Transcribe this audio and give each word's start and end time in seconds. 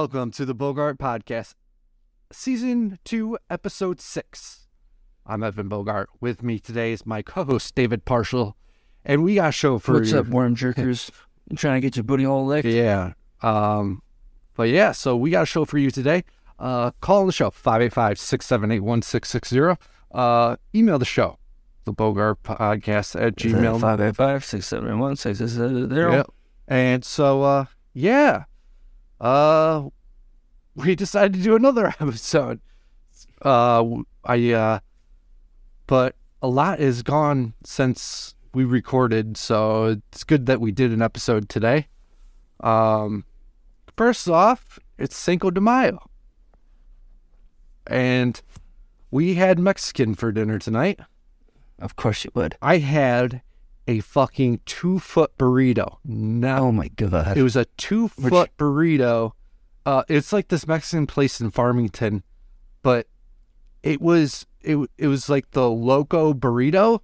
Welcome 0.00 0.30
to 0.30 0.46
the 0.46 0.54
Bogart 0.54 0.96
Podcast, 0.96 1.52
Season 2.32 2.98
2, 3.04 3.36
Episode 3.50 4.00
6. 4.00 4.66
I'm 5.26 5.42
Evan 5.42 5.68
Bogart. 5.68 6.08
With 6.22 6.42
me 6.42 6.58
today 6.58 6.92
is 6.92 7.04
my 7.04 7.20
co 7.20 7.44
host, 7.44 7.74
David 7.74 8.06
Parshall. 8.06 8.54
And 9.04 9.22
we 9.22 9.34
got 9.34 9.50
a 9.50 9.52
show 9.52 9.78
for 9.78 9.92
What's 9.92 10.12
you. 10.12 10.20
up, 10.20 10.28
worm 10.28 10.56
jerkers? 10.56 11.10
You 11.50 11.56
trying 11.58 11.82
to 11.82 11.86
get 11.86 11.96
your 11.96 12.04
booty 12.04 12.24
hole 12.24 12.46
licked? 12.46 12.66
Yeah. 12.66 13.12
Um, 13.42 14.00
but 14.56 14.70
yeah, 14.70 14.92
so 14.92 15.18
we 15.18 15.28
got 15.28 15.42
a 15.42 15.46
show 15.46 15.66
for 15.66 15.76
you 15.76 15.90
today. 15.90 16.24
Uh, 16.58 16.92
call 17.02 17.26
the 17.26 17.32
show 17.32 17.50
585 17.50 18.18
678 18.18 18.80
1660. 18.80 19.86
Uh, 20.12 20.56
email 20.74 20.98
the 20.98 21.04
show, 21.04 21.38
the 21.84 21.92
Bogart 21.92 22.42
Podcast 22.42 23.20
at 23.20 23.36
gmail. 23.36 23.78
Five 23.78 24.00
eight 24.00 24.16
five 24.16 24.46
six 24.46 24.66
seven 24.66 24.98
one 24.98 25.16
six 25.16 25.40
six 25.40 25.52
zero. 25.52 25.76
Yep. 25.90 26.30
And 26.68 27.04
so, 27.04 27.42
uh, 27.42 27.64
yeah, 27.92 28.44
uh, 29.20 29.88
we 30.74 30.94
decided 30.94 31.34
to 31.34 31.42
do 31.42 31.56
another 31.56 31.88
episode. 32.00 32.60
Uh, 33.42 33.84
I, 34.24 34.52
uh, 34.52 34.78
but 35.86 36.14
a 36.42 36.48
lot 36.48 36.80
is 36.80 37.02
gone 37.02 37.54
since 37.64 38.34
we 38.52 38.64
recorded, 38.64 39.36
so 39.36 40.00
it's 40.12 40.24
good 40.24 40.46
that 40.46 40.60
we 40.60 40.72
did 40.72 40.90
an 40.92 41.02
episode 41.02 41.48
today. 41.48 41.88
Um, 42.60 43.24
first 43.96 44.28
off, 44.28 44.78
it's 44.98 45.16
Cinco 45.16 45.50
de 45.50 45.60
Mayo. 45.60 45.98
And 47.86 48.40
we 49.10 49.34
had 49.34 49.58
Mexican 49.58 50.14
for 50.14 50.32
dinner 50.32 50.58
tonight. 50.58 51.00
Of 51.78 51.96
course 51.96 52.24
you 52.24 52.30
would. 52.34 52.56
I 52.60 52.78
had 52.78 53.42
a 53.90 54.00
fucking 54.00 54.60
two 54.66 54.98
foot 55.00 55.36
burrito. 55.36 55.96
Now 56.04 56.64
Oh 56.66 56.72
my 56.72 56.88
god. 56.88 57.36
it 57.36 57.42
was 57.42 57.56
a 57.56 57.64
two 57.76 58.08
foot 58.08 58.50
burrito. 58.56 59.32
Uh, 59.84 60.04
it's 60.08 60.32
like 60.32 60.48
this 60.48 60.66
Mexican 60.66 61.06
place 61.06 61.40
in 61.40 61.50
Farmington, 61.50 62.22
but 62.82 63.06
it 63.82 64.00
was 64.00 64.46
it 64.62 64.76
it 64.98 65.06
was 65.08 65.28
like 65.28 65.50
the 65.52 65.68
loco 65.68 66.32
burrito, 66.34 67.00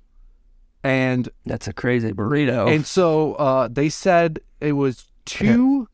and 0.85 1.29
That's 1.45 1.67
a 1.67 1.73
crazy 1.73 2.13
burrito. 2.13 2.73
and 2.73 2.87
so 2.87 3.35
uh, 3.35 3.69
they 3.69 3.89
said 3.89 4.39
it 4.61 4.73
was 4.73 5.07
two 5.25 5.89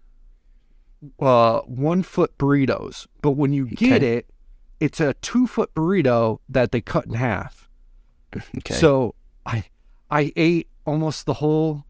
uh 1.20 1.60
one 1.60 2.02
foot 2.02 2.36
burritos, 2.38 3.06
but 3.22 3.32
when 3.32 3.52
you 3.52 3.66
get 3.66 4.02
Okay. 4.02 4.16
it, 4.18 4.26
it's 4.80 5.00
a 5.00 5.14
two 5.14 5.46
foot 5.46 5.72
burrito 5.74 6.38
that 6.48 6.72
they 6.72 6.80
cut 6.80 7.06
in 7.06 7.14
half. 7.14 7.68
okay. 8.58 8.74
So 8.74 9.14
I 9.46 9.64
I 10.10 10.32
ate 10.36 10.68
almost 10.84 11.26
the 11.26 11.34
whole 11.34 11.84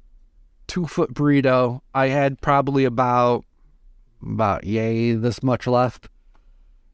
two 0.67 0.87
foot 0.87 1.13
burrito. 1.15 1.81
I 1.95 2.09
had 2.09 2.41
probably 2.41 2.85
about 2.85 3.45
about 4.23 4.65
yay 4.65 5.13
this 5.13 5.43
much 5.43 5.67
left. 5.67 6.09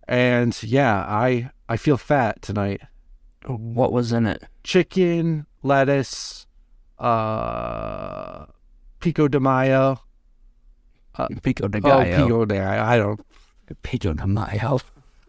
And 0.06 0.60
yeah, 0.62 1.04
I 1.06 1.50
I 1.68 1.76
feel 1.76 1.96
fat 1.96 2.40
tonight. 2.42 2.80
what 3.46 3.92
was 3.92 4.12
in 4.12 4.26
it? 4.26 4.42
Chicken, 4.64 5.46
lettuce, 5.62 6.46
uh 6.98 8.46
pico 9.00 9.28
de 9.28 9.40
mayo. 9.40 10.00
Pico 11.42 11.66
de 11.68 11.78
Oh, 11.78 11.80
gallo. 11.80 12.04
pico 12.24 12.44
de 12.44 12.60
I 12.62 12.96
don't 12.96 13.20
Pico 13.82 14.12
de 14.14 14.26
mayo. 14.26 14.80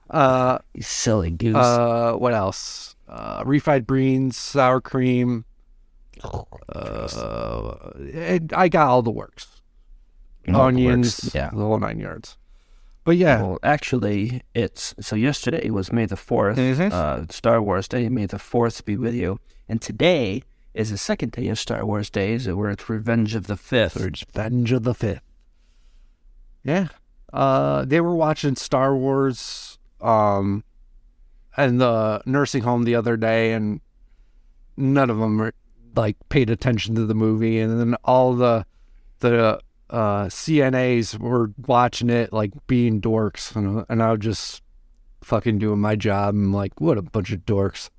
uh 0.10 0.60
You 0.74 0.82
silly 0.84 1.32
goose. 1.32 1.56
uh 1.56 2.14
what 2.14 2.34
else? 2.34 2.96
Uh 3.08 3.44
refried 3.44 3.86
beans, 3.88 4.38
sour 4.38 4.80
cream, 4.82 5.46
uh, 6.24 7.92
and 8.14 8.52
I 8.54 8.68
got 8.70 8.88
all 8.88 9.02
the 9.02 9.12
works. 9.12 9.62
All 10.48 10.54
the 10.54 10.60
onions, 10.62 11.22
works, 11.24 11.36
Yeah. 11.36 11.50
the 11.50 11.58
whole 11.58 11.80
nine 11.80 12.00
yards. 12.00 12.38
But 13.04 13.18
yeah, 13.18 13.42
Well, 13.42 13.60
actually, 13.64 14.42
it's 14.54 14.94
so 15.00 15.16
yesterday 15.16 15.70
was 15.70 15.92
May 15.92 16.06
the 16.06 16.16
4th, 16.16 16.58
Mhm. 16.58 16.92
uh, 16.92 17.26
Star 17.30 17.62
Wars 17.62 17.88
Day. 17.88 18.10
May 18.10 18.26
the 18.26 18.38
4th 18.40 18.86
be 18.86 18.98
with 18.98 19.14
you. 19.16 19.40
And 19.68 19.82
today 19.82 20.44
is 20.74 20.92
the 20.92 20.98
second 20.98 21.32
day 21.32 21.48
of 21.48 21.58
Star 21.60 21.86
Wars 21.86 22.10
Days, 22.10 22.48
where 22.48 22.70
it's 22.70 22.90
Revenge 22.90 23.36
of 23.36 23.48
the 23.48 23.56
5th. 23.56 23.96
Revenge 24.00 24.72
of 24.72 24.84
the 24.84 24.94
Fifth. 24.94 25.22
Yeah, 26.64 26.90
uh, 27.34 27.86
they 27.86 28.02
were 28.02 28.16
watching 28.16 28.56
Star 28.56 28.96
Wars, 28.96 29.78
um, 30.02 30.64
in 31.58 31.78
the 31.78 32.22
nursing 32.26 32.64
home 32.64 32.84
the 32.84 32.96
other 32.96 33.18
day, 33.18 33.54
and 33.54 33.82
none 34.78 35.10
of 35.10 35.18
them 35.18 35.38
were, 35.38 35.54
like 35.96 36.16
paid 36.30 36.50
attention 36.50 36.96
to 36.96 37.06
the 37.06 37.16
movie, 37.16 37.60
and 37.60 37.80
then 37.80 37.96
all 38.04 38.34
the 38.34 38.66
the 39.20 39.60
uh, 39.90 40.26
CNAs 40.26 41.18
were 41.20 41.52
watching 41.66 42.10
it 42.10 42.32
like 42.32 42.52
being 42.68 43.02
dorks, 43.02 43.56
and, 43.56 43.86
and 43.90 44.04
I 44.04 44.12
was 44.12 44.20
just 44.20 44.62
fucking 45.22 45.60
doing 45.60 45.80
my 45.80 45.96
job. 45.96 46.36
and 46.36 46.54
like, 46.54 46.80
what 46.80 46.98
a 46.98 47.02
bunch 47.02 47.32
of 47.32 47.46
dorks. 47.46 47.90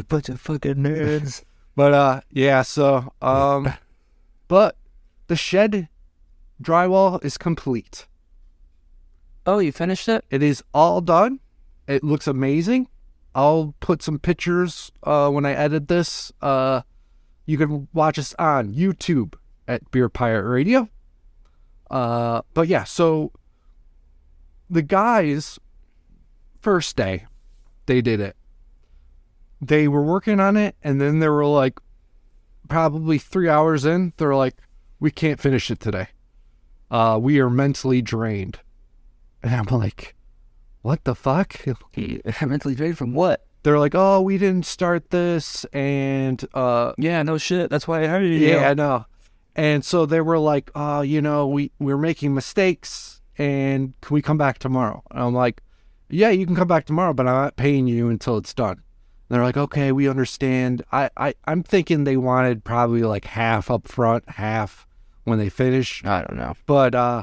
a 0.00 0.02
bunch 0.02 0.28
of 0.28 0.40
fucking 0.40 0.76
nerds. 0.76 1.42
But 1.74 1.94
uh 1.94 2.20
yeah, 2.30 2.60
so 2.60 3.14
um 3.22 3.72
but 4.48 4.76
the 5.28 5.36
shed 5.36 5.88
drywall 6.62 7.24
is 7.24 7.38
complete. 7.38 8.06
Oh, 9.46 9.58
you 9.58 9.72
finished 9.72 10.06
it? 10.06 10.26
It 10.30 10.42
is 10.42 10.62
all 10.74 11.00
done. 11.00 11.40
It 11.88 12.04
looks 12.04 12.26
amazing. 12.26 12.88
I'll 13.34 13.74
put 13.80 14.02
some 14.02 14.18
pictures 14.18 14.92
uh 15.02 15.30
when 15.30 15.46
I 15.46 15.52
edit 15.52 15.88
this. 15.88 16.32
Uh 16.40 16.82
you 17.46 17.58
can 17.58 17.88
watch 17.92 18.18
us 18.18 18.34
on 18.38 18.72
YouTube 18.74 19.34
at 19.66 19.90
Beer 19.90 20.08
Pirate 20.08 20.48
Radio. 20.48 20.88
Uh 21.90 22.42
but 22.54 22.68
yeah, 22.68 22.84
so 22.84 23.32
the 24.68 24.82
guys 24.82 25.58
first 26.60 26.96
day 26.96 27.26
they 27.86 28.00
did 28.00 28.20
it. 28.20 28.36
They 29.60 29.88
were 29.88 30.02
working 30.02 30.40
on 30.40 30.56
it 30.56 30.76
and 30.82 31.00
then 31.00 31.20
they 31.20 31.28
were 31.28 31.46
like 31.46 31.80
probably 32.68 33.18
3 33.18 33.48
hours 33.48 33.84
in, 33.84 34.12
they're 34.16 34.34
like 34.34 34.56
we 35.00 35.10
can't 35.10 35.40
finish 35.40 35.70
it 35.70 35.80
today. 35.80 36.08
Uh 36.90 37.18
we 37.20 37.40
are 37.40 37.50
mentally 37.50 38.02
drained. 38.02 38.60
And 39.42 39.54
I'm 39.54 39.78
like 39.78 40.14
what 40.82 41.04
the 41.04 41.14
fuck? 41.14 41.54
Mentally 42.46 42.74
drained 42.74 42.98
from 42.98 43.14
what? 43.14 43.44
They're 43.62 43.78
like, 43.78 43.94
"Oh, 43.94 44.20
we 44.20 44.38
didn't 44.38 44.66
start 44.66 45.10
this 45.10 45.64
and 45.72 46.44
uh 46.52 46.92
Yeah, 46.98 47.22
no 47.22 47.38
shit. 47.38 47.70
That's 47.70 47.86
why 47.86 48.02
I 48.02 48.06
hired 48.08 48.24
you. 48.24 48.32
yeah, 48.32 48.68
I 48.70 48.74
know. 48.74 49.06
And 49.54 49.84
so 49.84 50.06
they 50.06 50.20
were 50.20 50.38
like, 50.38 50.70
"Oh, 50.74 51.02
you 51.02 51.22
know, 51.22 51.46
we 51.46 51.70
we're 51.78 51.98
making 51.98 52.34
mistakes, 52.34 53.20
and 53.38 53.94
can 54.00 54.14
we 54.14 54.22
come 54.22 54.38
back 54.38 54.58
tomorrow?" 54.58 55.02
And 55.10 55.20
I'm 55.22 55.34
like, 55.34 55.62
"Yeah, 56.10 56.30
you 56.30 56.44
can 56.46 56.56
come 56.56 56.68
back 56.68 56.86
tomorrow, 56.86 57.12
but 57.14 57.28
I'm 57.28 57.34
not 57.34 57.56
paying 57.56 57.86
you 57.86 58.08
until 58.08 58.36
it's 58.36 58.54
done." 58.54 58.78
And 58.80 58.82
they're 59.28 59.44
like, 59.44 59.56
"Okay, 59.56 59.92
we 59.92 60.08
understand." 60.08 60.82
I 60.90 61.10
I 61.16 61.34
I'm 61.44 61.62
thinking 61.62 62.02
they 62.04 62.16
wanted 62.16 62.64
probably 62.64 63.02
like 63.02 63.26
half 63.26 63.70
up 63.70 63.86
front, 63.86 64.24
half 64.28 64.86
when 65.24 65.38
they 65.38 65.50
finish. 65.50 66.02
I 66.04 66.22
don't 66.22 66.36
know. 66.38 66.54
But 66.66 66.94
uh, 66.96 67.22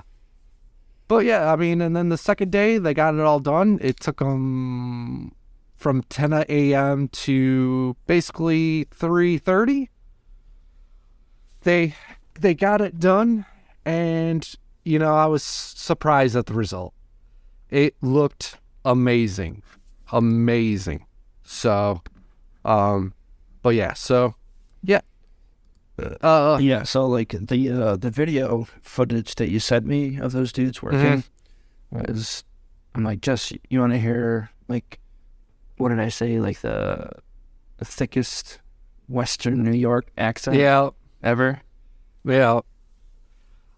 but 1.10 1.26
yeah, 1.26 1.52
I 1.52 1.56
mean, 1.56 1.82
and 1.82 1.96
then 1.96 2.10
the 2.10 2.18
second 2.18 2.52
day 2.52 2.78
they 2.78 2.94
got 2.94 3.16
it 3.16 3.22
all 3.22 3.40
done. 3.40 3.80
It 3.82 4.00
took 4.00 4.20
them 4.20 5.34
from 5.76 6.04
10 6.04 6.46
a.m. 6.48 7.08
to 7.10 7.98
basically 8.06 8.86
3:30. 8.92 9.90
They 11.64 11.96
they 12.40 12.54
got 12.54 12.80
it 12.80 13.00
done, 13.00 13.46
and 13.84 14.48
you 14.86 15.00
know 15.00 15.16
I 15.16 15.26
was 15.26 15.44
surprised 15.44 16.36
at 16.36 16.46
the 16.46 16.54
result. 16.54 16.94
It 17.72 17.96
looked 18.02 18.58
amazing, 18.86 19.64
amazing. 20.12 21.06
So, 21.44 22.04
um, 22.64 23.16
but 23.64 23.70
yeah, 23.70 23.94
so 23.94 24.36
yeah. 24.84 25.02
Uh, 26.22 26.57
Yeah, 26.62 26.84
so 26.84 27.06
like 27.06 27.36
the 27.40 27.69
uh, 27.69 27.96
the 27.96 28.10
video 28.10 28.68
footage 28.81 29.36
that 29.36 29.50
you 29.50 29.60
sent 29.60 29.86
me 29.86 30.18
of 30.19 30.31
those 30.31 30.51
dudes 30.51 30.81
working 30.81 31.24
was, 31.92 32.44
I'm 32.96 33.04
like, 33.04 33.22
Jess, 33.22 33.51
you 33.69 33.80
want 33.80 33.94
to 33.94 34.00
hear 34.00 34.50
like, 34.68 35.00
what 35.78 35.90
did 35.90 36.00
I 36.00 36.10
say? 36.10 36.40
Like 36.40 36.60
the, 36.60 37.10
the 37.78 37.86
thickest 37.86 38.60
Western 39.07 39.63
New 39.63 39.78
York 39.78 40.12
accent 40.18 40.57
yeah, 40.57 40.90
ever. 41.24 41.62
yeah. 42.24 42.62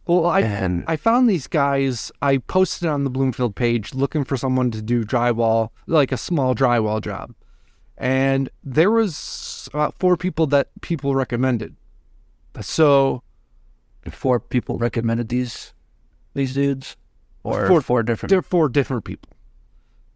Well, 0.05 0.25
I 0.25 0.41
and 0.41 0.83
I 0.87 0.95
found 0.97 1.29
these 1.29 1.47
guys. 1.47 2.11
I 2.21 2.37
posted 2.39 2.89
on 2.89 3.03
the 3.03 3.09
Bloomfield 3.09 3.55
page 3.55 3.93
looking 3.93 4.23
for 4.23 4.35
someone 4.35 4.71
to 4.71 4.81
do 4.81 5.05
drywall, 5.05 5.69
like 5.85 6.11
a 6.11 6.17
small 6.17 6.55
drywall 6.55 7.01
job, 7.01 7.33
and 7.97 8.49
there 8.63 8.91
was 8.91 9.69
about 9.73 9.93
four 9.99 10.17
people 10.17 10.47
that 10.47 10.69
people 10.81 11.15
recommended. 11.15 11.75
So 12.59 13.23
four 14.09 14.39
people 14.39 14.77
recommended 14.77 15.29
these 15.29 15.73
these 16.33 16.53
dudes, 16.53 16.97
or 17.43 17.67
Four- 17.67 17.81
four, 17.81 18.03
different 18.03 18.29
they're 18.29 18.41
four 18.41 18.67
different 18.69 19.05
people. 19.05 19.29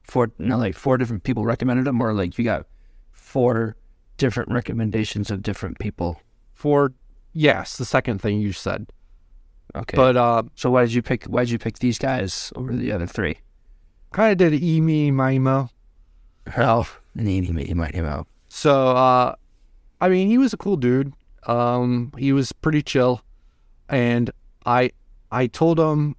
four 0.04 0.32
no 0.38 0.58
like 0.58 0.76
four 0.76 0.98
different 0.98 1.24
people 1.24 1.46
recommended 1.46 1.86
them, 1.86 2.02
or 2.02 2.14
like 2.14 2.38
you 2.38 2.44
got 2.44 2.66
four 3.12 3.76
different 4.18 4.52
recommendations 4.52 5.32
of 5.32 5.42
different 5.44 5.80
people. 5.80 6.22
For 6.54 6.94
yes, 7.34 7.78
the 7.78 7.86
second 7.86 8.22
thing 8.22 8.40
you 8.40 8.52
said. 8.54 8.88
Okay. 9.76 9.98
But 9.98 10.16
uh, 10.16 10.44
so 10.56 10.72
why 10.72 10.84
did 10.86 10.94
you 10.94 11.02
pick? 11.02 11.26
Why 11.26 11.44
did 11.44 11.52
you 11.52 11.60
pick 11.60 11.80
these 11.80 12.00
guys 12.00 12.52
over 12.56 12.74
the 12.74 12.92
other 12.92 13.08
three? 13.08 13.38
kind 14.12 14.32
of 14.32 14.38
did 14.38 14.54
an 14.54 14.64
e 14.64 14.80
me 14.80 15.12
Mimo. 15.12 15.70
Oh, 16.58 16.88
needy 17.14 17.52
me, 17.52 17.74
might 17.74 17.94
him 17.94 18.06
out. 18.06 18.28
So, 18.48 18.96
uh, 18.96 19.36
I 20.00 20.08
mean, 20.08 20.30
he 20.30 20.38
was 20.38 20.54
a 20.54 20.58
cool 20.58 20.78
dude. 20.78 21.12
Um, 21.48 22.12
he 22.18 22.34
was 22.34 22.52
pretty 22.52 22.82
chill, 22.82 23.22
and 23.90 24.32
I, 24.66 24.92
I 25.32 25.48
told 25.48 25.80
him 25.80 26.16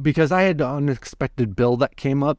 because 0.00 0.32
I 0.32 0.42
had 0.42 0.60
an 0.60 0.66
unexpected 0.68 1.54
bill 1.56 1.76
that 1.78 1.96
came 1.96 2.22
up. 2.22 2.38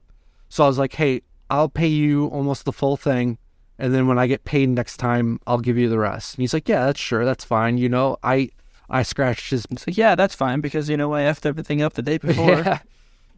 So 0.50 0.64
I 0.64 0.68
was 0.68 0.78
like, 0.78 0.94
"Hey, 0.94 1.22
I'll 1.50 1.70
pay 1.70 1.88
you 1.88 2.28
almost 2.28 2.66
the 2.66 2.72
full 2.74 2.98
thing, 2.98 3.38
and 3.78 3.94
then 3.94 4.08
when 4.08 4.18
I 4.20 4.28
get 4.28 4.46
paid 4.46 4.70
next 4.70 4.98
time, 4.98 5.40
I'll 5.48 5.60
give 5.60 5.78
you 5.78 5.90
the 5.90 6.00
rest." 6.00 6.36
And 6.36 6.42
he's 6.42 6.54
like, 6.54 6.70
"Yeah, 6.70 6.86
that's 6.86 7.00
sure, 7.00 7.26
that's 7.26 7.44
fine." 7.44 7.78
You 7.78 7.90
know, 7.90 8.18
I, 8.24 8.50
I 8.90 9.04
scratched 9.04 9.50
his 9.52 9.66
So 9.78 9.86
yeah, 9.92 10.16
that's 10.16 10.36
fine 10.36 10.62
because 10.62 10.90
you 10.90 10.98
know 10.98 11.14
I 11.14 11.24
effed 11.24 11.46
everything 11.46 11.82
up 11.82 11.94
the 11.94 12.02
day 12.02 12.18
before. 12.20 12.60
yeah. 12.60 12.80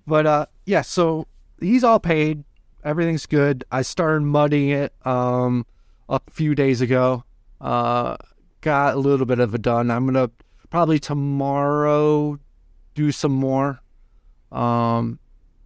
But 0.05 0.25
uh 0.25 0.45
yeah, 0.65 0.81
so 0.81 1.27
he's 1.59 1.83
all 1.83 1.99
paid. 1.99 2.43
Everything's 2.83 3.25
good. 3.25 3.63
I 3.71 3.81
started 3.81 4.21
mudding 4.21 4.69
it 4.69 4.93
um 5.05 5.65
a 6.09 6.19
few 6.29 6.53
days 6.55 6.81
ago. 6.81 7.23
Uh 7.59 8.17
got 8.61 8.95
a 8.95 8.97
little 8.99 9.25
bit 9.25 9.39
of 9.39 9.53
it 9.55 9.61
done. 9.61 9.89
I'm 9.91 10.05
gonna 10.05 10.29
probably 10.69 10.99
tomorrow 10.99 12.39
do 12.95 13.11
some 13.11 13.31
more. 13.33 13.79
Um 14.51 15.19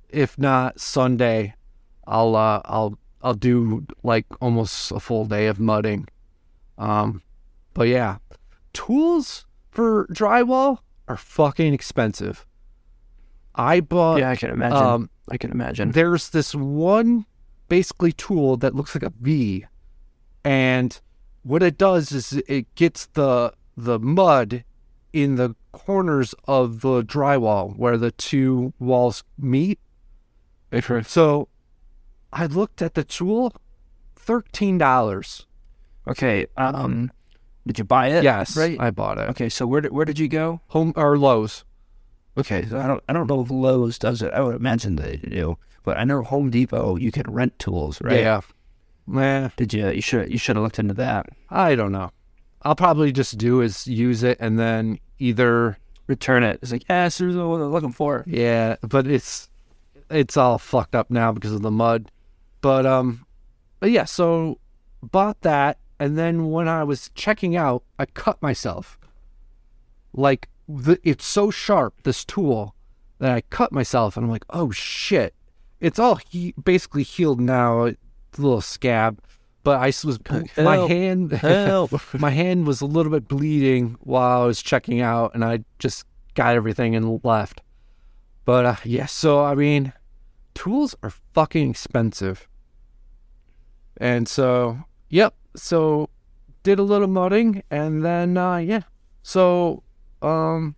if 0.10 0.38
not 0.38 0.80
Sunday, 0.80 1.54
I'll 2.08 2.36
uh 2.36 2.62
I'll 2.66 2.98
I'll 3.22 3.34
do 3.34 3.86
like 4.04 4.26
almost 4.42 4.92
a 4.92 5.00
full 5.00 5.26
day 5.26 5.48
of 5.48 5.60
mudding. 5.60 6.08
Um 6.78 7.22
but 7.74 7.88
yeah. 7.88 8.18
Tools 8.74 9.46
for 9.70 10.08
drywall 10.14 10.80
are 11.08 11.18
fucking 11.18 11.74
expensive. 11.74 12.46
I 13.56 13.80
bought 13.82 14.20
Yeah, 14.20 14.30
I 14.30 14.36
can 14.36 14.50
imagine. 14.50 14.78
um 14.78 15.10
I 15.30 15.38
can 15.38 15.52
imagine. 15.52 15.92
there's 15.92 16.30
this 16.30 16.54
one 16.56 17.26
basically 17.70 18.12
tool 18.12 18.58
that 18.58 18.76
looks 18.76 18.94
like 18.96 19.04
a 19.04 19.14
V 19.22 19.66
and 20.44 21.00
what 21.44 21.64
it 21.64 21.78
does 21.78 22.12
is 22.12 22.34
it 22.48 22.74
gets 22.76 23.08
the 23.08 23.54
the 23.78 24.00
mud 24.00 24.64
in 25.14 25.36
the 25.36 25.56
corners 25.72 26.34
of 26.48 26.82
the 26.82 27.02
drywall 27.04 27.76
where 27.78 27.98
the 27.98 28.12
two 28.12 28.74
walls 28.80 29.24
meet. 29.38 29.80
So 31.08 31.48
I 32.32 32.46
looked 32.46 32.82
at 32.82 32.94
the 32.94 33.04
tool, 33.04 33.54
thirteen 34.16 34.78
dollars. 34.78 35.48
Okay. 36.08 36.48
Um, 36.58 37.12
did 37.68 37.78
you 37.78 37.84
buy 37.84 38.08
it? 38.08 38.24
Yes, 38.24 38.56
Right. 38.58 38.78
I 38.80 38.90
bought 38.92 39.18
it. 39.18 39.30
Okay. 39.30 39.50
So 39.50 39.68
where 39.68 39.82
did 39.82 39.92
where 39.92 40.06
did 40.06 40.18
you 40.20 40.28
go? 40.28 40.62
Home 40.70 40.94
or 40.96 41.18
Lowe's. 41.18 41.64
Okay. 42.38 42.66
So 42.68 42.80
I 42.80 42.88
don't 42.88 43.04
I 43.10 43.14
don't 43.14 43.28
know 43.28 43.42
if 43.42 43.50
Lowe's 43.52 44.00
does 44.00 44.22
it. 44.22 44.34
I 44.34 44.42
would 44.42 44.56
imagine 44.56 44.96
they 44.96 45.18
do, 45.18 45.58
but 45.84 45.98
I 45.98 46.04
know 46.04 46.24
Home 46.24 46.50
Depot 46.50 46.96
you 46.98 47.12
can 47.12 47.30
rent 47.32 47.58
tools, 47.60 48.02
right? 48.02 48.20
Yeah. 48.20 48.42
Man, 49.08 49.52
Did 49.58 49.74
you? 49.74 49.90
You 49.90 50.02
should 50.02 50.32
you 50.32 50.38
should 50.38 50.56
have 50.56 50.64
looked 50.64 50.80
into 50.80 50.94
that. 50.96 51.28
I 51.50 51.76
don't 51.76 51.92
know. 51.92 52.12
I'll 52.62 52.76
probably 52.76 53.12
just 53.12 53.38
do 53.38 53.62
is 53.62 53.88
use 53.88 54.24
it 54.24 54.38
and 54.40 54.60
then 54.60 55.00
either 55.20 55.78
Return 56.12 56.44
it. 56.44 56.60
It's 56.62 56.74
like 56.74 56.84
yes, 56.90 57.20
here's 57.20 57.38
what 57.38 57.44
I'm 57.44 57.72
looking 57.72 57.94
for. 57.94 58.26
Yeah, 58.28 58.76
but 58.82 59.08
it's 59.08 59.50
it's 60.10 60.36
all 60.36 60.58
fucked 60.58 60.94
up 60.94 61.10
now 61.10 61.32
because 61.32 61.54
of 61.54 61.62
the 61.62 61.72
mud. 61.72 62.12
But 62.60 62.86
um 62.86 63.26
but 63.80 63.92
yeah, 63.92 64.04
so 64.04 64.60
bought 65.02 65.40
that 65.42 65.78
and 66.02 66.18
then 66.18 66.52
when 66.52 66.68
I 66.68 66.84
was 66.84 67.12
checking 67.16 67.56
out, 67.56 67.84
I 67.98 68.08
cut 68.08 68.42
myself. 68.42 69.00
Like 70.12 70.50
the, 70.68 71.00
it's 71.04 71.26
so 71.26 71.50
sharp 71.50 71.94
this 72.04 72.26
tool 72.26 72.76
that 73.20 73.32
I 73.32 73.40
cut 73.42 73.72
myself 73.72 74.18
and 74.18 74.26
I'm 74.26 74.32
like, 74.32 74.46
"Oh 74.50 74.70
shit." 74.72 75.34
It's 75.80 75.98
all 75.98 76.16
he- 76.16 76.54
basically 76.62 77.04
healed 77.04 77.40
now, 77.40 77.94
little 78.40 78.62
scab, 78.62 79.20
but 79.64 79.80
I 79.80 79.88
was 79.88 80.20
my 80.58 80.78
hand 80.78 81.32
Help. 81.34 81.92
my 82.14 82.30
hand 82.32 82.66
was 82.68 82.82
a 82.82 82.86
little 82.86 83.12
bit 83.12 83.28
bleeding 83.28 83.96
while 84.02 84.42
I 84.44 84.46
was 84.46 84.62
checking 84.62 85.02
out, 85.02 85.34
and 85.34 85.44
I 85.44 85.64
just 85.80 86.06
got 86.36 86.56
everything 86.56 86.96
and 86.96 87.24
left. 87.24 87.62
But 88.46 88.66
uh, 88.66 88.76
yeah, 88.84 89.06
so 89.06 89.44
I 89.44 89.56
mean, 89.56 89.94
tools 90.56 90.96
are 91.04 91.12
fucking 91.34 91.70
expensive, 91.72 92.48
and 93.98 94.28
so 94.28 94.80
yep. 95.10 95.34
So 95.56 96.10
did 96.64 96.80
a 96.80 96.84
little 96.84 97.08
mudding, 97.08 97.64
and 97.70 98.04
then 98.06 98.38
uh, 98.38 98.58
yeah. 98.58 98.82
So 99.24 99.84
um, 100.22 100.76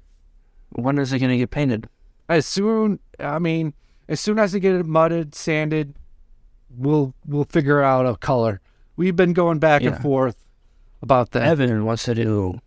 When 0.72 0.98
is 0.98 1.14
it 1.14 1.20
gonna 1.20 1.38
get 1.38 1.52
painted? 1.52 1.88
as 2.30 2.46
soon 2.46 3.00
I 3.20 3.38
mean, 3.40 3.74
as 4.08 4.20
soon 4.20 4.40
as 4.40 4.56
I 4.56 4.60
get 4.60 4.76
it 4.76 4.86
mudded, 4.86 5.36
sanded, 5.36 5.96
we'll 6.78 7.14
we'll 7.26 7.46
figure 7.46 7.82
out 7.82 8.06
a 8.06 8.16
color. 8.18 8.62
We've 8.96 9.16
been 9.16 9.34
going 9.34 9.60
back 9.60 9.82
and 9.84 9.98
forth 10.00 10.36
about 11.02 11.32
that. 11.32 11.44
Evan 11.44 11.86
wants 11.86 12.04
to 12.04 12.16
do 12.16 12.60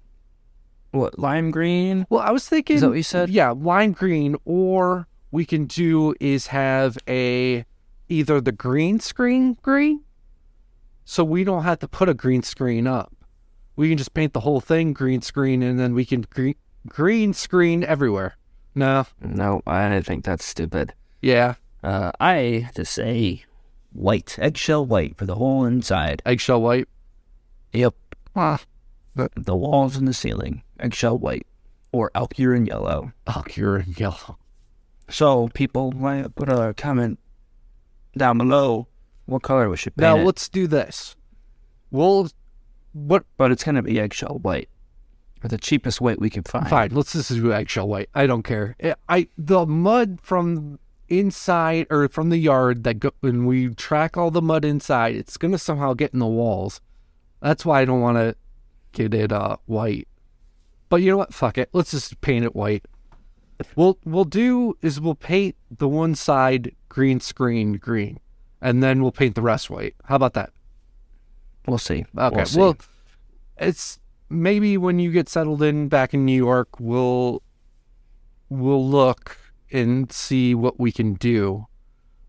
what 0.90 1.18
lime 1.18 1.50
green. 1.50 2.06
Well, 2.10 2.20
I 2.20 2.30
was 2.30 2.48
thinking. 2.48 2.76
Is 2.76 2.82
that 2.82 2.88
what 2.88 2.96
you 2.96 3.02
said? 3.02 3.30
Yeah, 3.30 3.50
lime 3.50 3.92
green, 3.92 4.36
or 4.44 5.06
we 5.30 5.44
can 5.44 5.66
do 5.66 6.14
is 6.20 6.48
have 6.48 6.98
a 7.08 7.64
either 8.08 8.40
the 8.40 8.52
green 8.52 9.00
screen 9.00 9.56
green, 9.62 10.02
so 11.04 11.22
we 11.24 11.44
don't 11.44 11.62
have 11.64 11.78
to 11.80 11.88
put 11.88 12.08
a 12.08 12.14
green 12.14 12.42
screen 12.42 12.86
up. 12.86 13.12
We 13.76 13.88
can 13.88 13.98
just 13.98 14.14
paint 14.14 14.32
the 14.32 14.40
whole 14.40 14.60
thing 14.60 14.92
green 14.94 15.20
screen, 15.22 15.62
and 15.62 15.78
then 15.78 15.94
we 15.94 16.04
can 16.04 16.22
green 16.30 16.54
green 16.88 17.34
screen 17.34 17.84
everywhere. 17.84 18.36
No, 18.74 19.06
No, 19.22 19.62
I 19.66 20.00
think 20.02 20.24
that's 20.24 20.44
stupid. 20.44 20.92
yeah, 21.22 21.54
Uh, 21.82 22.12
I 22.20 22.68
to 22.74 22.84
say 22.84 23.44
white, 23.96 24.38
eggshell 24.38 24.84
white 24.86 25.16
for 25.16 25.24
the 25.26 25.34
whole 25.36 25.64
inside. 25.64 26.22
eggshell 26.26 26.60
white. 26.62 26.88
Yep. 27.72 27.94
Ah, 28.34 28.60
The 29.14 29.56
walls 29.56 29.96
and 29.96 30.06
the 30.06 30.12
ceiling, 30.14 30.62
eggshell 30.78 31.18
white, 31.18 31.46
or 31.92 32.10
Alcurin 32.14 32.66
yellow. 32.66 33.12
you're 33.54 33.80
yellow. 33.96 34.38
So 35.08 35.48
people 35.54 35.92
might 35.92 36.34
put 36.34 36.48
a 36.48 36.74
comment 36.76 37.18
down 38.16 38.38
below 38.38 38.88
what 39.26 39.42
color 39.42 39.68
we 39.70 39.76
should 39.76 39.94
paint 39.96 40.02
Now 40.02 40.18
it. 40.18 40.24
let's 40.24 40.48
do 40.48 40.66
this. 40.66 41.16
We'll 41.90 42.28
what 42.92 43.24
but 43.36 43.50
it's 43.52 43.62
gonna 43.64 43.82
be 43.82 43.98
eggshell 44.00 44.38
white, 44.42 44.68
or 45.44 45.48
the 45.48 45.58
cheapest 45.58 46.00
white 46.00 46.18
we 46.20 46.30
can 46.30 46.42
find. 46.42 46.68
Fine, 46.68 46.90
let's 46.92 47.12
just 47.12 47.30
do 47.30 47.52
eggshell 47.52 47.88
white. 47.88 48.08
I 48.14 48.26
don't 48.26 48.42
care. 48.42 48.74
I 49.08 49.28
the 49.38 49.64
mud 49.66 50.18
from 50.22 50.78
inside 51.08 51.86
or 51.90 52.08
from 52.08 52.30
the 52.30 52.38
yard 52.38 52.84
that 52.84 53.00
go, 53.00 53.10
when 53.20 53.46
we 53.46 53.74
track 53.74 54.16
all 54.16 54.30
the 54.30 54.42
mud 54.42 54.64
inside, 54.64 55.14
it's 55.16 55.36
gonna 55.36 55.58
somehow 55.58 55.94
get 55.94 56.12
in 56.12 56.18
the 56.18 56.26
walls. 56.26 56.80
That's 57.40 57.64
why 57.64 57.80
I 57.80 57.84
don't 57.84 58.00
want 58.00 58.16
to 58.16 58.34
get 58.92 59.14
it 59.14 59.32
uh 59.32 59.56
white. 59.66 60.08
But 60.88 61.02
you 61.02 61.10
know 61.10 61.18
what? 61.18 61.34
Fuck 61.34 61.58
it. 61.58 61.68
Let's 61.72 61.90
just 61.90 62.20
paint 62.20 62.44
it 62.44 62.54
white. 62.54 62.86
We'll 63.74 63.98
we'll 64.04 64.24
do 64.24 64.76
is 64.82 65.00
we'll 65.00 65.14
paint 65.14 65.56
the 65.70 65.88
one 65.88 66.14
side 66.14 66.74
green 66.88 67.20
screen 67.20 67.74
green, 67.74 68.20
and 68.60 68.82
then 68.82 69.02
we'll 69.02 69.12
paint 69.12 69.34
the 69.34 69.42
rest 69.42 69.70
white. 69.70 69.94
How 70.04 70.16
about 70.16 70.34
that? 70.34 70.50
We'll 71.66 71.78
see. 71.78 72.04
Okay. 72.16 72.36
We'll 72.36 72.46
see. 72.46 72.60
Well, 72.60 72.76
it's 73.58 73.98
maybe 74.28 74.76
when 74.76 74.98
you 74.98 75.10
get 75.10 75.28
settled 75.28 75.62
in 75.62 75.88
back 75.88 76.14
in 76.14 76.24
New 76.24 76.36
York, 76.36 76.78
we'll 76.78 77.42
we'll 78.48 78.86
look 78.86 79.38
and 79.72 80.10
see 80.12 80.54
what 80.54 80.78
we 80.78 80.92
can 80.92 81.14
do, 81.14 81.66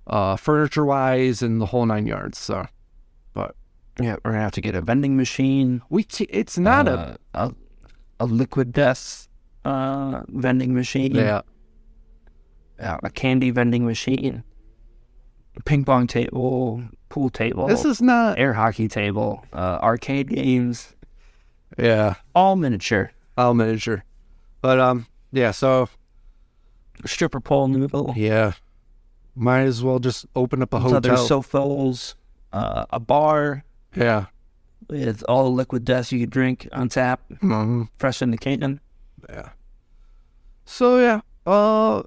uh, 0.07 0.35
furniture 0.35 0.85
wise 0.85 1.41
and 1.41 1.61
the 1.61 1.67
whole 1.67 1.85
nine 1.85 2.07
yards. 2.07 2.37
So 2.37 2.65
but 3.33 3.55
yeah, 3.99 4.15
we're 4.23 4.31
gonna 4.31 4.43
have 4.43 4.51
to 4.53 4.61
get 4.61 4.75
a 4.75 4.81
vending 4.81 5.17
machine. 5.17 5.81
we 5.89 6.03
t- 6.03 6.27
it's 6.29 6.57
not 6.57 6.87
a 6.87 7.17
uh, 7.33 7.49
a 7.49 7.53
a 8.19 8.25
liquid 8.25 8.71
death 8.71 9.27
uh, 9.65 10.21
vending 10.27 10.73
machine. 10.73 11.15
yeah 11.15 11.41
a 12.79 13.09
candy 13.09 13.49
vending 13.51 13.85
machine, 13.85 14.43
a 15.55 15.63
ping 15.63 15.83
pong 15.83 16.07
table, 16.07 16.83
pool 17.09 17.29
table, 17.29 17.67
this 17.67 17.85
is 17.85 18.01
not 18.01 18.37
air 18.37 18.53
hockey 18.53 18.87
table, 18.87 19.43
uh, 19.53 19.79
arcade 19.81 20.29
games, 20.29 20.95
yeah 21.77 22.15
all 22.35 22.55
miniature. 22.55 23.11
I'll 23.37 23.53
miniature, 23.53 24.03
but 24.61 24.79
um 24.79 25.05
yeah 25.31 25.51
so 25.51 25.89
Stripper 27.05 27.39
pole 27.39 27.67
middle. 27.67 28.13
yeah 28.15 28.53
might 29.35 29.61
as 29.61 29.83
well 29.83 29.99
just 29.99 30.25
open 30.35 30.61
up 30.63 30.73
a 30.73 30.79
hotel. 30.79 30.99
there's 30.99 31.27
sofas, 31.27 32.15
uh, 32.53 32.85
a 32.89 32.99
bar 32.99 33.63
yeah. 33.95 34.25
with 34.89 35.23
all 35.29 35.43
the 35.43 35.51
liquid 35.51 35.85
death 35.85 36.11
you 36.11 36.19
could 36.21 36.31
drink 36.31 36.67
on 36.73 36.89
tap, 36.89 37.21
Mhm. 37.43 37.87
fresh 37.99 38.21
in 38.23 38.31
the 38.31 38.37
can. 38.37 38.79
Yeah. 39.29 39.49
So 40.65 40.97
yeah, 40.99 41.21
uh, 41.45 42.01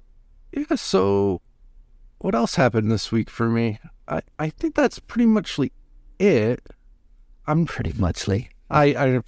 yeah. 0.51 0.75
So, 0.75 1.39
what 2.19 2.35
else 2.35 2.55
happened 2.55 2.91
this 2.91 3.11
week 3.13 3.29
for 3.29 3.47
me? 3.49 3.79
I 4.09 4.21
I 4.37 4.49
think 4.49 4.75
that's 4.75 4.99
pretty 4.99 5.25
much 5.25 5.57
like 5.57 5.71
it. 6.19 6.61
I'm 7.47 7.65
Pretty 7.65 7.93
muchly. 7.97 8.49
I 8.69 8.83
I 8.93 9.21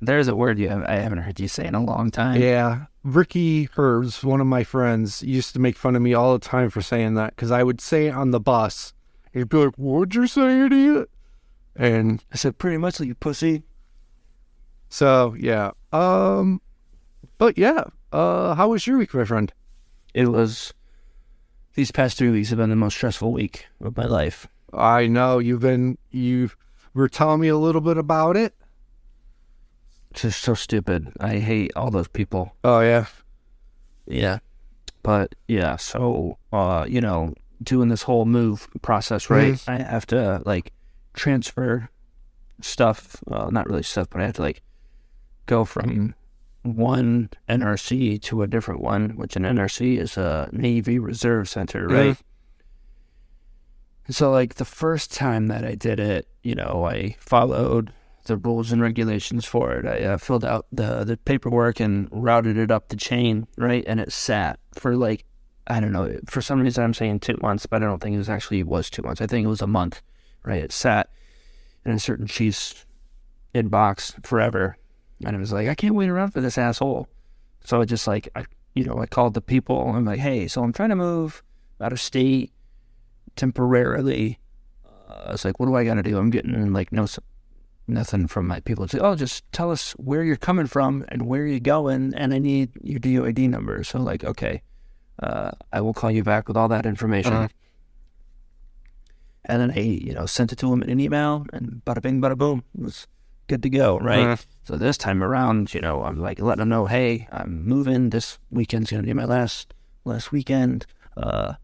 There's 0.00 0.26
a 0.28 0.34
word 0.34 0.58
you 0.58 0.68
have, 0.68 0.82
I 0.82 0.96
haven't 0.96 1.18
heard 1.18 1.38
you 1.38 1.46
say 1.48 1.64
in 1.66 1.74
a 1.76 1.82
long 1.82 2.10
time. 2.10 2.40
yeah. 2.42 2.86
Ricky 3.04 3.68
Herbs, 3.76 4.24
one 4.24 4.40
of 4.40 4.46
my 4.46 4.64
friends, 4.64 5.22
used 5.22 5.52
to 5.54 5.60
make 5.60 5.76
fun 5.76 5.96
of 5.96 6.02
me 6.02 6.14
all 6.14 6.32
the 6.32 6.44
time 6.44 6.70
for 6.70 6.82
saying 6.82 7.14
that 7.14 7.36
because 7.36 7.50
I 7.50 7.62
would 7.62 7.80
say 7.80 8.06
it 8.08 8.14
on 8.14 8.30
the 8.30 8.40
bus. 8.40 8.92
He'd 9.32 9.48
be 9.48 9.58
like, 9.58 9.76
"What'd 9.76 10.14
you 10.14 10.26
say, 10.26 10.62
idiot?" 10.62 11.10
And 11.76 12.24
I 12.32 12.36
said 12.36 12.58
pretty 12.58 12.76
much 12.76 12.98
like 12.98 13.08
you 13.08 13.14
pussy. 13.14 13.62
so 14.88 15.34
yeah. 15.38 15.70
Um, 15.92 16.60
but 17.38 17.56
yeah. 17.56 17.84
Uh, 18.12 18.54
how 18.54 18.68
was 18.68 18.86
your 18.86 18.98
week, 18.98 19.14
my 19.14 19.24
friend? 19.24 19.52
It 20.14 20.28
was 20.28 20.72
these 21.74 21.92
past 21.92 22.18
three 22.18 22.30
weeks 22.30 22.48
have 22.48 22.58
been 22.58 22.70
the 22.70 22.76
most 22.76 22.94
stressful 22.96 23.32
week 23.32 23.66
of 23.80 23.96
my 23.96 24.06
life. 24.06 24.48
I 24.72 25.06
know 25.06 25.38
you've 25.38 25.60
been 25.60 25.98
you 26.10 26.50
were 26.94 27.08
telling 27.08 27.40
me 27.40 27.48
a 27.48 27.56
little 27.56 27.80
bit 27.80 27.96
about 27.96 28.36
it. 28.36 28.54
Just 30.14 30.42
so 30.42 30.54
stupid. 30.54 31.12
I 31.20 31.38
hate 31.38 31.72
all 31.76 31.90
those 31.90 32.08
people. 32.08 32.54
Oh 32.64 32.80
yeah. 32.80 33.06
Yeah. 34.06 34.38
But 35.02 35.34
yeah, 35.46 35.76
so 35.76 36.38
uh, 36.52 36.86
you 36.88 37.00
know, 37.00 37.34
doing 37.62 37.88
this 37.88 38.02
whole 38.02 38.24
move 38.24 38.68
process, 38.82 39.30
right? 39.30 39.62
I 39.68 39.78
have 39.78 40.06
to 40.06 40.42
like 40.44 40.72
transfer 41.14 41.88
stuff, 42.60 43.16
well, 43.26 43.50
not 43.50 43.68
really 43.68 43.82
stuff, 43.82 44.08
but 44.10 44.20
I 44.20 44.26
have 44.26 44.34
to 44.34 44.42
like 44.42 44.62
go 45.46 45.64
from 45.64 46.14
one 46.62 47.30
NRC 47.48 48.20
to 48.22 48.42
a 48.42 48.46
different 48.46 48.80
one, 48.80 49.10
which 49.10 49.36
an 49.36 49.44
NRC 49.44 49.98
is 49.98 50.16
a 50.16 50.48
Navy 50.52 50.98
Reserve 50.98 51.48
Center, 51.48 51.86
right? 51.86 52.16
So 54.10 54.30
like 54.30 54.54
the 54.54 54.64
first 54.64 55.12
time 55.12 55.48
that 55.48 55.64
I 55.64 55.74
did 55.74 56.00
it, 56.00 56.26
you 56.42 56.54
know, 56.54 56.86
I 56.86 57.16
followed 57.20 57.92
the 58.28 58.36
rules 58.36 58.70
and 58.70 58.80
regulations 58.80 59.44
for 59.44 59.72
it. 59.72 59.86
I 59.86 60.04
uh, 60.04 60.18
filled 60.18 60.44
out 60.44 60.66
the 60.70 61.04
the 61.04 61.16
paperwork 61.16 61.80
and 61.80 62.08
routed 62.12 62.56
it 62.56 62.70
up 62.70 62.88
the 62.88 62.96
chain, 62.96 63.48
right? 63.56 63.84
And 63.86 63.98
it 63.98 64.12
sat 64.12 64.60
for 64.74 64.96
like 64.96 65.24
I 65.66 65.80
don't 65.80 65.92
know. 65.92 66.18
For 66.26 66.40
some 66.40 66.60
reason, 66.60 66.84
I'm 66.84 66.94
saying 66.94 67.20
two 67.20 67.38
months, 67.42 67.66
but 67.66 67.82
I 67.82 67.86
don't 67.86 68.00
think 68.00 68.14
it 68.14 68.18
was 68.18 68.30
actually 68.30 68.62
was 68.62 68.88
two 68.88 69.02
months. 69.02 69.20
I 69.20 69.26
think 69.26 69.44
it 69.44 69.48
was 69.48 69.60
a 69.60 69.66
month, 69.66 70.00
right? 70.44 70.62
It 70.62 70.72
sat 70.72 71.10
in 71.84 71.92
a 71.92 71.98
certain 71.98 72.26
chief's 72.26 72.86
inbox 73.54 74.24
forever, 74.24 74.78
and 75.24 75.36
it 75.36 75.38
was 75.38 75.52
like, 75.52 75.68
I 75.68 75.74
can't 75.74 75.94
wait 75.94 76.08
around 76.08 76.30
for 76.30 76.40
this 76.40 76.56
asshole. 76.56 77.08
So 77.64 77.80
I 77.80 77.84
just 77.84 78.06
like 78.06 78.28
I, 78.34 78.44
you 78.74 78.84
know, 78.84 78.98
I 78.98 79.06
called 79.06 79.34
the 79.34 79.40
people. 79.40 79.88
And 79.88 79.96
I'm 79.96 80.04
like, 80.04 80.20
hey, 80.20 80.48
so 80.48 80.62
I'm 80.62 80.72
trying 80.72 80.90
to 80.90 80.96
move 80.96 81.42
out 81.80 81.92
of 81.92 82.00
state 82.00 82.52
temporarily. 83.36 84.38
Uh, 84.86 85.24
I 85.26 85.32
was 85.32 85.44
like, 85.44 85.60
what 85.60 85.66
do 85.66 85.74
I 85.74 85.84
got 85.84 85.94
to 85.94 86.02
do? 86.02 86.16
I'm 86.18 86.30
getting 86.30 86.72
like 86.72 86.92
no 86.92 87.06
nothing 87.88 88.26
from 88.26 88.46
my 88.46 88.60
people. 88.60 88.84
It's 88.84 88.94
like, 88.94 89.02
oh, 89.02 89.14
just 89.14 89.50
tell 89.52 89.70
us 89.70 89.92
where 89.92 90.22
you're 90.22 90.36
coming 90.36 90.66
from 90.66 91.04
and 91.08 91.22
where 91.22 91.46
you're 91.46 91.60
going, 91.60 92.12
and 92.14 92.34
I 92.34 92.38
need 92.38 92.70
your 92.82 93.00
DOID 93.00 93.48
number. 93.48 93.82
So 93.84 93.98
like, 93.98 94.24
okay, 94.24 94.62
uh, 95.22 95.52
I 95.72 95.80
will 95.80 95.94
call 95.94 96.10
you 96.10 96.22
back 96.22 96.48
with 96.48 96.56
all 96.56 96.68
that 96.68 96.86
information. 96.86 97.32
Uh-huh. 97.32 97.48
And 99.44 99.62
then 99.62 99.70
I, 99.70 99.80
you 99.80 100.12
know, 100.12 100.26
sent 100.26 100.52
it 100.52 100.56
to 100.56 100.72
him 100.72 100.82
in 100.82 100.90
an 100.90 101.00
email, 101.00 101.46
and 101.52 101.82
bada 101.84 102.02
bing, 102.02 102.20
bada 102.20 102.36
boom, 102.36 102.62
it 102.78 102.84
was 102.84 103.06
good 103.46 103.62
to 103.62 103.70
go, 103.70 103.98
right? 103.98 104.26
Uh-huh. 104.26 104.36
So 104.64 104.76
this 104.76 104.98
time 104.98 105.22
around, 105.22 105.72
you 105.72 105.80
know, 105.80 106.02
I'm 106.02 106.20
like 106.20 106.38
letting 106.40 106.60
them 106.60 106.68
know, 106.68 106.86
hey, 106.86 107.26
I'm 107.32 107.64
moving. 107.64 108.10
This 108.10 108.38
weekend's 108.50 108.90
gonna 108.90 109.02
be 109.02 109.14
my 109.14 109.24
last 109.24 109.72
last 110.04 110.32
weekend. 110.32 110.86
Uh, 111.16 111.54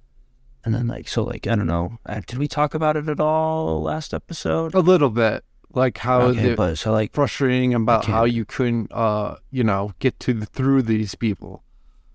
and 0.65 0.75
then 0.75 0.87
like, 0.87 1.09
so 1.09 1.23
like, 1.23 1.47
I 1.47 1.55
don't 1.55 1.67
know. 1.67 1.99
Uh, 2.07 2.23
did 2.27 2.39
we 2.39 2.49
talk 2.49 2.75
about 2.75 2.97
it 2.97 3.09
at 3.09 3.21
all 3.21 3.83
last 3.83 4.15
episode? 4.15 4.75
A 4.75 4.81
little 4.81 5.11
bit, 5.11 5.45
like 5.75 5.99
how 5.99 6.23
okay, 6.23 6.51
the 6.51 6.57
but 6.57 6.79
so 6.79 6.93
like, 6.93 7.13
frustrating 7.13 7.75
about 7.75 8.05
how 8.05 8.25
you 8.25 8.45
couldn't, 8.45 8.93
uh, 8.93 9.37
you 9.51 9.65
know, 9.65 9.93
get 9.99 10.19
to 10.21 10.33
the, 10.33 10.47
through 10.47 10.83
these 10.83 11.15
people. 11.15 11.63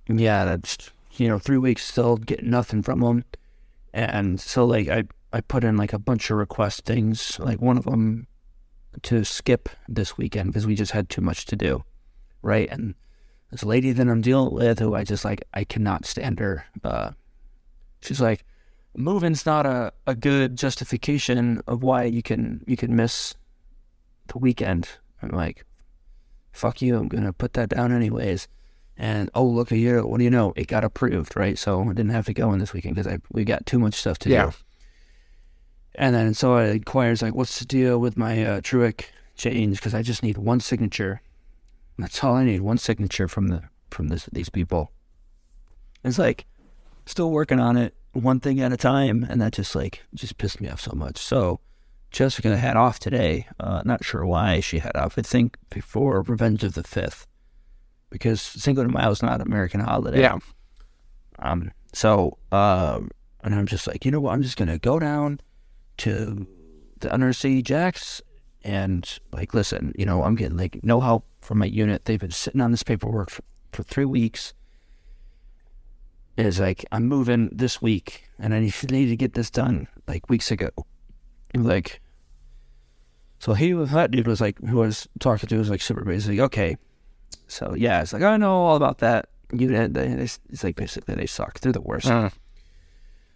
yeah, 0.08 0.46
that's 0.46 0.92
you 1.18 1.28
know, 1.28 1.40
three 1.40 1.58
weeks 1.58 1.86
still 1.86 2.18
getting 2.18 2.50
nothing 2.50 2.82
from 2.82 3.02
them, 3.02 3.26
and 3.94 4.40
so 4.40 4.66
like, 4.66 4.88
I 4.88 5.04
I 5.32 5.42
put 5.42 5.64
in 5.64 5.78
like 5.78 5.94
a 5.94 6.00
bunch 6.00 6.30
of 6.30 6.38
request 6.38 6.86
things. 6.86 7.40
Like 7.40 7.62
one 7.62 7.78
of 7.78 7.86
them 7.86 8.28
to 9.04 9.24
skip 9.24 9.70
this 9.88 10.18
weekend 10.18 10.50
because 10.50 10.66
we 10.66 10.76
just 10.76 10.92
had 10.92 11.10
too 11.10 11.22
much 11.22 11.46
to 11.48 11.56
do, 11.56 11.84
right? 12.42 12.68
And 12.72 12.96
this 13.52 13.64
lady 13.64 13.92
that 13.92 14.08
I'm 14.08 14.22
dealing 14.22 14.54
with, 14.54 14.80
who 14.80 14.96
I 14.96 15.04
just 15.04 15.26
like, 15.26 15.44
I 15.54 15.64
cannot 15.64 16.06
stand 16.06 16.40
her. 16.40 16.66
Uh, 16.84 17.12
she's 18.02 18.22
like, 18.22 18.46
moving's 18.96 19.46
not 19.46 19.66
a, 19.66 19.94
a 20.08 20.16
good 20.16 20.56
justification 20.56 21.62
of 21.68 21.84
why 21.84 22.04
you 22.04 22.22
can 22.22 22.64
you 22.68 22.78
can 22.78 22.96
miss 22.96 23.36
the 24.30 24.38
weekend. 24.38 24.90
I'm 25.22 25.30
like, 25.30 25.66
fuck 26.52 26.82
you, 26.82 26.98
I'm 26.98 27.08
gonna 27.08 27.34
put 27.34 27.54
that 27.54 27.70
down 27.70 27.92
anyways. 27.92 28.48
And 28.98 29.30
oh 29.34 29.46
look 29.46 29.72
at 29.72 29.78
you, 29.78 30.02
what 30.02 30.18
do 30.18 30.24
you 30.24 30.30
know? 30.30 30.54
It 30.56 30.68
got 30.68 30.84
approved, 30.84 31.36
right? 31.36 31.58
So 31.58 31.82
I 31.82 31.88
didn't 31.88 32.10
have 32.10 32.26
to 32.26 32.34
go 32.34 32.52
in 32.54 32.60
this 32.60 32.74
weekend 32.74 32.96
because 32.96 33.20
we 33.32 33.46
got 33.46 33.66
too 33.66 33.80
much 33.80 33.96
stuff 33.96 34.18
to 34.20 34.30
Yeah. 34.30 34.46
do. 34.48 34.52
And 35.96 36.14
then 36.16 36.34
so 36.34 36.54
I 36.56 36.66
inquires 36.66 37.22
like, 37.22 37.34
what's 37.34 37.60
the 37.60 37.66
deal 37.66 38.00
with 38.00 38.18
my 38.18 38.44
uh, 38.46 38.62
Truic 38.62 39.06
change? 39.36 39.78
Because 39.78 39.94
I 39.94 40.02
just 40.02 40.24
need 40.24 40.38
one 40.38 40.60
signature. 40.60 41.22
That's 41.98 42.24
all 42.24 42.36
I 42.36 42.46
need, 42.46 42.62
one 42.62 42.78
signature 42.78 43.28
from 43.28 43.48
the 43.48 43.64
from 43.90 44.08
this 44.10 44.26
these 44.32 44.50
people. 44.50 44.92
It's 46.04 46.20
like 46.20 46.46
still 47.06 47.32
working 47.32 47.60
on 47.60 47.76
it, 47.76 47.94
one 48.14 48.40
thing 48.40 48.62
at 48.62 48.72
a 48.72 48.78
time, 48.78 49.26
and 49.30 49.42
that 49.42 49.54
just 49.54 49.76
like 49.76 50.04
just 50.14 50.38
pissed 50.38 50.62
me 50.62 50.70
off 50.70 50.80
so 50.82 50.92
much. 50.94 51.18
So 51.18 51.60
Jessica 52.12 52.58
had 52.58 52.76
off 52.76 53.00
today. 53.00 53.48
Uh, 53.60 53.82
not 53.86 54.04
sure 54.04 54.26
why 54.26 54.60
she 54.60 54.80
had 54.80 54.96
off. 54.96 55.18
I 55.18 55.22
think 55.22 55.58
before 55.70 56.22
Revenge 56.22 56.64
of 56.64 56.74
the 56.74 56.84
Fifth, 56.84 57.28
because 58.10 58.42
Cinco 58.42 58.84
de 58.84 58.90
Mayo 58.90 59.12
is 59.12 59.22
not 59.22 59.36
an 59.36 59.48
American 59.48 59.80
holiday. 59.80 60.22
Yeah. 60.22 60.40
Um. 61.40 61.72
So, 61.94 62.38
um, 62.52 63.10
and 63.44 63.56
I'm 63.56 63.66
just 63.66 63.88
like, 63.88 64.06
you 64.06 64.12
know 64.12 64.20
what? 64.20 64.34
I'm 64.34 64.42
just 64.42 64.58
gonna 64.58 64.80
go 64.80 65.00
down 65.00 65.40
to 65.98 66.48
the 67.00 67.10
NRC 67.10 67.64
Jacks 67.64 68.22
and 68.64 69.20
like, 69.32 69.54
listen, 69.54 69.94
you 69.98 70.06
know, 70.06 70.24
I'm 70.24 70.36
getting 70.36 70.58
like 70.58 70.80
no 70.84 71.00
help 71.00 71.26
from 71.42 71.60
my 71.60 71.66
unit. 71.66 72.06
They've 72.06 72.20
been 72.20 72.32
sitting 72.32 72.62
on 72.62 72.72
this 72.72 72.84
paperwork 72.84 73.30
for, 73.30 73.44
for 73.72 73.84
three 73.84 74.06
weeks. 74.06 74.54
It's 76.38 76.60
like 76.60 76.86
I'm 76.92 77.06
moving 77.06 77.50
this 77.52 77.82
week, 77.82 78.24
and 78.40 78.54
I 78.54 78.60
need, 78.60 78.92
need 78.92 79.08
to 79.08 79.16
get 79.18 79.34
this 79.34 79.50
done 79.50 79.88
like 80.08 80.30
weeks 80.30 80.52
ago. 80.52 80.70
Like, 81.54 82.02
so 83.40 83.54
he 83.54 83.74
was 83.74 83.92
that 83.92 84.12
dude 84.12 84.28
was 84.28 84.42
like 84.42 84.60
who 84.60 84.84
I 84.84 84.88
was 84.88 85.08
talking 85.20 85.48
to 85.50 85.58
was 85.58 85.70
like 85.70 85.82
super 85.82 86.04
basically 86.04 86.42
okay. 86.42 86.78
So 87.48 87.74
yeah, 87.76 88.02
it's 88.02 88.14
like 88.14 88.22
I 88.24 88.38
know 88.38 88.52
all 88.52 88.76
about 88.76 89.00
that 89.00 89.30
unit. 89.52 89.94
They, 89.94 90.08
they, 90.08 90.24
it's 90.24 90.64
like 90.64 90.76
basically 90.76 91.16
they 91.16 91.26
suck. 91.26 91.60
They're 91.60 91.72
the 91.72 91.82
worst. 91.82 92.08
Uh, 92.08 92.30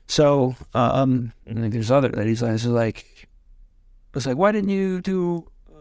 So, 0.05 0.55
um, 0.73 1.31
like 1.47 1.71
there's 1.71 1.89
other 1.89 2.09
ladies 2.09 2.41
that 2.41 2.51
is 2.51 2.65
like, 2.65 3.29
it's 4.13 4.25
like, 4.25 4.37
why 4.37 4.51
didn't 4.51 4.69
you 4.69 5.01
do 5.01 5.49
uh, 5.71 5.77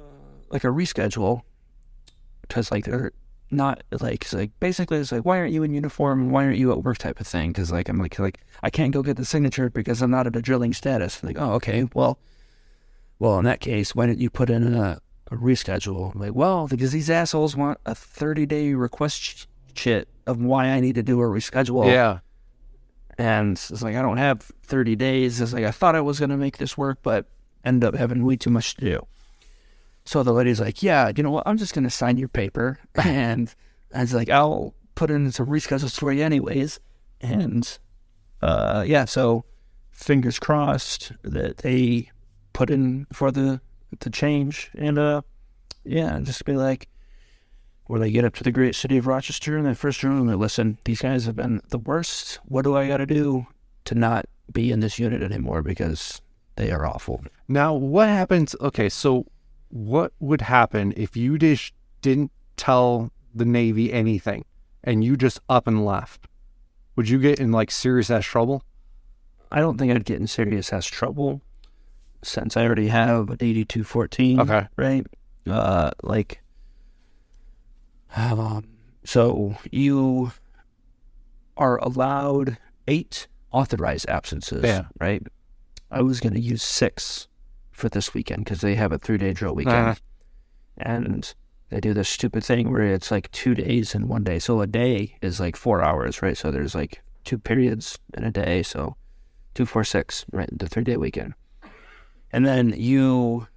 like 0.48 0.64
a 0.64 0.68
reschedule? 0.68 1.42
Because 2.40 2.70
like 2.70 2.84
they're 2.84 3.12
not 3.52 3.82
like 4.00 4.22
it's 4.22 4.32
like 4.32 4.50
basically 4.60 4.98
it's 4.98 5.12
like 5.12 5.24
why 5.24 5.38
aren't 5.38 5.52
you 5.52 5.62
in 5.62 5.74
uniform 5.74 6.20
and 6.20 6.30
why 6.32 6.44
aren't 6.44 6.58
you 6.58 6.72
at 6.72 6.82
work 6.82 6.98
type 6.98 7.20
of 7.20 7.26
thing? 7.26 7.50
Because 7.50 7.70
like 7.70 7.88
I'm 7.88 7.98
like 7.98 8.18
like 8.18 8.40
I 8.62 8.70
can't 8.70 8.92
go 8.92 9.02
get 9.02 9.16
the 9.16 9.24
signature 9.24 9.70
because 9.70 10.02
I'm 10.02 10.10
not 10.10 10.26
at 10.26 10.36
a 10.36 10.42
drilling 10.42 10.72
status. 10.72 11.22
Like 11.22 11.36
oh 11.38 11.52
okay 11.54 11.88
well, 11.94 12.18
well 13.18 13.38
in 13.38 13.44
that 13.44 13.60
case 13.60 13.94
why 13.94 14.06
didn't 14.06 14.20
you 14.20 14.30
put 14.30 14.50
in 14.50 14.74
a, 14.74 15.00
a 15.30 15.36
reschedule? 15.36 16.14
I'm 16.14 16.20
like 16.20 16.34
well 16.34 16.68
because 16.68 16.92
these 16.92 17.10
assholes 17.10 17.56
want 17.56 17.78
a 17.86 17.94
30 17.94 18.46
day 18.46 18.74
request 18.74 19.20
sh- 19.20 19.44
shit 19.74 20.08
of 20.26 20.40
why 20.40 20.66
I 20.66 20.80
need 20.80 20.94
to 20.96 21.02
do 21.02 21.20
a 21.20 21.24
reschedule. 21.24 21.86
yeah. 21.86 22.18
And 23.18 23.52
it's 23.52 23.82
like, 23.82 23.94
I 23.94 24.02
don't 24.02 24.16
have 24.16 24.40
30 24.62 24.96
days. 24.96 25.40
It's 25.40 25.52
like, 25.52 25.64
I 25.64 25.70
thought 25.70 25.94
I 25.94 26.00
was 26.00 26.18
going 26.18 26.30
to 26.30 26.36
make 26.36 26.56
this 26.56 26.78
work, 26.78 26.98
but 27.02 27.26
end 27.64 27.84
up 27.84 27.94
having 27.94 28.24
way 28.24 28.36
too 28.36 28.50
much 28.50 28.74
to 28.76 28.80
do. 28.84 29.06
So 30.04 30.22
the 30.22 30.32
lady's 30.32 30.60
like, 30.60 30.82
yeah, 30.82 31.12
you 31.14 31.22
know 31.22 31.30
what? 31.30 31.44
I'm 31.46 31.58
just 31.58 31.74
going 31.74 31.84
to 31.84 31.90
sign 31.90 32.16
your 32.16 32.28
paper. 32.28 32.78
And 33.04 33.54
I 33.94 34.00
was 34.00 34.14
like, 34.14 34.30
I'll 34.30 34.74
put 34.94 35.10
in 35.10 35.30
some 35.32 35.46
reschedules 35.46 35.98
for 35.98 36.12
you 36.12 36.24
anyways. 36.24 36.80
And 37.20 37.78
uh, 38.40 38.84
yeah, 38.86 39.04
so 39.04 39.44
fingers 39.90 40.38
crossed 40.38 41.12
that 41.22 41.58
they 41.58 42.10
put 42.52 42.70
in 42.70 43.06
for 43.12 43.30
the, 43.30 43.60
the 44.00 44.10
change. 44.10 44.70
And 44.74 44.98
uh, 44.98 45.22
yeah, 45.84 46.18
just 46.20 46.44
be 46.44 46.56
like, 46.56 46.88
where 47.86 48.00
they 48.00 48.10
get 48.10 48.24
up 48.24 48.34
to 48.34 48.44
the 48.44 48.50
great 48.50 48.74
city 48.74 48.96
of 48.96 49.06
Rochester 49.06 49.58
in 49.58 49.64
that 49.64 49.76
first 49.76 50.02
room 50.02 50.20
and 50.20 50.30
they 50.30 50.34
listen, 50.34 50.78
these 50.84 51.02
guys 51.02 51.26
have 51.26 51.36
been 51.36 51.60
the 51.68 51.78
worst. 51.78 52.38
What 52.44 52.62
do 52.62 52.76
I 52.76 52.88
got 52.88 52.98
to 52.98 53.06
do 53.06 53.46
to 53.84 53.94
not 53.94 54.26
be 54.50 54.70
in 54.70 54.80
this 54.80 54.98
unit 54.98 55.22
anymore 55.22 55.62
because 55.62 56.22
they 56.56 56.70
are 56.70 56.86
awful? 56.86 57.24
Now, 57.48 57.74
what 57.74 58.08
happens? 58.08 58.54
Okay, 58.60 58.88
so 58.88 59.26
what 59.72 60.12
would 60.20 60.42
happen 60.42 60.92
if 60.98 61.16
you 61.16 61.38
just 61.38 61.72
didn't 62.02 62.30
tell 62.58 63.10
the 63.34 63.46
Navy 63.46 63.90
anything 63.90 64.44
and 64.84 65.02
you 65.02 65.16
just 65.16 65.40
up 65.48 65.66
and 65.66 65.84
left? 65.84 66.28
Would 66.94 67.08
you 67.08 67.18
get 67.18 67.40
in 67.40 67.52
like 67.52 67.70
serious 67.70 68.10
ass 68.10 68.26
trouble? 68.26 68.62
I 69.50 69.60
don't 69.60 69.78
think 69.78 69.90
I'd 69.90 70.04
get 70.04 70.20
in 70.20 70.26
serious 70.26 70.72
ass 70.74 70.86
trouble 70.86 71.40
since 72.22 72.54
I 72.54 72.66
already 72.66 72.88
have 72.88 73.30
an 73.30 73.38
8214. 73.40 74.40
Okay. 74.40 74.68
Right? 74.76 75.06
Uh, 75.46 75.90
like, 76.02 76.42
um, 78.14 78.64
So 79.04 79.56
you 79.70 80.32
are 81.56 81.78
allowed 81.78 82.58
eight 82.86 83.26
authorized 83.52 84.08
absences. 84.10 84.64
Yeah. 84.64 84.84
Right. 85.00 85.26
I 85.90 86.02
was 86.02 86.20
going 86.20 86.34
to 86.34 86.40
use 86.40 86.62
six 86.62 87.26
for 87.82 87.88
this 87.88 88.14
weekend 88.14 88.44
because 88.44 88.60
they 88.60 88.76
have 88.76 88.92
a 88.92 88.98
three 88.98 89.18
day 89.18 89.32
drill 89.32 89.56
weekend. 89.56 89.88
Uh-huh. 89.88 89.94
And 90.78 91.34
they 91.68 91.80
do 91.80 91.92
this 91.92 92.08
stupid 92.08 92.44
thing 92.44 92.70
where 92.70 92.82
it's 92.84 93.10
like 93.10 93.28
two 93.32 93.56
days 93.56 93.92
in 93.92 94.06
one 94.06 94.22
day. 94.22 94.38
So 94.38 94.60
a 94.60 94.68
day 94.68 95.16
is 95.20 95.40
like 95.40 95.56
four 95.56 95.82
hours, 95.82 96.22
right? 96.22 96.36
So 96.36 96.52
there's 96.52 96.76
like 96.76 97.02
two 97.24 97.38
periods 97.38 97.98
in 98.16 98.22
a 98.22 98.30
day. 98.30 98.62
So 98.62 98.94
two, 99.54 99.66
four, 99.66 99.82
six, 99.82 100.24
right? 100.32 100.48
The 100.56 100.68
three 100.68 100.84
day 100.84 100.96
weekend. 100.96 101.34
And 102.30 102.46
then 102.46 102.72
you, 102.76 103.48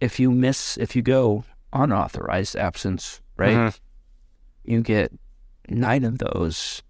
if 0.00 0.18
you 0.18 0.30
miss, 0.30 0.78
if 0.78 0.96
you 0.96 1.02
go 1.02 1.44
unauthorized 1.72 2.56
absence, 2.56 3.20
right? 3.36 3.56
Mhm. 3.56 3.80
You 4.64 4.80
get 4.80 5.12
nine 5.68 6.04
of 6.04 6.16
those. 6.16 6.82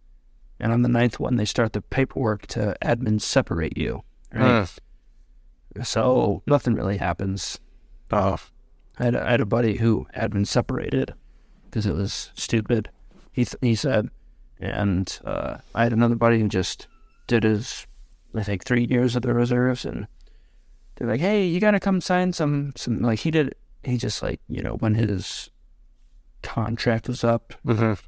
And 0.60 0.72
on 0.72 0.82
the 0.82 0.88
ninth 0.88 1.18
one, 1.18 1.34
they 1.34 1.44
start 1.46 1.72
the 1.72 1.82
paperwork 1.82 2.46
to 2.48 2.76
admin 2.80 3.20
separate 3.20 3.76
you, 3.76 4.04
right? 4.32 4.62
Uh, 4.62 4.66
So 5.82 6.42
nothing 6.46 6.74
really 6.74 6.96
happens. 6.98 7.58
oh. 8.12 8.38
I 8.98 9.04
had, 9.04 9.14
a, 9.14 9.26
I 9.26 9.30
had 9.30 9.40
a 9.40 9.46
buddy 9.46 9.78
who 9.78 10.06
had 10.12 10.30
been 10.30 10.44
separated 10.44 11.14
because 11.64 11.86
it 11.86 11.94
was 11.94 12.30
stupid. 12.34 12.90
He 13.32 13.46
th- 13.46 13.56
he 13.62 13.74
said, 13.74 14.10
and 14.60 15.18
uh, 15.24 15.58
I 15.74 15.84
had 15.84 15.94
another 15.94 16.16
buddy 16.16 16.38
who 16.40 16.48
just 16.48 16.86
did 17.26 17.44
his, 17.44 17.86
I 18.34 18.42
think, 18.42 18.62
three 18.64 18.84
years 18.84 19.16
of 19.16 19.22
the 19.22 19.32
reserves, 19.32 19.86
and 19.86 20.06
they're 20.96 21.08
like, 21.08 21.20
"Hey, 21.20 21.46
you 21.46 21.60
gotta 21.60 21.80
come 21.80 22.02
sign 22.02 22.34
some 22.34 22.72
some." 22.76 23.00
Like 23.00 23.20
he 23.20 23.30
did, 23.30 23.54
he 23.84 23.96
just 23.96 24.22
like 24.22 24.40
you 24.48 24.60
know 24.62 24.74
when 24.74 24.96
his 24.96 25.48
contract 26.42 27.08
was 27.08 27.24
up, 27.24 27.54
Mhm. 27.64 27.98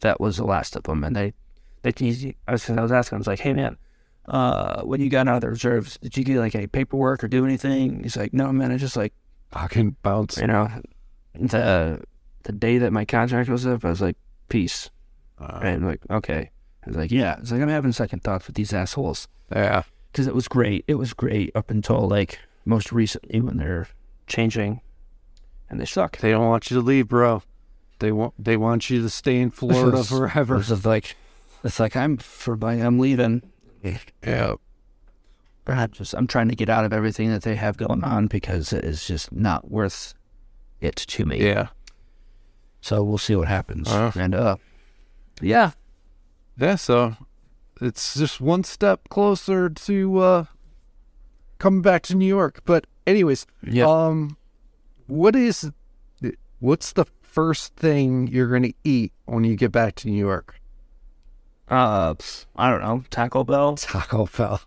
that 0.00 0.20
was 0.20 0.38
the 0.38 0.44
last 0.44 0.74
of 0.76 0.84
them, 0.84 1.04
and 1.04 1.14
they 1.14 1.34
they 1.82 1.92
he, 1.96 2.34
I 2.48 2.52
was 2.52 2.70
I 2.70 2.80
was 2.80 2.92
asking, 2.92 3.16
I 3.16 3.18
was 3.18 3.26
like, 3.26 3.40
"Hey 3.40 3.52
man." 3.52 3.76
Uh, 4.26 4.82
when 4.82 5.00
you 5.00 5.10
got 5.10 5.26
out 5.26 5.36
of 5.36 5.40
the 5.40 5.48
reserves, 5.50 5.98
did 5.98 6.16
you 6.16 6.24
get 6.24 6.38
like 6.38 6.54
any 6.54 6.66
paperwork 6.66 7.24
or 7.24 7.28
do 7.28 7.44
anything? 7.44 8.02
He's 8.02 8.16
like, 8.16 8.32
no, 8.32 8.52
man, 8.52 8.70
I 8.70 8.76
just 8.76 8.96
like 8.96 9.12
Fucking 9.50 9.96
bounce. 10.02 10.38
you 10.38 10.46
know, 10.46 10.68
the 11.34 12.02
the 12.44 12.52
day 12.52 12.78
that 12.78 12.92
my 12.92 13.04
contract 13.04 13.48
was 13.48 13.66
up, 13.66 13.84
I 13.84 13.90
was 13.90 14.00
like, 14.00 14.16
peace. 14.48 14.90
Uh, 15.38 15.60
And 15.62 15.86
like, 15.86 16.00
okay. 16.10 16.50
I 16.84 16.88
was 16.88 16.96
like, 16.96 17.10
yeah. 17.10 17.36
It's 17.40 17.50
like 17.52 17.60
I'm 17.60 17.68
having 17.68 17.92
second 17.92 18.22
thoughts 18.22 18.46
with 18.46 18.56
these 18.56 18.72
assholes 18.72 19.28
yeah. 19.52 19.82
because 20.12 20.26
it 20.26 20.34
was 20.34 20.48
great. 20.48 20.84
It 20.86 20.94
was 20.94 21.12
great 21.12 21.50
up 21.54 21.70
until 21.70 22.08
like 22.08 22.38
most 22.64 22.92
recently 22.92 23.40
when 23.40 23.56
they're 23.56 23.88
changing, 24.26 24.80
and 25.68 25.80
they 25.80 25.84
suck. 25.86 26.18
They 26.18 26.30
don't 26.30 26.46
want 26.48 26.70
you 26.70 26.76
to 26.76 26.82
leave, 26.82 27.08
bro. 27.08 27.42
They 27.98 28.12
want 28.12 28.34
they 28.38 28.56
want 28.56 28.88
you 28.90 29.02
to 29.02 29.10
stay 29.10 29.40
in 29.40 29.50
Florida 29.50 29.98
is- 30.00 30.08
forever. 30.08 30.56
It's 30.58 30.84
like, 30.86 31.16
it's 31.64 31.80
like 31.80 31.96
I'm 31.96 32.16
for 32.16 32.56
I'm 32.64 32.98
leaving. 32.98 33.42
Yeah. 33.82 34.54
I'm 35.66 35.90
just 35.92 36.14
I'm 36.14 36.26
trying 36.26 36.48
to 36.48 36.56
get 36.56 36.68
out 36.68 36.84
of 36.84 36.92
everything 36.92 37.30
that 37.30 37.42
they 37.42 37.54
have 37.56 37.76
going 37.76 38.02
on 38.02 38.26
because 38.26 38.72
it 38.72 38.84
is 38.84 39.06
just 39.06 39.32
not 39.32 39.70
worth 39.70 40.14
it 40.80 40.96
to 40.96 41.24
me. 41.24 41.44
Yeah. 41.44 41.68
So 42.80 43.02
we'll 43.02 43.18
see 43.18 43.36
what 43.36 43.48
happens. 43.48 43.88
Uh. 43.88 44.10
and 44.14 44.34
uh, 44.34 44.56
yeah, 45.40 45.72
Yeah, 46.58 46.76
so 46.76 47.16
it's 47.80 48.14
just 48.14 48.40
one 48.40 48.64
step 48.64 49.08
closer 49.08 49.68
to 49.68 50.18
uh 50.18 50.44
coming 51.58 51.82
back 51.82 52.02
to 52.04 52.14
New 52.14 52.26
York. 52.26 52.60
But 52.64 52.86
anyways, 53.06 53.46
yeah. 53.62 53.86
um 53.86 54.36
what 55.06 55.36
is 55.36 55.70
what's 56.58 56.92
the 56.92 57.06
first 57.22 57.76
thing 57.76 58.26
you're 58.28 58.48
gonna 58.48 58.72
eat 58.84 59.12
when 59.26 59.44
you 59.44 59.56
get 59.56 59.72
back 59.72 59.94
to 59.96 60.08
New 60.08 60.18
York? 60.18 60.59
Uh, 61.70 62.14
I 62.56 62.68
don't 62.70 62.80
know, 62.80 63.04
Taco 63.10 63.44
Bell. 63.44 63.76
Taco 63.76 64.26
Bell. 64.26 64.60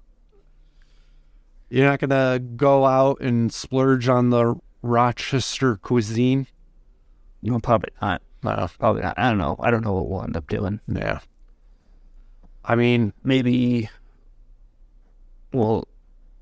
You're 1.69 1.87
not 1.87 1.99
gonna 1.99 2.39
go 2.39 2.85
out 2.85 3.19
and 3.19 3.51
splurge 3.51 4.07
on 4.07 4.29
the 4.29 4.55
Rochester 4.81 5.75
cuisine? 5.77 6.47
No, 7.41 7.59
probably 7.59 7.89
not. 8.01 8.21
No. 8.43 8.69
Probably 8.77 9.01
not. 9.01 9.17
I 9.17 9.29
don't 9.29 9.37
know. 9.37 9.55
I 9.59 9.71
don't 9.71 9.83
know 9.83 9.93
what 9.93 10.09
we'll 10.09 10.23
end 10.23 10.37
up 10.37 10.47
doing. 10.47 10.79
Yeah. 10.87 11.19
I 12.63 12.75
mean, 12.75 13.13
Maybe 13.23 13.89
we'll 15.51 15.87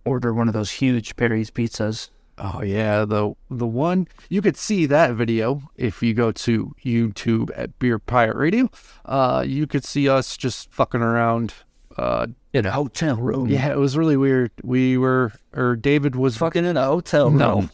order 0.06 0.34
one 0.34 0.48
of 0.48 0.54
those 0.54 0.72
huge 0.72 1.16
Perry's 1.16 1.52
pizzas. 1.52 2.10
Oh 2.38 2.62
yeah, 2.64 3.06
the 3.06 3.34
the 3.50 3.68
one 3.68 4.08
you 4.30 4.42
could 4.42 4.58
see 4.58 4.86
that 4.88 5.14
video 5.14 5.62
if 5.76 6.02
you 6.02 6.14
go 6.14 6.32
to 6.32 6.74
YouTube 6.84 7.52
at 7.56 7.78
Beer 7.80 8.00
Pirate 8.00 8.38
Radio. 8.38 8.70
Uh, 9.06 9.44
you 9.46 9.68
could 9.68 9.84
see 9.86 10.10
us 10.10 10.38
just 10.38 10.72
fucking 10.72 11.02
around. 11.02 11.54
Uh, 11.98 12.28
In 12.54 12.66
a 12.66 12.72
hotel 12.72 13.18
room. 13.18 13.48
yeah, 13.50 13.70
it 13.70 13.78
was 13.78 13.98
really 13.98 14.16
weird. 14.18 14.52
We 14.64 14.98
were, 14.98 15.34
or 15.54 15.76
David 15.76 16.16
was 16.16 16.38
Fucking 16.38 16.64
in 16.66 16.78
a 16.78 16.86
hotel 16.86 17.30
room. 17.30 17.38
no, 17.38 17.70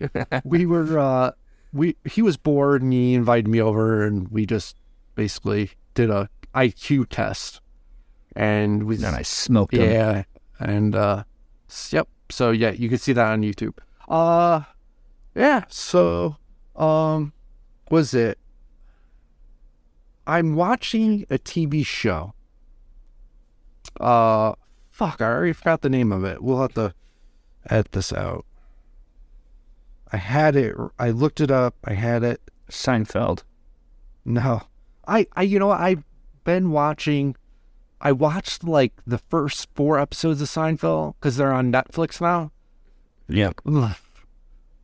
we 0.44 0.64
were. 0.66 0.98
Uh, 0.98 1.32
we 1.72 1.94
he 2.04 2.22
was 2.22 2.36
bored 2.38 2.80
and 2.82 2.92
he 2.92 3.12
invited 3.14 3.46
me 3.46 3.60
over 3.60 4.02
and 4.06 4.28
we 4.28 4.46
just 4.46 4.74
basically 5.16 5.72
did 5.94 6.08
a 6.08 6.30
IQ 6.54 7.08
test, 7.10 7.60
and 8.34 8.84
we 8.84 8.96
And 8.96 9.04
I 9.14 9.22
smoked 9.22 9.74
yeah, 9.74 10.24
and 10.58 10.96
uh, 10.96 11.24
yep. 11.90 12.08
So 12.30 12.50
yeah, 12.50 12.70
you 12.70 12.88
can 12.88 12.98
see 12.98 13.12
that 13.12 13.30
on 13.32 13.42
YouTube. 13.42 13.76
Uh, 14.08 14.62
yeah. 15.34 15.64
So, 15.68 16.36
um, 16.74 17.32
was 17.90 18.14
it? 18.14 18.38
I'm 20.26 20.56
watching 20.56 21.24
a 21.30 21.38
TV 21.38 21.84
show. 21.86 22.34
Uh, 24.00 24.54
fuck, 24.90 25.20
I 25.20 25.26
already 25.26 25.52
forgot 25.52 25.82
the 25.82 25.88
name 25.88 26.12
of 26.12 26.24
it. 26.24 26.42
We'll 26.42 26.60
have 26.60 26.74
to 26.74 26.94
edit 27.70 27.92
this 27.92 28.12
out. 28.12 28.44
I 30.12 30.16
had 30.16 30.56
it. 30.56 30.74
I 30.98 31.10
looked 31.10 31.40
it 31.40 31.50
up. 31.50 31.74
I 31.84 31.94
had 31.94 32.22
it. 32.22 32.40
Seinfeld. 32.70 33.42
No, 34.24 34.62
I, 35.06 35.26
I, 35.34 35.42
you 35.42 35.58
know. 35.58 35.70
I've 35.70 36.04
been 36.44 36.70
watching. 36.70 37.36
I 38.00 38.12
watched 38.12 38.64
like 38.64 38.92
the 39.06 39.18
first 39.18 39.68
four 39.74 39.98
episodes 39.98 40.40
of 40.42 40.48
Seinfeld 40.48 41.14
because 41.18 41.36
they're 41.36 41.52
on 41.52 41.72
Netflix 41.72 42.20
now. 42.20 42.52
Yep. 43.28 43.54
Ugh. 43.66 43.94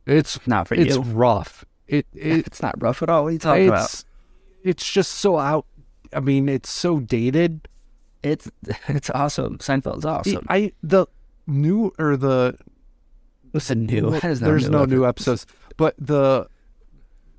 It's 0.05 0.39
Not 0.47 0.67
for 0.67 0.75
it's 0.75 0.95
you. 0.95 1.01
rough. 1.01 1.65
It 1.87 2.05
it 2.13 2.45
It's 2.47 2.61
not 2.61 2.75
rough 2.81 3.01
at 3.01 3.09
all. 3.09 3.23
What 3.23 3.29
are 3.29 3.33
you 3.33 3.39
talking 3.39 3.67
about? 3.69 3.85
it's 3.85 4.05
it's 4.63 4.91
just 4.91 5.11
so 5.13 5.37
out. 5.37 5.65
I 6.13 6.19
mean, 6.19 6.47
it's 6.49 6.69
so 6.69 6.99
dated. 6.99 7.67
It's 8.23 8.49
it's 8.87 9.09
awesome. 9.09 9.57
Seinfeld's 9.59 10.05
awesome. 10.05 10.45
I 10.49 10.73
the 10.83 11.07
new 11.47 11.91
or 11.99 12.17
the 12.17 12.57
Listen, 13.53 13.85
new. 13.85 14.09
well, 14.09 14.19
There's 14.19 14.39
there's 14.41 14.69
no 14.69 14.85
new 14.85 15.05
episodes, 15.05 15.45
but 15.77 15.95
the 15.97 16.47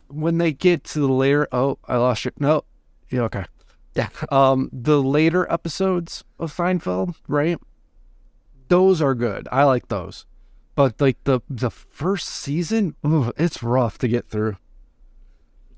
when 0.09 0.39
they 0.39 0.53
get 0.53 0.85
to 0.85 1.01
the 1.01 1.09
later. 1.09 1.47
Oh, 1.53 1.79
I 1.87 1.97
lost 1.97 2.25
you. 2.25 2.31
No, 2.39 2.65
yeah, 3.11 3.23
okay. 3.23 3.45
Yeah. 3.95 4.09
Um, 4.31 4.71
the 4.73 5.03
later 5.03 5.51
episodes 5.53 6.23
of 6.39 6.55
Seinfeld, 6.55 7.15
right? 7.29 7.59
Those 8.69 9.01
are 9.03 9.15
good. 9.15 9.49
I 9.53 9.65
like 9.65 9.89
those. 9.89 10.27
But 10.77 11.01
like 11.01 11.25
the 11.25 11.41
the 11.49 11.71
first 11.71 12.29
season, 12.29 12.95
ooh, 13.05 13.33
it's 13.37 13.63
rough 13.63 13.99
to 13.99 14.09
get 14.09 14.29
through. 14.29 14.57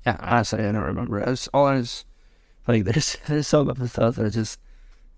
Yeah, 0.05 0.17
honestly, 0.19 0.59
I 0.59 0.71
don't 0.73 0.83
remember. 0.83 1.25
I 1.25 1.31
was 1.31 1.47
all 1.53 1.65
I 1.65 1.75
was 1.77 2.05
like, 2.67 2.83
there's 2.85 3.17
there's 3.27 3.47
some 3.47 3.69
episodes 3.69 4.17
that 4.17 4.25
are 4.25 4.29
just 4.29 4.59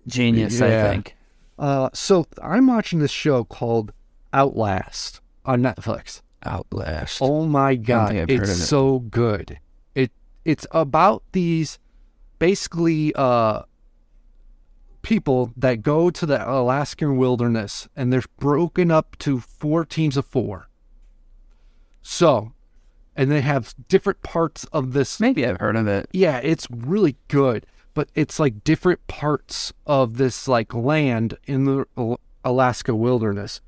genius. 0.06 0.60
Yeah. 0.60 0.66
I 0.66 0.90
think. 0.90 1.16
Uh, 1.58 1.90
so 1.92 2.26
I'm 2.40 2.68
watching 2.68 3.00
this 3.00 3.10
show 3.10 3.44
called 3.44 3.92
Outlast 4.32 5.20
on 5.44 5.62
Netflix. 5.62 6.22
Outlast. 6.44 7.20
Oh 7.20 7.44
my 7.44 7.74
god, 7.74 8.10
think 8.10 8.20
I've 8.22 8.36
heard 8.36 8.48
it's 8.48 8.52
of 8.52 8.62
it. 8.62 8.66
so 8.66 8.98
good. 9.00 9.58
It 9.96 10.12
it's 10.44 10.66
about 10.70 11.24
these 11.32 11.80
basically 12.38 13.12
uh 13.16 13.62
people 15.02 15.52
that 15.56 15.82
go 15.82 16.10
to 16.10 16.26
the 16.26 16.48
Alaskan 16.48 17.16
wilderness 17.16 17.88
and 17.96 18.12
they're 18.12 18.22
broken 18.38 18.90
up 18.90 19.16
to 19.18 19.40
four 19.40 19.84
teams 19.84 20.16
of 20.16 20.24
four. 20.24 20.68
So, 22.02 22.52
and 23.14 23.30
they 23.30 23.40
have 23.40 23.74
different 23.88 24.22
parts 24.22 24.64
of 24.72 24.92
this 24.92 25.20
Maybe 25.20 25.46
I've 25.46 25.60
heard 25.60 25.76
of 25.76 25.86
it. 25.86 26.08
yeah, 26.12 26.38
it's 26.38 26.66
really 26.70 27.16
good, 27.28 27.66
but 27.94 28.08
it's 28.14 28.40
like 28.40 28.64
different 28.64 29.06
parts 29.06 29.72
of 29.86 30.16
this 30.16 30.48
like 30.48 30.72
land 30.74 31.36
in 31.46 31.64
the 31.64 32.16
Alaska 32.44 32.94
wilderness. 32.94 33.60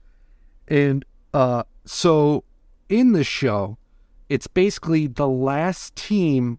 And 0.66 1.04
uh 1.32 1.64
so 1.84 2.44
in 2.88 3.12
the 3.12 3.24
show, 3.24 3.76
it's 4.28 4.46
basically 4.46 5.06
the 5.06 5.28
last 5.28 5.94
team 5.96 6.58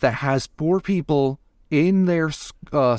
that 0.00 0.14
has 0.14 0.48
four 0.56 0.80
people 0.80 1.38
in 1.70 2.06
their 2.06 2.30
uh, 2.72 2.98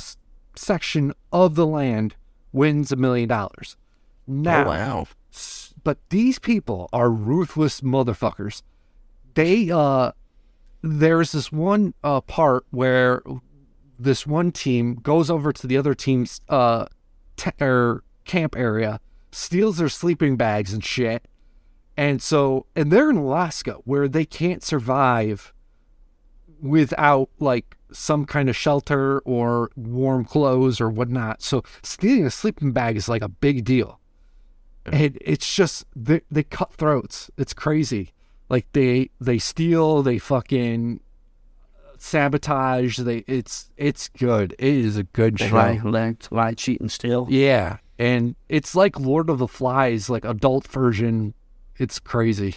section 0.58 1.12
of 1.32 1.54
the 1.54 1.66
land 1.66 2.14
wins 2.52 2.92
a 2.92 2.96
million 2.96 3.28
dollars. 3.28 3.76
Now, 4.26 4.64
oh 4.64 4.68
wow. 4.68 5.06
But 5.84 5.98
these 6.10 6.38
people 6.38 6.88
are 6.92 7.10
ruthless 7.10 7.80
motherfuckers. 7.80 8.62
They 9.34 9.70
uh 9.70 10.12
there's 10.82 11.32
this 11.32 11.50
one 11.50 11.94
uh, 12.04 12.20
part 12.20 12.64
where 12.70 13.22
this 13.98 14.26
one 14.26 14.52
team 14.52 14.96
goes 14.96 15.30
over 15.30 15.52
to 15.52 15.66
the 15.66 15.76
other 15.76 15.94
team's 15.94 16.40
uh, 16.48 16.86
te- 17.36 17.50
or 17.60 18.04
camp 18.24 18.56
area, 18.56 19.00
steals 19.32 19.78
their 19.78 19.88
sleeping 19.88 20.36
bags 20.36 20.72
and 20.72 20.84
shit. 20.84 21.26
And 21.96 22.20
so, 22.20 22.66
and 22.76 22.90
they're 22.92 23.10
in 23.10 23.16
Alaska 23.16 23.78
where 23.84 24.06
they 24.06 24.24
can't 24.24 24.62
survive 24.62 25.52
without 26.60 27.30
like 27.38 27.75
some 27.92 28.24
kind 28.24 28.48
of 28.48 28.56
shelter 28.56 29.20
or 29.20 29.70
warm 29.76 30.24
clothes 30.24 30.80
or 30.80 30.88
whatnot. 30.90 31.42
So 31.42 31.62
stealing 31.82 32.26
a 32.26 32.30
sleeping 32.30 32.72
bag 32.72 32.96
is 32.96 33.08
like 33.08 33.22
a 33.22 33.28
big 33.28 33.64
deal. 33.64 34.00
And 34.86 35.18
it's 35.20 35.52
just 35.54 35.84
they, 35.96 36.20
they 36.30 36.44
cut 36.44 36.72
throats. 36.74 37.30
It's 37.36 37.52
crazy. 37.52 38.12
Like 38.48 38.66
they 38.72 39.10
they 39.20 39.38
steal, 39.38 40.02
they 40.02 40.18
fucking 40.18 41.00
sabotage. 41.98 42.98
They 42.98 43.18
it's 43.26 43.70
it's 43.76 44.08
good. 44.08 44.54
It 44.58 44.74
is 44.74 44.96
a 44.96 45.02
good 45.04 45.38
They 45.38 45.48
show. 45.48 45.56
lie, 45.56 45.80
lie, 45.82 46.16
lie, 46.30 46.54
cheat, 46.54 46.80
and 46.80 46.90
steal. 46.90 47.26
Yeah, 47.28 47.78
and 47.98 48.36
it's 48.48 48.74
like 48.74 48.98
Lord 49.00 49.30
of 49.30 49.38
the 49.38 49.48
Flies, 49.48 50.08
like 50.08 50.24
adult 50.24 50.66
version. 50.68 51.34
It's 51.78 51.98
crazy. 51.98 52.56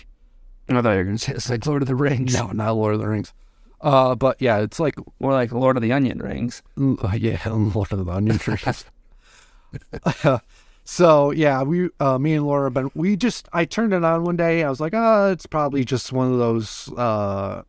I 0.69 0.81
thought 0.81 0.91
you 0.91 0.97
were 0.97 1.03
gonna 1.05 1.17
say 1.17 1.33
it's 1.33 1.49
like 1.49 1.65
Lord 1.65 1.81
of 1.81 1.87
the 1.87 1.95
Rings. 1.95 2.35
No, 2.35 2.47
not 2.51 2.75
Lord 2.75 2.93
of 2.93 2.99
the 3.01 3.07
Rings. 3.07 3.33
Uh, 3.81 4.15
but 4.15 4.41
yeah, 4.41 4.59
it's 4.59 4.79
like 4.79 4.95
more 5.19 5.31
like 5.33 5.51
Lord 5.51 5.77
of 5.77 5.83
the 5.83 5.93
Onion 5.93 6.19
Rings. 6.19 6.61
uh, 6.77 7.15
yeah, 7.17 7.39
Lord 7.47 7.91
of 7.91 8.05
the 8.05 8.11
Onion 8.11 8.37
Trees. 8.39 8.85
so 10.83 11.31
yeah, 11.31 11.63
we, 11.63 11.89
uh, 11.99 12.17
me 12.17 12.33
and 12.33 12.45
Laura, 12.45 12.71
but 12.71 12.95
we 12.95 13.15
just, 13.15 13.47
I 13.53 13.65
turned 13.65 13.93
it 13.93 14.03
on 14.03 14.23
one 14.23 14.35
day. 14.35 14.63
I 14.63 14.69
was 14.69 14.79
like, 14.79 14.93
oh, 14.95 15.31
it's 15.31 15.45
probably 15.45 15.85
just 15.85 16.11
one 16.11 16.31
of 16.31 16.39
those, 16.39 16.91
uh, 16.97 17.63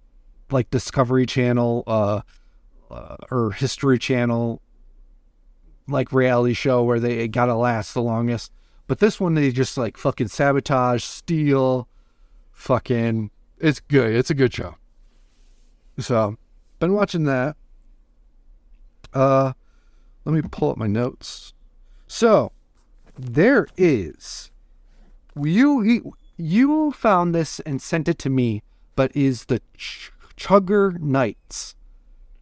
like 0.51 0.71
Discovery 0.71 1.27
Channel, 1.27 1.85
uh, 1.87 2.21
uh 2.91 3.17
or 3.31 3.53
History 3.53 3.99
Channel, 3.99 4.61
like 5.87 6.13
reality 6.13 6.55
show 6.55 6.83
where 6.83 6.99
they 6.99 7.29
gotta 7.29 7.55
last 7.55 7.95
the 7.95 8.03
longest. 8.03 8.53
But 8.89 8.99
this 8.99 9.21
one, 9.21 9.35
they 9.35 9.53
just 9.53 9.79
like 9.79 9.97
fucking 9.97 10.29
sabotage, 10.29 11.05
steal, 11.05 11.87
fucking. 12.51 13.31
It's 13.59 13.79
good. 13.79 14.13
It's 14.15 14.31
a 14.31 14.35
good 14.35 14.53
show. 14.53 14.75
So, 16.01 16.37
been 16.79 16.93
watching 16.93 17.25
that. 17.25 17.57
Uh, 19.13 19.53
let 20.25 20.35
me 20.35 20.43
pull 20.43 20.71
up 20.71 20.77
my 20.77 20.87
notes. 20.87 21.53
So, 22.07 22.53
there 23.19 23.67
is 23.77 24.51
you 25.41 26.15
you 26.37 26.93
found 26.93 27.35
this 27.35 27.61
and 27.61 27.81
sent 27.81 28.09
it 28.09 28.19
to 28.21 28.31
me, 28.31 28.63
but 28.97 29.15
is 29.15 29.45
the 29.47 29.61
Ch- 29.77 30.11
Chugger 30.37 30.99
Knights. 31.01 31.75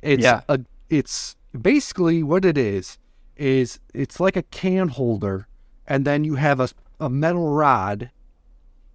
It's 0.03 0.23
Yeah. 0.23 0.43
a 0.49 0.61
it's 0.89 1.37
basically 1.61 2.23
what 2.23 2.45
it 2.45 2.57
is 2.57 2.99
is 3.37 3.79
it's 3.95 4.21
like 4.21 4.37
a 4.37 4.43
can 4.43 4.89
holder 4.89 5.47
and 5.87 6.05
then 6.05 6.25
you 6.25 6.37
have 6.37 6.61
a 6.61 6.69
a 7.01 7.09
metal 7.09 7.49
rod 7.51 8.11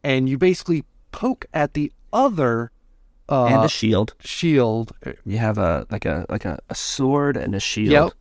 and 0.04 0.28
you 0.28 0.38
basically 0.38 0.84
poke 1.12 1.46
at 1.54 1.74
the 1.74 1.92
other 2.12 2.72
uh 3.30 3.46
and 3.46 3.64
a 3.64 3.70
shield. 3.70 4.14
shield 4.20 4.92
You 5.26 5.38
have 5.38 5.58
a 5.58 5.86
like 5.90 6.06
a 6.06 6.26
like 6.30 6.46
a, 6.46 6.60
a 6.70 6.76
sword 6.76 7.38
and 7.38 7.56
a 7.56 7.60
shield. 7.60 7.92
Yep. 7.92 8.14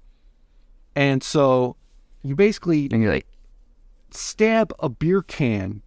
And 0.94 1.22
so 1.22 1.76
you 2.22 2.36
basically 2.36 2.88
And 2.92 3.02
you're 3.02 3.12
like, 3.12 3.26
stab 4.10 4.72
a 4.78 4.88
beer 4.88 5.22
can 5.22 5.82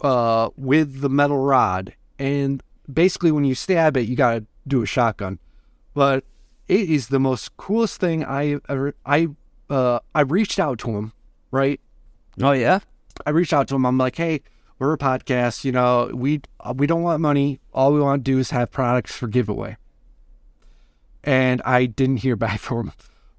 uh, 0.00 0.50
with 0.56 1.00
the 1.00 1.08
metal 1.08 1.38
rod. 1.38 1.94
And 2.18 2.62
basically, 2.92 3.32
when 3.32 3.44
you 3.44 3.54
stab 3.54 3.96
it, 3.96 4.02
you 4.02 4.16
got 4.16 4.34
to 4.34 4.46
do 4.66 4.82
a 4.82 4.86
shotgun. 4.86 5.38
But 5.94 6.24
it 6.68 6.88
is 6.88 7.08
the 7.08 7.18
most 7.18 7.56
coolest 7.56 8.00
thing 8.00 8.24
I 8.24 8.58
ever. 8.68 8.94
I 9.04 9.28
uh, 9.68 10.00
I 10.14 10.22
reached 10.22 10.58
out 10.58 10.78
to 10.80 10.90
him, 10.90 11.12
right? 11.50 11.80
oh 12.40 12.52
yeah, 12.52 12.80
I 13.26 13.30
reached 13.30 13.52
out 13.52 13.68
to 13.68 13.74
him. 13.74 13.84
I'm 13.84 13.98
like, 13.98 14.16
hey, 14.16 14.42
we're 14.80 14.94
a 14.94 14.98
podcast. 14.98 15.64
You 15.64 15.70
know, 15.70 16.10
we 16.12 16.40
we 16.74 16.88
don't 16.88 17.02
want 17.02 17.20
money. 17.20 17.60
All 17.72 17.92
we 17.92 18.00
want 18.00 18.24
to 18.24 18.30
do 18.32 18.38
is 18.38 18.50
have 18.50 18.72
products 18.72 19.14
for 19.14 19.28
giveaway. 19.28 19.76
And 21.22 21.60
I 21.64 21.86
didn't 21.86 22.18
hear 22.18 22.34
back 22.36 22.58
from 22.66 22.88
him, 22.88 22.92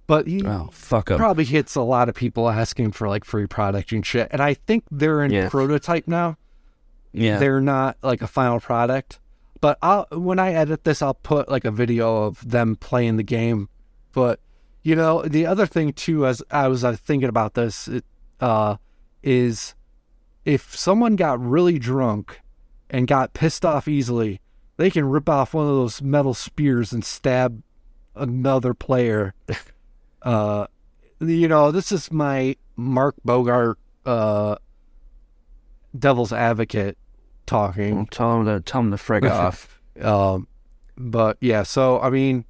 but 0.08 0.28
he 0.28 0.46
oh 0.46 0.70
fuck 0.72 1.12
up. 1.12 1.18
probably 1.18 1.46
hits 1.46 1.76
a 1.76 1.82
lot 1.82 2.08
of 2.10 2.16
people 2.16 2.50
asking 2.50 2.92
for 2.92 3.10
like 3.10 3.26
free 3.26 3.48
product 3.48 3.92
and 3.92 4.06
shit. 4.06 4.28
And 4.32 4.42
I 4.42 4.54
think 4.54 4.84
they're 4.92 5.24
in 5.24 5.32
Yeah. 5.32 5.50
prototype 5.50 6.08
now. 6.08 6.38
yeah, 7.12 7.40
They're 7.40 7.60
not 7.62 7.98
like 8.04 8.22
a 8.22 8.28
final 8.28 8.60
product. 8.60 9.20
But 9.62 9.78
I'll, 9.84 10.08
when 10.12 10.40
I 10.40 10.54
edit 10.54 10.86
this, 10.86 11.02
I'll 11.04 11.14
put 11.14 11.48
like 11.50 11.66
a 11.66 11.72
video 11.72 12.24
of 12.24 12.48
them 12.50 12.76
playing 12.76 13.18
the 13.18 13.24
game. 13.24 13.70
But 14.12 14.40
you 14.84 14.96
know, 14.96 15.22
the 15.24 15.46
other 15.46 15.66
thing 15.68 15.94
too, 15.94 16.26
as 16.26 16.42
I 16.50 16.68
was 16.68 16.84
uh, 16.84 16.94
thinking 16.96 17.30
about 17.30 17.54
this, 17.54 17.88
it, 17.88 18.04
uh, 18.40 18.78
is 19.22 19.76
if 20.46 20.76
someone 20.76 21.16
got 21.16 21.40
really 21.40 21.80
drunk 21.80 22.42
and 22.90 23.08
got 23.08 23.34
pissed 23.34 23.66
off 23.66 23.88
easily, 23.88 24.42
they 24.78 24.90
can 24.90 25.06
rip 25.06 25.30
off 25.30 25.54
one 25.54 25.66
of 25.66 25.76
those 25.76 26.02
metal 26.02 26.34
spears 26.34 26.92
and 26.92 27.06
stab 27.06 27.62
another 28.16 28.74
player. 28.74 29.34
uh, 30.22 30.68
you 31.20 31.48
know, 31.48 31.72
this 31.72 31.92
is 31.92 32.12
my 32.12 32.56
Mark 32.76 33.16
Bogart, 33.24 33.78
uh, 34.06 34.56
devil's 35.98 36.34
advocate 36.34 36.98
talking. 37.46 37.96
Well, 37.96 38.08
tell 38.10 38.40
him 38.40 38.46
to 38.46 38.60
tell 38.62 38.82
him 38.82 38.92
to 38.92 38.98
frig 38.98 39.30
off. 39.32 39.80
Um, 40.02 40.48
but 40.98 41.38
yeah, 41.42 41.64
so 41.64 42.00
I 42.02 42.10
mean, 42.10 42.46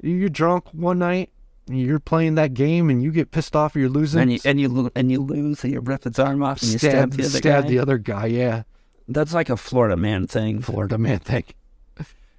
you're 0.00 0.28
drunk 0.28 0.66
one 0.72 0.98
night, 0.98 1.30
you're 1.78 2.00
playing 2.00 2.34
that 2.36 2.54
game, 2.54 2.90
and 2.90 3.02
you 3.02 3.10
get 3.12 3.30
pissed 3.30 3.54
off, 3.56 3.74
you're 3.74 3.88
losing. 3.88 4.20
And 4.22 4.32
you 4.32 4.38
and 4.44 4.60
you 4.60 4.90
and 4.94 5.10
you 5.10 5.20
lose, 5.20 5.64
and 5.64 5.72
you 5.72 5.80
rip 5.80 6.06
its 6.06 6.18
arm 6.18 6.42
off, 6.42 6.62
and 6.62 6.72
you 6.72 6.78
stab, 6.78 7.12
stab, 7.12 7.12
the 7.12 7.24
other 7.24 7.38
stab 7.38 7.62
guy. 7.64 7.68
the 7.68 7.78
other 7.78 7.98
guy. 7.98 8.26
Yeah, 8.26 8.62
That's 9.08 9.34
like 9.34 9.50
a 9.50 9.56
Florida 9.56 9.96
man 9.96 10.26
thing. 10.26 10.60
Florida 10.60 10.98
man 10.98 11.18
thing. 11.18 11.44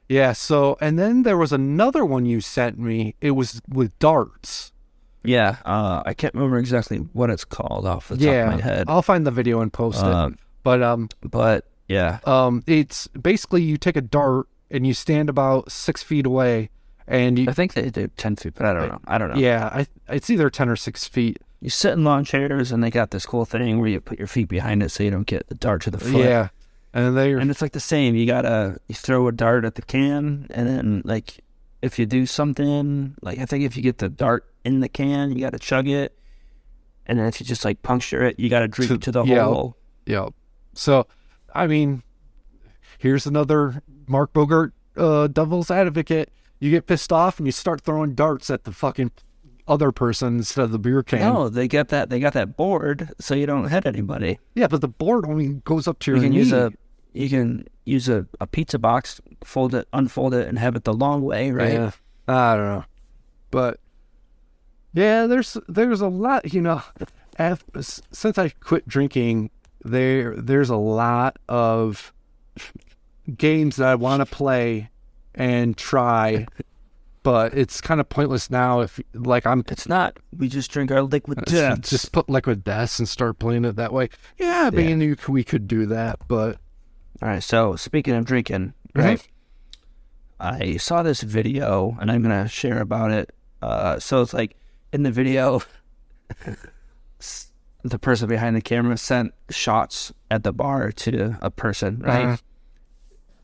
Yeah. 0.10 0.34
So, 0.34 0.78
and 0.82 1.00
then 1.00 1.24
there 1.24 1.38
was 1.38 1.52
another 1.52 2.06
one 2.06 2.26
you 2.26 2.42
sent 2.42 2.78
me. 2.78 3.16
It 3.22 3.32
was 3.32 3.62
with 3.68 3.98
darts. 4.00 4.72
Yeah, 5.26 5.58
uh, 5.64 6.04
I 6.06 6.14
can't 6.14 6.34
remember 6.34 6.58
exactly 6.58 6.98
what 6.98 7.30
it's 7.30 7.46
called 7.46 7.86
off 7.86 8.10
the 8.10 8.18
top 8.18 8.26
yeah, 8.26 8.44
of 8.44 8.56
my 8.56 8.62
head. 8.62 8.86
I'll 8.90 9.02
find 9.02 9.26
the 9.26 9.32
video 9.32 9.62
and 9.62 9.72
post 9.72 10.00
it. 10.00 10.06
Um, 10.06 10.38
But 10.64 10.84
um, 10.84 11.10
but 11.22 11.66
yeah, 11.88 12.20
um, 12.26 12.64
it's 12.68 13.08
basically 13.08 13.62
you 13.64 13.78
take 13.78 13.96
a 13.96 14.02
dart 14.02 14.48
and 14.70 14.86
you 14.86 14.94
stand 14.94 15.30
about 15.30 15.72
six 15.72 16.04
feet 16.04 16.26
away, 16.26 16.70
and 17.08 17.38
you 17.40 17.46
I 17.50 17.54
think 17.54 17.74
they 17.74 17.90
do 17.90 18.08
ten 18.18 18.36
feet, 18.36 18.54
but 18.56 18.66
I 18.66 18.74
don't 18.74 18.90
know. 18.90 19.00
I 19.08 19.18
don't 19.18 19.30
know. 19.34 19.38
yeah, 19.40 19.70
I, 19.74 19.88
it's 20.14 20.30
either 20.30 20.50
ten 20.50 20.70
or 20.70 20.76
six 20.76 21.08
feet. 21.08 21.38
You 21.62 21.70
sit 21.70 21.94
in 21.94 22.04
lawn 22.04 22.26
chairs, 22.26 22.72
and 22.72 22.84
they 22.84 22.90
got 22.90 23.12
this 23.12 23.26
cool 23.26 23.46
thing 23.46 23.80
where 23.80 23.88
you 23.88 24.02
put 24.02 24.18
your 24.20 24.28
feet 24.28 24.50
behind 24.50 24.84
it 24.84 24.90
so 24.90 25.04
you 25.04 25.12
don't 25.12 25.26
get 25.28 25.48
the 25.48 25.56
dart 25.56 25.82
to 25.84 25.92
the 25.92 25.98
foot. 25.98 26.26
Yeah, 26.26 26.50
and 26.94 27.16
they 27.18 27.32
and 27.34 27.50
it's 27.50 27.62
like 27.62 27.72
the 27.72 27.80
same. 27.80 28.16
You 28.16 28.26
gotta 28.26 28.78
you 28.88 28.96
throw 28.96 29.28
a 29.28 29.32
dart 29.32 29.64
at 29.66 29.76
the 29.76 29.82
can, 29.82 30.48
and 30.50 30.68
then 30.68 31.02
like 31.06 31.40
if 31.82 31.98
you 32.00 32.06
do 32.06 32.26
something, 32.26 33.16
like 33.22 33.40
I 33.40 33.46
think 33.46 33.64
if 33.64 33.76
you 33.78 33.84
get 33.84 33.98
the 34.00 34.10
dart 34.10 34.46
in 34.66 34.80
the 34.82 34.90
can, 34.90 35.32
you 35.32 35.40
gotta 35.40 35.60
chug 35.60 35.88
it, 35.88 36.18
and 37.06 37.18
then 37.20 37.28
if 37.28 37.40
you 37.40 37.46
just 37.46 37.64
like 37.66 37.82
puncture 37.82 38.24
it, 38.24 38.40
you 38.40 38.50
gotta 38.50 38.68
drink 38.68 38.92
To- 38.92 38.98
to 38.98 39.12
the 39.12 39.24
yeah. 39.24 39.44
hole. 39.46 39.78
Yeah. 40.06 40.30
So, 40.74 41.08
I 41.54 41.68
mean, 41.68 42.04
here's 42.98 43.26
another 43.26 43.82
Mark 44.08 44.34
Bogart 44.34 44.74
uh, 44.98 45.28
devil's 45.28 45.72
advocate. 45.72 46.30
You 46.64 46.72
get 46.72 46.88
pissed 46.88 47.12
off 47.12 47.40
and 47.40 47.46
you 47.46 47.52
start 47.52 47.82
throwing 47.82 48.16
darts 48.16 48.50
at 48.50 48.64
the 48.64 48.72
fucking 48.72 49.12
other 49.68 49.92
person 49.92 50.38
instead 50.38 50.64
of 50.64 50.72
the 50.72 50.80
beer 50.80 51.04
can. 51.04 51.20
No, 51.20 51.50
they 51.50 51.68
get 51.68 51.90
that. 51.90 52.10
They 52.10 52.22
got 52.22 52.32
that 52.34 52.56
board, 52.56 53.12
so 53.20 53.36
you 53.36 53.46
don't 53.46 53.68
hit 53.68 53.86
anybody. 53.86 54.40
Yeah, 54.56 54.68
but 54.68 54.80
the 54.80 54.88
board 54.88 55.26
only 55.26 55.56
goes 55.66 55.90
up 55.90 56.00
to 56.00 56.12
your. 56.12 56.18
You 56.20 56.24
can 56.24 56.32
knee. 56.32 56.38
use 56.38 56.54
a 56.54 56.72
you 57.12 57.28
can 57.28 57.68
use 57.84 58.08
a, 58.08 58.26
a 58.40 58.48
pizza 58.48 58.80
box, 58.80 59.20
fold 59.44 59.76
it, 59.76 59.90
unfold 59.92 60.34
it, 60.34 60.48
and 60.48 60.58
have 60.58 60.78
it 60.78 60.86
the 60.86 60.94
long 60.94 61.22
way, 61.22 61.52
right? 61.52 61.74
Yeah. 61.74 61.92
I 62.30 62.56
don't 62.56 62.66
know, 62.66 62.86
but 63.52 63.82
yeah, 64.94 65.28
there's 65.28 65.58
there's 65.68 66.00
a 66.00 66.08
lot. 66.08 66.54
You 66.54 66.62
know, 66.62 66.82
af 67.38 67.66
since 67.82 68.38
I 68.38 68.48
quit 68.48 68.88
drinking, 68.88 69.50
there 69.84 70.34
there's 70.38 70.70
a 70.70 70.78
lot 70.78 71.40
of 71.50 72.14
games 73.36 73.76
that 73.76 73.90
I 73.90 73.96
want 73.96 74.22
to 74.22 74.26
play 74.26 74.92
and 75.36 75.76
try, 75.78 76.46
but 77.24 77.54
it's 77.54 77.82
kind 77.82 78.00
of 78.00 78.10
pointless 78.10 78.50
now. 78.50 78.82
If 78.82 79.00
like 79.14 79.46
I'm 79.48 79.64
It's 79.70 79.88
not. 79.88 80.18
We 80.38 80.48
just 80.50 80.72
drink 80.72 80.92
our 80.92 81.02
liquid 81.02 81.40
just, 81.48 81.52
death. 81.52 81.82
just 81.90 82.12
put 82.12 82.30
liquid 82.30 82.64
death 82.64 83.00
and 83.00 83.08
start 83.08 83.40
playing 83.40 83.66
it 83.66 83.76
that 83.78 83.94
way. 83.94 84.10
Yeah, 84.38 84.66
I 84.68 84.76
mean 84.76 85.02
you, 85.02 85.16
we 85.28 85.44
could 85.44 85.68
do 85.68 85.86
that, 85.88 86.20
but 86.28 86.58
All 87.22 87.30
right. 87.30 87.44
So 87.44 87.76
speaking 87.76 88.14
of 88.16 88.26
drinking, 88.26 88.74
Mhm. 88.96 89.04
right? 89.04 89.28
I 90.40 90.76
saw 90.78 91.04
this 91.04 91.22
video, 91.22 91.96
and 92.02 92.12
I'm 92.12 92.22
gonna 92.22 92.48
share 92.50 92.82
about 92.82 93.12
it. 93.12 93.34
Uh, 93.62 93.98
so 94.00 94.22
it's 94.22 94.34
like 94.34 94.58
in 94.92 95.04
the 95.04 95.12
video, 95.12 95.62
s- 97.20 97.52
the 97.84 98.00
person 98.00 98.28
behind 98.28 98.56
the 98.56 98.62
camera 98.62 98.98
sent 98.98 99.34
shots 99.50 100.12
at 100.30 100.44
the 100.44 100.52
bar 100.52 100.92
to 100.92 101.38
a 101.42 101.50
person, 101.50 102.00
right? 102.00 102.26
Uh-huh. 102.26 102.38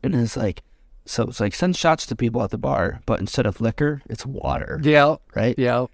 And 0.02 0.14
it's 0.14 0.36
like, 0.36 0.62
So 1.10 1.24
it's 1.24 1.40
like 1.40 1.54
send 1.56 1.74
shots 1.74 2.06
to 2.06 2.14
people 2.14 2.40
at 2.44 2.50
the 2.50 2.56
bar, 2.56 3.00
but 3.04 3.18
instead 3.18 3.44
of 3.44 3.60
liquor, 3.60 4.00
it's 4.08 4.24
water, 4.24 4.78
Yeah, 4.84 5.16
right? 5.34 5.56
yeah. 5.58 5.86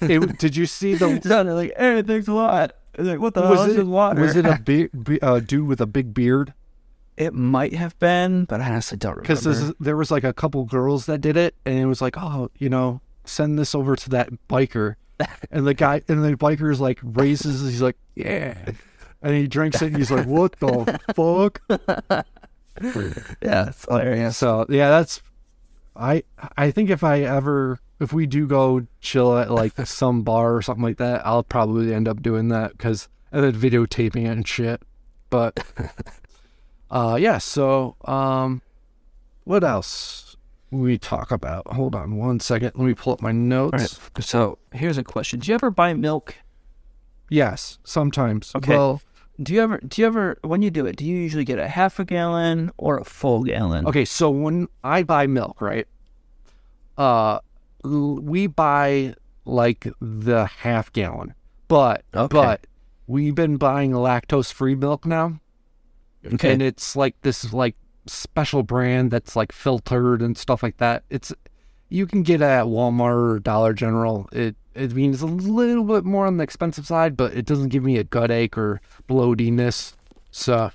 It- 0.00 0.38
did 0.38 0.54
you 0.54 0.66
see 0.66 0.94
the? 0.94 1.20
So 1.24 1.42
they're 1.42 1.54
like, 1.54 1.72
hey, 1.76 2.02
thanks 2.02 2.28
a 2.28 2.32
lot. 2.32 2.76
It's 2.94 3.08
like, 3.08 3.18
what 3.18 3.34
the 3.34 3.42
hell? 3.42 3.50
Was 3.50 3.66
it 3.68 3.80
is 3.80 3.84
water. 3.84 4.20
was 4.22 4.36
it 4.36 4.46
a 4.46 4.60
big 4.64 4.90
be- 5.04 5.20
uh, 5.20 5.40
dude 5.40 5.66
with 5.66 5.80
a 5.80 5.86
big 5.86 6.14
beard? 6.14 6.54
It 7.16 7.34
might 7.34 7.74
have 7.74 7.98
been, 7.98 8.44
but 8.44 8.60
I 8.60 8.66
honestly 8.70 8.96
don't 8.96 9.16
remember. 9.16 9.22
Because 9.42 9.72
there 9.80 9.96
was 9.96 10.12
like 10.12 10.22
a 10.22 10.32
couple 10.32 10.64
girls 10.66 11.06
that 11.06 11.20
did 11.20 11.36
it, 11.36 11.56
and 11.66 11.76
it 11.76 11.86
was 11.86 12.00
like, 12.00 12.14
oh, 12.16 12.48
you 12.56 12.68
know, 12.68 13.00
send 13.24 13.58
this 13.58 13.74
over 13.74 13.96
to 13.96 14.10
that 14.10 14.28
biker, 14.48 14.94
and 15.50 15.66
the 15.66 15.74
guy 15.74 16.02
and 16.06 16.22
the 16.24 16.36
biker 16.36 16.70
is 16.70 16.80
like 16.80 17.00
raises, 17.02 17.60
he's 17.68 17.82
like, 17.82 17.96
yeah, 18.14 18.54
and 19.20 19.34
he 19.34 19.48
drinks 19.48 19.82
it, 19.82 19.86
and 19.86 19.96
he's 19.96 20.12
like, 20.12 20.26
what 20.26 20.52
the 20.60 21.00
fuck? 21.16 21.60
yeah, 23.42 23.68
it's 23.68 23.84
hilarious. 23.84 24.36
So 24.36 24.66
yeah, 24.68 24.90
that's 24.90 25.22
I 25.96 26.22
I 26.56 26.70
think 26.70 26.90
if 26.90 27.04
I 27.04 27.20
ever 27.20 27.78
if 28.00 28.12
we 28.12 28.26
do 28.26 28.46
go 28.46 28.86
chill 29.00 29.36
at 29.36 29.50
like 29.50 29.74
some 29.86 30.22
bar 30.22 30.56
or 30.56 30.62
something 30.62 30.82
like 30.82 30.98
that, 30.98 31.26
I'll 31.26 31.42
probably 31.42 31.94
end 31.94 32.08
up 32.08 32.22
doing 32.22 32.48
that 32.48 32.72
because 32.72 33.08
and 33.32 33.44
then 33.44 33.52
videotaping 33.52 34.24
it 34.24 34.30
and 34.30 34.48
shit. 34.48 34.82
But 35.28 35.64
uh 36.90 37.18
yeah, 37.20 37.38
so 37.38 37.96
um 38.04 38.62
what 39.44 39.64
else 39.64 40.36
we 40.70 40.98
talk 40.98 41.30
about? 41.30 41.66
Hold 41.72 41.94
on 41.94 42.16
one 42.16 42.40
second. 42.40 42.72
Let 42.74 42.86
me 42.86 42.94
pull 42.94 43.12
up 43.12 43.20
my 43.20 43.32
notes. 43.32 43.98
Right. 44.14 44.24
So 44.24 44.58
here's 44.72 44.98
a 44.98 45.04
question: 45.04 45.40
Do 45.40 45.50
you 45.50 45.54
ever 45.54 45.70
buy 45.70 45.94
milk? 45.94 46.36
Yes, 47.28 47.78
sometimes. 47.84 48.52
Okay. 48.54 48.76
Well, 48.76 49.00
Do 49.42 49.54
you 49.54 49.62
ever? 49.62 49.78
Do 49.78 50.00
you 50.02 50.06
ever? 50.06 50.38
When 50.42 50.60
you 50.62 50.70
do 50.70 50.84
it, 50.86 50.96
do 50.96 51.04
you 51.04 51.16
usually 51.16 51.44
get 51.44 51.58
a 51.58 51.68
half 51.68 51.98
a 51.98 52.04
gallon 52.04 52.70
or 52.76 52.98
a 52.98 53.04
full 53.04 53.42
gallon? 53.44 53.86
Okay, 53.86 54.04
so 54.04 54.30
when 54.30 54.68
I 54.84 55.02
buy 55.02 55.26
milk, 55.26 55.60
right? 55.60 55.86
Uh 56.98 57.38
we 57.82 58.46
buy 58.46 59.14
like 59.46 59.86
the 60.00 60.44
half 60.46 60.92
gallon. 60.92 61.34
But 61.68 62.04
Okay. 62.14 62.28
but 62.36 62.66
we've 63.06 63.34
been 63.34 63.56
buying 63.56 63.92
lactose 63.92 64.52
free 64.52 64.74
milk 64.74 65.06
now. 65.06 65.40
Okay. 66.26 66.52
And 66.52 66.60
it's 66.60 66.94
like 66.94 67.18
this 67.22 67.52
like 67.54 67.76
special 68.06 68.62
brand 68.62 69.10
that's 69.10 69.36
like 69.36 69.52
filtered 69.52 70.20
and 70.20 70.36
stuff 70.36 70.62
like 70.62 70.76
that. 70.76 71.04
It's 71.08 71.32
you 71.90 72.06
can 72.06 72.22
get 72.22 72.40
it 72.40 72.44
at 72.44 72.66
Walmart 72.66 73.34
or 73.34 73.38
Dollar 73.40 73.74
General. 73.74 74.28
It 74.32 74.56
it 74.74 74.94
means 74.94 75.20
a 75.20 75.26
little 75.26 75.84
bit 75.84 76.04
more 76.04 76.26
on 76.26 76.36
the 76.38 76.44
expensive 76.44 76.86
side, 76.86 77.16
but 77.16 77.34
it 77.34 77.44
doesn't 77.44 77.68
give 77.68 77.82
me 77.82 77.98
a 77.98 78.04
gut 78.04 78.30
ache 78.30 78.56
or 78.56 78.80
bloatiness. 79.08 79.94
So 80.30 80.70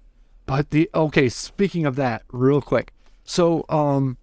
but 0.45 0.69
the 0.69 0.89
okay, 0.93 1.29
speaking 1.29 1.85
of 1.85 1.95
that, 1.95 2.23
real 2.31 2.61
quick. 2.61 2.91
So 3.23 3.65
um 3.69 4.17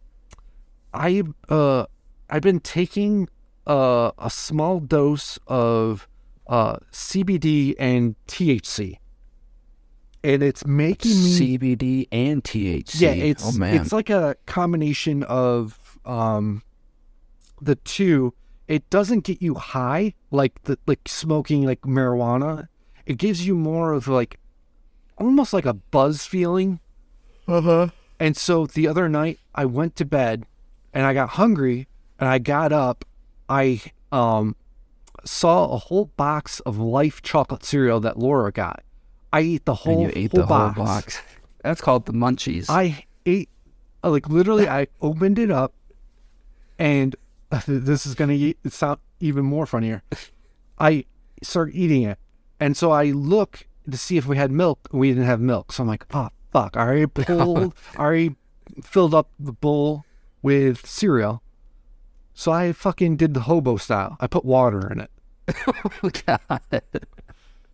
I 0.94 1.22
uh 1.48 1.86
I've 2.30 2.42
been 2.42 2.60
taking 2.60 3.28
uh, 3.66 4.10
a 4.18 4.30
small 4.30 4.80
dose 4.80 5.38
of 5.46 6.06
uh 6.46 6.76
CBD 6.92 7.74
and 7.78 8.14
THC. 8.28 8.98
And 10.24 10.42
it's 10.42 10.64
making 10.64 11.10
me 11.10 11.58
CBD 11.58 12.08
and 12.12 12.44
THC. 12.44 13.00
yeah, 13.00 13.10
it's 13.10 13.56
oh 13.56 13.58
man. 13.58 13.80
it's 13.80 13.92
like 13.92 14.10
a 14.10 14.36
combination 14.46 15.24
of 15.24 15.98
um 16.04 16.62
the 17.62 17.76
two. 17.76 18.34
It 18.68 18.88
doesn't 18.90 19.20
get 19.24 19.42
you 19.42 19.54
high 19.54 20.14
like 20.30 20.62
the 20.64 20.78
like 20.86 21.00
smoking 21.06 21.64
like 21.64 21.82
marijuana. 21.82 22.68
It 23.06 23.18
gives 23.18 23.46
you 23.46 23.54
more 23.54 23.92
of 23.92 24.08
like 24.08 24.38
almost 25.18 25.52
like 25.52 25.66
a 25.66 25.74
buzz 25.74 26.24
feeling. 26.24 26.80
uh-huh. 27.48 27.88
And 28.20 28.36
so 28.36 28.66
the 28.66 28.86
other 28.86 29.08
night 29.08 29.40
I 29.54 29.64
went 29.64 29.96
to 29.96 30.04
bed 30.04 30.44
and 30.94 31.04
I 31.04 31.12
got 31.12 31.30
hungry 31.30 31.88
and 32.18 32.28
I 32.28 32.38
got 32.38 32.72
up. 32.72 33.04
I 33.48 33.82
um 34.12 34.56
saw 35.24 35.72
a 35.72 35.76
whole 35.78 36.06
box 36.16 36.60
of 36.60 36.78
Life 36.78 37.22
chocolate 37.22 37.64
cereal 37.64 38.00
that 38.00 38.18
Laura 38.18 38.50
got. 38.52 38.82
I 39.32 39.40
ate 39.40 39.64
the 39.64 39.74
whole, 39.74 39.92
And 39.92 40.02
you 40.02 40.24
ate 40.24 40.32
whole 40.32 40.40
the 40.42 40.46
box. 40.46 40.76
whole 40.76 40.86
box. 40.86 41.22
That's 41.62 41.80
called 41.80 42.06
the 42.06 42.12
munchies. 42.12 42.66
I 42.68 43.04
ate 43.26 43.48
like 44.04 44.28
literally 44.28 44.68
I 44.68 44.86
opened 45.00 45.38
it 45.38 45.50
up 45.50 45.74
and 46.78 47.14
this 47.66 48.06
is 48.06 48.14
gonna 48.14 48.32
e- 48.32 48.56
sound 48.68 48.98
even 49.20 49.44
more 49.44 49.66
funnier. 49.66 50.02
I 50.78 51.04
start 51.42 51.70
eating 51.74 52.02
it, 52.02 52.18
and 52.58 52.76
so 52.76 52.90
I 52.90 53.06
look 53.06 53.66
to 53.90 53.96
see 53.96 54.16
if 54.16 54.26
we 54.26 54.36
had 54.36 54.50
milk. 54.50 54.88
We 54.92 55.08
didn't 55.08 55.26
have 55.26 55.40
milk, 55.40 55.72
so 55.72 55.82
I'm 55.82 55.88
like, 55.88 56.06
oh 56.14 56.30
fuck! 56.52 56.76
I 56.76 56.80
already 56.80 57.06
pulled, 57.26 57.74
I 57.96 58.02
already 58.02 58.36
filled 58.82 59.14
up 59.14 59.30
the 59.38 59.52
bowl 59.52 60.04
with 60.40 60.86
cereal. 60.86 61.42
So 62.34 62.50
I 62.50 62.72
fucking 62.72 63.16
did 63.16 63.34
the 63.34 63.40
hobo 63.40 63.76
style. 63.76 64.16
I 64.18 64.26
put 64.26 64.44
water 64.44 64.90
in 64.90 65.00
it. 65.00 65.10
oh 66.02 66.10
god. 66.26 66.82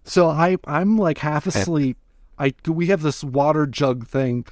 So 0.05 0.29
I 0.29 0.57
I'm 0.65 0.99
like 0.99 1.19
half 1.19 1.47
asleep. 1.47 1.97
I 2.39 2.55
we 2.67 2.87
have 2.87 3.03
this 3.03 3.23
water 3.23 3.67
jug 3.67 4.07
thing 4.09 4.45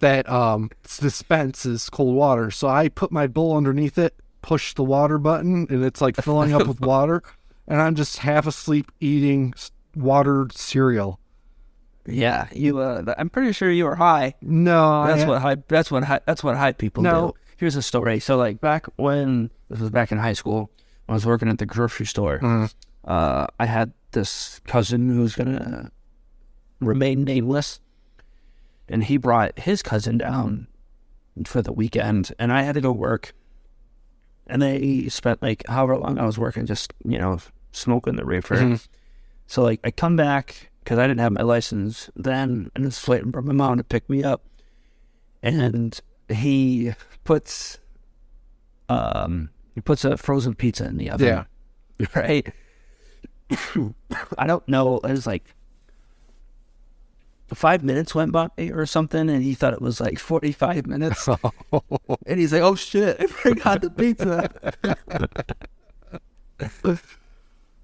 that 0.00 0.28
um 0.28 0.70
dispenses 0.98 1.88
cold 1.88 2.14
water. 2.14 2.50
So 2.50 2.68
I 2.68 2.88
put 2.88 3.10
my 3.10 3.26
bowl 3.26 3.56
underneath 3.56 3.96
it, 3.98 4.14
push 4.46 4.74
the 4.74 4.84
water 4.84 5.18
button, 5.18 5.66
and 5.68 5.84
it's 5.84 6.00
like 6.00 6.14
filling 6.16 6.54
up 6.54 6.66
with 6.68 6.80
water. 6.94 7.20
And 7.66 7.82
I'm 7.82 7.96
just 7.96 8.18
half 8.18 8.46
asleep 8.46 8.92
eating 9.00 9.52
watered 9.96 10.52
cereal. 10.52 11.18
Yeah, 12.06 12.46
you. 12.52 12.78
Uh, 12.78 13.12
I'm 13.18 13.28
pretty 13.28 13.50
sure 13.52 13.68
you 13.70 13.84
were 13.86 13.96
high. 13.96 14.34
No, 14.40 15.04
That's 15.06 15.24
what 15.26 15.42
high. 15.42 15.56
That's 15.66 15.90
what 15.90 16.04
high. 16.04 16.20
That's 16.26 16.44
what 16.44 16.56
high 16.56 16.72
people 16.72 17.02
No. 17.02 17.28
do. 17.28 17.34
Here's 17.56 17.74
a 17.74 17.82
story. 17.82 18.20
So 18.20 18.36
like 18.36 18.60
back 18.60 18.86
when 18.96 19.50
this 19.68 19.80
was 19.80 19.90
back 19.90 20.12
in 20.12 20.18
high 20.18 20.34
school, 20.34 20.70
when 21.06 21.14
I 21.14 21.14
was 21.14 21.26
working 21.26 21.48
at 21.48 21.58
the 21.58 21.66
grocery 21.66 22.06
store, 22.06 22.38
Mhm. 22.38 22.72
uh, 23.04 23.48
I 23.58 23.66
had 23.66 23.92
this 24.12 24.60
cousin 24.66 25.08
who's 25.10 25.34
gonna 25.34 25.90
remain 26.80 27.24
nameless, 27.24 27.80
and 28.88 29.02
he 29.02 29.16
brought 29.16 29.58
his 29.58 29.82
cousin 29.82 30.18
down 30.18 30.68
for 31.46 31.62
the 31.62 31.72
weekend, 31.72 32.32
and 32.38 32.52
I 32.52 32.62
had 32.62 32.74
to 32.76 32.80
go 32.80 32.92
work. 32.92 33.34
And 34.56 34.62
they 34.62 35.06
spent 35.10 35.42
like 35.42 35.66
however 35.68 35.98
long 35.98 36.18
I 36.18 36.24
was 36.24 36.38
working, 36.38 36.64
just 36.64 36.94
you 37.04 37.18
know, 37.18 37.38
smoking 37.72 38.16
the 38.16 38.24
reefer. 38.24 38.56
Mhm. 38.56 38.88
So 39.46 39.62
like 39.62 39.80
I 39.84 39.90
come 39.90 40.16
back 40.16 40.70
because 40.82 40.98
I 40.98 41.06
didn't 41.06 41.20
have 41.20 41.32
my 41.32 41.42
license 41.42 42.08
then, 42.16 42.70
and 42.74 42.86
it's 42.86 43.06
waiting 43.06 43.32
for 43.32 43.42
my 43.42 43.52
mom 43.52 43.76
to 43.76 43.84
pick 43.84 44.08
me 44.08 44.24
up, 44.24 44.46
and 45.42 46.00
he 46.30 46.94
puts, 47.24 47.76
um, 48.88 49.50
he 49.74 49.82
puts 49.82 50.06
a 50.06 50.16
frozen 50.16 50.54
pizza 50.54 50.86
in 50.86 50.96
the 50.96 51.10
oven. 51.10 51.26
Yeah. 51.98 52.06
right. 52.14 52.50
I 54.38 54.46
don't 54.46 54.66
know. 54.66 54.96
It 55.00 55.10
was 55.10 55.26
like 55.26 55.44
five 57.54 57.82
minutes 57.84 58.14
went 58.14 58.32
by 58.32 58.48
or 58.58 58.86
something, 58.86 59.30
and 59.30 59.42
he 59.42 59.54
thought 59.54 59.72
it 59.72 59.82
was 59.82 60.00
like 60.00 60.18
forty-five 60.18 60.86
minutes, 60.86 61.28
and 62.26 62.38
he's 62.38 62.52
like, 62.52 62.62
"Oh 62.62 62.74
shit, 62.74 63.16
I 63.20 63.26
forgot 63.26 63.82
the 63.82 63.90
pizza." 63.90 64.50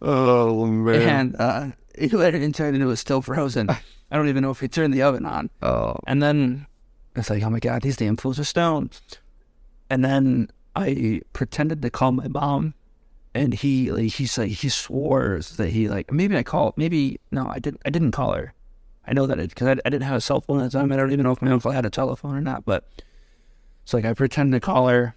oh 0.03 0.66
man. 0.66 1.09
and 1.09 1.37
uh, 1.38 1.66
he 1.98 2.09
let 2.09 2.35
it 2.35 2.42
into 2.42 2.64
it, 2.64 2.75
and 2.75 2.83
it 2.83 2.87
was 2.87 3.01
still 3.01 3.22
frozen. 3.22 3.70
I 3.70 4.16
don't 4.16 4.29
even 4.29 4.42
know 4.42 4.51
if 4.51 4.61
he 4.61 4.68
turned 4.68 4.92
the 4.92 5.03
oven 5.03 5.25
on. 5.25 5.51
oh. 5.62 5.96
And 6.07 6.22
then 6.22 6.66
it's 7.16 7.31
like, 7.31 7.42
oh 7.42 7.51
my 7.51 7.61
god, 7.61 7.83
these 7.83 7.96
damn 7.96 8.16
fools 8.16 8.38
are 8.38 8.44
stoned. 8.44 9.01
And 9.88 10.05
then 10.05 10.51
I 10.77 11.22
pretended 11.33 11.83
to 11.83 11.90
call 11.90 12.12
my 12.12 12.29
mom, 12.29 12.75
and 13.35 13.55
he 13.55 13.90
like 13.90 14.12
he's 14.12 14.37
like 14.38 14.51
he 14.51 14.68
swores 14.68 15.57
that 15.57 15.70
he 15.70 15.88
like 15.88 16.12
maybe 16.12 16.37
I 16.37 16.42
called 16.42 16.75
maybe 16.77 17.20
no 17.31 17.46
I 17.46 17.59
didn't 17.59 17.83
I 17.85 17.90
didn't 17.90 18.12
call 18.12 18.33
her. 18.33 18.55
I 19.06 19.12
know 19.12 19.26
that 19.26 19.38
it 19.40 19.50
because 19.50 19.68
I, 19.68 19.72
I 19.84 19.90
didn't 19.90 20.02
have 20.02 20.16
a 20.16 20.20
cell 20.20 20.40
phone 20.40 20.60
at 20.60 20.70
the 20.70 20.78
time. 20.78 20.92
I 20.92 20.96
don't 20.96 21.12
even 21.12 21.24
know 21.24 21.32
if 21.32 21.42
my 21.42 21.50
uncle 21.50 21.72
had 21.72 21.84
a 21.84 21.90
telephone 21.90 22.36
or 22.36 22.40
not. 22.40 22.64
But 22.64 22.84
it's 23.82 23.92
like 23.94 24.04
I 24.04 24.14
pretended 24.14 24.60
to 24.60 24.64
call 24.64 24.88
her, 24.88 25.14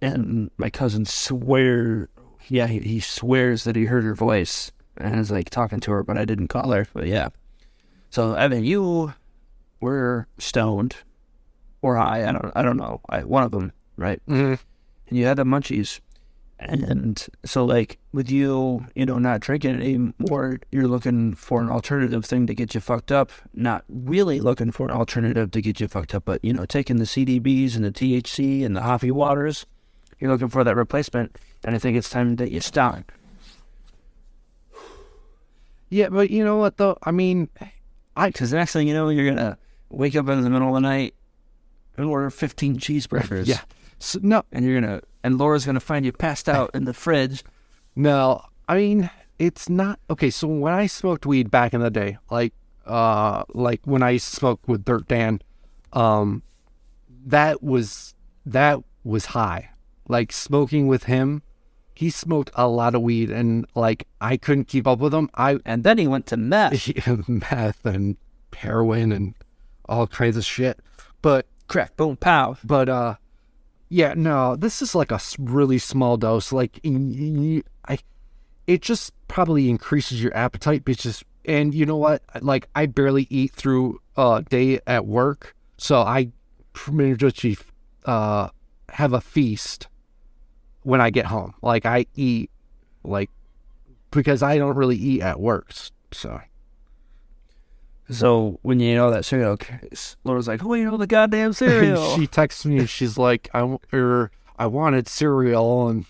and 0.00 0.50
my 0.56 0.70
cousin 0.70 1.04
swear, 1.04 2.08
yeah, 2.48 2.66
he, 2.66 2.78
he 2.80 3.00
swears 3.00 3.64
that 3.64 3.76
he 3.76 3.86
heard 3.86 4.04
her 4.04 4.14
voice 4.14 4.70
and 4.96 5.18
is 5.18 5.30
like 5.30 5.50
talking 5.50 5.80
to 5.80 5.90
her, 5.92 6.02
but 6.02 6.16
I 6.18 6.24
didn't 6.24 6.48
call 6.48 6.70
her. 6.70 6.86
But 6.92 7.06
yeah, 7.06 7.28
so 8.10 8.34
Evan, 8.34 8.64
you 8.64 9.12
were 9.80 10.26
stoned 10.38 10.96
or 11.82 11.96
high. 11.96 12.28
I 12.28 12.32
don't 12.32 12.52
I 12.54 12.62
don't 12.62 12.76
know. 12.76 13.00
I, 13.08 13.24
one 13.24 13.42
of 13.42 13.50
them, 13.50 13.72
right? 13.96 14.20
Mhm. 14.28 14.58
And 15.08 15.18
you 15.18 15.26
had 15.26 15.36
the 15.38 15.44
munchies. 15.44 16.00
And 16.62 17.26
so 17.44 17.64
like 17.64 17.98
with 18.12 18.30
you, 18.30 18.86
you 18.94 19.06
know, 19.06 19.18
not 19.18 19.40
drinking 19.40 19.76
anymore, 19.76 20.60
you're 20.70 20.86
looking 20.86 21.34
for 21.34 21.60
an 21.60 21.70
alternative 21.70 22.24
thing 22.24 22.46
to 22.46 22.54
get 22.54 22.74
you 22.74 22.80
fucked 22.80 23.10
up. 23.10 23.32
Not 23.54 23.84
really 23.88 24.40
looking 24.40 24.70
for 24.70 24.86
an 24.86 24.92
alternative 24.92 25.50
to 25.52 25.62
get 25.62 25.80
you 25.80 25.88
fucked 25.88 26.14
up, 26.14 26.24
but 26.26 26.44
you 26.44 26.52
know, 26.52 26.66
taking 26.66 26.96
the 26.96 27.04
CDBs 27.04 27.76
and 27.76 27.84
the 27.84 27.90
THC 27.90 28.64
and 28.64 28.76
the 28.76 28.82
hoppy 28.82 29.10
waters, 29.10 29.64
you're 30.18 30.30
looking 30.30 30.48
for 30.48 30.62
that 30.62 30.76
replacement. 30.76 31.36
And 31.64 31.74
I 31.74 31.78
think 31.78 31.96
it's 31.96 32.10
time 32.10 32.36
that 32.36 32.50
you 32.50 32.60
stop. 32.60 33.10
Yeah, 35.88 36.10
but 36.10 36.30
you 36.30 36.44
know 36.44 36.56
what 36.56 36.76
though? 36.76 36.98
I 37.02 37.10
mean, 37.10 37.48
I 38.16 38.28
Because 38.28 38.50
the 38.50 38.58
next 38.58 38.74
thing 38.74 38.86
you 38.86 38.94
know, 38.94 39.08
you're 39.08 39.28
gonna 39.28 39.56
wake 39.88 40.14
up 40.14 40.28
in 40.28 40.42
the 40.42 40.50
middle 40.50 40.68
of 40.68 40.74
the 40.74 40.80
night 40.80 41.14
and 41.96 42.06
order 42.06 42.30
15 42.30 42.78
cheeseburgers. 42.78 43.46
Yeah. 43.46 43.60
So, 43.98 44.18
no, 44.22 44.42
And 44.52 44.64
you're 44.64 44.80
going 44.80 45.00
to, 45.00 45.06
and 45.22 45.38
Laura's 45.38 45.64
going 45.64 45.74
to 45.74 45.80
find 45.80 46.04
you 46.04 46.12
passed 46.12 46.48
out 46.48 46.70
in 46.74 46.84
the 46.84 46.94
fridge. 46.94 47.44
No, 47.96 48.42
I 48.68 48.76
mean 48.76 49.10
it's 49.38 49.68
not 49.68 49.98
okay. 50.10 50.30
So 50.30 50.46
when 50.46 50.72
I 50.72 50.86
smoked 50.86 51.26
weed 51.26 51.50
back 51.50 51.72
in 51.74 51.80
the 51.80 51.90
day, 51.90 52.18
like 52.30 52.52
uh, 52.86 53.44
like 53.54 53.80
when 53.84 54.02
I 54.02 54.18
smoked 54.18 54.68
with 54.68 54.84
Dirt 54.84 55.08
Dan, 55.08 55.40
um, 55.92 56.42
that 57.26 57.62
was 57.62 58.14
that 58.46 58.80
was 59.02 59.26
high. 59.26 59.70
Like 60.08 60.32
smoking 60.32 60.88
with 60.88 61.04
him, 61.04 61.42
he 61.94 62.10
smoked 62.10 62.50
a 62.54 62.68
lot 62.68 62.94
of 62.94 63.02
weed, 63.02 63.30
and 63.30 63.66
like 63.74 64.06
I 64.20 64.36
couldn't 64.36 64.68
keep 64.68 64.86
up 64.86 64.98
with 64.98 65.14
him. 65.14 65.30
I 65.34 65.58
And 65.64 65.84
then 65.84 65.98
he 65.98 66.06
went 66.06 66.26
to 66.26 66.36
meth. 66.36 66.88
meth 67.28 67.84
and 67.86 68.16
heroin 68.54 69.12
and 69.12 69.34
all 69.88 70.06
kinds 70.06 70.36
of 70.36 70.44
shit. 70.44 70.80
But 71.22 71.46
Crack, 71.66 71.96
boom, 71.96 72.16
pow. 72.16 72.56
but 72.64 72.88
uh, 72.88 73.14
yeah, 73.90 74.14
no, 74.16 74.56
this 74.56 74.80
is 74.80 74.94
like 74.94 75.10
a 75.10 75.20
really 75.38 75.78
small 75.78 76.16
dose. 76.16 76.52
Like, 76.52 76.80
I, 76.84 77.98
it 78.66 78.82
just 78.82 79.12
probably 79.26 79.68
increases 79.68 80.22
your 80.22 80.34
appetite, 80.34 80.84
because 80.84 81.24
and 81.44 81.74
you 81.74 81.84
know 81.84 81.96
what? 81.96 82.22
Like, 82.40 82.68
I 82.74 82.86
barely 82.86 83.26
eat 83.30 83.52
through 83.52 84.00
a 84.16 84.44
day 84.48 84.80
at 84.86 85.06
work, 85.06 85.56
so 85.76 86.00
I 86.00 86.30
pretty 86.72 87.58
uh 88.06 88.48
have 88.88 89.12
a 89.12 89.20
feast 89.20 89.88
when 90.82 91.00
I 91.00 91.10
get 91.10 91.26
home. 91.26 91.54
Like, 91.60 91.84
I 91.84 92.06
eat 92.14 92.50
like 93.02 93.30
because 94.12 94.42
I 94.42 94.56
don't 94.56 94.76
really 94.76 94.96
eat 94.96 95.20
at 95.20 95.40
work, 95.40 95.72
so. 96.12 96.40
So 98.10 98.58
when 98.62 98.80
you 98.80 98.94
know 98.94 99.10
that 99.10 99.24
cereal, 99.24 99.56
case, 99.56 100.16
Laura's 100.24 100.48
like, 100.48 100.60
"Who 100.60 100.74
ate 100.74 100.86
all 100.86 100.98
the 100.98 101.06
goddamn 101.06 101.52
cereal?" 101.54 102.16
she 102.16 102.26
texts 102.26 102.64
me. 102.64 102.86
She's 102.86 103.16
like, 103.16 103.48
I 103.54 103.76
or 103.92 104.30
I 104.58 104.66
wanted 104.66 105.08
cereal, 105.08 105.88
and 105.88 106.04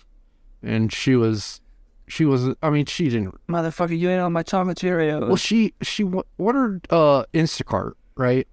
and 0.63 0.91
she 0.91 1.15
was, 1.15 1.61
she 2.07 2.25
was. 2.25 2.49
I 2.63 2.69
mean, 2.69 2.85
she 2.85 3.05
didn't. 3.09 3.35
Motherfucker, 3.47 3.97
you 3.97 4.09
ate 4.09 4.19
all 4.19 4.29
my 4.29 4.43
chocolate 4.43 4.77
Cheerios. 4.77 5.27
Well, 5.27 5.35
she 5.35 5.73
she 5.81 6.03
w- 6.03 6.23
ordered 6.37 6.87
uh 6.89 7.25
Instacart 7.33 7.93
right, 8.15 8.47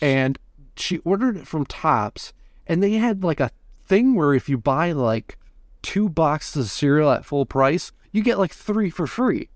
and 0.00 0.38
she 0.76 0.98
ordered 0.98 1.36
it 1.36 1.46
from 1.46 1.64
Tops, 1.66 2.32
and 2.66 2.82
they 2.82 2.92
had 2.92 3.24
like 3.24 3.40
a 3.40 3.50
thing 3.86 4.14
where 4.14 4.34
if 4.34 4.48
you 4.48 4.58
buy 4.58 4.92
like 4.92 5.38
two 5.82 6.08
boxes 6.08 6.66
of 6.66 6.70
cereal 6.70 7.10
at 7.10 7.24
full 7.24 7.46
price, 7.46 7.92
you 8.12 8.22
get 8.22 8.38
like 8.38 8.52
three 8.52 8.90
for 8.90 9.06
free. 9.06 9.48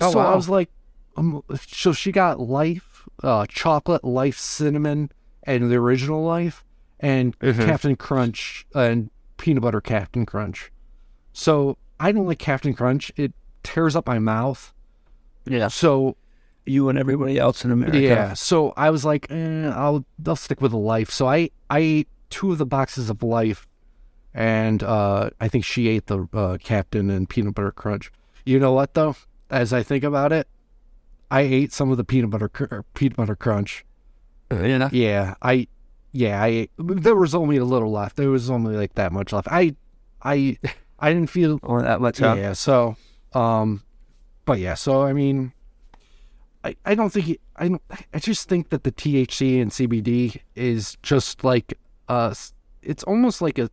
Oh, 0.00 0.12
so 0.12 0.18
I 0.18 0.34
was 0.34 0.48
like, 0.48 0.68
um, 1.16 1.42
so 1.66 1.92
she 1.92 2.12
got 2.12 2.40
Life, 2.40 3.08
uh, 3.22 3.46
chocolate, 3.48 4.04
Life 4.04 4.38
cinnamon, 4.38 5.10
and 5.44 5.70
the 5.70 5.76
original 5.76 6.22
Life, 6.24 6.64
and 7.00 7.38
Mhm. 7.40 7.64
Captain 7.66 7.96
Crunch 7.96 8.66
and 8.74 9.10
peanut 9.36 9.62
butter 9.62 9.80
Captain 9.80 10.24
Crunch. 10.24 10.70
So 11.32 11.76
I 11.98 12.12
don't 12.12 12.26
like 12.26 12.38
Captain 12.38 12.74
Crunch. 12.74 13.10
It 13.16 13.32
tears 13.62 13.96
up 13.96 14.06
my 14.06 14.18
mouth. 14.18 14.72
yeah, 15.44 15.68
So 15.68 16.16
you 16.64 16.88
and 16.88 16.96
everybody 16.98 17.38
else 17.38 17.64
in 17.64 17.72
America. 17.72 17.98
yeah, 17.98 18.34
so 18.34 18.72
I 18.76 18.90
was 18.90 19.04
like, 19.04 19.26
eh, 19.30 19.68
I'll 19.68 20.04
I'll 20.26 20.36
stick 20.36 20.60
with 20.60 20.70
the 20.70 20.78
life. 20.78 21.10
So 21.10 21.26
I 21.26 21.50
I 21.68 21.78
ate 21.80 22.08
two 22.30 22.52
of 22.52 22.58
the 22.58 22.66
boxes 22.66 23.10
of 23.10 23.22
life, 23.24 23.66
and 24.34 24.82
uh, 24.82 25.30
I 25.40 25.48
think 25.48 25.64
she 25.64 25.88
ate 25.88 26.06
the 26.06 26.28
uh, 26.32 26.58
Captain 26.62 27.10
and 27.10 27.28
peanut 27.28 27.54
butter 27.56 27.72
crunch. 27.72 28.12
You 28.44 28.58
know 28.60 28.72
what 28.72 28.94
though? 28.94 29.16
As 29.50 29.72
I 29.72 29.82
think 29.82 30.04
about 30.04 30.32
it, 30.32 30.46
I 31.32 31.40
ate 31.40 31.72
some 31.72 31.90
of 31.90 31.96
the 31.96 32.04
peanut 32.04 32.30
butter 32.30 32.48
cr- 32.48 32.80
peanut 32.94 33.16
butter 33.16 33.34
crunch. 33.34 33.84
Uh. 34.50 34.88
Yeah, 34.92 35.34
I 35.42 35.66
yeah 36.12 36.42
I 36.42 36.46
ate, 36.48 36.70
there 36.78 37.16
was 37.16 37.34
only 37.34 37.56
a 37.56 37.64
little 37.64 37.90
left. 37.90 38.16
There 38.16 38.28
was 38.30 38.50
only 38.50 38.76
like 38.76 38.94
that 38.94 39.12
much 39.12 39.32
left. 39.32 39.48
I 39.50 39.74
I 40.22 40.58
I 40.98 41.12
didn't 41.12 41.30
feel 41.30 41.58
Or 41.64 41.82
that 41.82 42.00
much. 42.00 42.20
yeah. 42.20 42.52
So, 42.52 42.96
um, 43.32 43.82
but 44.44 44.58
yeah. 44.58 44.74
So 44.74 45.02
I 45.02 45.12
mean, 45.14 45.52
I 46.64 46.76
I 46.84 46.94
don't 46.94 47.10
think 47.10 47.38
I 47.56 47.68
don't. 47.68 47.82
I 48.12 48.18
just 48.18 48.48
think 48.48 48.68
that 48.68 48.84
the 48.84 48.92
THC 48.92 49.60
and 49.62 49.70
CBD 49.70 50.40
is 50.54 50.96
just 51.02 51.44
like 51.44 51.78
uh, 52.08 52.34
it's 52.82 53.04
almost 53.04 53.40
like 53.40 53.58
a. 53.58 53.70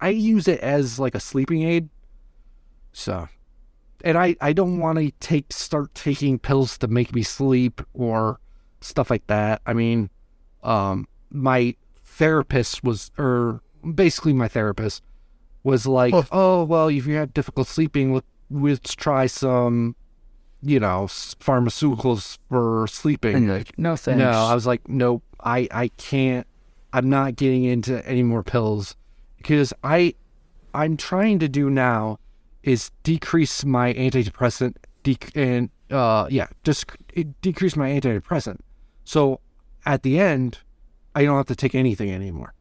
I 0.00 0.10
use 0.10 0.48
it 0.48 0.60
as 0.60 0.98
like 0.98 1.14
a 1.14 1.20
sleeping 1.20 1.62
aid. 1.62 1.88
So, 2.92 3.28
and 4.04 4.16
I 4.18 4.36
I 4.40 4.52
don't 4.52 4.78
want 4.78 4.98
to 4.98 5.10
take 5.20 5.52
start 5.52 5.94
taking 5.94 6.38
pills 6.38 6.78
to 6.78 6.88
make 6.88 7.14
me 7.14 7.22
sleep 7.22 7.80
or 7.94 8.40
stuff 8.80 9.10
like 9.10 9.26
that. 9.26 9.60
I 9.66 9.72
mean, 9.72 10.10
um, 10.62 11.06
my 11.30 11.74
therapist 12.04 12.82
was 12.84 13.10
or 13.18 13.60
basically 13.94 14.32
my 14.32 14.48
therapist 14.48 15.02
was 15.62 15.86
like, 15.86 16.14
Oh. 16.14 16.26
oh, 16.32 16.64
well, 16.64 16.88
if 16.88 17.06
you 17.06 17.14
have 17.16 17.34
difficult 17.34 17.66
sleeping, 17.66 18.14
let, 18.14 18.24
let's 18.50 18.94
try 18.94 19.26
some, 19.26 19.94
you 20.62 20.80
know, 20.80 21.06
pharmaceuticals 21.08 22.38
for 22.48 22.86
sleeping. 22.88 23.34
And 23.36 23.46
you're 23.46 23.58
like, 23.58 23.78
no 23.78 23.96
thanks. 23.96 24.18
No, 24.18 24.30
I 24.30 24.54
was 24.54 24.66
like, 24.66 24.88
nope, 24.88 25.22
I, 25.40 25.68
I 25.70 25.88
can't. 25.96 26.46
I'm 26.92 27.10
not 27.10 27.36
getting 27.36 27.64
into 27.64 28.06
any 28.08 28.22
more 28.22 28.42
pills 28.42 28.96
because 29.36 29.74
I, 29.84 30.14
I'm 30.72 30.96
trying 30.96 31.38
to 31.40 31.48
do 31.48 31.68
now 31.68 32.18
is 32.62 32.90
decrease 33.02 33.64
my 33.64 33.94
antidepressant, 33.94 34.76
dec- 35.04 35.34
and 35.34 35.70
uh, 35.90 36.26
yeah, 36.30 36.48
just 36.64 36.86
it 37.14 37.40
decrease 37.40 37.76
my 37.76 37.88
antidepressant. 37.90 38.58
So 39.04 39.40
at 39.86 40.02
the 40.02 40.18
end, 40.20 40.58
I 41.14 41.24
don't 41.24 41.36
have 41.36 41.46
to 41.46 41.56
take 41.56 41.74
anything 41.74 42.10
anymore. 42.10 42.52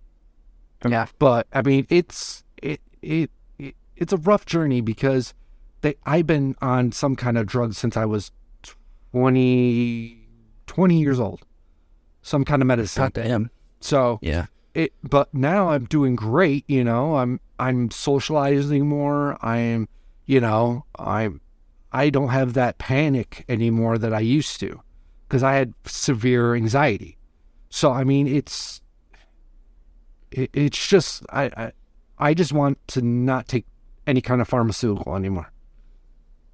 yeah. 0.87 1.07
But 1.19 1.47
I 1.53 1.61
mean, 1.61 1.85
it's 1.89 2.43
it 2.61 2.81
it, 3.01 3.31
it 3.59 3.75
it's 3.95 4.13
a 4.13 4.17
rough 4.17 4.45
journey 4.45 4.81
because 4.81 5.33
they 5.81 5.95
I've 6.05 6.27
been 6.27 6.55
on 6.61 6.91
some 6.91 7.15
kind 7.15 7.37
of 7.37 7.47
drug 7.47 7.73
since 7.73 7.97
I 7.97 8.05
was 8.05 8.31
20, 9.11 10.27
20 10.67 10.99
years 10.99 11.19
old, 11.19 11.41
some 12.21 12.45
kind 12.45 12.61
of 12.61 12.67
medicine. 12.67 13.03
God 13.03 13.13
damn. 13.13 13.49
So 13.79 14.19
Yeah. 14.21 14.45
It, 14.77 14.93
but 15.03 15.33
now 15.33 15.69
I'm 15.69 15.85
doing 15.85 16.15
great. 16.15 16.63
You 16.67 16.83
know, 16.83 17.15
I'm 17.15 17.39
I'm 17.59 17.89
socializing 17.91 18.87
more. 18.87 19.37
I'm, 19.43 19.87
you 20.25 20.39
know, 20.39 20.85
I'm 20.97 21.41
I 21.91 22.09
don't 22.09 22.29
have 22.29 22.53
that 22.53 22.77
panic 22.77 23.43
anymore 23.49 23.97
that 23.97 24.13
I 24.13 24.19
used 24.19 24.59
to, 24.59 24.81
because 25.27 25.43
I 25.43 25.55
had 25.55 25.73
severe 25.85 26.55
anxiety. 26.55 27.17
So 27.69 27.91
I 27.91 28.03
mean, 28.03 28.27
it's 28.27 28.81
it, 30.31 30.49
it's 30.53 30.87
just 30.87 31.25
I, 31.29 31.45
I 31.57 31.71
I 32.19 32.33
just 32.33 32.53
want 32.53 32.77
to 32.89 33.01
not 33.01 33.47
take 33.47 33.65
any 34.05 34.21
kind 34.21 34.41
of 34.41 34.47
pharmaceutical 34.47 35.15
anymore. 35.15 35.51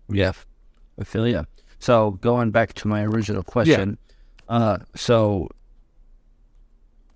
Yeah. 0.10 0.34
I 1.00 1.04
feel 1.04 1.28
you. 1.28 1.46
So 1.80 2.12
going 2.22 2.52
back 2.52 2.74
to 2.76 2.88
my 2.88 3.04
original 3.04 3.44
question, 3.44 3.98
uh, 4.48 4.78
so 4.96 5.50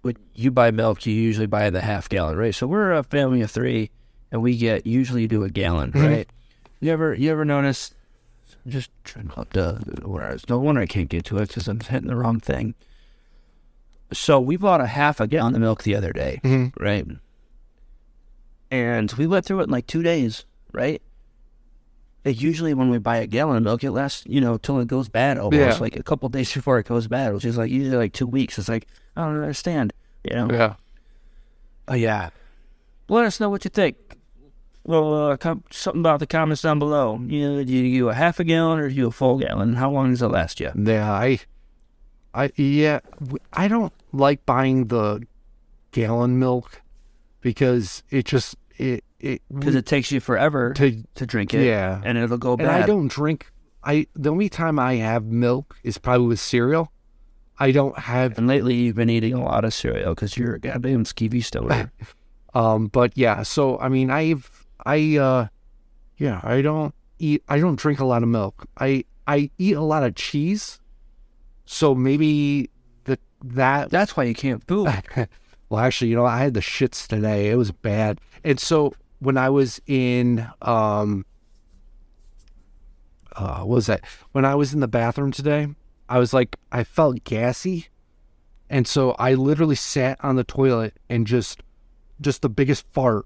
when 0.02 0.16
you 0.36 0.52
buy 0.52 0.72
milk, 0.72 1.06
you 1.06 1.14
usually 1.14 1.48
buy 1.48 1.70
the 1.70 1.82
half 1.82 2.08
gallon, 2.10 2.38
right? 2.38 2.54
So 2.56 2.68
we're 2.68 2.92
a 2.94 3.04
family 3.04 3.42
of 3.42 3.52
three, 3.52 3.90
and 4.32 4.42
we 4.42 4.58
get 4.58 4.86
usually 4.88 5.28
do 5.28 5.44
a 5.44 5.50
gallon, 5.50 5.92
Mhm. 5.92 6.08
right? 6.10 6.30
You 6.80 6.92
ever 6.92 7.14
you 7.14 7.32
ever 7.32 7.44
notice? 7.46 7.94
I'm 8.66 8.72
just 8.72 8.90
trying 9.04 9.30
to 9.30 9.46
the 9.52 10.08
where 10.08 10.26
I 10.30 10.34
was. 10.34 10.48
No 10.50 10.60
wonder 10.60 10.82
I 10.82 10.86
can't 10.86 11.10
get 11.10 11.26
to 11.26 11.38
it 11.38 11.48
because 11.48 11.68
I'm 11.68 11.80
hitting 11.80 12.08
the 12.10 12.16
wrong 12.16 12.40
thing. 12.40 12.76
So 14.14 14.40
we 14.40 14.56
bought 14.58 14.80
a 14.82 14.88
half 14.88 15.20
a 15.20 15.28
gallon 15.28 15.56
of 15.56 15.62
milk 15.62 15.84
the 15.84 15.96
other 15.96 16.14
day, 16.14 16.40
Mm-hmm. 16.44 16.82
right? 16.84 17.06
And 18.70 19.12
we 19.14 19.28
went 19.28 19.46
through 19.46 19.62
it 19.62 19.64
in 19.66 19.70
like 19.70 19.88
two 19.88 20.04
days, 20.04 20.46
right? 20.74 21.02
Usually 22.26 22.74
when 22.74 22.90
we 22.90 22.98
buy 22.98 23.18
a 23.18 23.28
gallon 23.28 23.56
of 23.58 23.64
milk, 23.64 23.84
it 23.86 23.92
lasts, 23.92 24.24
you 24.28 24.42
know, 24.42 24.58
till 24.58 24.80
it 24.80 24.88
goes 24.88 25.08
bad 25.08 25.38
almost, 25.38 25.58
Yeah. 25.60 25.78
like 25.80 25.96
a 25.96 26.04
couple 26.04 26.28
days 26.30 26.54
before 26.54 26.78
it 26.80 26.86
goes 26.88 27.08
bad, 27.08 27.34
which 27.34 27.46
is 27.46 27.58
like 27.58 27.72
usually 27.72 27.96
like 27.96 28.12
two 28.14 28.28
weeks. 28.28 28.58
It's 28.60 28.68
like, 28.68 28.88
I 29.16 29.24
don't 29.26 29.42
understand, 29.42 29.94
you 30.30 30.36
know? 30.36 30.50
Yeah. 30.52 30.74
Oh, 31.88 31.94
yeah. 31.96 32.30
Let 33.08 33.24
us 33.26 33.40
know 33.40 33.50
what 33.50 33.64
you 33.64 33.70
think. 33.70 33.96
Well, 34.84 35.32
uh, 35.32 35.38
com- 35.38 35.64
something 35.72 36.02
about 36.02 36.20
the 36.20 36.28
comments 36.28 36.62
down 36.62 36.80
below. 36.80 37.18
You 37.26 37.50
know, 37.56 37.64
do 37.64 37.72
you 37.74 38.10
a 38.10 38.14
half 38.14 38.40
a 38.40 38.44
gallon 38.44 38.80
or 38.80 38.90
do 38.90 38.96
you 38.96 39.08
a 39.08 39.12
full 39.12 39.38
gallon? 39.38 39.76
How 39.76 39.90
long 39.92 40.10
does 40.12 40.22
it 40.22 40.28
last 40.28 40.60
you? 40.60 40.72
Yeah, 40.76 41.10
I, 41.12 41.40
I 42.34 42.52
yeah, 42.56 43.00
I 43.54 43.68
don't 43.70 43.94
like 44.12 44.46
buying 44.46 44.88
the 44.88 45.26
gallon 45.92 46.40
milk 46.40 46.82
because 47.42 48.04
it 48.10 48.26
just 48.26 48.56
it 48.78 49.04
Because 49.20 49.76
it 49.76 49.86
takes 49.86 50.12
you 50.12 50.20
forever 50.20 50.74
to 50.74 51.04
to 51.16 51.26
drink 51.26 51.54
it, 51.54 51.66
yeah, 51.66 52.02
and 52.04 52.18
it'll 52.18 52.38
go 52.38 52.52
and 52.52 52.60
bad. 52.60 52.84
I 52.84 52.86
don't 52.86 53.08
drink. 53.08 53.52
I 53.84 54.08
the 54.16 54.30
only 54.30 54.50
time 54.50 54.78
I 54.78 54.96
have 54.96 55.26
milk 55.26 55.76
is 55.84 55.98
probably 55.98 56.28
with 56.28 56.40
cereal. 56.40 56.92
I 57.60 57.72
don't 57.72 57.98
have 57.98 58.38
And 58.38 58.48
lately, 58.48 58.76
you've 58.76 58.96
been 58.96 59.10
eating 59.10 59.34
a 59.34 59.44
lot 59.44 59.66
of 59.66 59.74
cereal 59.74 60.14
because 60.14 60.38
you're 60.38 60.56
a 60.56 60.60
goddamn 60.60 61.06
skeevy 61.06 61.44
stoner. 61.44 61.92
um, 62.54 62.88
but 62.88 63.18
yeah. 63.18 63.42
So 63.44 63.80
I 63.80 63.90
mean, 63.90 64.12
I've 64.12 64.50
I 64.86 65.18
uh, 65.18 65.48
yeah, 66.18 66.40
I 66.44 66.62
don't 66.62 66.94
eat. 67.18 67.44
I 67.48 67.60
don't 67.60 67.80
drink 67.80 68.00
a 68.00 68.06
lot 68.06 68.22
of 68.22 68.30
milk. 68.30 68.68
I 68.78 69.06
I 69.26 69.50
eat 69.58 69.76
a 69.76 69.82
lot 69.82 70.04
of 70.04 70.16
cheese. 70.16 70.80
So 71.66 71.96
maybe 71.96 72.70
the 73.06 73.18
that 73.44 73.90
That's 73.90 74.16
why 74.16 74.26
you 74.26 74.36
can't 74.36 74.66
poop. 74.68 74.90
well, 75.70 75.80
actually, 75.80 76.10
you 76.10 76.16
know, 76.16 76.26
I 76.26 76.40
had 76.40 76.54
the 76.54 76.60
shits 76.60 77.08
today. 77.08 77.50
It 77.50 77.56
was 77.56 77.72
bad. 77.72 78.22
And 78.44 78.60
so 78.60 78.94
when 79.20 79.38
I 79.38 79.50
was 79.50 79.82
in, 79.88 80.48
um, 80.62 81.26
uh, 83.36 83.60
what 83.60 83.76
was 83.76 83.86
that? 83.88 84.04
When 84.32 84.46
I 84.46 84.56
was 84.56 84.74
in 84.74 84.80
the 84.80 84.88
bathroom 84.88 85.32
today, 85.32 85.68
I 86.10 86.20
was 86.20 86.34
like, 86.34 86.56
I 86.72 86.84
felt 86.84 87.24
gassy. 87.24 87.88
And 88.70 88.88
so 88.88 89.12
I 89.12 89.34
literally 89.34 89.76
sat 89.76 90.24
on 90.24 90.36
the 90.36 90.44
toilet 90.44 90.94
and 91.10 91.26
just, 91.26 91.64
just 92.22 92.42
the 92.42 92.50
biggest 92.50 92.86
fart 92.92 93.26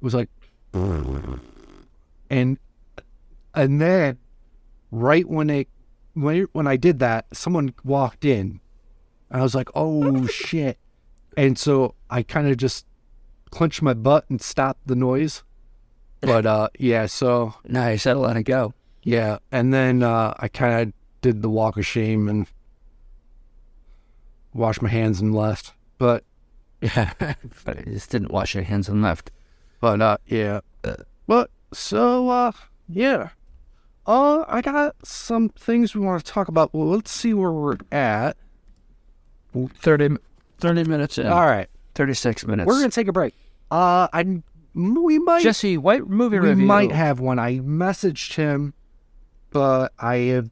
was 0.00 0.14
like, 0.14 0.28
and, 0.74 2.58
and 3.54 3.80
then 3.80 4.18
right 4.90 5.28
when 5.28 5.50
it, 5.50 5.68
when, 6.14 6.46
when 6.52 6.66
I 6.66 6.76
did 6.76 6.98
that, 6.98 7.26
someone 7.32 7.74
walked 7.84 8.24
in 8.24 8.60
and 9.30 9.40
I 9.40 9.42
was 9.42 9.54
like, 9.54 9.70
oh 9.74 10.26
shit. 10.26 10.78
And 11.36 11.58
so 11.58 11.94
I 12.10 12.22
kind 12.22 12.48
of 12.48 12.56
just 12.56 12.86
clenched 13.52 13.82
my 13.82 13.94
butt 13.94 14.24
and 14.28 14.40
stop 14.42 14.78
the 14.84 14.96
noise. 14.96 15.44
But 16.22 16.46
uh 16.46 16.68
yeah, 16.78 17.06
so 17.06 17.54
nice. 17.66 18.06
i'll 18.06 18.18
let 18.20 18.36
it 18.36 18.44
go. 18.44 18.74
yeah, 19.02 19.38
and 19.52 19.72
then 19.74 20.02
uh 20.02 20.34
I 20.38 20.48
kind 20.48 20.74
of 20.88 20.92
did 21.20 21.42
the 21.42 21.50
walk 21.50 21.76
of 21.76 21.84
shame 21.86 22.28
and 22.28 22.46
washed 24.54 24.82
my 24.82 24.88
hands 24.88 25.20
and 25.20 25.34
left. 25.34 25.72
But 25.98 26.24
Yeah. 26.80 27.12
but 27.64 27.78
I 27.78 27.82
just 27.82 28.10
didn't 28.10 28.30
wash 28.30 28.54
your 28.54 28.64
hands 28.64 28.88
and 28.88 29.02
left. 29.02 29.30
but 29.80 30.00
uh 30.00 30.18
yeah. 30.26 30.60
But 31.26 31.50
so 31.72 32.28
uh 32.28 32.52
yeah. 32.88 33.30
Uh 34.06 34.44
I 34.48 34.60
got 34.60 34.94
some 35.04 35.48
things 35.48 35.94
we 35.94 36.00
want 36.06 36.24
to 36.24 36.32
talk 36.32 36.48
about. 36.48 36.72
Well, 36.72 36.88
let's 36.88 37.10
see 37.10 37.34
where 37.34 37.52
we're 37.52 37.78
at. 37.90 38.36
30, 39.54 40.16
30 40.58 40.84
minutes 40.84 41.18
in. 41.18 41.26
All 41.26 41.46
right. 41.46 41.68
36 41.94 42.46
minutes. 42.46 42.66
We're 42.66 42.78
going 42.78 42.90
to 42.90 42.94
take 42.94 43.08
a 43.08 43.12
break. 43.12 43.34
Uh 43.70 44.08
I 44.12 44.42
we 44.74 45.18
might 45.18 45.42
Jesse 45.42 45.76
White 45.78 46.06
movie 46.08 46.38
we 46.38 46.48
review. 46.48 46.64
might 46.66 46.92
have 46.92 47.20
one. 47.20 47.38
I 47.38 47.58
messaged 47.58 48.34
him, 48.34 48.74
but 49.50 49.92
I 49.98 50.16
have 50.16 50.50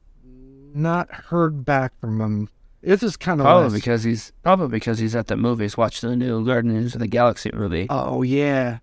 not 0.75 1.11
heard 1.11 1.65
back 1.65 1.93
from 2.01 2.21
him. 2.21 2.49
This 2.83 3.03
is 3.03 3.17
kind 3.17 3.41
of 3.41 3.45
Probably 3.45 3.79
because 3.79 4.05
he's 4.05 4.33
probably 4.43 4.69
because 4.69 4.99
he's 4.99 5.15
at 5.15 5.27
the 5.27 5.37
movies 5.37 5.77
watching 5.77 6.09
the 6.11 6.17
new 6.17 6.45
Guardians 6.47 6.95
of 6.95 7.01
the 7.01 7.07
Galaxy 7.07 7.51
movie. 7.53 7.87
oh 7.91 8.23
yeah, 8.23 8.79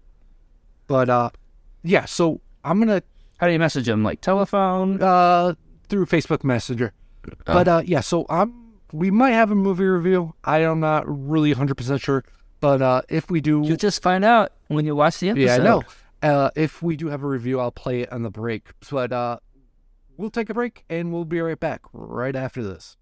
but 0.87 1.09
uh, 1.09 1.29
yeah. 1.83 2.05
So 2.05 2.41
I'm 2.63 2.79
gonna 2.79 3.01
How 3.39 3.47
do 3.47 3.53
you 3.53 3.59
message 3.59 3.87
him? 3.89 4.03
Like 4.03 4.21
telephone? 4.21 5.01
uh 5.01 5.53
through 5.89 6.05
Facebook 6.05 6.43
Messenger, 6.43 6.93
but 7.45 7.67
uh 7.67 7.81
yeah. 7.85 8.01
So 8.01 8.25
I'm 8.29 8.73
we 8.91 9.09
might 9.09 9.31
have 9.31 9.49
a 9.51 9.55
movie 9.55 9.85
review. 9.85 10.33
I 10.43 10.59
am 10.59 10.79
not 10.79 11.03
really 11.07 11.51
100 11.51 11.75
percent 11.75 12.01
sure, 12.01 12.23
but 12.59 12.81
uh 12.81 13.01
if 13.09 13.29
we 13.29 13.41
do, 13.41 13.61
You'll 13.65 13.77
just 13.77 14.01
find 14.01 14.23
out 14.25 14.51
when 14.67 14.85
you 14.85 14.95
watch 14.95 15.19
the 15.19 15.29
episode. 15.29 15.45
yeah, 15.45 15.55
I 15.55 15.57
know. 15.57 15.83
Uh, 16.21 16.49
if 16.55 16.81
we 16.81 16.95
do 16.95 17.07
have 17.09 17.23
a 17.23 17.27
review, 17.27 17.59
I'll 17.59 17.71
play 17.71 18.01
it 18.01 18.11
on 18.11 18.23
the 18.23 18.31
break. 18.31 18.69
But 18.89 19.11
uh, 19.13 19.37
we'll 20.17 20.31
take 20.31 20.49
a 20.49 20.53
break 20.55 20.83
and 20.89 21.13
we'll 21.13 21.25
be 21.25 21.39
right 21.39 21.59
back 21.59 21.81
right 21.93 22.35
after 22.35 22.63
this. 22.63 22.97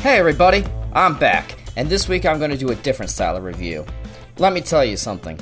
Hey 0.00 0.16
everybody, 0.18 0.64
I'm 0.94 1.18
back, 1.18 1.58
and 1.76 1.88
this 1.90 2.08
week 2.08 2.24
I'm 2.24 2.38
going 2.38 2.50
to 2.52 2.56
do 2.56 2.70
a 2.70 2.74
different 2.76 3.10
style 3.10 3.36
of 3.36 3.42
review. 3.44 3.84
Let 4.38 4.52
me 4.52 4.60
tell 4.60 4.84
you 4.84 4.96
something. 4.96 5.38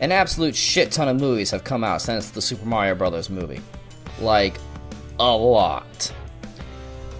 An 0.00 0.12
absolute 0.12 0.54
shit 0.54 0.92
ton 0.92 1.08
of 1.08 1.20
movies 1.20 1.50
have 1.50 1.64
come 1.64 1.82
out 1.82 2.02
since 2.02 2.30
the 2.30 2.40
Super 2.40 2.66
Mario 2.66 2.94
Bros. 2.94 3.28
movie. 3.30 3.60
Like, 4.20 4.58
a 5.18 5.36
lot. 5.36 6.12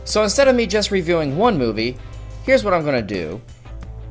So 0.04 0.22
instead 0.22 0.48
of 0.48 0.56
me 0.56 0.66
just 0.66 0.90
reviewing 0.90 1.36
one 1.36 1.58
movie, 1.58 1.98
here's 2.44 2.64
what 2.64 2.72
I'm 2.72 2.84
to 2.84 3.02
do 3.02 3.40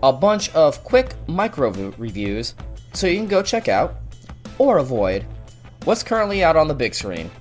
a 0.03 0.13
bunch 0.13 0.53
of 0.53 0.83
quick 0.83 1.15
micro 1.27 1.71
reviews 1.97 2.53
so 2.93 3.07
you 3.07 3.17
can 3.17 3.27
go 3.27 3.41
check 3.41 3.67
out 3.67 3.95
or 4.59 4.77
avoid 4.77 5.25
what's 5.85 6.03
currently 6.03 6.43
out 6.43 6.55
on 6.55 6.67
the 6.67 6.73
big 6.73 6.93
screen 6.93 7.31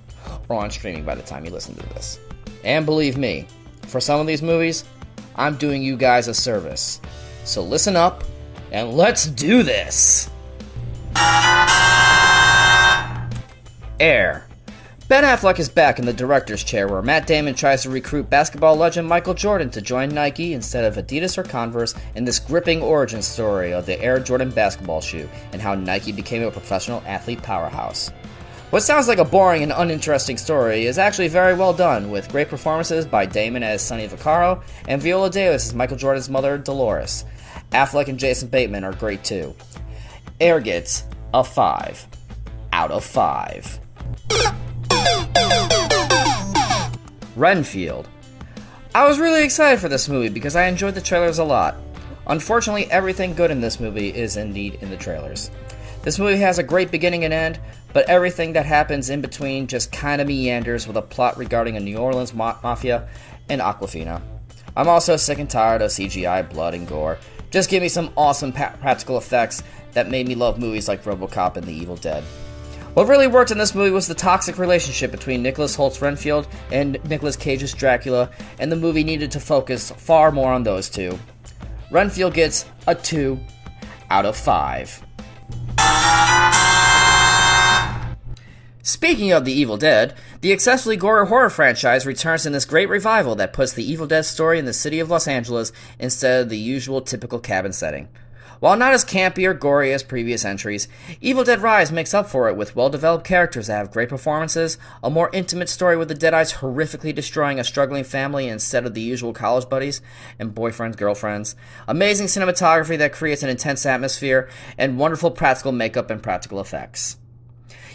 or 0.49 0.57
on 0.57 0.71
streaming 0.71 1.05
by 1.05 1.15
the 1.15 1.23
time 1.23 1.45
you 1.45 1.51
listen 1.51 1.75
to 1.75 1.87
this. 1.91 2.19
And 2.65 2.87
believe 2.87 3.17
me, 3.17 3.47
for 3.89 4.01
some 4.01 4.21
of 4.21 4.27
these 4.27 4.43
movies, 4.43 4.85
I'm 5.35 5.57
doing 5.57 5.83
you 5.83 5.97
guys 5.97 6.29
a 6.29 6.35
service. 6.35 7.01
So 7.45 7.63
listen 7.63 7.97
up 7.97 8.25
and 8.73 8.95
let's 8.95 9.27
do 9.27 9.63
this! 9.63 10.31
Air. 13.99 14.47
Ben 15.09 15.23
Affleck 15.23 15.61
is 15.61 15.69
back 15.69 15.99
in 15.99 16.05
the 16.05 16.13
director's 16.13 16.65
chair 16.65 16.89
where 16.89 17.01
Matt 17.01 17.29
Damon 17.29 17.55
tries 17.55 17.83
to 17.83 17.91
recruit 17.91 18.29
basketball 18.29 18.75
legend 18.75 19.07
Michael 19.07 19.35
Jordan 19.35 19.71
to 19.71 19.81
join 19.81 20.09
Nike 20.09 20.53
instead 20.53 20.85
of 20.85 20.97
Adidas 20.97 21.39
or 21.39 21.45
Converse 21.45 21.95
in 22.17 22.25
this 22.25 22.41
gripping 22.41 22.83
origin 22.83 23.23
story 23.23 23.73
of 23.73 23.87
the 23.87 24.01
Air 24.03 24.19
Jordan 24.19 24.51
basketball 24.51 25.01
shoe 25.01 25.29
and 25.53 25.63
how 25.63 25.77
Nike 25.77 26.11
became 26.11 26.43
a 26.43 26.51
professional 26.51 27.05
athlete 27.07 27.43
powerhouse. 27.43 28.11
What 28.71 28.83
sounds 28.83 29.07
like 29.07 29.19
a 29.19 29.25
boring 29.25 29.63
and 29.63 29.71
uninteresting 29.71 30.37
story 30.37 30.87
is 30.87 30.99
actually 30.99 31.29
very 31.29 31.55
well 31.55 31.73
done, 31.73 32.11
with 32.11 32.29
great 32.33 32.49
performances 32.49 33.07
by 33.07 33.25
Damon 33.25 33.63
as 33.63 33.81
Sonny 33.81 34.09
Vaccaro 34.09 34.61
and 34.89 35.01
Viola 35.01 35.31
Davis 35.31 35.69
as 35.69 35.75
Michael 35.75 35.97
Jordan's 35.97 36.29
mother, 36.29 36.59
Dolores. 36.59 37.25
Affleck 37.71 38.09
and 38.09 38.19
Jason 38.19 38.49
Bateman 38.49 38.83
are 38.83 38.93
great 38.93 39.23
too. 39.23 39.55
Air 40.39 40.61
gets 40.61 41.05
a 41.33 41.43
5 41.43 42.07
out 42.73 42.91
of 42.91 43.05
5. 43.05 43.81
Renfield. 47.35 48.09
I 48.95 49.07
was 49.07 49.19
really 49.19 49.45
excited 49.45 49.81
for 49.81 49.89
this 49.89 50.09
movie 50.09 50.29
because 50.29 50.55
I 50.55 50.67
enjoyed 50.67 50.95
the 50.95 51.01
trailers 51.01 51.39
a 51.39 51.45
lot. 51.45 51.77
Unfortunately, 52.27 52.91
everything 52.91 53.35
good 53.35 53.51
in 53.51 53.61
this 53.61 53.81
movie 53.81 54.09
is 54.09 54.37
indeed 54.37 54.79
in 54.83 54.91
the 54.91 54.97
trailers. 54.97 55.51
This 56.03 56.19
movie 56.19 56.37
has 56.37 56.59
a 56.59 56.63
great 56.63 56.91
beginning 56.91 57.25
and 57.25 57.33
end, 57.33 57.59
but 57.95 58.09
everything 58.09 58.53
that 58.55 58.67
happens 58.67 59.09
in 59.09 59.23
between 59.23 59.67
just 59.67 59.91
kind 59.91 60.21
of 60.21 60.29
meanders 60.29 60.87
with 60.87 60.97
a 60.97 61.03
plot 61.03 61.39
regarding 61.39 61.77
a 61.77 61.81
New 61.81 61.97
Orleans 61.97 62.35
ma- 62.35 62.59
mafia 62.63 63.09
and 63.49 63.61
Awkwafina. 63.63 64.21
I'm 64.77 64.89
also 64.89 65.17
sick 65.17 65.39
and 65.39 65.49
tired 65.49 65.81
of 65.81 65.91
CGI 65.91 66.49
blood 66.51 66.75
and 66.75 66.87
gore. 66.87 67.17
Just 67.51 67.71
give 67.71 67.83
me 67.83 67.89
some 67.89 68.13
awesome 68.17 68.53
pa- 68.53 68.75
practical 68.81 69.17
effects 69.17 69.63
that 69.97 70.11
made 70.11 70.29
me 70.29 70.35
love 70.35 70.59
movies 70.59 70.89
like 70.89 71.05
Robocop 71.05 71.57
and 71.57 71.67
The 71.67 71.73
Evil 71.73 71.97
Dead. 71.97 72.23
What 72.93 73.09
really 73.09 73.27
worked 73.27 73.51
in 73.51 73.57
this 73.57 73.75
movie 73.75 73.91
was 73.91 74.07
the 74.07 74.15
toxic 74.15 74.59
relationship 74.59 75.11
between 75.11 75.43
Nicholas 75.43 75.75
Hoult's 75.75 76.03
Renfield 76.03 76.47
and 76.71 77.03
Nicolas 77.09 77.35
Cage's 77.35 77.73
Dracula, 77.73 78.31
and 78.59 78.71
the 78.71 78.77
movie 78.77 79.05
needed 79.05 79.31
to 79.31 79.41
focus 79.41 79.91
far 79.93 80.31
more 80.31 80.53
on 80.53 80.65
those 80.65 80.91
two. 80.91 81.19
Renfield 81.91 82.35
gets 82.35 82.67
a 82.87 82.95
2 82.95 83.41
out 84.11 84.27
of 84.27 84.37
5. 84.37 85.03
Speaking 88.83 89.33
of 89.33 89.47
The 89.47 89.53
Evil 89.53 89.79
Dead, 89.79 90.15
the 90.43 90.53
excessively 90.53 90.99
gory 90.99 91.27
horror 91.27 91.49
franchise 91.49 92.05
returns 92.05 92.45
in 92.45 92.53
this 92.53 92.67
great 92.67 92.91
revival 92.91 93.35
that 93.37 93.55
puts 93.55 93.73
the 93.73 93.91
Evil 93.91 94.07
Dead 94.07 94.27
story 94.27 94.59
in 94.59 94.67
the 94.67 94.75
city 94.75 95.01
of 95.01 95.09
Los 95.09 95.27
Angeles 95.27 95.73
instead 95.99 96.43
of 96.43 96.49
the 96.51 96.59
usual 96.59 97.01
typical 97.01 97.39
cabin 97.39 97.73
setting. 97.73 98.09
While 98.59 98.77
not 98.77 98.95
as 98.95 99.05
campy 99.05 99.47
or 99.47 99.53
gory 99.53 99.93
as 99.93 100.03
previous 100.03 100.45
entries, 100.45 100.89
Evil 101.21 101.45
Dead 101.45 101.61
Rise 101.61 101.93
makes 101.93 102.15
up 102.15 102.29
for 102.29 102.49
it 102.49 102.57
with 102.57 102.75
well 102.75 102.89
developed 102.89 103.27
characters 103.27 103.67
that 103.67 103.77
have 103.77 103.91
great 103.91 104.09
performances, 104.09 104.79
a 105.03 105.11
more 105.11 105.31
intimate 105.33 105.69
story 105.69 105.97
with 105.97 106.09
the 106.09 106.15
Deadites 106.15 106.57
horrifically 106.57 107.15
destroying 107.15 107.61
a 107.61 107.65
struggling 107.65 108.05
family 108.05 108.49
instead 108.49 108.87
of 108.87 108.95
the 108.95 109.01
usual 109.03 109.33
college 109.33 109.69
buddies 109.69 110.01
and 110.39 110.55
boyfriends, 110.55 110.97
girlfriends, 110.97 111.55
amazing 111.87 112.27
cinematography 112.27 112.97
that 112.97 113.13
creates 113.13 113.43
an 113.43 113.51
intense 113.51 113.85
atmosphere, 113.85 114.49
and 114.79 114.99
wonderful 114.99 115.31
practical 115.31 115.73
makeup 115.73 116.11
and 116.11 116.23
practical 116.23 116.61
effects. 116.61 117.19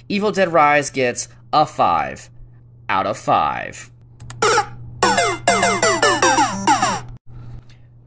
Evil 0.08 0.32
Dead 0.32 0.54
Rise 0.54 0.90
gets 0.90 1.28
a 1.52 1.66
5 1.66 2.30
out 2.88 3.08
of 3.08 3.18
5. 3.18 3.92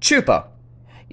Chupa. 0.01 0.54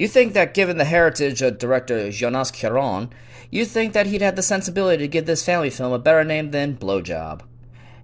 You 0.01 0.07
think 0.07 0.33
that 0.33 0.55
given 0.55 0.79
the 0.79 0.85
heritage 0.85 1.43
of 1.43 1.59
director 1.59 2.09
Jonas 2.09 2.49
Cuarón, 2.49 3.11
you 3.51 3.65
think 3.65 3.93
that 3.93 4.07
he'd 4.07 4.23
had 4.23 4.35
the 4.35 4.41
sensibility 4.41 5.03
to 5.03 5.07
give 5.07 5.27
this 5.27 5.45
family 5.45 5.69
film 5.69 5.93
a 5.93 5.99
better 5.99 6.23
name 6.23 6.49
than 6.49 6.75
Blowjob. 6.75 7.41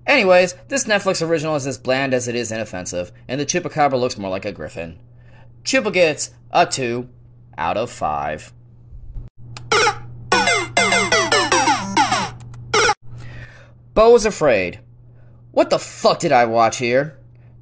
Anyways, 0.06 0.54
this 0.68 0.84
Netflix 0.84 1.28
original 1.28 1.56
is 1.56 1.66
as 1.66 1.80
bland 1.80 2.14
as 2.14 2.28
it 2.28 2.36
is 2.36 2.52
inoffensive, 2.52 3.12
and 3.28 3.42
the 3.42 3.48
Chupacabra 3.48 4.00
looks 4.00 4.16
more 4.16 4.30
like 4.30 4.46
a 4.46 4.52
griffin. 4.52 5.00
Chupa 5.64 5.92
gets 5.92 6.30
a 6.52 6.68
2 6.68 7.10
out 7.58 7.78
of 7.78 7.90
5. 7.90 8.54
Beau 13.96 14.16
afraid. 14.18 14.82
What 15.50 15.72
the 15.72 15.80
fuck 15.80 16.20
did 16.20 16.32
I 16.32 16.46
watch 16.46 16.78
here? 16.78 17.18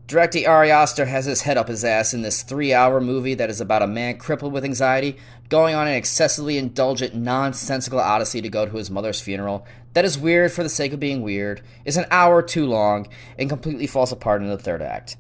Director 0.08 0.48
Ari 0.48 0.70
Aster 0.70 1.06
has 1.06 1.26
his 1.26 1.42
head 1.42 1.58
up 1.58 1.68
his 1.68 1.84
ass 1.84 2.14
in 2.14 2.22
this 2.22 2.44
three 2.44 2.74
hour 2.74 3.02
movie 3.02 3.34
that 3.34 3.50
is 3.50 3.60
about 3.60 3.82
a 3.82 3.88
man 3.88 4.18
crippled 4.18 4.54
with 4.54 4.64
anxiety 4.64 5.18
going 5.50 5.74
on 5.74 5.88
an 5.88 5.96
excessively 5.96 6.58
indulgent, 6.58 7.16
nonsensical 7.16 8.00
odyssey 8.00 8.42
to 8.42 8.50
go 8.50 8.66
to 8.66 8.78
his 8.78 8.92
mother's 8.92 9.20
funeral 9.20 9.66
that 9.96 10.06
is 10.06 10.20
weird 10.20 10.52
for 10.52 10.62
the 10.62 10.70
sake 10.70 10.92
of 10.92 11.00
being 11.00 11.22
weird, 11.22 11.62
is 11.86 11.96
an 11.96 12.06
hour 12.12 12.42
too 12.42 12.66
long, 12.66 13.08
and 13.40 13.48
completely 13.50 13.88
falls 13.88 14.12
apart 14.12 14.42
in 14.42 14.50
the 14.50 14.58
third 14.58 14.82
act. 14.82 15.16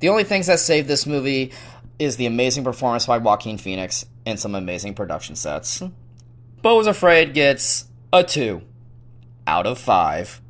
The 0.00 0.08
only 0.08 0.24
things 0.24 0.48
that 0.48 0.58
save 0.58 0.88
this 0.88 1.06
movie 1.06 1.52
is 2.00 2.16
the 2.16 2.26
amazing 2.26 2.64
performance 2.64 3.06
by 3.06 3.18
Joaquin 3.18 3.58
Phoenix 3.58 4.04
and 4.26 4.38
some 4.38 4.56
amazing 4.56 4.94
production 4.94 5.36
sets. 5.36 5.82
Beau 6.62 6.76
was 6.76 6.88
Afraid 6.88 7.32
gets 7.32 7.86
a 8.12 8.24
2 8.24 8.60
out 9.46 9.66
of 9.66 9.78
5. 9.78 10.40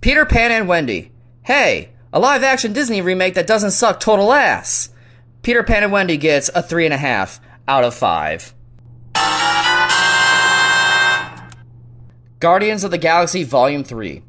Peter 0.00 0.24
Pan 0.24 0.52
and 0.52 0.68
Wendy. 0.68 1.10
Hey, 1.42 1.90
a 2.12 2.20
live 2.20 2.44
action 2.44 2.72
Disney 2.72 3.00
remake 3.00 3.34
that 3.34 3.48
doesn't 3.48 3.72
suck 3.72 3.98
total 3.98 4.32
ass. 4.32 4.90
Peter 5.42 5.64
Pan 5.64 5.82
and 5.82 5.92
Wendy 5.92 6.16
gets 6.16 6.48
a 6.50 6.62
3.5 6.62 7.40
out 7.66 7.82
of 7.82 7.94
5. 7.94 8.54
Guardians 12.38 12.84
of 12.84 12.92
the 12.92 12.98
Galaxy 12.98 13.42
Volume 13.42 13.82
3. 13.82 14.22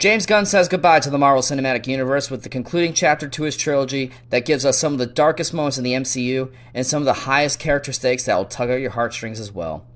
James 0.00 0.26
Gunn 0.26 0.44
says 0.44 0.66
goodbye 0.66 1.00
to 1.00 1.08
the 1.08 1.18
Marvel 1.18 1.40
Cinematic 1.42 1.86
Universe 1.86 2.28
with 2.28 2.42
the 2.42 2.48
concluding 2.48 2.92
chapter 2.92 3.28
to 3.28 3.44
his 3.44 3.56
trilogy 3.56 4.10
that 4.30 4.44
gives 4.44 4.66
us 4.66 4.76
some 4.76 4.92
of 4.92 4.98
the 4.98 5.06
darkest 5.06 5.54
moments 5.54 5.78
in 5.78 5.84
the 5.84 5.92
MCU 5.92 6.52
and 6.74 6.84
some 6.84 7.00
of 7.00 7.06
the 7.06 7.12
highest 7.12 7.60
character 7.60 7.92
stakes 7.92 8.24
that 8.24 8.36
will 8.36 8.44
tug 8.44 8.70
at 8.70 8.80
your 8.80 8.90
heartstrings 8.90 9.38
as 9.38 9.52
well. 9.52 9.86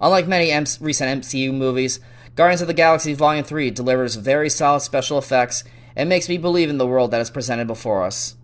Unlike 0.00 0.28
many 0.28 0.50
M- 0.52 0.64
recent 0.80 1.22
MCU 1.22 1.52
movies, 1.52 2.00
Guardians 2.34 2.62
of 2.62 2.66
the 2.66 2.74
Galaxy 2.74 3.12
Volume 3.12 3.44
3 3.44 3.70
delivers 3.70 4.14
very 4.14 4.48
solid 4.48 4.80
special 4.80 5.18
effects 5.18 5.64
and 5.94 6.08
makes 6.08 6.30
me 6.30 6.38
believe 6.38 6.70
in 6.70 6.78
the 6.78 6.86
world 6.86 7.10
that 7.10 7.20
is 7.20 7.28
presented 7.28 7.66
before 7.66 8.04
us. 8.04 8.36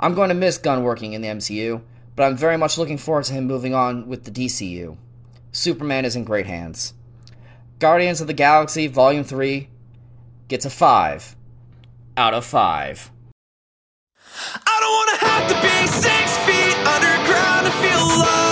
I'm 0.00 0.14
going 0.14 0.30
to 0.30 0.34
miss 0.34 0.56
Gunn 0.56 0.82
working 0.82 1.12
in 1.12 1.20
the 1.20 1.28
MCU, 1.28 1.82
but 2.16 2.22
I'm 2.22 2.38
very 2.38 2.56
much 2.56 2.78
looking 2.78 2.96
forward 2.96 3.24
to 3.24 3.34
him 3.34 3.46
moving 3.46 3.74
on 3.74 4.08
with 4.08 4.24
the 4.24 4.30
DCU. 4.30 4.96
Superman 5.52 6.06
is 6.06 6.16
in 6.16 6.24
great 6.24 6.46
hands. 6.46 6.94
Guardians 7.78 8.22
of 8.22 8.28
the 8.28 8.32
Galaxy 8.32 8.86
Volume 8.86 9.24
3 9.24 9.68
gets 10.48 10.64
a 10.64 10.70
5 10.70 11.36
out 12.16 12.32
of 12.32 12.46
5. 12.46 13.10
I 14.54 14.78
don't 14.80 14.94
wanna 14.94 15.32
have 15.32 15.48
to 15.48 15.54
be 15.60 15.86
six 15.86 16.38
feet 16.46 16.76
underground 16.86 17.66
to 17.66 17.72
feel 17.72 18.06
loved. 18.06 18.51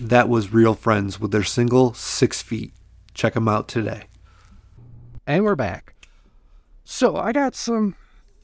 That 0.00 0.28
was 0.28 0.52
Real 0.52 0.74
Friends 0.74 1.20
with 1.20 1.30
their 1.30 1.44
single 1.44 1.92
Six 1.94 2.42
Feet. 2.42 2.72
Check 3.14 3.34
them 3.34 3.48
out 3.48 3.68
today. 3.68 4.04
And 5.26 5.44
we're 5.44 5.56
back. 5.56 5.94
So 6.84 7.16
I 7.16 7.32
got 7.32 7.54
some 7.54 7.94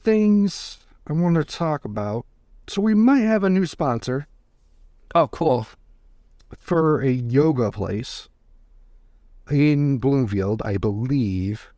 things 0.03 0.79
I 1.07 1.13
want 1.13 1.35
to 1.35 1.43
talk 1.43 1.83
about. 1.83 2.25
So 2.67 2.81
we 2.81 2.93
might 2.93 3.21
have 3.21 3.43
a 3.43 3.49
new 3.49 3.65
sponsor 3.65 4.27
Oh, 5.15 5.27
cool. 5.29 5.67
for 6.59 7.01
a 7.01 7.09
yoga 7.09 7.71
place 7.71 8.29
in 9.49 9.97
Bloomfield, 9.97 10.61
I 10.63 10.77
believe. 10.77 11.71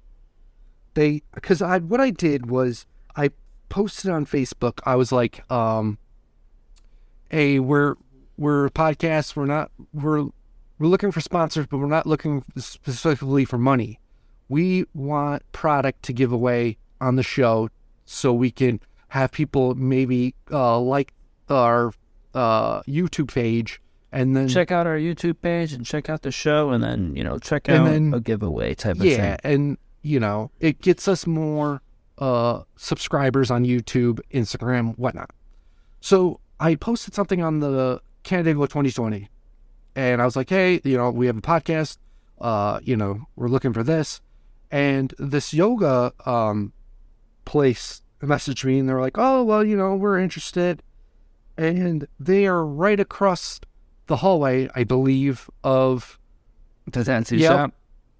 They 0.95 1.21
because 1.33 1.61
I 1.61 1.77
what 1.79 2.01
I 2.01 2.09
did 2.09 2.49
was 2.49 2.85
I 3.15 3.29
posted 3.69 4.11
on 4.11 4.25
Facebook. 4.25 4.79
I 4.85 4.95
was 4.95 5.11
like, 5.11 5.49
um, 5.51 5.99
"Hey, 7.29 7.59
we're 7.59 7.95
we're 8.39 8.69
podcasts. 8.69 9.35
We're 9.35 9.45
not 9.45 9.69
we're 9.93 10.23
we're 10.79 10.87
looking 10.87 11.11
for 11.11 11.19
sponsors, 11.21 11.67
but 11.67 11.77
we're 11.77 11.87
not 11.87 12.07
looking 12.07 12.43
specifically 12.57 13.45
for 13.45 13.57
money. 13.57 13.99
We 14.47 14.85
want 14.93 15.43
product 15.51 16.03
to 16.03 16.13
give 16.13 16.31
away 16.31 16.77
on 17.01 17.17
the 17.17 17.23
show, 17.23 17.69
so 18.05 18.33
we 18.33 18.49
can 18.49 18.79
have 19.09 19.31
people 19.31 19.75
maybe 19.75 20.33
uh, 20.51 20.79
like 20.79 21.13
our 21.49 21.91
uh, 22.33 22.81
YouTube 22.83 23.33
page, 23.33 23.81
and 24.11 24.35
then 24.35 24.47
check 24.47 24.71
out 24.71 24.87
our 24.87 24.97
YouTube 24.97 25.41
page 25.41 25.73
and 25.73 25.85
check 25.85 26.09
out 26.09 26.21
the 26.21 26.31
show, 26.31 26.69
and 26.69 26.81
then 26.81 27.15
you 27.15 27.23
know 27.23 27.37
check 27.37 27.67
out 27.67 27.85
then- 27.85 28.13
a 28.13 28.19
giveaway 28.19 28.73
type 28.73 28.95
of 28.95 29.05
yeah, 29.05 29.35
thing. 29.35 29.53
and 29.53 29.77
you 30.01 30.19
know 30.19 30.49
it 30.61 30.81
gets 30.81 31.07
us 31.09 31.27
more 31.27 31.81
uh, 32.17 32.63
subscribers 32.77 33.51
on 33.51 33.65
YouTube, 33.65 34.21
Instagram, 34.33 34.97
whatnot. 34.97 35.31
So 35.99 36.39
I 36.59 36.75
posted 36.75 37.13
something 37.13 37.43
on 37.43 37.59
the 37.59 38.01
Canada 38.29 38.53
2020, 38.53 39.27
and 39.95 40.21
I 40.21 40.25
was 40.25 40.35
like, 40.35 40.49
hey, 40.51 40.79
you 40.83 40.95
know, 40.97 41.09
we 41.09 41.25
have 41.25 41.37
a 41.37 41.41
podcast. 41.41 41.97
Uh, 42.39 42.79
you 42.83 42.95
know, 42.95 43.25
we're 43.35 43.47
looking 43.47 43.73
for 43.73 43.81
this, 43.83 44.21
and 44.69 45.13
this 45.17 45.51
yoga 45.53 46.13
um 46.27 46.71
place 47.45 48.03
messaged 48.21 48.63
me, 48.65 48.77
and 48.77 48.87
they're 48.87 49.01
like, 49.01 49.17
oh, 49.17 49.43
well, 49.43 49.63
you 49.63 49.75
know, 49.75 49.95
we're 49.95 50.19
interested, 50.19 50.83
and 51.57 52.07
they 52.19 52.45
are 52.45 52.63
right 52.65 52.99
across 52.99 53.59
the 54.05 54.17
hallway, 54.17 54.69
I 54.75 54.83
believe, 54.83 55.49
of 55.63 56.19
The 56.91 57.03
tattoo 57.03 57.37
Yep. 57.37 57.49
shop. 57.49 57.73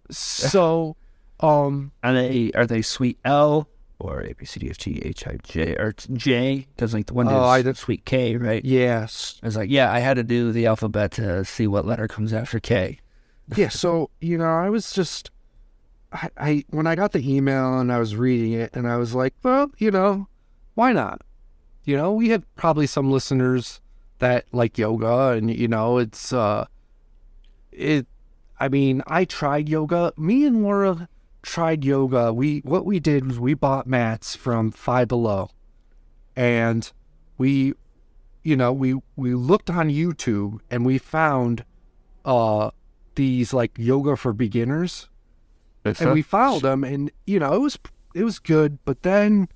so, 0.10 0.96
um, 1.40 1.92
Are 2.04 2.14
they 2.14 2.52
are 2.56 2.66
they 2.66 2.82
Suite 2.82 3.20
L 3.24 3.68
or 4.00 4.22
A 4.24 4.34
B 4.34 4.46
C 4.46 4.60
D 4.60 4.70
F 4.70 4.78
G 4.78 5.02
H 5.04 5.28
I 5.28 5.38
J 5.44 5.76
or 5.76 5.94
J? 6.14 6.68
Because 6.76 6.94
like 6.94 7.08
the 7.08 7.14
one 7.14 7.28
Oh, 7.28 7.44
is 7.44 7.50
I 7.50 7.62
did- 7.62 7.78
Suite 7.78 8.06
K, 8.06 8.36
right? 8.38 8.64
yes, 8.64 9.40
I 9.44 9.46
was 9.48 9.56
like, 9.58 9.70
yeah, 9.70 9.92
I 9.92 10.00
had 10.00 10.16
to 10.16 10.24
do 10.24 10.52
the 10.52 10.66
alphabet 10.66 11.12
to 11.14 11.44
see 11.46 11.68
what 11.68 11.86
letter 11.86 12.08
comes 12.08 12.34
after 12.34 12.60
K. 12.60 13.00
yeah. 13.56 13.70
So 13.70 14.10
you 14.22 14.38
know, 14.38 14.46
I 14.46 14.70
was 14.70 14.92
just, 14.94 15.32
I, 16.14 16.30
I 16.38 16.66
when 16.70 16.88
I 16.88 16.96
got 16.96 17.12
the 17.12 17.36
email 17.36 17.80
and 17.80 17.92
I 17.92 18.00
was 18.00 18.16
reading 18.16 18.54
it, 18.54 18.76
and 18.76 18.88
I 18.88 18.98
was 18.98 19.14
like, 19.14 19.34
well, 19.44 19.70
you 19.78 19.92
know, 19.92 20.28
why 20.76 20.94
not? 20.94 21.22
You 21.84 21.98
know, 21.98 22.12
we 22.14 22.30
have 22.30 22.44
probably 22.56 22.86
some 22.88 23.10
listeners 23.12 23.82
that 24.20 24.46
like 24.52 24.78
yoga, 24.78 25.30
and 25.30 25.50
you 25.54 25.68
know, 25.68 25.98
it's 25.98 26.32
uh, 26.32 26.66
it. 27.72 28.06
I 28.60 28.68
mean, 28.68 29.02
I 29.08 29.26
tried 29.26 29.70
yoga. 29.70 30.14
Me 30.18 30.46
and 30.46 30.62
Laura 30.64 31.08
tried 31.42 31.84
yoga. 31.86 32.34
We 32.34 32.60
what 32.60 32.86
we 32.86 33.00
did 33.00 33.28
was 33.28 33.40
we 33.40 33.54
bought 33.54 33.88
mats 33.88 34.36
from 34.36 34.72
Five 34.72 35.08
Below, 35.08 35.50
and 36.36 36.92
we, 37.38 37.74
you 38.44 38.56
know, 38.56 38.72
we 38.74 38.96
we 39.16 39.34
looked 39.34 39.70
on 39.70 39.90
YouTube 39.90 40.60
and 40.70 40.86
we 40.86 40.98
found, 40.98 41.64
uh, 42.26 42.72
these 43.16 43.54
like 43.54 43.72
yoga 43.78 44.16
for 44.16 44.34
beginners, 44.34 45.10
and 46.00 46.14
we 46.14 46.22
followed 46.22 46.62
them, 46.62 46.84
and 46.84 47.12
you 47.26 47.40
know, 47.40 47.54
it 47.54 47.60
was 47.60 47.78
it 48.14 48.24
was 48.24 48.40
good, 48.40 48.80
but 48.86 49.04
then 49.04 49.48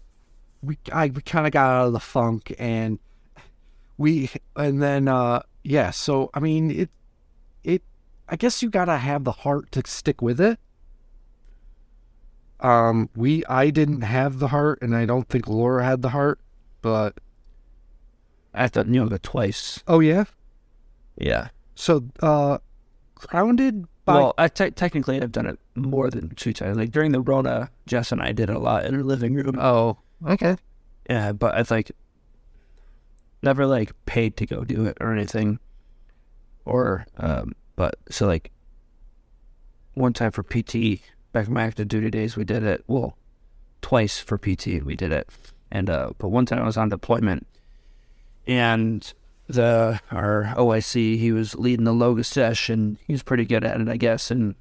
we 0.61 0.77
I 0.91 1.07
we 1.07 1.21
kind 1.21 1.45
of 1.45 1.53
got 1.53 1.69
out 1.69 1.87
of 1.87 1.93
the 1.93 1.99
funk, 1.99 2.53
and 2.59 2.99
we 3.97 4.29
and 4.55 4.81
then 4.81 5.07
uh 5.07 5.43
yeah, 5.63 5.91
so 5.91 6.29
I 6.33 6.39
mean 6.39 6.71
it 6.71 6.89
it 7.63 7.83
I 8.27 8.35
guess 8.35 8.61
you 8.61 8.69
gotta 8.69 8.97
have 8.97 9.23
the 9.23 9.31
heart 9.31 9.71
to 9.73 9.83
stick 9.85 10.21
with 10.21 10.41
it. 10.41 10.59
Um, 12.63 13.09
we 13.15 13.43
I 13.45 13.69
didn't 13.69 14.01
have 14.01 14.39
the 14.39 14.47
heart, 14.47 14.79
and 14.81 14.95
I 14.95 15.05
don't 15.05 15.27
think 15.27 15.47
Laura 15.47 15.83
had 15.83 16.01
the 16.01 16.09
heart, 16.09 16.39
but 16.81 17.19
I've 18.53 18.71
done 18.71 18.93
yoga 18.93 19.19
twice. 19.19 19.83
oh 19.87 19.99
yeah. 19.99 20.23
Yeah. 21.17 21.49
So 21.75 22.05
uh, 22.21 22.59
grounded 23.15 23.85
by 24.05 24.15
well, 24.15 24.33
I 24.37 24.47
te- 24.47 24.71
technically 24.71 25.21
I've 25.21 25.31
done 25.31 25.45
it 25.45 25.59
more 25.75 26.09
than 26.09 26.33
two 26.35 26.53
times. 26.53 26.77
Like 26.77 26.91
during 26.91 27.11
the 27.11 27.21
Rona, 27.21 27.69
Jess 27.85 28.11
and 28.11 28.21
I 28.21 28.31
did 28.31 28.49
a 28.49 28.59
lot 28.59 28.85
in 28.85 28.93
her 28.93 29.03
living 29.03 29.33
room. 29.33 29.57
oh 29.59 29.97
okay 30.27 30.55
Yeah, 31.09 31.31
but 31.33 31.55
I've 31.55 31.69
like 31.71 31.91
never 33.41 33.65
like 33.65 33.91
paid 34.05 34.37
to 34.37 34.45
go 34.45 34.63
do 34.63 34.85
it 34.85 34.97
or 35.01 35.11
anything. 35.11 35.59
Or 36.65 37.05
um 37.17 37.53
but 37.75 37.95
so 38.09 38.25
like 38.27 38.51
one 39.95 40.13
time 40.13 40.31
for 40.31 40.43
PT 40.43 41.01
back 41.33 41.47
in 41.47 41.53
my 41.53 41.63
active 41.63 41.87
duty 41.89 42.09
days 42.09 42.37
we 42.37 42.45
did 42.45 42.63
it. 42.63 42.83
Well, 42.87 43.17
twice 43.81 44.19
for 44.19 44.37
PT 44.37 44.81
we 44.85 44.95
did 44.95 45.11
it. 45.11 45.27
And 45.69 45.89
uh 45.89 46.11
but 46.17 46.29
one 46.29 46.45
time 46.45 46.59
I 46.61 46.65
was 46.65 46.77
on 46.77 46.87
deployment 46.89 47.45
and 48.47 49.13
the 49.47 49.99
our 50.11 50.53
OIC 50.57 51.17
he 51.17 51.31
was 51.31 51.55
leading 51.55 51.83
the 51.85 51.93
logo 51.93 52.21
session. 52.21 52.97
He 53.07 53.13
was 53.13 53.23
pretty 53.23 53.45
good 53.45 53.63
at 53.63 53.79
it, 53.81 53.89
I 53.89 53.97
guess, 53.97 54.31
and 54.31 54.55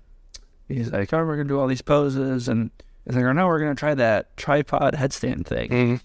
he's 0.68 0.91
like, 0.93 1.12
Oh, 1.12 1.25
we're 1.25 1.37
gonna 1.37 1.49
do 1.49 1.61
all 1.61 1.68
these 1.68 1.83
poses 1.83 2.49
and 2.49 2.70
he's 3.05 3.14
like, 3.16 3.25
oh 3.25 3.33
no, 3.33 3.47
we're 3.47 3.61
gonna 3.61 3.75
try 3.75 3.95
that 3.95 4.37
tripod 4.37 4.95
headstand 4.95 5.47
thing 5.47 5.70
Mhm. 5.70 6.01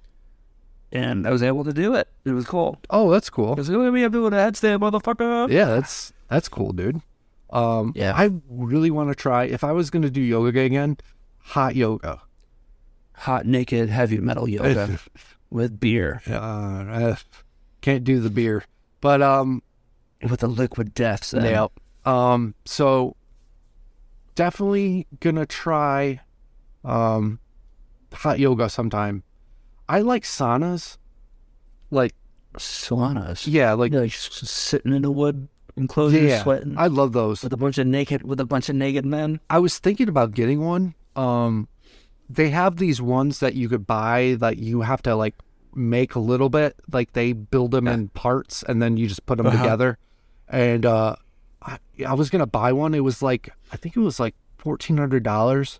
and 0.91 1.27
I 1.27 1.31
was 1.31 1.43
able 1.43 1.63
to 1.63 1.73
do 1.73 1.95
it. 1.95 2.07
It 2.25 2.31
was 2.31 2.45
cool. 2.45 2.77
oh 2.89 3.11
that's 3.11 3.29
cool 3.29 3.55
Because 3.55 3.69
look 3.69 3.87
at 3.87 3.93
me, 3.93 4.03
I'm 4.03 4.11
doing 4.11 4.33
a 4.33 4.37
headstand, 4.37 4.79
motherfucker. 4.79 5.49
yeah 5.49 5.65
that's 5.65 6.13
that's 6.29 6.49
cool 6.49 6.71
dude 6.73 7.01
um 7.49 7.93
Yeah. 7.95 8.13
I 8.15 8.29
really 8.49 8.91
want 8.91 9.09
to 9.09 9.15
try 9.15 9.45
if 9.45 9.63
I 9.63 9.71
was 9.71 9.89
gonna 9.89 10.09
do 10.09 10.21
yoga 10.21 10.59
again 10.59 10.97
hot 11.39 11.75
yoga 11.75 12.21
Hot, 13.21 13.47
naked, 13.47 13.89
heavy 13.89 14.19
metal 14.19 14.47
yoga 14.47 14.99
with 15.49 15.79
beer, 15.79 16.21
uh, 16.29 17.15
can't 17.81 18.03
do 18.03 18.19
the 18.19 18.29
beer 18.29 18.63
but 19.01 19.21
um 19.23 19.63
with 20.29 20.41
the 20.41 20.47
liquid 20.47 20.93
deaths. 20.93 21.33
Yeah. 21.33 21.67
Um. 22.05 22.53
So 22.65 23.15
definitely 24.35 25.07
gonna 25.19 25.45
try 25.45 26.21
um 26.83 27.39
hot 28.13 28.39
yoga 28.39 28.69
sometime. 28.69 29.23
I 29.89 30.01
like 30.01 30.23
saunas. 30.23 30.97
Like 31.89 32.13
Saunas. 32.57 33.45
yeah, 33.47 33.73
like 33.73 33.93
Like, 33.93 34.11
sitting 34.11 34.93
in 34.93 35.03
the 35.03 35.11
wood 35.11 35.47
enclosure, 35.77 36.19
yeah, 36.19 36.43
sweating 36.43 36.75
I 36.77 36.87
love 36.87 37.13
those. 37.13 37.43
with 37.43 37.53
a 37.53 37.57
bunch 37.57 37.77
of 37.77 37.87
naked 37.87 38.23
with 38.23 38.39
a 38.39 38.45
bunch 38.45 38.67
of 38.69 38.75
naked 38.75 39.05
men. 39.05 39.39
I 39.49 39.59
was 39.59 39.77
thinking 39.79 40.09
about 40.09 40.33
getting 40.33 40.59
one. 40.61 40.95
Um, 41.15 41.67
they 42.29 42.49
have 42.49 42.75
these 42.77 43.01
ones 43.01 43.39
that 43.39 43.53
you 43.53 43.69
could 43.69 43.87
buy 43.87 44.35
that 44.39 44.57
you 44.57 44.81
have 44.81 45.01
to 45.03 45.15
like 45.15 45.35
make 45.73 46.15
a 46.15 46.19
little 46.19 46.49
bit. 46.49 46.75
Like 46.91 47.13
they 47.13 47.31
build 47.33 47.71
them 47.71 47.87
in 47.87 48.09
parts 48.09 48.63
and 48.67 48.81
then 48.81 48.97
you 48.97 49.07
just 49.07 49.25
put 49.25 49.37
them 49.37 49.47
Uh-huh. 49.47 49.57
together. 49.63 49.97
And 50.49 50.85
uh, 50.85 51.15
I, 51.61 51.77
I 52.05 52.13
was 52.15 52.29
gonna 52.29 52.47
buy 52.47 52.73
one. 52.73 52.93
It 52.93 53.03
was 53.03 53.21
like 53.21 53.49
I 53.71 53.77
think 53.77 53.95
it 53.95 54.01
was 54.01 54.19
like 54.19 54.35
fourteen 54.57 54.97
hundred 54.97 55.23
dollars 55.23 55.79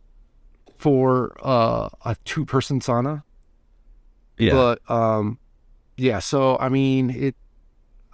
for 0.77 1.35
uh, 1.41 1.89
a 2.05 2.15
two 2.23 2.45
person 2.45 2.79
sauna. 2.79 3.23
Yeah. 4.37 4.53
But 4.53 4.89
um, 4.91 5.39
yeah. 5.97 6.19
So 6.19 6.57
I 6.59 6.69
mean, 6.69 7.09
it. 7.09 7.35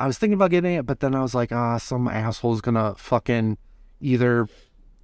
I 0.04 0.08
was 0.08 0.18
thinking 0.18 0.34
about 0.34 0.52
getting 0.52 0.74
it, 0.74 0.86
but 0.86 1.00
then 1.00 1.16
I 1.16 1.22
was 1.22 1.34
like, 1.34 1.54
ah, 1.54 1.78
some 1.78 2.10
asshole's 2.10 2.60
gonna 2.60 2.94
fucking 2.98 3.58
either 4.02 4.50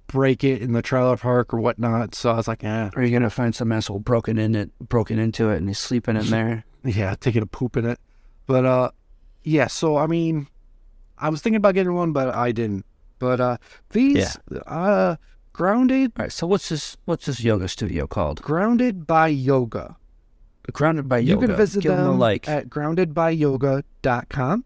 break 0.08 0.44
it 0.44 0.60
in 0.60 0.72
the 0.74 0.82
trailer 0.82 1.16
park 1.16 1.54
or 1.54 1.58
whatnot. 1.58 2.14
So 2.14 2.30
I 2.30 2.34
was 2.34 2.46
like, 2.46 2.62
eh, 2.64 2.90
Are 2.94 3.02
you 3.02 3.10
gonna 3.10 3.30
find 3.30 3.54
some 3.54 3.72
asshole 3.72 4.00
broken 4.00 4.36
in 4.36 4.54
it, 4.54 4.78
broken 4.78 5.18
into 5.18 5.48
it, 5.48 5.56
and 5.56 5.68
he's 5.68 5.78
sleeping 5.78 6.16
in 6.16 6.26
there? 6.26 6.66
yeah, 6.84 7.14
taking 7.18 7.40
a 7.42 7.46
poop 7.46 7.78
in 7.78 7.86
it. 7.86 7.98
But 8.44 8.66
uh, 8.66 8.90
yeah. 9.42 9.68
So 9.68 9.96
I 9.96 10.06
mean, 10.06 10.48
I 11.16 11.30
was 11.30 11.40
thinking 11.40 11.56
about 11.56 11.72
getting 11.72 11.94
one, 11.94 12.12
but 12.12 12.34
I 12.34 12.52
didn't. 12.52 12.84
But 13.18 13.40
uh, 13.40 13.56
these 13.92 14.36
uh, 14.66 15.16
grounded, 15.54 16.12
All 16.18 16.24
right. 16.24 16.32
So 16.32 16.46
what's 16.46 16.68
this? 16.68 16.98
What's 17.06 17.24
this 17.24 17.42
yoga 17.42 17.68
studio 17.68 18.06
called? 18.06 18.42
grounded 18.42 19.06
by 19.06 19.28
yoga. 19.28 19.96
Grounded 20.74 21.08
by 21.08 21.18
Yoga. 21.18 21.40
You 21.40 21.48
can 21.48 21.56
visit 21.56 21.82
Give 21.82 21.96
them 21.96 22.04
them 22.04 22.18
like. 22.18 22.46
at 22.46 22.68
groundedbyyoga.com. 22.68 24.64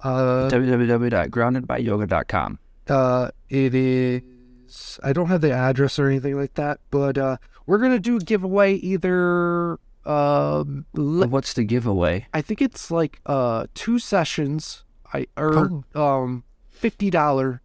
Uh, 0.00 0.48
www.groundedbyyoga.com. 0.50 2.58
Uh, 2.88 3.30
it 3.48 3.74
is. 3.74 5.00
I 5.02 5.12
don't 5.12 5.26
have 5.28 5.40
the 5.40 5.52
address 5.52 5.98
or 5.98 6.06
anything 6.08 6.36
like 6.36 6.54
that, 6.54 6.78
but 6.90 7.18
uh, 7.18 7.36
we're 7.66 7.78
gonna 7.78 7.98
do 7.98 8.16
a 8.16 8.20
giveaway 8.20 8.74
either. 8.74 9.78
Um, 10.04 10.86
le- 10.94 11.26
What's 11.26 11.54
the 11.54 11.64
giveaway? 11.64 12.26
I 12.32 12.40
think 12.42 12.62
it's 12.62 12.90
like 12.92 13.20
uh 13.26 13.66
two 13.74 13.98
sessions. 13.98 14.84
I 15.12 15.26
or 15.36 15.82
um 15.94 16.44
fifty 16.68 17.10
dollar 17.10 17.60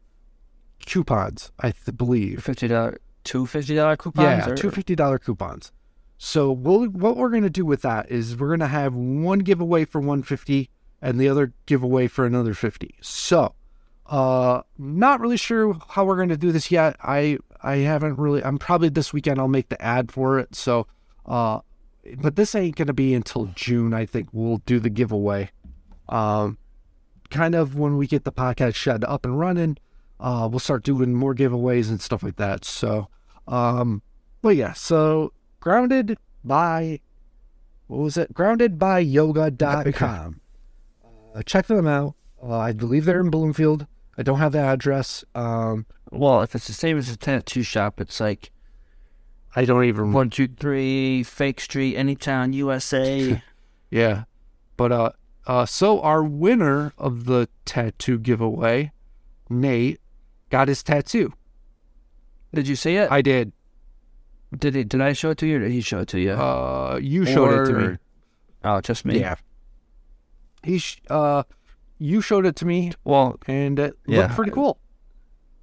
coupons. 0.85 1.51
I 1.59 1.71
th- 1.71 1.95
believe. 1.97 2.43
Fifty 2.43 2.67
dollar, 2.67 2.99
two 3.23 3.45
fifty 3.45 3.75
dollar 3.75 3.95
coupons. 3.97 4.45
Yeah, 4.47 4.53
or- 4.53 4.55
two 4.55 4.71
fifty 4.71 4.95
dollar 4.95 5.19
coupons. 5.19 5.71
So 6.17 6.51
we'll, 6.51 6.85
what 6.85 7.17
we're 7.17 7.29
gonna 7.29 7.49
do 7.49 7.65
with 7.65 7.81
that 7.83 8.09
is 8.11 8.37
we're 8.37 8.49
gonna 8.51 8.67
have 8.67 8.93
one 8.95 9.39
giveaway 9.39 9.85
for 9.85 9.99
one 10.01 10.23
fifty 10.23 10.69
and 11.01 11.19
the 11.19 11.29
other 11.29 11.53
giveaway 11.65 12.07
for 12.07 12.25
another 12.25 12.53
fifty. 12.53 12.95
So, 13.01 13.55
uh, 14.07 14.61
not 14.77 15.19
really 15.19 15.37
sure 15.37 15.77
how 15.89 16.05
we're 16.05 16.17
gonna 16.17 16.37
do 16.37 16.51
this 16.51 16.71
yet. 16.71 16.95
I 17.01 17.37
I 17.63 17.77
haven't 17.77 18.17
really. 18.17 18.43
I'm 18.43 18.57
probably 18.57 18.89
this 18.89 19.13
weekend 19.13 19.39
I'll 19.39 19.47
make 19.47 19.69
the 19.69 19.81
ad 19.81 20.11
for 20.11 20.39
it. 20.39 20.55
So, 20.55 20.87
uh, 21.25 21.59
but 22.17 22.35
this 22.35 22.55
ain't 22.55 22.75
gonna 22.75 22.93
be 22.93 23.13
until 23.13 23.45
June. 23.55 23.93
I 23.93 24.05
think 24.05 24.29
we'll 24.31 24.57
do 24.65 24.79
the 24.79 24.89
giveaway. 24.89 25.51
Um, 26.09 26.57
kind 27.29 27.55
of 27.55 27.75
when 27.75 27.97
we 27.97 28.05
get 28.05 28.25
the 28.25 28.31
podcast 28.31 28.75
shed 28.75 29.03
up 29.05 29.25
and 29.25 29.39
running, 29.39 29.77
uh, 30.19 30.47
we'll 30.51 30.59
start 30.59 30.83
doing 30.83 31.13
more 31.13 31.33
giveaways 31.33 31.89
and 31.89 32.01
stuff 32.01 32.21
like 32.21 32.35
that. 32.35 32.65
So, 32.65 33.07
um, 33.47 34.01
but 34.41 34.55
yeah, 34.55 34.73
so 34.73 35.33
grounded 35.59 36.17
by 36.43 36.99
what 37.87 37.99
was 37.99 38.17
it? 38.17 38.33
Grounded 38.33 38.77
by 38.77 38.99
yoga.com. 38.99 40.40
Uh, 41.33 41.41
check 41.43 41.67
them 41.67 41.87
out. 41.87 42.15
Uh, 42.41 42.57
I 42.57 42.71
believe 42.73 43.05
they're 43.05 43.19
in 43.21 43.29
Bloomfield. 43.29 43.87
I 44.17 44.23
don't 44.23 44.39
have 44.39 44.51
the 44.51 44.59
address. 44.59 45.23
Um, 45.35 45.85
Well, 46.11 46.41
if 46.41 46.55
it's 46.55 46.67
the 46.67 46.73
same 46.73 46.97
as 46.97 47.09
a 47.09 47.17
tattoo 47.17 47.63
shop, 47.63 48.01
it's 48.01 48.19
like 48.19 48.51
I 49.55 49.65
don't 49.65 49.85
even. 49.85 50.11
one 50.13 50.29
two 50.29 50.47
three 50.47 51.23
Fake 51.23 51.59
Street, 51.61 51.95
Anytown, 51.95 52.53
USA. 52.53 53.41
Yeah, 53.93 54.23
but 54.77 54.93
uh, 54.93 55.11
uh, 55.47 55.65
so 55.65 55.99
our 55.99 56.23
winner 56.23 56.93
of 56.97 57.25
the 57.25 57.49
tattoo 57.65 58.17
giveaway, 58.17 58.93
Nate, 59.49 59.99
got 60.49 60.69
his 60.69 60.81
tattoo. 60.81 61.33
did 62.53 62.69
you 62.69 62.77
see 62.77 62.95
it? 62.95 63.11
I 63.11 63.21
did. 63.21 63.51
did 64.57 64.75
he? 64.75 64.85
Did 64.85 65.01
I 65.01 65.11
show 65.11 65.31
it 65.31 65.37
to 65.39 65.45
you, 65.47 65.57
or 65.57 65.59
did 65.59 65.71
he 65.73 65.81
show 65.81 65.99
it 65.99 66.07
to 66.09 66.21
you? 66.21 66.31
Uh, 66.31 66.97
you 67.03 67.25
showed 67.25 67.51
it 67.63 67.65
to 67.73 67.73
me. 67.91 67.97
Oh, 68.63 68.79
just 68.79 69.03
me. 69.03 69.19
Yeah. 69.19 69.35
He, 70.63 70.77
sh- 70.79 71.01
uh, 71.09 71.43
you 71.97 72.21
showed 72.21 72.45
it 72.45 72.55
to 72.57 72.65
me, 72.65 72.91
Well, 73.03 73.37
and 73.47 73.77
it 73.79 73.97
Yeah. 74.07 74.21
looked 74.23 74.35
pretty 74.35 74.51
cool. 74.51 74.77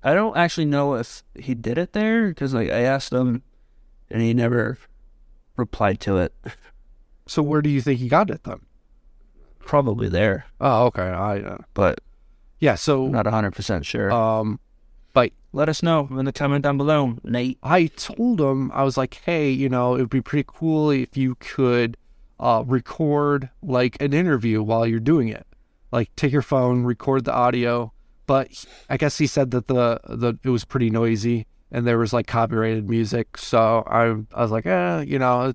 I 0.03 0.14
don't 0.14 0.36
actually 0.36 0.64
know 0.66 0.94
if 0.94 1.22
he 1.34 1.55
did 1.55 1.76
it 1.78 1.92
there 1.92 2.28
because, 2.28 2.55
like, 2.55 2.70
I 2.70 2.80
asked 2.80 3.12
him, 3.12 3.42
and 4.11 4.22
he 4.22 4.32
never 4.34 4.78
replied 5.57 6.01
to 6.01 6.18
it. 6.18 6.34
So 7.26 7.42
where 7.42 7.61
do 7.61 7.68
you 7.68 7.82
think 7.82 8.01
he 8.01 8.09
got 8.09 8.30
it 8.30 8.44
then? 8.44 8.61
Probably 9.61 10.09
there, 10.09 10.46
Oh, 10.62 10.86
okay. 10.86 11.03
I 11.03 11.40
uh, 11.40 11.59
but 11.74 12.01
yeah. 12.59 12.74
So 12.74 13.07
not 13.07 13.26
hundred 13.26 13.51
percent 13.51 13.84
sure. 13.84 14.11
um, 14.11 14.59
but 15.12 15.32
Let 15.53 15.68
us 15.68 15.82
know 15.82 16.09
in 16.11 16.24
the 16.24 16.32
comment 16.32 16.62
down 16.62 16.78
below, 16.78 17.18
Nate. 17.22 17.59
I 17.62 17.88
told 17.88 18.40
him 18.40 18.72
I 18.72 18.82
was 18.82 18.96
like, 18.96 19.20
hey, 19.26 19.51
you 19.51 19.68
know, 19.68 19.94
it 19.94 19.99
would 20.01 20.09
be 20.09 20.22
pretty 20.22 20.46
cool 20.49 20.88
if 20.90 21.18
you 21.18 21.34
could 21.34 21.99
uh, 22.41 22.62
record 22.66 23.51
like 23.62 24.01
an 24.01 24.12
interview 24.12 24.62
while 24.62 24.86
you're 24.86 25.01
doing 25.01 25.28
it. 25.28 25.47
Like 25.93 26.14
take 26.16 26.32
your 26.32 26.43
phone, 26.43 26.84
record 26.84 27.24
the 27.24 27.32
audio. 27.32 27.93
But 28.26 28.49
he- 28.51 28.68
I 28.91 28.97
guess 28.97 29.18
he 29.18 29.26
said 29.26 29.51
that 29.53 29.68
the 29.68 30.01
the 30.09 30.39
it 30.45 30.51
was 30.51 30.64
pretty 30.64 30.91
noisy 30.91 31.47
and 31.72 31.86
there 31.86 31.99
was 31.99 32.12
like 32.12 32.26
copyrighted 32.26 32.89
music. 32.89 33.36
So 33.39 33.82
I 33.86 34.14
I 34.39 34.43
was 34.43 34.51
like, 34.51 34.66
eh, 34.66 35.01
you 35.07 35.18
know, 35.18 35.55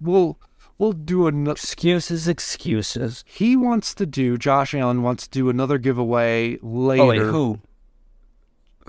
we'll 0.00 0.38
we'll 0.78 0.92
do 0.92 1.26
another. 1.26 1.52
Excuses, 1.52 2.28
excuses. 2.28 3.24
He 3.26 3.56
wants 3.56 3.92
to 3.94 4.06
do. 4.06 4.38
Josh 4.38 4.72
Allen 4.74 5.02
wants 5.02 5.24
to 5.26 5.30
do 5.30 5.48
another 5.48 5.78
giveaway 5.78 6.58
later. 6.62 7.02
Oh 7.02 7.06
wait, 7.08 7.18
who? 7.22 7.60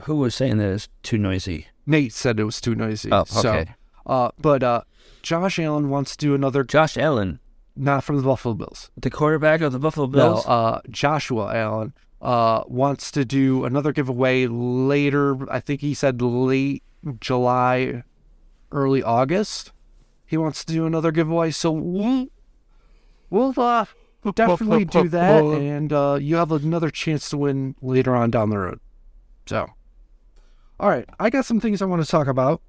Who 0.05 0.15
was 0.17 0.33
saying 0.35 0.57
that 0.57 0.69
it's 0.71 0.89
too 1.03 1.17
noisy? 1.17 1.67
Nate 1.85 2.13
said 2.13 2.39
it 2.39 2.43
was 2.45 2.59
too 2.61 2.75
noisy. 2.75 3.09
Oh, 3.11 3.25
So, 3.25 3.49
okay. 3.53 3.75
uh, 4.05 4.31
but 4.39 4.63
uh, 4.63 4.81
Josh 5.23 5.57
Allen 5.57 5.89
wants 5.89 6.15
to 6.15 6.25
do 6.27 6.35
another. 6.35 6.63
Josh 6.63 6.97
Allen, 6.97 7.39
Not 7.75 8.03
from 8.03 8.17
the 8.17 8.23
Buffalo 8.23 8.53
Bills. 8.53 8.91
the 8.95 9.09
quarterback 9.09 9.61
of 9.61 9.71
the 9.71 9.79
Buffalo 9.79 10.05
Bills. 10.07 10.45
No, 10.45 10.51
uh, 10.51 10.81
Joshua 10.89 11.55
Allen 11.55 11.93
uh, 12.21 12.63
wants 12.67 13.09
to 13.11 13.25
do 13.25 13.63
another 13.65 13.91
giveaway 13.93 14.45
later. 14.47 15.49
I 15.51 15.59
think 15.59 15.81
he 15.81 15.93
said 15.93 16.21
late 16.21 16.83
July, 17.19 18.03
early 18.71 19.01
August. 19.01 19.71
He 20.25 20.37
wants 20.37 20.63
to 20.65 20.73
do 20.73 20.85
another 20.85 21.11
giveaway. 21.11 21.51
So 21.51 21.71
we'll, 21.71 22.27
we'll 23.29 23.53
uh, 23.59 23.85
definitely 24.35 24.85
do 24.85 25.07
that. 25.09 25.43
And 25.43 25.91
uh, 25.93 26.17
you 26.21 26.35
have 26.35 26.51
another 26.51 26.89
chance 26.89 27.29
to 27.29 27.37
win 27.37 27.75
later 27.81 28.15
on 28.15 28.29
down 28.31 28.49
the 28.49 28.57
road. 28.57 28.79
So, 29.45 29.67
all 30.79 30.89
right. 30.89 31.07
I 31.19 31.29
got 31.29 31.45
some 31.45 31.59
things 31.59 31.81
I 31.81 31.85
want 31.85 32.03
to 32.03 32.09
talk 32.09 32.27
about. 32.27 32.61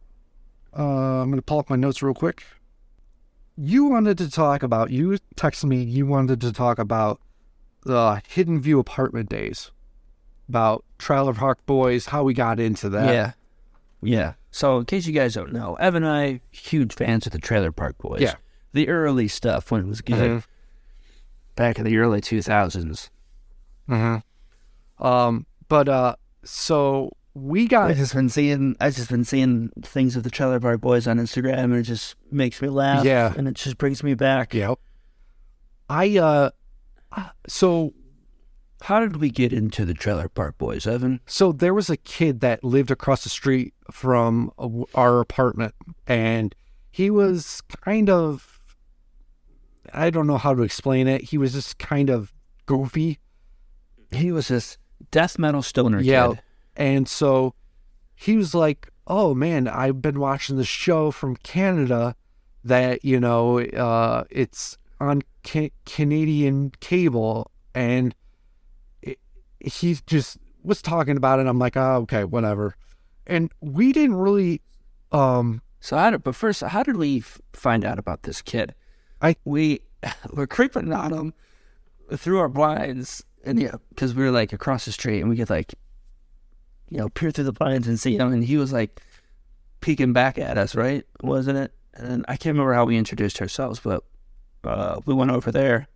Uh, 0.76 0.82
I'm 1.22 1.28
going 1.30 1.36
to 1.36 1.42
pull 1.42 1.58
up 1.58 1.70
my 1.70 1.76
notes 1.76 2.02
real 2.02 2.14
quick. 2.14 2.42
You 3.56 3.84
wanted 3.84 4.18
to 4.18 4.30
talk 4.30 4.62
about, 4.62 4.90
you 4.90 5.18
texted 5.36 5.64
me, 5.64 5.82
you 5.82 6.06
wanted 6.06 6.40
to 6.40 6.52
talk 6.52 6.78
about 6.78 7.20
the 7.84 8.20
Hidden 8.26 8.60
View 8.60 8.80
apartment 8.80 9.28
days, 9.28 9.70
about 10.48 10.84
Trailer 10.98 11.34
Park 11.34 11.64
Boys, 11.66 12.06
how 12.06 12.24
we 12.24 12.34
got 12.34 12.58
into 12.58 12.88
that. 12.88 13.14
yeah, 13.14 13.32
yeah. 14.02 14.32
So 14.50 14.78
in 14.78 14.86
case 14.86 15.06
you 15.06 15.12
guys 15.12 15.34
don't 15.34 15.52
know, 15.52 15.74
Evan 15.74 16.02
and 16.02 16.12
I 16.12 16.40
huge 16.50 16.94
fans 16.94 17.26
of 17.26 17.32
the 17.32 17.38
Trailer 17.38 17.70
Park 17.72 17.98
Boys. 17.98 18.20
Yeah. 18.22 18.34
the 18.72 18.88
early 18.88 19.28
stuff 19.28 19.70
when 19.70 19.82
it 19.82 19.86
was 19.86 20.00
good, 20.00 20.40
Mhm. 20.40 20.44
back 21.54 21.78
in 21.78 21.84
the 21.84 21.96
early 21.96 22.20
two 22.20 22.42
thousands. 22.42 23.08
Mm-hmm. 23.88 25.04
Um, 25.06 25.46
but 25.68 25.88
uh, 25.88 26.16
so 26.42 27.12
we 27.34 27.66
got 27.66 27.90
I 27.90 27.94
just 27.94 28.14
been 28.14 28.28
seeing, 28.28 28.76
I've 28.80 28.94
just 28.94 29.10
been 29.10 29.24
seeing 29.24 29.70
things 29.82 30.14
of 30.16 30.22
the 30.22 30.30
Trailer 30.30 30.60
Park 30.60 30.80
Boys 30.80 31.06
on 31.08 31.18
Instagram, 31.18 31.64
and 31.64 31.74
it 31.76 31.82
just 31.82 32.14
makes 32.30 32.62
me 32.62 32.68
laugh. 32.68 33.04
Yeah. 33.04 33.32
and 33.36 33.48
it 33.48 33.54
just 33.54 33.76
brings 33.78 34.02
me 34.02 34.14
back. 34.14 34.54
Yep. 34.54 34.78
I 35.90 36.16
uh, 36.18 36.50
so 37.46 37.92
How 38.82 39.00
did 39.00 39.16
we 39.16 39.30
get 39.30 39.52
into 39.52 39.84
the 39.84 39.94
Trailer 39.94 40.28
Park 40.28 40.58
Boys, 40.58 40.86
Evan? 40.86 41.20
so 41.26 41.52
there 41.52 41.74
was 41.74 41.90
a 41.90 41.96
kid 41.96 42.40
that 42.40 42.62
lived 42.64 42.90
across 42.90 43.24
the 43.24 43.30
street 43.30 43.74
from 43.90 44.50
our 44.94 45.20
apartment, 45.20 45.74
and 46.06 46.54
he 46.90 47.10
was 47.10 47.60
kind 47.84 48.08
of 48.08 48.60
I 49.92 50.10
don't 50.10 50.26
know 50.26 50.38
how 50.38 50.54
to 50.54 50.62
explain 50.62 51.08
it. 51.08 51.22
He 51.24 51.38
was 51.38 51.52
just 51.52 51.78
kind 51.78 52.08
of 52.10 52.32
goofy. 52.66 53.18
He 54.12 54.32
was 54.32 54.48
this 54.48 54.78
death 55.10 55.38
metal 55.38 55.62
stoner 55.62 56.00
Yeah. 56.00 56.28
kid. 56.28 56.40
And 56.76 57.08
so 57.08 57.54
he 58.14 58.36
was 58.36 58.54
like, 58.54 58.88
"Oh 59.06 59.34
man, 59.34 59.68
I've 59.68 60.00
been 60.02 60.18
watching 60.18 60.56
the 60.56 60.64
show 60.64 61.10
from 61.10 61.36
Canada 61.36 62.16
that 62.64 63.04
you 63.04 63.20
know 63.20 63.60
uh, 63.60 64.24
it's 64.30 64.78
on 65.00 65.22
ca- 65.46 65.72
Canadian 65.86 66.72
cable, 66.80 67.50
and 67.74 68.14
it, 69.02 69.18
he 69.60 69.96
just 70.06 70.38
was 70.62 70.80
talking 70.82 71.16
about 71.16 71.40
it. 71.40 71.46
I'm 71.46 71.58
like, 71.58 71.76
oh, 71.76 71.96
okay, 72.02 72.24
whatever. 72.24 72.74
And 73.26 73.50
we 73.60 73.92
didn't 73.92 74.16
really, 74.16 74.62
um, 75.12 75.60
So 75.80 75.96
did, 76.10 76.24
but 76.24 76.34
first, 76.34 76.62
how 76.62 76.82
did 76.82 76.96
we 76.96 77.20
find 77.52 77.84
out 77.84 77.98
about 77.98 78.22
this 78.22 78.40
kid? 78.42 78.74
I- 79.20 79.36
we 79.44 79.80
were 80.32 80.46
creeping 80.46 80.92
on 80.92 81.12
him 81.12 81.34
through 82.16 82.38
our 82.38 82.48
blinds, 82.48 83.24
and 83.44 83.60
yeah, 83.60 83.76
because 83.90 84.14
we 84.14 84.24
were 84.24 84.30
like 84.30 84.52
across 84.52 84.86
the 84.86 84.92
street, 84.92 85.20
and 85.20 85.28
we 85.28 85.36
could 85.36 85.50
like, 85.50 85.74
you 86.94 87.00
know, 87.00 87.08
peer 87.08 87.32
through 87.32 87.42
the 87.44 87.52
blinds 87.52 87.88
and 87.88 87.98
see 87.98 88.16
him, 88.16 88.32
and 88.32 88.44
he 88.44 88.56
was 88.56 88.72
like 88.72 89.00
peeking 89.80 90.12
back 90.12 90.38
at 90.38 90.56
us, 90.56 90.76
right? 90.76 91.04
Wasn't 91.22 91.58
it? 91.58 91.72
And 91.94 92.24
I 92.28 92.36
can't 92.36 92.54
remember 92.54 92.72
how 92.74 92.84
we 92.84 92.96
introduced 92.96 93.40
ourselves, 93.42 93.80
but 93.80 94.04
uh, 94.62 95.00
we 95.04 95.12
went 95.12 95.32
over 95.32 95.50
there. 95.50 95.88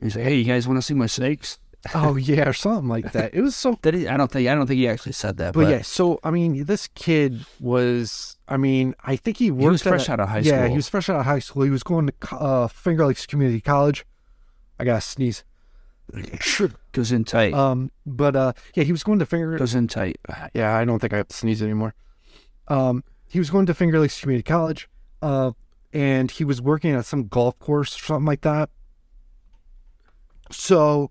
He's 0.00 0.16
like, 0.16 0.24
"Hey, 0.24 0.36
you 0.36 0.44
guys 0.44 0.66
want 0.66 0.78
to 0.78 0.82
see 0.82 0.94
my 0.94 1.06
snakes?" 1.06 1.58
oh 1.94 2.16
yeah, 2.16 2.48
or 2.48 2.52
something 2.54 2.88
like 2.88 3.12
that. 3.12 3.34
It 3.34 3.42
was 3.42 3.54
so 3.54 3.78
Did 3.82 3.92
he? 3.94 4.08
I 4.08 4.16
don't 4.16 4.30
think. 4.32 4.48
I 4.48 4.54
don't 4.54 4.66
think 4.66 4.78
he 4.78 4.88
actually 4.88 5.12
said 5.12 5.36
that. 5.36 5.52
But 5.52 5.64
But, 5.64 5.70
yeah, 5.70 5.82
so 5.82 6.18
I 6.24 6.30
mean, 6.30 6.64
this 6.64 6.88
kid 6.94 7.44
was. 7.60 8.38
I 8.48 8.56
mean, 8.56 8.94
I 9.04 9.16
think 9.16 9.36
he 9.36 9.50
worked. 9.50 9.72
was 9.72 9.82
fresh 9.82 10.08
a- 10.08 10.12
out 10.12 10.20
of 10.20 10.28
high 10.30 10.38
Yeah, 10.38 10.62
school. 10.62 10.70
he 10.70 10.76
was 10.76 10.88
fresh 10.88 11.08
out 11.10 11.20
of 11.20 11.26
high 11.26 11.38
school. 11.40 11.64
He 11.64 11.70
was 11.70 11.82
going 11.82 12.06
to 12.08 12.34
uh, 12.34 12.68
Finger 12.68 13.06
Lakes 13.06 13.26
Community 13.26 13.60
College. 13.60 14.06
I 14.80 14.84
gotta 14.84 15.00
sneeze. 15.02 15.44
Goes 16.92 17.12
in 17.12 17.24
tight. 17.24 17.54
Um, 17.54 17.90
but 18.06 18.36
uh, 18.36 18.52
yeah, 18.74 18.84
he 18.84 18.92
was 18.92 19.02
going 19.02 19.18
to 19.18 19.26
Finger. 19.26 19.56
goes 19.56 19.74
in 19.74 19.88
tight. 19.88 20.18
Yeah, 20.54 20.76
I 20.76 20.84
don't 20.84 20.98
think 20.98 21.12
I 21.12 21.18
have 21.18 21.28
to 21.28 21.36
sneeze 21.36 21.62
anymore. 21.62 21.94
Um, 22.68 23.04
he 23.28 23.38
was 23.38 23.50
going 23.50 23.66
to 23.66 23.74
Finger 23.74 23.98
Lakes 23.98 24.20
Community 24.20 24.42
College. 24.42 24.88
Uh, 25.20 25.52
and 25.92 26.30
he 26.30 26.44
was 26.44 26.60
working 26.60 26.92
at 26.92 27.04
some 27.04 27.28
golf 27.28 27.58
course 27.58 27.96
or 27.96 28.04
something 28.04 28.26
like 28.26 28.40
that. 28.42 28.70
So, 30.50 31.10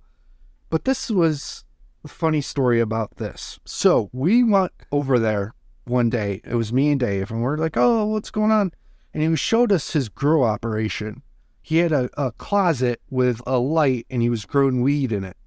but 0.70 0.86
this 0.86 1.10
was 1.10 1.66
a 2.04 2.08
funny 2.08 2.41
story 2.41 2.80
about 2.80 3.18
this. 3.18 3.60
So 3.66 4.10
we 4.12 4.43
went 4.43 4.72
over 4.91 5.20
there 5.20 5.54
one 5.86 6.10
day. 6.10 6.41
It 6.43 6.56
was 6.56 6.74
me 6.74 6.91
and 6.91 6.99
Dave, 6.99 7.32
and 7.32 7.41
we're 7.41 7.58
like, 7.58 7.78
"Oh, 7.78 8.06
what's 8.06 8.32
going 8.32 8.52
on?" 8.52 8.72
And 9.14 9.24
he 9.24 9.36
showed 9.36 9.72
us 9.72 9.93
his 9.93 10.10
grow 10.10 10.43
operation. 10.43 11.22
He 11.62 11.78
had 11.78 11.91
a, 11.91 12.09
a 12.18 12.32
closet 12.32 13.01
with 13.09 13.41
a 13.45 13.59
light, 13.59 14.05
and 14.09 14.22
he 14.22 14.30
was 14.30 14.45
growing 14.45 14.82
weed 14.82 15.12
in 15.12 15.24
it. 15.24 15.38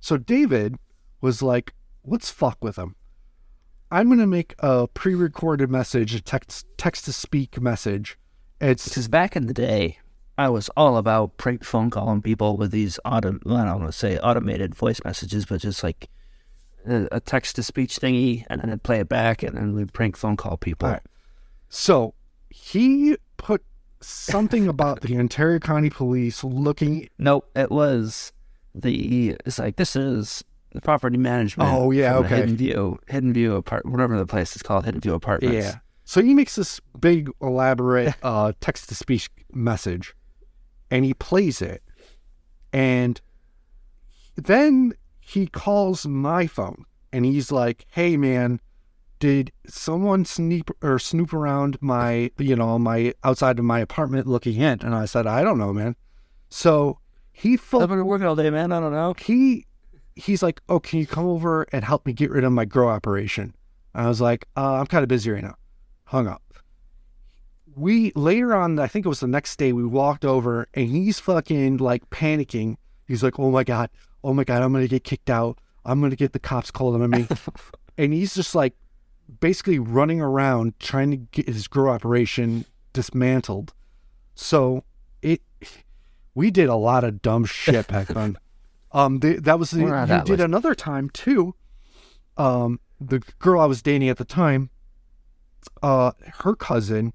So 0.00 0.16
David 0.16 0.76
was 1.20 1.42
like, 1.42 1.74
"Let's 2.04 2.30
fuck 2.30 2.62
with 2.62 2.76
him." 2.76 2.96
I'm 3.90 4.08
gonna 4.08 4.26
make 4.26 4.54
a 4.58 4.88
pre-recorded 4.88 5.70
message, 5.70 6.14
a 6.14 6.20
text 6.20 6.66
text 6.76 7.04
to 7.06 7.12
speak 7.12 7.60
message. 7.60 8.18
It's 8.60 8.88
Because 8.88 9.08
back 9.08 9.34
in 9.34 9.46
the 9.46 9.54
day, 9.54 9.98
I 10.38 10.48
was 10.48 10.70
all 10.76 10.96
about 10.96 11.36
prank 11.36 11.64
phone 11.64 11.90
calling 11.90 12.22
people 12.22 12.56
with 12.56 12.70
these 12.70 12.98
auto, 13.04 13.38
well, 13.44 13.56
I 13.56 13.64
don't 13.66 13.80
want 13.80 13.92
to 13.92 13.98
say 13.98 14.18
automated 14.18 14.74
voice 14.74 15.00
messages, 15.04 15.44
but 15.44 15.60
just 15.60 15.82
like 15.82 16.08
a, 16.86 17.20
text 17.20 17.56
to 17.56 17.62
speech 17.62 17.98
thingy, 17.98 18.44
and 18.48 18.60
then 18.60 18.70
I'd 18.70 18.82
play 18.82 19.00
it 19.00 19.08
back, 19.08 19.42
and 19.42 19.56
then 19.56 19.74
we'd 19.74 19.92
prank 19.92 20.16
phone 20.16 20.36
call 20.36 20.56
people. 20.56 20.88
Right. 20.88 21.02
So 21.68 22.14
he 22.48 23.16
put 23.36 23.62
something 24.02 24.68
about 24.68 25.00
the 25.00 25.16
Ontario 25.18 25.58
County 25.58 25.90
Police 25.90 26.44
looking. 26.44 27.08
Nope, 27.18 27.50
it 27.54 27.70
was 27.70 28.32
the. 28.74 29.36
It's 29.46 29.58
like 29.58 29.76
this 29.76 29.96
is 29.96 30.44
the 30.72 30.80
property 30.80 31.16
management. 31.16 31.70
Oh, 31.72 31.90
yeah, 31.90 32.16
okay. 32.16 32.36
Hidden 32.36 32.56
View, 32.56 32.98
Hidden 33.08 33.32
View 33.32 33.56
apart, 33.56 33.86
whatever 33.86 34.16
the 34.18 34.26
place 34.26 34.56
is 34.56 34.62
called, 34.62 34.84
Hidden 34.84 35.00
View 35.00 35.14
Apartments. 35.14 35.54
Yeah. 35.54 35.78
So 36.04 36.22
he 36.22 36.34
makes 36.34 36.56
this 36.56 36.80
big, 36.98 37.30
elaborate 37.40 38.14
uh, 38.22 38.52
text 38.60 38.88
to 38.88 38.94
speech 38.94 39.30
message, 39.52 40.14
and 40.90 41.04
he 41.04 41.14
plays 41.14 41.62
it, 41.62 41.82
and 42.72 43.20
then 44.36 44.94
he 45.20 45.46
calls 45.46 46.06
my 46.06 46.46
phone 46.46 46.84
and 47.12 47.24
he's 47.24 47.52
like, 47.52 47.86
"Hey 47.88 48.16
man, 48.16 48.60
did 49.22 49.52
someone 49.68 50.24
sneak 50.24 50.68
or 50.82 50.98
snoop 50.98 51.32
around 51.32 51.78
my, 51.80 52.32
you 52.38 52.56
know, 52.56 52.76
my 52.76 53.14
outside 53.22 53.60
of 53.60 53.64
my 53.64 53.78
apartment 53.78 54.26
looking 54.26 54.60
in?" 54.60 54.80
And 54.82 54.96
I 54.96 55.04
said, 55.04 55.28
"I 55.28 55.44
don't 55.44 55.58
know, 55.58 55.72
man." 55.72 55.94
So 56.48 56.98
he 57.30 57.56
full 57.56 57.82
I've 57.82 57.88
been 57.88 58.04
working 58.04 58.26
all 58.26 58.34
day, 58.34 58.50
man. 58.50 58.72
I 58.72 58.80
don't 58.80 58.90
know. 58.90 59.14
he 59.16 59.64
he's 60.16 60.42
like, 60.42 60.60
"Oh, 60.68 60.80
can 60.80 60.98
you 60.98 61.06
come 61.06 61.24
over 61.24 61.68
and 61.72 61.84
help 61.84 62.04
me 62.04 62.12
get 62.12 62.32
rid 62.32 62.42
of 62.42 62.50
my 62.50 62.64
grow 62.64 62.88
operation?" 62.88 63.54
I 63.94 64.08
was 64.08 64.20
like, 64.20 64.48
uh, 64.56 64.80
"I'm 64.80 64.86
kind 64.86 65.04
of 65.04 65.08
busy 65.08 65.30
right 65.30 65.44
now." 65.44 65.54
Hung 66.06 66.26
up. 66.26 66.42
We 67.76 68.10
later 68.16 68.56
on, 68.56 68.76
I 68.80 68.88
think 68.88 69.06
it 69.06 69.08
was 69.08 69.20
the 69.20 69.28
next 69.28 69.56
day, 69.56 69.72
we 69.72 69.86
walked 69.86 70.24
over 70.24 70.66
and 70.74 70.88
he's 70.88 71.20
fucking 71.20 71.76
like 71.76 72.10
panicking. 72.10 72.74
He's 73.06 73.22
like, 73.22 73.38
"Oh 73.38 73.52
my 73.52 73.62
god, 73.62 73.88
oh 74.24 74.34
my 74.34 74.42
god, 74.42 74.62
I'm 74.62 74.72
gonna 74.72 74.88
get 74.88 75.04
kicked 75.04 75.30
out. 75.30 75.58
I'm 75.84 76.00
gonna 76.00 76.16
get 76.16 76.32
the 76.32 76.40
cops 76.40 76.72
called 76.72 77.00
on 77.00 77.08
me," 77.08 77.28
and 77.98 78.12
he's 78.12 78.34
just 78.34 78.56
like 78.56 78.74
basically 79.40 79.78
running 79.78 80.20
around 80.20 80.78
trying 80.78 81.10
to 81.10 81.16
get 81.16 81.48
his 81.48 81.68
grow 81.68 81.92
operation 81.92 82.64
dismantled. 82.92 83.72
So 84.34 84.84
it, 85.20 85.42
we 86.34 86.50
did 86.50 86.68
a 86.68 86.76
lot 86.76 87.04
of 87.04 87.22
dumb 87.22 87.44
shit 87.44 87.86
back 87.88 88.08
then. 88.08 88.38
Um, 88.94 89.20
the, 89.20 89.40
that 89.40 89.58
was 89.58 89.70
the, 89.70 89.80
you 89.80 89.88
that 89.88 90.26
did 90.26 90.32
list. 90.32 90.44
another 90.44 90.74
time 90.74 91.08
too. 91.08 91.54
Um, 92.36 92.78
the 93.00 93.20
girl 93.38 93.58
I 93.58 93.64
was 93.64 93.80
dating 93.80 94.10
at 94.10 94.18
the 94.18 94.24
time, 94.26 94.68
uh, 95.82 96.12
her 96.40 96.54
cousin, 96.54 97.14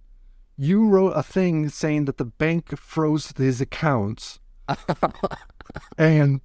you 0.57 0.87
wrote 0.87 1.11
a 1.11 1.21
thing 1.21 1.69
saying 1.69 2.05
that 2.05 2.17
the 2.17 2.25
bank 2.25 2.75
froze 2.77 3.31
his 3.37 3.61
accounts, 3.61 4.39
and 5.97 6.41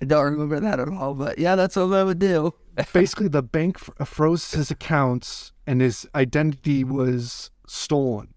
I 0.00 0.04
don't 0.04 0.24
remember 0.24 0.60
that 0.60 0.80
at 0.80 0.88
all, 0.88 1.14
but 1.14 1.38
yeah, 1.38 1.56
that's 1.56 1.76
what 1.76 1.92
I 1.92 2.04
would 2.04 2.18
do. 2.18 2.54
basically 2.92 3.28
the 3.28 3.42
bank 3.42 3.78
froze 3.78 4.52
his 4.52 4.70
accounts 4.70 5.52
and 5.66 5.80
his 5.80 6.06
identity 6.14 6.84
was 6.84 7.50
stolen, 7.66 8.34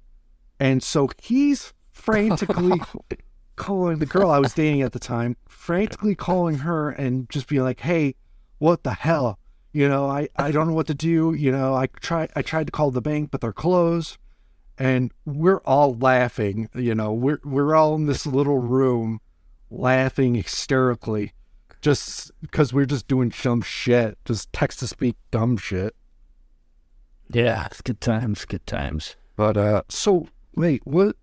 and 0.59 0.82
so 0.82 1.09
he's 1.21 1.73
frantically 1.91 2.82
calling 3.55 3.99
the 3.99 4.05
girl 4.05 4.32
I 4.32 4.39
was 4.39 4.53
dating 4.53 4.82
at 4.82 4.93
the 4.93 4.99
time, 4.99 5.36
frantically 5.47 6.15
calling 6.15 6.59
her 6.59 6.89
and 6.89 7.30
just 7.30 7.47
being 7.47 7.63
like, 7.63 7.82
"Hey, 7.82 8.15
what 8.57 8.84
the 8.84 8.93
hell? 8.93 9.38
You 9.71 9.88
know, 9.88 10.07
I 10.07 10.30
I 10.36 10.51
don't 10.51 10.67
know 10.67 10.73
what 10.73 10.88
to 10.88 10.95
do. 10.95 11.34
You 11.34 11.51
know, 11.51 11.75
I 11.75 11.88
try 11.88 12.27
I 12.36 12.41
tried 12.41 12.67
to 12.67 12.71
call 12.71 12.89
the 12.91 13.01
bank, 13.01 13.30
but 13.32 13.41
they're 13.41 13.53
closed." 13.53 14.17
And 14.82 15.11
we're 15.25 15.59
all 15.59 15.95
laughing. 15.95 16.69
You 16.73 16.95
know, 16.95 17.13
we're 17.13 17.41
we're 17.43 17.75
all 17.75 17.95
in 17.95 18.05
this 18.05 18.25
little 18.25 18.59
room, 18.59 19.19
laughing 19.70 20.36
hysterically, 20.36 21.34
just 21.82 22.32
because 22.41 22.74
we're 22.74 22.86
just 22.86 23.07
doing 23.07 23.32
dumb 23.41 23.61
shit, 23.61 24.17
just 24.26 24.51
text 24.53 24.80
to 24.80 24.88
speak 24.88 25.15
dumb 25.32 25.57
shit. 25.57 25.95
Yeah, 27.32 27.65
it's 27.67 27.82
good 27.82 28.01
times, 28.01 28.45
good 28.45 28.65
times. 28.65 29.15
But 29.36 29.55
uh, 29.57 29.84
so 29.89 30.28
wait, 30.55 30.82
what? 30.86 31.15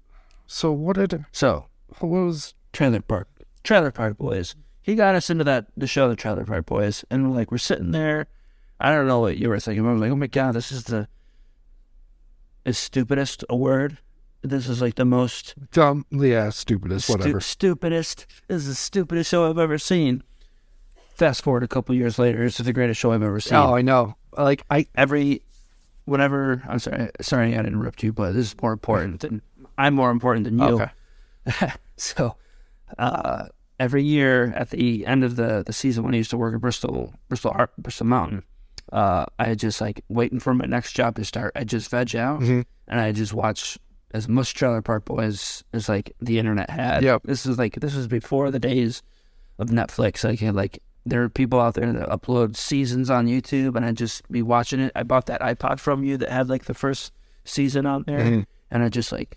So 0.47 0.73
what 0.73 0.97
did 0.97 1.25
So, 1.33 1.67
what 1.99 2.09
was? 2.09 2.55
Trailer 2.73 3.01
Park, 3.01 3.29
Trailer 3.65 3.91
Park 3.91 4.19
Boys. 4.19 4.55
He 4.83 4.95
got 4.95 5.15
us 5.15 5.31
into 5.31 5.45
that 5.45 5.67
the 5.77 5.87
show, 5.87 6.09
the 6.09 6.17
Trailer 6.17 6.45
Park 6.45 6.67
Boys, 6.67 7.05
and 7.11 7.31
we're 7.31 7.37
like 7.37 7.51
we're 7.51 7.59
sitting 7.59 7.91
there. 7.91 8.27
I 8.79 8.93
don't 8.93 9.07
know 9.07 9.21
what 9.21 9.39
you 9.39 9.49
were 9.49 9.59
thinking. 9.59 9.87
I 9.87 9.93
was 9.93 10.01
like, 10.01 10.11
oh 10.11 10.17
my 10.17 10.27
god, 10.27 10.53
this 10.53 10.71
is 10.71 10.85
the 10.85 11.09
is 12.65 12.77
stupidest 12.77 13.45
a 13.49 13.57
word. 13.57 13.99
This 14.43 14.69
is 14.69 14.81
like 14.81 14.95
the 14.95 15.05
most 15.05 15.55
Dumb, 15.73 16.07
yeah, 16.11 16.51
stupidest, 16.51 17.07
stu- 17.07 17.13
whatever. 17.15 17.41
stupidest. 17.41 18.27
This 18.49 18.63
is 18.63 18.69
the 18.69 18.75
stupidest 18.75 19.31
show 19.31 19.49
I've 19.51 19.59
ever 19.59 19.79
seen. 19.79 20.23
Fast 21.15 21.43
forward 21.43 21.63
a 21.63 21.69
couple 21.69 21.95
years 21.95 22.19
later, 22.19 22.45
it's 22.45 22.59
the 22.59 22.73
greatest 22.73 23.01
show 23.01 23.13
I've 23.13 23.23
ever 23.23 23.41
seen. 23.41 23.57
Oh, 23.59 23.75
I 23.75 23.83
know. 23.83 24.17
Like 24.37 24.63
I, 24.71 24.87
every 24.95 25.43
whenever 26.05 26.63
I'm 26.69 26.79
sorry 26.79 27.11
sorry 27.21 27.47
I 27.55 27.57
didn't 27.57 27.67
interrupt 27.75 28.03
you, 28.03 28.13
but 28.13 28.33
this 28.33 28.47
is 28.53 28.57
more 28.63 28.73
important 28.73 29.21
than 29.23 29.43
I'm 29.79 29.95
more 29.95 30.11
important 30.11 30.45
than 30.45 30.59
you. 30.59 30.83
Okay. 31.49 31.73
so 31.97 32.37
uh, 32.99 33.47
every 33.81 34.03
year 34.05 34.53
at 34.55 34.71
the 34.71 35.07
end 35.07 35.25
of 35.25 35.37
the, 35.37 35.63
the 35.67 35.73
season 35.73 36.05
when 36.05 36.15
I 36.15 36.19
used 36.19 36.31
to 36.31 36.37
work 36.37 36.55
at 36.55 36.61
Bristol 36.61 37.15
Bristol 37.29 37.53
Art 37.55 37.71
Bristol 37.79 38.07
Mountain, 38.07 38.43
uh, 38.93 39.25
I 39.39 39.55
just 39.55 39.81
like 39.81 40.05
waiting 40.09 40.39
for 40.39 40.55
my 40.55 40.67
next 40.67 40.93
job 40.93 41.17
to 41.17 41.25
start. 41.25 41.53
I 41.57 41.65
just 41.65 41.91
veg 41.91 42.15
out 42.15 42.41
Mhm. 42.41 42.65
and 42.89 43.01
I 43.01 43.13
just 43.13 43.33
watch 43.33 43.79
as 44.13 44.29
much 44.29 44.55
Trailer 44.55 44.83
Park 44.83 45.05
Boys 45.05 45.65
as 45.73 45.89
like 45.89 46.13
the 46.21 46.39
internet 46.39 46.71
had. 46.71 47.03
Yep. 47.03 47.23
This 47.25 47.45
is 47.47 47.59
like 47.59 47.75
this 47.81 47.95
was 47.95 48.07
before 48.07 48.51
the 48.51 48.59
days 48.59 49.03
of 49.59 49.69
Netflix. 49.69 50.25
Like 50.25 50.41
like 50.55 50.83
there 51.05 51.23
are 51.23 51.29
people 51.29 51.61
out 51.61 51.75
there 51.75 51.93
that 51.93 52.09
upload 52.09 52.57
seasons 52.57 53.11
on 53.11 53.27
YouTube, 53.27 53.77
and 53.77 53.85
I'd 53.85 53.97
just 53.97 54.29
be 54.31 54.43
watching 54.43 54.81
it. 54.81 54.93
I 54.97 55.03
bought 55.03 55.27
that 55.27 55.41
iPod 55.41 55.79
from 55.81 56.03
you 56.05 56.17
that 56.19 56.31
had 56.31 56.49
like 56.49 56.65
the 56.65 56.75
first 56.75 57.13
season 57.45 57.87
on 57.87 58.05
there, 58.07 58.21
Mhm. 58.21 58.47
and 58.71 58.83
I 58.83 58.89
just 58.89 59.13
like 59.13 59.37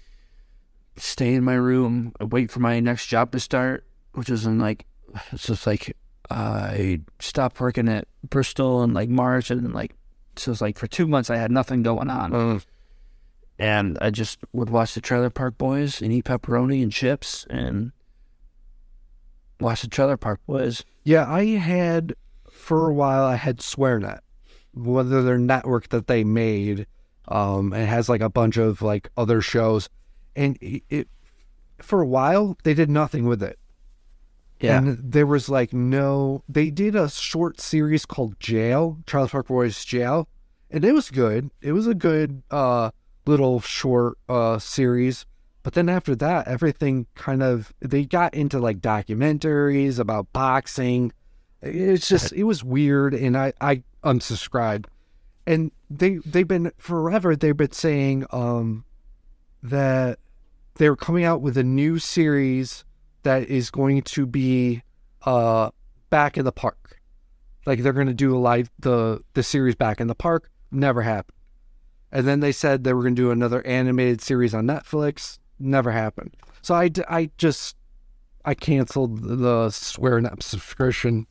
stay 0.98 1.34
in 1.34 1.44
my 1.44 1.54
room, 1.54 2.14
wait 2.20 2.52
for 2.52 2.60
my 2.60 2.80
next 2.80 3.08
job 3.08 3.32
to 3.32 3.40
start, 3.40 3.86
which 4.14 4.30
was 4.30 4.46
in 4.46 4.60
like 4.60 4.86
it's 5.32 5.48
just 5.48 5.66
like 5.68 5.96
I 6.30 7.02
stopped 7.20 7.60
working 7.60 7.90
at 7.90 8.08
Bristol 8.30 8.84
in 8.84 8.94
like 8.94 9.10
March, 9.10 9.50
and 9.52 9.74
like 9.74 9.96
so 10.36 10.52
it's 10.52 10.62
like 10.62 10.78
for 10.78 10.88
two 10.88 11.08
months 11.08 11.30
I 11.30 11.38
had 11.38 11.52
nothing 11.52 11.84
going 11.84 12.10
on, 12.10 12.34
uh, 12.34 12.60
and 13.60 13.98
I 14.00 14.10
just 14.10 14.40
would 14.54 14.70
watch 14.70 14.94
the 14.94 15.02
Trailer 15.02 15.30
Park 15.30 15.58
Boys 15.58 16.02
and 16.02 16.14
eat 16.14 16.26
pepperoni 16.26 16.82
and 16.82 16.92
chips 16.92 17.46
and 17.50 17.92
watch 19.60 19.82
the 19.82 19.90
Trailer 19.90 20.16
Park 20.16 20.40
Boys. 20.48 20.86
yeah, 21.04 21.30
I 21.30 21.46
had 21.46 22.16
for 22.50 22.90
a 22.90 22.94
while. 22.94 23.26
I 23.26 23.36
had 23.36 23.58
SwearNet, 23.58 24.20
whether 24.74 25.22
their 25.22 25.38
network 25.38 25.90
that 25.90 26.08
they 26.08 26.24
made. 26.24 26.88
Um, 27.28 27.74
it 27.74 27.86
has 27.86 28.08
like 28.08 28.22
a 28.22 28.30
bunch 28.30 28.58
of 28.58 28.82
like 28.82 29.10
other 29.18 29.42
shows, 29.42 29.90
and 30.36 30.58
it, 30.62 30.84
it 30.90 31.08
for 31.80 32.02
a 32.02 32.08
while 32.08 32.58
they 32.64 32.74
did 32.74 32.90
nothing 32.90 33.26
with 33.26 33.44
it. 33.44 33.60
Yeah. 34.62 34.78
And 34.78 35.12
there 35.12 35.26
was 35.26 35.50
like 35.50 35.74
no, 35.74 36.44
they 36.48 36.70
did 36.70 36.96
a 36.96 37.10
short 37.10 37.60
series 37.60 38.06
called 38.06 38.40
Jail, 38.40 38.98
Trailer 39.06 39.28
Park 39.28 39.48
Boys 39.48 39.84
Jail, 39.86 40.28
and 40.72 40.86
it 40.86 40.94
was 40.94 41.12
good. 41.12 41.52
It 41.62 41.74
was 41.74 41.88
a 41.88 41.94
good 41.94 42.42
uh 42.50 42.92
little 43.30 43.62
short 43.62 44.18
uh 44.28 44.58
series. 44.58 45.26
But 45.62 45.74
then 45.74 45.88
after 45.88 46.16
that, 46.16 46.48
everything 46.48 47.06
kind 47.16 47.44
of 47.44 47.72
they 47.80 48.04
got 48.06 48.34
into 48.34 48.60
like 48.60 48.80
documentaries 48.80 50.00
about 50.00 50.34
boxing. 50.34 51.12
It's 51.62 52.08
just 52.08 52.34
it 52.34 52.44
was 52.44 52.64
weird, 52.64 53.14
and 53.14 53.38
I 53.38 53.54
I 53.62 53.84
unsubscribed. 54.04 54.86
And 55.46 55.72
they 55.90 56.18
they've 56.26 56.48
been 56.48 56.72
forever. 56.78 57.36
They've 57.36 57.56
been 57.56 57.72
saying 57.72 58.26
um 58.32 58.84
that 59.62 60.20
they're 60.76 60.96
coming 60.96 61.24
out 61.24 61.42
with 61.42 61.58
a 61.58 61.64
new 61.64 62.00
series 62.00 62.86
that 63.24 63.44
is 63.44 63.70
going 63.70 64.02
to 64.02 64.26
be 64.26 64.82
uh 65.26 65.70
back 66.10 66.38
in 66.38 66.46
the 66.46 66.52
park. 66.52 67.00
Like 67.66 67.84
they're 67.84 67.94
going 67.94 68.08
to 68.08 68.14
do 68.14 68.36
a 68.36 68.40
live 68.40 68.72
the 68.80 69.22
the 69.34 69.44
series 69.44 69.76
back 69.76 70.00
in 70.02 70.08
the 70.08 70.16
park. 70.16 70.50
Never 70.72 71.02
happened. 71.02 71.39
And 72.12 72.28
then 72.28 72.40
they 72.40 72.52
said 72.52 72.84
they 72.84 72.94
were 72.94 73.04
going 73.04 73.16
to 73.16 73.22
do 73.22 73.32
another 73.32 73.66
animated 73.66 74.22
series 74.22 74.54
on 74.54 74.66
Netflix. 74.66 75.40
Never 75.60 75.92
happened. 75.92 76.36
So 76.62 76.74
I, 76.76 76.90
I 77.08 77.30
just 77.38 77.76
I 78.46 78.54
canceled 78.54 79.22
the 79.22 79.68
SwearNet 79.70 80.42
subscription. 80.42 81.28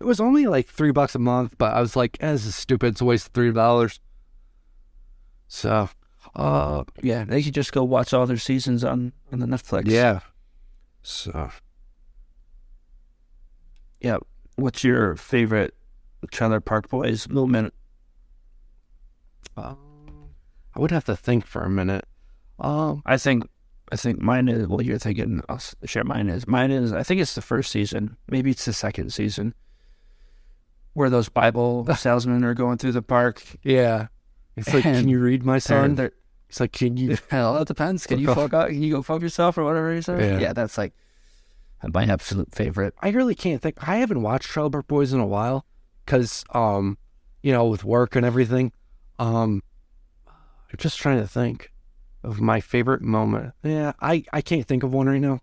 It 0.00 0.04
was 0.04 0.20
only 0.20 0.46
like 0.46 0.66
three 0.66 0.90
bucks 0.90 1.14
a 1.14 1.18
month, 1.20 1.56
but 1.58 1.72
I 1.74 1.80
was 1.80 1.94
like, 1.94 2.16
eh, 2.20 2.32
"This 2.32 2.46
is 2.46 2.56
stupid. 2.56 2.88
It's 2.88 3.00
a 3.00 3.04
waste 3.04 3.28
of 3.28 3.32
three 3.32 3.52
dollars." 3.52 4.00
So, 5.46 5.88
uh, 6.34 6.84
Yeah, 7.02 7.24
they 7.24 7.42
could 7.42 7.54
just 7.54 7.72
go 7.72 7.84
watch 7.84 8.12
all 8.12 8.26
their 8.26 8.36
seasons 8.36 8.82
on 8.82 9.12
on 9.32 9.38
the 9.38 9.46
Netflix. 9.46 9.84
yeah. 9.88 10.20
So 11.02 11.50
yeah. 14.00 14.16
What's 14.56 14.82
your 14.84 15.16
favorite 15.16 15.74
Trailer 16.30 16.60
Park 16.60 16.88
Boys 16.88 17.28
moment? 17.28 17.72
Um, 19.56 19.78
I 20.74 20.80
would 20.80 20.90
have 20.90 21.04
to 21.04 21.16
think 21.16 21.46
for 21.46 21.62
a 21.62 21.70
minute. 21.70 22.04
Um, 22.58 23.02
I 23.06 23.16
think 23.16 23.48
I 23.92 23.96
think 23.96 24.20
mine 24.20 24.48
is 24.48 24.66
well 24.66 24.82
you're 24.82 24.98
thinking 24.98 25.42
I'll 25.48 25.60
share 25.84 26.04
mine 26.04 26.28
is 26.28 26.46
mine 26.46 26.70
is 26.70 26.92
I 26.92 27.02
think 27.02 27.20
it's 27.20 27.34
the 27.34 27.42
first 27.42 27.70
season 27.70 28.16
maybe 28.28 28.50
it's 28.50 28.64
the 28.64 28.72
second 28.72 29.12
season 29.12 29.54
where 30.94 31.10
those 31.10 31.28
Bible 31.28 31.86
salesmen 31.96 32.44
are 32.44 32.54
going 32.54 32.78
through 32.78 32.92
the 32.92 33.02
park 33.02 33.42
yeah. 33.62 34.06
It's 34.56 34.72
like, 34.72 34.86
And 34.86 34.98
can 34.98 35.08
you 35.08 35.18
read 35.18 35.44
my 35.44 35.58
son? 35.58 35.98
It's 36.48 36.60
like, 36.60 36.70
can 36.70 36.96
you? 36.96 37.18
hell 37.30 37.54
that 37.54 37.66
depends 37.66 38.06
can 38.06 38.20
you 38.20 38.32
Fuck 38.32 38.54
out 38.54 38.68
can 38.68 38.82
you 38.82 38.94
go 38.94 39.02
fuck 39.02 39.20
yourself 39.20 39.58
or 39.58 39.64
whatever 39.64 39.92
he 39.94 40.00
says 40.00 40.20
Yeah. 40.20 40.38
yeah 40.38 40.52
that's 40.52 40.78
like 40.78 40.92
my 41.92 42.04
absolute 42.04 42.54
favorite 42.54 42.94
I 43.00 43.10
really 43.10 43.34
can't 43.34 43.60
think. 43.60 43.86
I 43.86 43.96
haven't 43.96 44.22
watched 44.22 44.48
Trailer 44.48 44.70
Park 44.70 44.86
Boys 44.86 45.12
in 45.12 45.20
a 45.20 45.26
while 45.26 45.66
because, 46.06 46.44
um, 46.50 46.96
you 47.42 47.52
know, 47.52 47.66
with 47.66 47.84
work 47.84 48.16
and 48.16 48.24
everything. 48.24 48.72
Um, 49.18 49.62
I'm 50.74 50.78
just 50.78 50.98
trying 50.98 51.18
to 51.20 51.28
think 51.28 51.70
of 52.24 52.40
my 52.40 52.60
favorite 52.60 53.00
moment. 53.00 53.54
Yeah, 53.62 53.92
I 54.00 54.24
I 54.32 54.40
can't 54.40 54.66
think 54.66 54.82
of 54.82 54.92
one 54.92 55.06
right 55.06 55.20
now, 55.20 55.38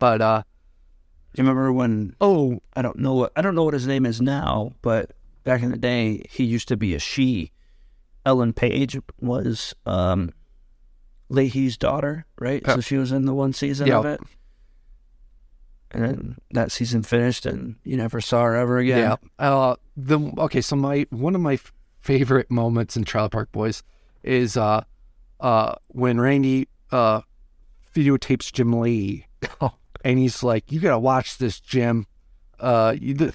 but 0.00 0.20
uh, 0.20 0.42
Do 1.32 1.42
You 1.42 1.48
remember 1.48 1.72
when 1.72 2.16
Oh, 2.20 2.58
I 2.74 2.82
don't 2.82 2.98
know 2.98 3.14
what 3.14 3.30
I 3.36 3.40
don't 3.42 3.54
know 3.54 3.62
what 3.62 3.74
his 3.74 3.86
name 3.86 4.04
is 4.04 4.20
now, 4.20 4.72
but 4.82 5.12
back 5.44 5.62
in 5.62 5.70
the 5.70 5.78
day 5.78 6.24
he 6.28 6.42
used 6.42 6.66
to 6.68 6.76
be 6.76 6.92
a 6.92 6.98
she. 6.98 7.52
Ellen 8.26 8.52
Page 8.52 8.98
was 9.20 9.74
um 9.86 10.32
Lahey's 11.30 11.76
daughter, 11.76 12.26
right? 12.40 12.60
So 12.74 12.80
she 12.80 12.96
was 12.96 13.12
in 13.12 13.26
the 13.26 13.34
one 13.34 13.52
season 13.52 13.88
of 13.92 14.06
it. 14.06 14.20
And 15.92 16.02
then 16.02 16.38
that 16.50 16.72
season 16.72 17.04
finished 17.04 17.46
and 17.46 17.76
you 17.84 17.96
never 17.96 18.20
saw 18.20 18.42
her 18.42 18.56
ever 18.56 18.78
again. 18.78 18.98
Yeah. 18.98 19.16
Uh, 19.38 19.76
the 19.96 20.18
okay. 20.38 20.60
So 20.60 20.74
my 20.74 21.06
one 21.10 21.36
of 21.36 21.40
my 21.40 21.60
favorite 22.00 22.50
moments 22.50 22.96
in 22.96 23.04
Trailer 23.04 23.28
Park 23.28 23.52
Boys 23.52 23.84
is 24.24 24.56
uh, 24.56 24.82
uh, 25.40 25.74
when 25.88 26.20
Randy 26.20 26.68
uh, 26.90 27.20
videotapes 27.94 28.52
Jim 28.52 28.72
Lahey, 28.72 29.24
and 30.04 30.18
he's 30.18 30.42
like, 30.42 30.70
"You 30.72 30.80
gotta 30.80 30.98
watch 30.98 31.38
this, 31.38 31.60
Jim. 31.60 32.06
Uh, 32.58 32.94
you, 32.98 33.14
th- 33.14 33.34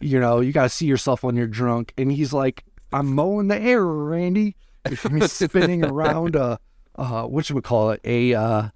you 0.00 0.20
know, 0.20 0.40
you 0.40 0.52
gotta 0.52 0.68
see 0.68 0.86
yourself 0.86 1.22
when 1.22 1.36
you're 1.36 1.46
drunk." 1.46 1.92
And 1.98 2.10
he's 2.10 2.32
like, 2.32 2.64
"I'm 2.92 3.14
mowing 3.14 3.48
the 3.48 3.58
air, 3.60 3.84
Randy." 3.84 4.56
He's 4.88 5.32
spinning 5.32 5.84
around 5.84 6.36
a, 6.36 6.58
uh, 6.96 7.24
what 7.24 7.44
should 7.44 7.56
we 7.56 7.62
call 7.62 7.90
it? 7.90 8.00
A 8.04 8.34
uh, 8.34 8.68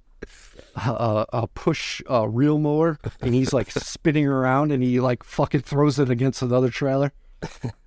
a, 0.76 1.26
a 1.32 1.46
push 1.48 2.02
uh, 2.10 2.28
reel 2.28 2.58
mower, 2.58 2.98
and 3.20 3.34
he's 3.34 3.52
like 3.52 3.70
spinning 3.70 4.26
around, 4.26 4.72
and 4.72 4.82
he 4.82 5.00
like 5.00 5.22
fucking 5.22 5.60
throws 5.60 5.98
it 5.98 6.10
against 6.10 6.42
another 6.42 6.70
trailer. 6.70 7.12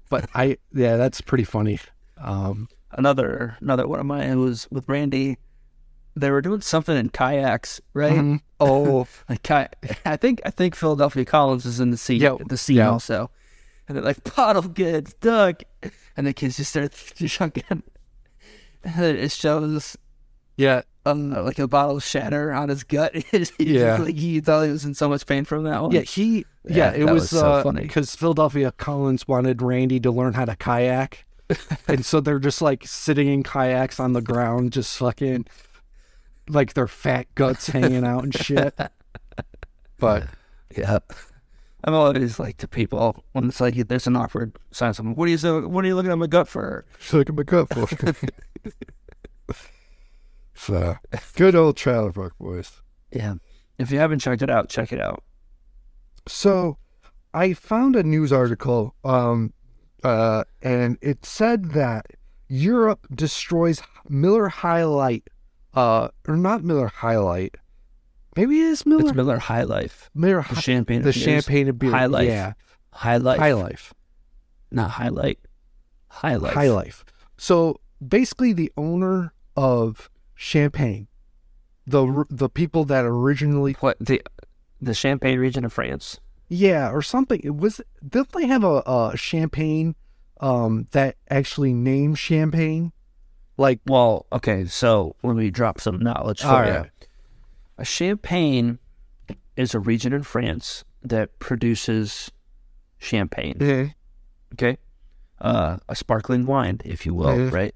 But 0.10 0.30
I, 0.36 0.58
yeah, 0.74 0.98
that's 0.98 1.20
pretty 1.22 1.46
funny. 1.46 1.80
Um, 2.18 2.70
Another 2.98 3.58
another 3.62 3.88
one 3.88 4.00
of 4.00 4.06
mine 4.06 4.40
was 4.40 4.68
with 4.72 4.88
Randy. 4.90 5.38
They 6.18 6.32
were 6.32 6.42
doing 6.42 6.62
something 6.62 6.96
in 6.96 7.10
kayaks, 7.10 7.82
right? 7.94 8.14
mhm. 8.14 8.40
Oh, 8.60 9.06
Like 9.30 9.44
ki- 9.44 9.98
I 10.06 10.16
think 10.16 10.42
I 10.46 10.50
think 10.50 10.76
Philadelphia 10.76 11.26
Collins 11.26 11.66
is 11.66 11.80
in 11.82 11.92
the 11.92 11.98
scene 11.98 12.22
Yeah, 12.22 12.38
the 12.48 12.58
scene 12.58 12.78
yeah. 12.78 12.90
also. 12.92 13.30
And 13.88 13.98
they're 13.98 14.04
like, 14.04 14.24
bottle 14.36 14.62
goods, 14.64 15.14
Doug 15.20 15.62
and 16.18 16.26
the 16.26 16.34
kids 16.34 16.58
just 16.58 16.72
start 16.72 16.92
chunking. 17.16 17.84
And 18.84 19.18
it 19.18 19.32
shows 19.32 19.98
yeah, 20.58 20.84
um, 21.06 21.32
like 21.32 21.60
a 21.60 21.68
bottle 21.68 21.98
of 21.98 22.04
shatter 22.04 22.54
on 22.54 22.70
his 22.70 22.84
gut. 22.86 23.14
Yeah. 23.60 23.98
like 23.98 24.16
he 24.16 24.40
thought 24.40 24.64
he 24.64 24.72
was 24.72 24.86
in 24.86 24.94
so 24.94 25.10
much 25.10 25.26
pain 25.26 25.44
from 25.44 25.66
that 25.66 25.82
one. 25.82 25.92
yeah. 25.92 26.02
He, 26.02 26.46
yeah, 26.64 26.94
Yeah, 26.94 26.94
it 26.94 27.04
was, 27.04 27.24
was 27.24 27.30
so 27.32 27.46
uh, 27.46 27.64
funny. 27.64 27.82
because 27.82 28.16
Philadelphia 28.16 28.72
Collins 28.72 29.28
wanted 29.28 29.62
Randy 29.62 30.00
to 30.00 30.12
learn 30.12 30.34
how 30.34 30.46
to 30.46 30.56
kayak, 30.56 31.25
and 31.88 32.06
so 32.06 32.20
they're 32.20 32.40
just 32.40 32.62
like 32.62 32.86
sitting 32.86 33.28
in 33.28 33.44
kayaks 33.44 34.00
on 34.00 34.14
the 34.14 34.22
ground, 34.22 34.74
just 34.74 34.98
fucking 34.98 35.46
like 36.50 36.74
their 36.74 36.88
fat 36.88 37.28
guts 37.36 37.68
hanging 37.68 38.06
out 38.06 38.24
and 38.24 38.36
shit. 38.36 38.78
But 39.98 40.28
yeah. 40.76 41.00
I'm 41.84 41.94
always 41.94 42.40
like 42.40 42.58
to 42.58 42.68
people 42.68 43.24
when 43.34 43.46
it's 43.46 43.62
like 43.62 43.76
there's 43.76 44.08
an 44.08 44.16
awkward 44.16 44.58
silence. 44.72 44.98
I'm 44.98 45.10
like, 45.10 45.18
what 45.18 45.28
are 45.28 45.32
you 45.32 45.38
so, 45.38 45.68
what 45.68 45.86
are 45.86 45.88
you 45.88 45.96
looking 45.96 46.12
at 46.12 46.18
my 46.18 46.28
gut 46.28 46.48
for? 46.48 46.86
Looking 47.14 47.34
at 47.34 47.38
my 47.38 47.44
gut 47.44 47.70
for. 47.70 49.54
so 50.56 50.98
good 51.36 51.56
old 51.56 51.78
Trailer 51.78 52.12
Park 52.12 52.34
Boys. 52.40 52.82
Yeah. 53.12 53.36
If 53.78 53.92
you 53.92 54.00
haven't 54.00 54.20
checked 54.20 54.42
it 54.42 54.50
out, 54.50 54.70
check 54.70 54.92
it 54.92 55.00
out. 55.00 55.24
So 56.28 56.78
I 57.34 57.54
found 57.54 57.96
a 57.96 58.04
news 58.04 58.34
article, 58.34 58.96
um, 59.04 59.54
uh, 60.06 60.44
and 60.62 60.98
it 61.02 61.26
said 61.26 61.72
that 61.72 62.06
Europe 62.48 63.08
destroys 63.14 63.82
Miller 64.08 64.48
High 64.50 64.84
Light, 64.86 65.28
uh, 65.74 66.10
or 66.28 66.38
not 66.38 66.64
Miller 66.64 66.88
High 66.88 67.18
Light. 67.18 67.56
Maybe 68.36 68.60
it 68.60 68.66
is 68.68 68.86
Miller. 68.86 69.08
It's 69.08 69.16
Miller 69.16 69.40
High 69.40 69.64
Life. 69.64 70.10
Miller 70.14 70.42
High, 70.42 70.56
The 70.56 70.62
champagne. 70.62 71.02
the 71.02 71.12
champagne 71.14 71.68
of 71.70 71.80
beer. 71.80 71.92
High 71.92 72.06
Life. 72.06 72.28
Yeah, 72.28 72.54
High 72.92 73.18
Life. 73.18 73.40
High 73.40 73.54
Life. 73.54 73.94
Not 74.72 74.92
highlight. 74.92 75.40
High 76.10 76.36
Life. 76.36 76.54
High 76.54 76.70
Life. 76.70 77.06
So 77.38 77.80
basically, 78.06 78.52
the 78.54 78.72
owner 78.78 79.34
of 79.56 80.10
Champagne, 80.36 81.08
the 81.88 82.26
the 82.30 82.50
people 82.50 82.84
that 82.86 83.06
originally, 83.06 83.74
What 83.80 83.98
the 84.00 84.22
the 84.82 84.94
Champagne 84.94 85.40
region 85.40 85.64
of 85.66 85.72
France? 85.74 86.20
Yeah, 86.48 86.90
or 86.92 87.02
something. 87.02 87.40
It 87.44 87.56
was 87.58 87.82
didn't 88.08 88.32
they 88.34 88.48
have 88.48 88.64
a, 88.64 88.82
a 88.86 89.14
champagne, 89.16 89.96
um, 90.40 90.88
that 90.92 91.16
actually 91.30 91.74
named 91.74 92.18
Champagne, 92.20 92.92
like 93.58 93.80
Well, 93.86 94.26
okay, 94.32 94.66
so 94.66 95.16
let 95.24 95.36
me 95.36 95.50
drop 95.50 95.80
some 95.80 96.00
knowledge 96.00 96.42
for 96.42 96.48
All 96.48 96.66
you. 96.66 96.86
A 97.78 97.86
Champagne 97.86 98.80
is 99.56 99.74
a 99.74 99.80
region 99.80 100.14
in 100.14 100.24
France 100.24 100.84
that 101.02 101.40
produces 101.40 102.32
champagne. 102.98 103.58
Okay, 104.54 104.78
uh, 105.42 105.78
a 105.90 105.96
sparkling 105.96 106.46
wine, 106.46 106.80
if 106.86 107.06
you 107.06 107.14
will, 107.14 107.28
Mhm. 107.38 107.52
right? 107.52 107.76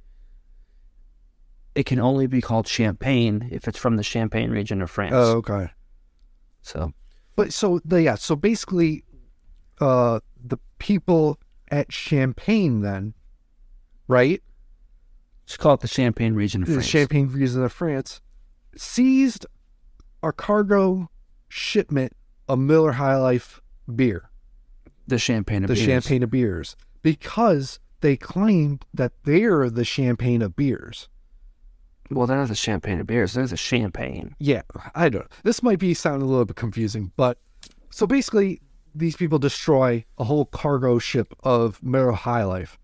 It 1.75 1.85
can 1.85 1.99
only 1.99 2.27
be 2.27 2.41
called 2.41 2.67
champagne 2.67 3.47
if 3.51 3.67
it's 3.67 3.77
from 3.77 3.95
the 3.95 4.03
Champagne 4.03 4.51
region 4.51 4.81
of 4.81 4.89
France. 4.89 5.13
Oh, 5.15 5.37
okay. 5.37 5.69
So 6.61 6.93
But 7.39 7.53
so 7.53 7.79
the 7.85 8.01
yeah, 8.01 8.15
so 8.15 8.35
basically, 8.35 9.03
uh, 9.79 10.19
the 10.43 10.57
people 10.77 11.39
at 11.71 11.91
Champagne 11.91 12.81
then, 12.81 13.13
right? 14.07 14.41
let's 15.49 15.57
call 15.57 15.73
it 15.73 15.79
the 15.79 15.87
Champagne 15.87 16.35
region 16.35 16.61
of 16.61 16.67
France. 16.67 16.85
The 16.85 16.91
France. 16.91 17.09
Champagne 17.09 17.27
region 17.27 17.63
of 17.63 17.73
France 17.73 18.21
seized 18.77 19.47
a 20.21 20.31
cargo 20.31 21.09
shipment 21.47 22.13
of 22.47 22.59
Miller 22.59 22.91
High 22.93 23.17
Life 23.17 23.59
beer, 23.93 24.29
the 25.07 25.17
Champagne 25.17 25.63
of 25.63 25.69
the 25.69 25.73
beers. 25.73 25.85
Champagne 25.85 26.21
of 26.21 26.29
beers, 26.29 26.75
because 27.01 27.79
they 28.01 28.15
claimed 28.15 28.85
that 28.93 29.11
they're 29.23 29.71
the 29.71 29.85
Champagne 29.85 30.43
of 30.43 30.55
beers. 30.55 31.09
Well, 32.11 32.25
they're 32.27 32.37
not 32.37 32.47
the 32.47 32.55
Champagne 32.55 32.99
of 32.99 33.07
beers. 33.07 33.33
They're 33.33 33.45
the 33.45 33.55
Champagne. 33.57 34.35
Yeah, 34.39 34.61
I 34.95 35.09
don't. 35.09 35.27
This 35.43 35.61
might 35.61 35.79
be 35.79 35.93
sounding 35.93 36.27
a 36.27 36.29
little 36.29 36.45
bit 36.45 36.55
confusing, 36.55 37.11
but 37.15 37.37
so 37.91 38.07
basically, 38.07 38.61
these 38.95 39.15
people 39.15 39.37
destroy 39.39 40.03
a 40.17 40.23
whole 40.23 40.45
cargo 40.45 40.97
ship 40.99 41.33
of 41.43 41.81
Miller 41.83 42.11
High 42.11 42.43
Life. 42.43 42.77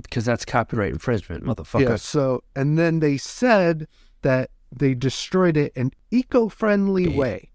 Because 0.00 0.24
that's 0.24 0.44
copyright 0.44 0.92
infringement, 0.92 1.42
motherfucker. 1.44 1.80
Yeah. 1.88 1.96
So, 1.96 2.44
and 2.54 2.78
then 2.78 3.00
they 3.00 3.16
said 3.16 3.88
that 4.22 4.50
they 4.70 4.94
destroyed 4.94 5.56
it 5.56 5.72
in 5.74 5.90
eco-friendly 6.12 7.10
Yeah. 7.10 7.18
way. 7.18 7.50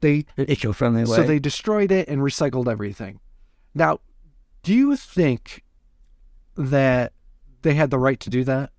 They 0.00 0.26
An 0.36 0.48
eco-friendly 0.50 1.04
way. 1.04 1.16
so 1.16 1.22
they 1.24 1.38
destroyed 1.40 1.90
it 1.90 2.08
and 2.08 2.20
recycled 2.22 2.68
everything. 2.70 3.18
Now, 3.74 3.98
do 4.62 4.72
you 4.74 4.94
think 4.96 5.64
that 6.56 7.12
they 7.62 7.74
had 7.74 7.90
the 7.90 7.98
right 7.98 8.20
to 8.20 8.30
do 8.30 8.44
that? 8.44 8.70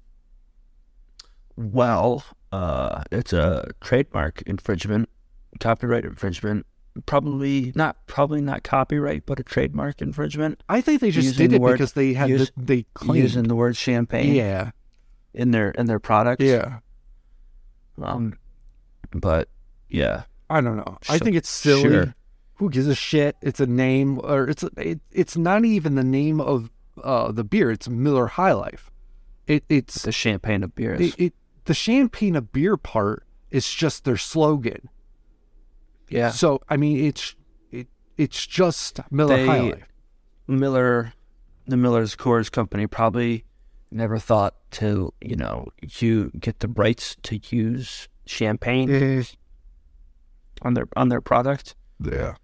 Well, 1.56 2.24
uh, 2.52 3.04
it's 3.12 3.34
a 3.34 3.70
trademark 3.82 4.42
infringement, 4.44 5.10
copyright 5.60 6.06
infringement. 6.06 6.66
Probably 7.08 7.72
not, 7.76 7.98
probably 8.06 8.42
not 8.42 8.64
copyright, 8.64 9.26
but 9.26 9.40
a 9.40 9.44
trademark 9.44 10.02
infringement. 10.02 10.62
I 10.70 10.80
think 10.82 11.02
they 11.02 11.10
just 11.10 11.26
Using 11.26 11.44
did 11.46 11.52
the 11.52 11.56
it 11.56 11.62
word- 11.62 11.72
because 11.74 11.94
they 11.94 12.14
had 12.14 12.30
use- 12.30 12.52
the, 12.56 12.64
they 12.64 12.86
claimed. 12.94 13.24
Using 13.24 13.44
the 13.48 13.56
word 13.56 13.76
champagne 13.76 14.36
yeah, 14.36 14.72
in 15.34 15.52
their 15.52 15.72
in 15.72 15.88
their 15.88 16.00
products. 16.00 16.44
yeah. 16.44 16.80
Um, 18.02 18.38
but 19.12 19.50
yeah, 19.90 20.24
I 20.50 20.62
don't 20.62 20.78
know. 20.78 20.98
I 21.10 21.18
So- 21.18 21.26
think 21.26 21.36
it's 21.36 21.50
silly. 21.50 21.82
sure. 21.82 22.16
Who 22.58 22.70
gives 22.70 22.88
a 22.88 22.96
shit? 22.96 23.36
It's 23.42 23.60
a 23.60 23.66
name, 23.66 24.20
or 24.24 24.48
it's 24.48 24.64
it, 24.78 25.00
it's 25.12 25.36
not 25.36 25.66
even 25.66 25.96
the 25.96 26.04
name 26.04 26.40
of 26.40 26.70
uh, 27.04 27.32
the 27.32 27.44
beer. 27.44 27.72
It's 27.72 27.90
Miller 27.90 28.28
High 28.28 28.54
Life. 28.54 28.92
It 29.48 29.64
it's 29.68 30.04
the 30.04 30.12
champagne 30.12 30.64
of 30.64 30.76
beers. 30.76 31.02
it, 31.02 31.16
it 31.20 31.34
the 31.66 31.74
champagne 31.74 32.36
of 32.36 32.52
beer 32.52 32.78
part 32.78 33.26
is 33.52 33.72
just 33.72 34.04
their 34.06 34.18
slogan. 34.18 34.90
yeah, 36.10 36.30
So 36.32 36.62
I 36.70 36.78
mean, 36.78 37.06
it's 37.06 37.36
it 37.72 37.88
it's 38.18 38.46
just 38.48 39.00
Miller 39.12 39.38
They- 39.38 39.46
High 39.46 39.60
Life. 39.62 39.84
Miller, 40.48 41.14
the 41.68 41.78
Miller's 41.78 42.16
Coors 42.18 42.52
Company 42.52 42.86
probably 42.88 43.46
never 43.92 44.18
thought 44.20 44.56
to, 44.72 45.14
you 45.22 45.36
know, 45.38 45.70
you 46.00 46.32
get 46.40 46.60
the 46.60 46.68
rights 46.68 47.16
to 47.24 47.40
use 47.50 48.10
champagne 48.26 49.24
on 50.62 50.74
their 50.74 50.88
on 50.98 51.10
their 51.10 51.22
product. 51.22 51.76
Yeah. 52.04 52.36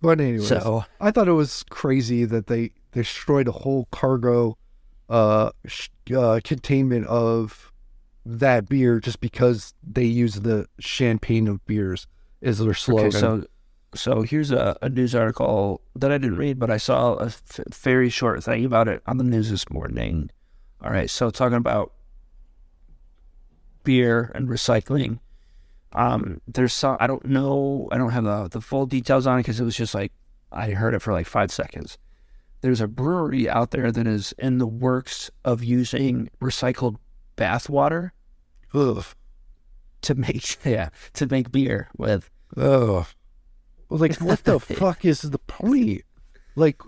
But 0.00 0.18
anyway, 0.20 0.44
So 0.44 0.84
I 1.00 1.10
thought 1.10 1.28
it 1.28 1.32
was 1.32 1.62
crazy 1.68 2.24
that 2.24 2.46
they 2.46 2.70
destroyed 2.92 3.48
a 3.48 3.52
whole 3.52 3.86
cargo 3.90 4.56
uh, 5.10 5.50
sh- 5.66 5.88
uh 6.16 6.40
containment 6.42 7.06
of 7.06 7.70
that 8.24 8.68
beer 8.68 9.00
just 9.00 9.20
because 9.20 9.74
they 9.82 10.04
use 10.04 10.34
the 10.36 10.66
champagne 10.78 11.48
of 11.48 11.64
beers 11.66 12.06
is 12.40 12.58
their 12.58 12.74
slogan. 12.74 13.06
okay, 13.08 13.18
so 13.18 13.44
so 13.94 14.22
here's 14.22 14.50
a, 14.52 14.76
a 14.82 14.88
news 14.88 15.14
article 15.14 15.80
that 15.96 16.12
I 16.12 16.18
didn't 16.18 16.36
read, 16.36 16.58
but 16.58 16.70
I 16.70 16.76
saw 16.76 17.14
a 17.14 17.26
f- 17.26 17.60
very 17.72 18.08
short 18.08 18.44
thing 18.44 18.64
about 18.64 18.86
it 18.86 19.02
on 19.06 19.18
the 19.18 19.24
news 19.24 19.50
this 19.50 19.68
morning. 19.68 20.30
All 20.82 20.90
right, 20.90 21.10
so 21.10 21.30
talking 21.30 21.56
about 21.56 21.92
beer 23.82 24.30
and 24.34 24.48
recycling. 24.48 25.18
Um, 25.92 26.40
there's 26.46 26.72
some 26.72 26.96
I 27.00 27.06
don't 27.06 27.24
know. 27.24 27.88
I 27.90 27.98
don't 27.98 28.10
have 28.10 28.24
the 28.24 28.48
the 28.48 28.60
full 28.60 28.86
details 28.86 29.26
on 29.26 29.38
it 29.38 29.42
because 29.42 29.58
it 29.58 29.64
was 29.64 29.76
just 29.76 29.94
like 29.94 30.12
I 30.52 30.70
heard 30.70 30.94
it 30.94 31.02
for 31.02 31.12
like 31.12 31.26
five 31.26 31.50
seconds. 31.50 31.98
There's 32.60 32.80
a 32.80 32.86
brewery 32.86 33.48
out 33.48 33.70
there 33.70 33.90
that 33.90 34.06
is 34.06 34.32
in 34.38 34.58
the 34.58 34.66
works 34.66 35.30
of 35.44 35.64
using 35.64 36.30
recycled 36.40 36.96
bath 37.40 37.70
water 37.70 38.12
Ugh. 38.74 39.02
to 40.02 40.14
make 40.14 40.58
yeah 40.64 40.90
to 41.14 41.26
make 41.26 41.50
beer 41.50 41.88
with. 41.96 42.30
Ugh. 42.56 43.06
Like, 43.88 44.16
what 44.20 44.44
the 44.44 44.60
fuck 44.60 45.04
is 45.04 45.22
the 45.22 45.38
point? 45.38 46.02
Like, 46.54 46.82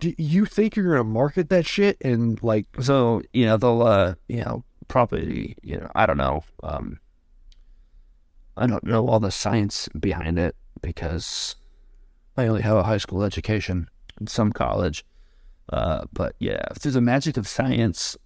do 0.00 0.12
you 0.18 0.44
think 0.44 0.74
you're 0.74 0.90
gonna 0.90 1.04
market 1.04 1.48
that 1.50 1.64
shit 1.64 1.96
and 2.00 2.42
like? 2.42 2.66
So 2.80 3.22
you 3.32 3.46
know 3.46 3.56
they'll 3.56 3.82
uh 3.82 4.14
you 4.28 4.44
know 4.44 4.64
probably 4.88 5.56
you 5.62 5.78
know 5.78 5.90
I 5.94 6.04
don't 6.04 6.18
know 6.18 6.44
um 6.62 6.98
I 8.56 8.66
don't 8.66 8.84
know 8.84 9.06
all 9.06 9.20
the 9.20 9.30
science 9.30 9.88
behind 9.98 10.38
it 10.38 10.56
because 10.82 11.54
I 12.36 12.48
only 12.48 12.62
have 12.62 12.76
a 12.76 12.82
high 12.82 12.98
school 12.98 13.22
education 13.22 13.88
and 14.18 14.28
some 14.28 14.52
college. 14.52 15.04
Uh, 15.68 16.04
but 16.12 16.34
yeah, 16.38 16.64
through 16.78 16.92
the 16.92 17.00
magic 17.00 17.36
of 17.36 17.48
science, 17.48 18.16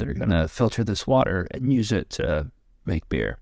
they're 0.00 0.14
gonna 0.14 0.48
filter 0.48 0.84
this 0.84 1.06
water 1.06 1.46
and 1.50 1.72
use 1.72 1.92
it 1.92 2.10
to 2.10 2.50
make 2.84 3.08
beer. 3.08 3.38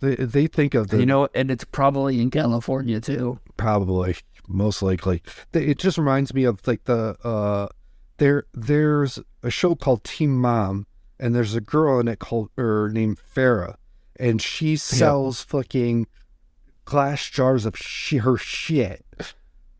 They 0.00 0.14
they 0.16 0.46
think 0.46 0.74
of 0.74 0.88
the 0.88 0.98
you 0.98 1.06
know, 1.06 1.28
and 1.34 1.50
it's 1.50 1.64
probably 1.64 2.20
in 2.20 2.30
California 2.30 3.00
too. 3.00 3.38
probably 3.56 4.16
most 4.48 4.82
likely. 4.82 5.22
It 5.52 5.78
just 5.78 5.98
reminds 5.98 6.32
me 6.34 6.44
of 6.44 6.66
like 6.66 6.84
the 6.84 7.16
uh, 7.22 7.68
there 8.16 8.44
there's 8.54 9.18
a 9.42 9.50
show 9.50 9.74
called 9.74 10.04
Teen 10.04 10.30
Mom, 10.30 10.86
and 11.18 11.34
there's 11.34 11.54
a 11.54 11.60
girl 11.60 12.00
in 12.00 12.08
it 12.08 12.18
called 12.18 12.48
or 12.56 12.88
named 12.92 13.18
Farrah, 13.18 13.76
and 14.18 14.40
she 14.40 14.76
sells 14.76 15.42
fucking 15.42 16.06
glass 16.86 17.28
jars 17.28 17.66
of 17.66 17.76
she 17.76 18.16
her 18.18 18.38
shit, 18.38 19.04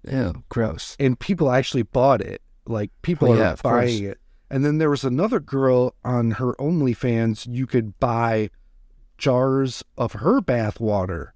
Ew, 0.09 0.45
gross. 0.51 0.97
and 1.01 1.18
people 1.18 1.51
actually 1.51 1.83
bought 1.83 2.20
it. 2.20 2.43
Like 2.66 2.91
people 3.01 3.28
Oh, 3.31 3.33
are 3.33 3.39
yeah, 3.39 3.57
course. 3.57 3.61
buying 3.62 4.05
it. 4.05 4.18
And 4.51 4.64
then 4.64 4.78
there 4.78 4.90
was 4.90 5.05
another 5.05 5.38
girl 5.38 5.94
on 6.05 6.32
her 6.32 6.55
OnlyFans. 6.55 7.46
You 7.48 7.66
could 7.66 7.98
buy 8.01 8.51
jars 9.16 9.84
of 9.96 10.14
her 10.14 10.40
bath 10.40 10.80
water, 10.80 11.34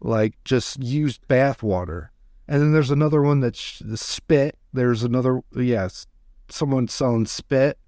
like 0.00 0.34
just 0.44 0.82
used 0.82 1.26
bath 1.28 1.62
water. 1.62 2.10
And 2.48 2.62
then 2.62 2.72
there's 2.72 2.90
another 2.90 3.22
one 3.22 3.40
that's 3.40 3.80
the 3.80 3.96
spit. 3.96 4.56
There's 4.72 5.02
another, 5.02 5.40
yes, 5.54 6.06
someone 6.48 6.88
selling 6.88 7.26
spit. 7.26 7.78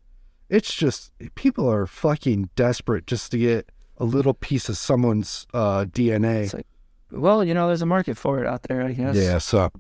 It's 0.48 0.74
just 0.74 1.10
people 1.34 1.68
are 1.70 1.86
fucking 1.86 2.50
desperate 2.54 3.06
just 3.06 3.30
to 3.32 3.38
get 3.38 3.70
a 3.98 4.04
little 4.04 4.34
piece 4.34 4.68
of 4.68 4.76
someone's 4.76 5.46
uh, 5.54 5.86
DNA. 5.86 6.52
Like, 6.52 6.66
well, 7.10 7.42
you 7.42 7.54
know, 7.54 7.66
there's 7.66 7.82
a 7.82 7.86
market 7.86 8.16
for 8.16 8.40
it 8.40 8.46
out 8.46 8.62
there, 8.64 8.82
I 8.82 8.92
guess. 8.92 9.16
Yeah, 9.16 9.38
so 9.38 9.70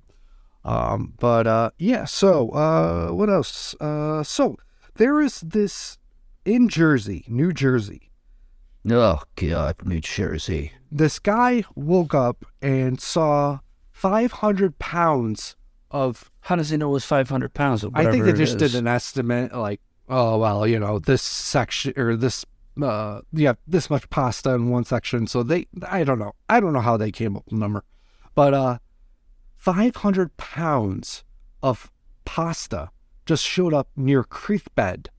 um 0.64 1.14
but 1.18 1.46
uh 1.46 1.70
yeah, 1.78 2.04
so 2.04 2.50
uh 2.50 3.10
what 3.10 3.30
else? 3.30 3.74
Uh 3.80 4.22
so 4.22 4.56
there 4.96 5.20
is 5.20 5.40
this 5.40 5.98
in 6.44 6.68
Jersey, 6.68 7.24
New 7.28 7.52
Jersey. 7.52 8.10
Oh 8.88 9.22
God, 9.34 9.76
New 9.84 10.00
Jersey. 10.00 10.72
This 10.90 11.18
guy 11.18 11.64
woke 11.74 12.14
up 12.14 12.44
and 12.62 13.00
saw 13.00 13.58
500 13.92 14.78
pounds 14.78 15.56
of 15.90 16.30
How 16.42 16.56
does 16.56 16.70
he 16.70 16.76
know 16.76 16.90
it 16.90 16.92
was 16.92 17.04
500 17.04 17.52
pounds? 17.54 17.84
Or 17.84 17.90
I 17.94 18.10
think 18.10 18.24
they 18.24 18.32
just 18.32 18.60
is? 18.60 18.72
did 18.72 18.78
an 18.78 18.86
estimate 18.86 19.54
like 19.54 19.80
oh 20.08 20.38
well, 20.38 20.66
you 20.66 20.78
know, 20.78 20.98
this 20.98 21.22
section 21.22 21.92
or 21.96 22.16
this 22.16 22.44
uh 22.80 23.22
yeah, 23.32 23.54
this 23.66 23.90
much 23.90 24.08
pasta 24.10 24.50
in 24.50 24.70
one 24.70 24.84
section. 24.84 25.26
So 25.26 25.42
they 25.42 25.66
I 25.88 26.04
don't 26.04 26.18
know. 26.18 26.32
I 26.48 26.60
don't 26.60 26.72
know 26.72 26.80
how 26.80 26.96
they 26.96 27.10
came 27.10 27.36
up 27.36 27.44
with 27.46 27.54
the 27.54 27.58
number. 27.60 27.84
But 28.34 28.54
uh 28.54 28.78
500 29.56 30.36
pounds 30.36 31.24
of 31.62 31.90
pasta 32.24 32.90
just 33.26 33.44
showed 33.44 33.74
up 33.74 33.88
near 33.96 34.24
creek 34.24 34.74
bed 34.74 35.10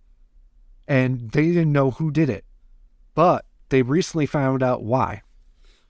and 0.87 1.31
they 1.31 1.47
didn't 1.47 1.71
know 1.71 1.91
who 1.91 2.09
did 2.09 2.29
it. 2.29 2.45
But 3.13 3.45
they 3.69 3.81
recently 3.81 4.25
found 4.25 4.63
out 4.63 4.83
why. 4.83 5.21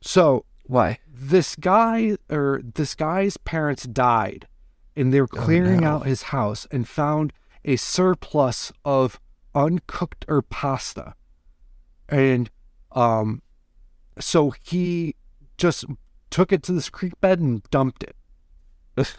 So 0.01 0.45
Why? 0.65 0.99
this 1.07 1.55
guy 1.55 2.17
or 2.29 2.61
this 2.63 2.93
guy's 2.93 3.37
parents 3.37 3.83
died 3.83 4.47
and 4.95 5.13
they 5.13 5.21
were 5.21 5.27
clearing 5.27 5.81
no. 5.81 5.87
out 5.87 6.05
his 6.05 6.23
house 6.23 6.67
and 6.71 6.87
found 6.87 7.33
a 7.65 7.75
surplus 7.75 8.71
of 8.85 9.19
uncooked 9.55 10.25
or 10.27 10.41
pasta 10.41 11.15
and 12.07 12.49
um 12.91 13.41
so 14.19 14.51
he 14.61 15.15
just 15.57 15.85
took 16.29 16.51
it 16.51 16.61
to 16.63 16.71
this 16.71 16.89
creek 16.89 17.19
bed 17.19 17.39
and 17.39 17.63
dumped 17.71 18.03
it 18.03 18.15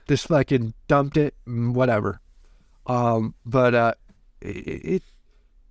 just 0.06 0.28
fucking 0.28 0.74
dumped 0.86 1.16
it 1.16 1.34
whatever 1.46 2.20
um 2.88 3.34
but 3.44 3.74
uh 3.74 3.94
it, 4.40 5.02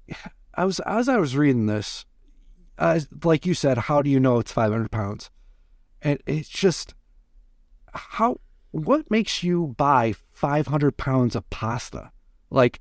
it 0.08 0.16
i 0.56 0.64
was 0.64 0.80
as 0.82 1.10
i 1.10 1.18
was 1.18 1.36
reading 1.36 1.66
this 1.66 2.06
uh, 2.80 3.00
like 3.24 3.46
you 3.46 3.54
said 3.56 3.78
how 3.78 4.02
do 4.04 4.10
you 4.10 4.20
know 4.20 4.38
it's 4.40 4.52
500 4.52 4.92
pounds 4.92 5.30
and 6.02 6.22
it's 6.28 6.48
just 6.48 6.94
how 7.94 8.40
what 8.72 9.10
makes 9.10 9.42
you 9.44 9.74
buy 9.78 10.14
500 10.34 10.96
pounds 10.98 11.36
of 11.36 11.50
pasta 11.50 12.12
like 12.52 12.80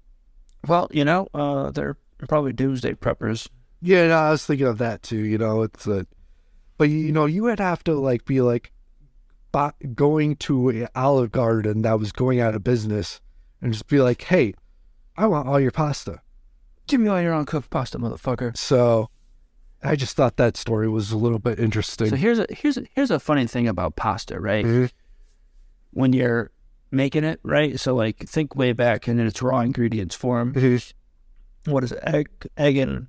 Well, 0.69 0.89
you 0.93 1.05
know, 1.05 1.29
uh, 1.33 1.71
they're 1.71 1.97
probably 2.29 2.53
doomsday 2.53 2.93
preppers. 2.95 3.49
yeah 3.81 4.09
no, 4.09 4.17
i 4.17 4.31
was 4.31 4.45
thinking 4.45 4.67
of 4.67 4.79
that 4.79 5.03
too 5.03 5.19
you 5.19 5.39
know 5.39 5.63
it's 5.63 5.87
a 5.87 6.07
but 6.77 6.91
you 6.91 7.11
know 7.13 7.25
you 7.25 7.43
would 7.45 7.59
have 7.61 7.83
to 7.85 7.95
like 7.95 8.27
be 8.27 8.41
like 8.43 8.73
going 9.95 10.37
to 10.37 10.87
olive 10.95 11.33
garden 11.33 11.81
that 11.83 11.99
was 11.99 12.13
going 12.13 12.41
out 12.41 12.55
of 12.55 12.63
business 12.63 13.21
and 13.67 13.73
just 13.73 13.89
be 13.89 14.01
like 14.01 14.23
hey 14.23 14.55
i 15.17 15.27
want 15.27 15.49
all 15.49 15.59
your 15.59 15.73
pasta 15.73 16.21
Give 16.87 17.01
me 17.01 17.09
all 17.09 17.21
your 17.21 17.35
uncooked 17.35 17.69
pasta, 17.69 17.99
motherfucker. 17.99 18.57
so 18.57 19.11
i 19.83 19.97
just 19.97 20.15
thought 20.15 20.37
that 20.37 20.57
story 20.57 20.89
was 20.89 21.11
a 21.11 21.17
little 21.17 21.41
bit 21.41 21.59
interesting 21.59 22.09
So 22.11 22.15
here's 22.17 22.39
a 22.39 22.47
here's 22.51 22.77
a, 22.77 22.85
here's 22.95 23.11
a 23.11 23.19
funny 23.19 23.47
thing 23.49 23.67
about 23.67 23.97
pasta, 23.97 24.39
right? 24.39 24.65
Mhm. 24.65 24.91
When 25.91 26.13
you're 26.13 26.53
making 26.93 27.25
it, 27.25 27.41
right? 27.43 27.81
So 27.81 27.95
like 27.97 28.19
think 28.29 28.55
way 28.55 28.73
back 28.73 29.09
in 29.09 29.19
its 29.19 29.43
raw 29.43 29.61
ingredients 29.61 30.15
form. 30.15 30.55
Mhm. 30.55 30.93
What 31.67 31.83
is 31.83 31.91
it? 31.91 31.99
Egg, 32.05 32.29
egg 32.57 32.77
and 32.77 33.09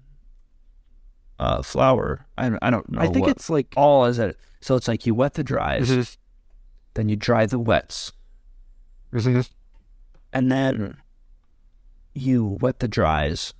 uh, 1.37 1.61
flour. 1.61 2.25
I 2.37 2.49
don't, 2.49 2.59
I 2.63 2.71
don't 2.71 2.89
know. 2.91 2.99
i 3.01 3.07
think 3.07 3.27
it's 3.27 3.47
like 3.49 3.71
all 3.77 4.05
is 4.05 4.17
it. 4.17 4.39
So 4.61 4.75
it's 4.75 4.87
like 4.87 5.05
you 5.05 5.13
wet 5.13 5.35
the 5.35 5.43
dries, 5.43 5.89
Mhm. 5.91 6.17
then 6.95 7.09
you 7.09 7.15
dry 7.15 7.45
the 7.45 7.59
wets, 7.59 8.11
and 10.33 10.51
then 10.51 10.97
you 12.13 12.57
wet 12.61 12.79
the 12.79 12.87
dries, 12.87 13.53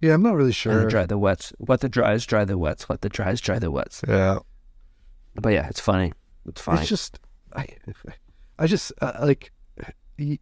yeah 0.00 0.14
i'm 0.14 0.22
not 0.22 0.34
really 0.34 0.48
and 0.48 0.54
sure 0.54 0.80
then 0.80 0.88
dry 0.88 1.06
the 1.06 1.18
wets. 1.18 1.52
Wet 1.58 1.80
the 1.80 1.88
dries, 1.88 2.24
dry 2.26 2.44
the 2.44 2.58
wets. 2.58 2.88
Wet 2.88 3.00
the 3.00 3.08
dries, 3.08 3.40
dry 3.40 3.58
the 3.58 3.70
wets. 3.70 4.02
yeah 4.06 4.38
But 5.34 5.52
yeah, 5.52 5.68
it's 5.68 5.80
funny. 5.80 6.12
It's 6.46 6.60
fine. 6.60 6.78
It's 6.78 6.88
just, 6.88 7.18
I, 7.54 7.66
I 8.58 8.66
just 8.66 8.92
uh, 9.02 9.12
like, 9.20 9.52
y- 10.18 10.38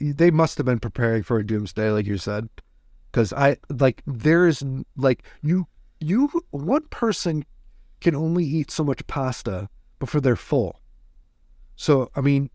y- 0.00 0.12
they 0.16 0.30
must 0.30 0.56
have 0.58 0.66
been 0.66 0.78
preparing 0.80 1.22
for 1.22 1.38
a 1.38 1.46
doomsday, 1.46 1.90
like 1.90 2.06
you 2.06 2.18
said, 2.18 2.48
because 3.10 3.32
I 3.32 3.56
like 3.70 4.02
there 4.06 4.46
is 4.46 4.62
n- 4.62 4.84
like 4.96 5.24
you 5.42 5.66
you 5.98 6.28
one 6.50 6.82
person 6.90 7.44
can 8.00 8.14
only 8.14 8.44
eat 8.44 8.70
so 8.70 8.84
much 8.84 9.06
pasta 9.06 9.68
before 9.98 10.20
they're 10.20 10.36
full. 10.36 10.80
So 11.76 12.10
I 12.14 12.20
mean, 12.20 12.50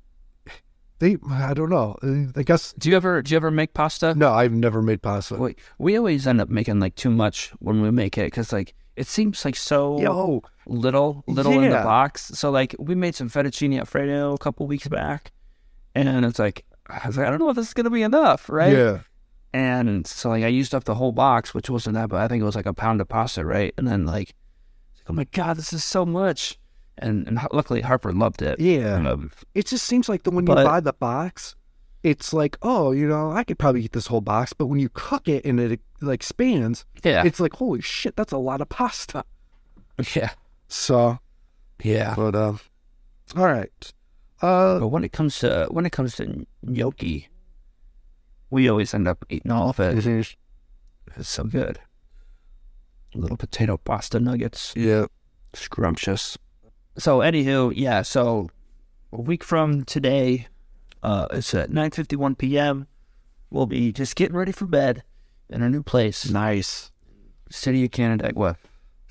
they 1.02 1.18
I 1.30 1.54
don't 1.54 1.70
know. 1.70 1.98
Uh, 2.02 2.32
I 2.40 2.44
guess 2.44 2.74
do 2.74 2.90
you 2.90 2.96
ever 2.96 3.22
do 3.22 3.32
you 3.32 3.36
ever 3.36 3.52
make 3.52 3.74
pasta? 3.74 4.14
no, 4.14 4.32
I've 4.32 4.54
never 4.54 4.82
made 4.82 5.02
pasta. 5.02 5.36
We, 5.36 5.56
we 5.80 5.98
always 5.98 6.28
end 6.28 6.40
up 6.40 6.48
making 6.48 6.80
like 6.80 6.96
too 6.96 7.10
much 7.10 7.50
when 7.60 7.82
we 7.82 7.90
make 7.92 8.18
it 8.18 8.28
because 8.28 8.54
like 8.54 8.76
it 8.96 9.08
seems 9.08 9.44
like 9.44 9.56
so 9.56 10.00
Yo, 10.00 10.44
little 10.68 11.24
little 11.28 11.60
in 11.60 11.72
the 11.72 11.78
box. 11.78 12.32
So 12.36 12.52
like 12.52 12.76
we 12.78 12.94
made 12.94 13.16
some 13.16 13.30
fettuccine 13.30 13.78
alfredo 13.80 14.34
a 14.34 14.38
couple 14.38 14.68
weeks 14.68 14.88
back, 14.88 15.32
and 15.96 16.24
it's 16.24 16.40
like 16.40 16.66
I 16.88 17.08
was 17.08 17.18
like 17.18 17.28
I 17.28 17.30
don't 17.32 17.40
know 17.40 17.50
if 17.50 17.56
this 17.56 17.68
is 17.68 17.74
gonna 17.74 17.90
be 17.90 18.04
enough, 18.04 18.48
right? 18.48 18.72
yeah, 18.72 19.00
And 19.54 20.06
so 20.06 20.30
like 20.30 20.44
I 20.44 20.48
used 20.48 20.76
up 20.76 20.84
the 20.84 20.96
whole 20.96 21.14
box, 21.14 21.54
which 21.54 21.70
wasn't 21.70 21.96
that, 21.96 22.10
but 22.10 22.22
I 22.22 22.28
think 22.28 22.42
it 22.42 22.46
was 22.46 22.56
like 22.56 22.68
a 22.68 22.74
pound 22.74 23.02
of 23.02 23.10
pasta, 23.10 23.44
right? 23.44 23.74
And 23.78 23.88
then 23.88 24.06
like, 24.06 24.36
oh 25.10 25.14
my 25.14 25.24
god, 25.26 25.58
this 25.58 25.74
is 25.74 25.84
so 25.84 26.06
much. 26.06 26.60
And 26.98 27.28
and 27.28 27.40
luckily 27.52 27.82
Harper 27.82 28.12
loved 28.14 28.42
it. 28.42 28.60
yeah. 28.60 28.96
Um, 28.96 29.32
It 29.56 29.66
just 29.66 29.86
seems 29.86 30.08
like 30.10 30.24
the 30.24 30.32
when 30.32 30.46
you 30.46 30.54
buy 30.54 30.80
the 30.82 30.94
box, 30.94 31.56
it's 32.04 32.34
like, 32.34 32.58
oh, 32.62 32.92
you 32.92 33.08
know, 33.08 33.32
I 33.32 33.44
could 33.44 33.58
probably 33.60 33.84
eat 33.84 33.94
this 33.94 34.08
whole 34.08 34.22
box, 34.22 34.54
but 34.54 34.68
when 34.68 34.80
you 34.80 34.90
cook 34.94 35.28
it 35.28 35.46
and 35.46 35.60
it 35.60 35.80
like 36.02 36.16
expands, 36.16 36.86
yeah, 37.04 37.24
it's 37.26 37.40
like, 37.40 37.54
holy 37.54 37.82
shit, 37.82 38.16
that's 38.16 38.34
a 38.34 38.38
lot 38.38 38.62
of 38.62 38.70
pasta. 38.70 39.24
yeah, 40.16 40.32
So, 40.68 41.20
yeah. 41.84 42.14
but 42.16 42.36
um, 42.36 42.60
all 43.36 43.46
right, 43.46 43.94
uh, 44.42 44.80
But 44.80 44.88
when 44.90 45.04
it 45.04 45.12
comes 45.12 45.40
to 45.40 45.68
when 45.72 45.86
it 45.86 45.92
comes 45.92 46.16
to 46.18 46.46
gnocchi, 46.64 47.30
we 48.50 48.70
always 48.70 48.94
end 48.94 49.08
up 49.08 49.26
eating 49.30 49.52
all 49.52 49.70
of 49.70 49.80
it. 49.80 50.06
It's 51.18 51.30
so 51.30 51.44
good. 51.46 51.80
little 53.14 53.38
potato 53.38 53.78
pasta 53.78 54.20
nuggets. 54.20 54.74
Yeah. 54.76 55.06
Scrumptious. 55.54 56.38
So, 57.02 57.18
anywho, 57.20 57.74
yeah. 57.76 58.04
So, 58.04 58.52
a 59.12 59.20
week 59.20 59.44
from 59.44 59.84
today, 59.86 60.48
uh, 61.02 61.28
it's 61.32 61.52
at 61.56 61.72
9:51 61.72 62.38
p.m. 62.38 62.86
We'll 63.50 63.66
be 63.66 63.92
just 63.92 64.16
getting 64.16 64.36
ready 64.38 64.52
for 64.52 64.68
bed 64.68 65.02
in 65.50 65.64
our 65.64 65.70
new 65.70 65.82
place, 65.82 66.30
Nice. 66.30 66.92
city 67.50 67.84
of 67.86 67.92
Canandaigua. 67.92 68.56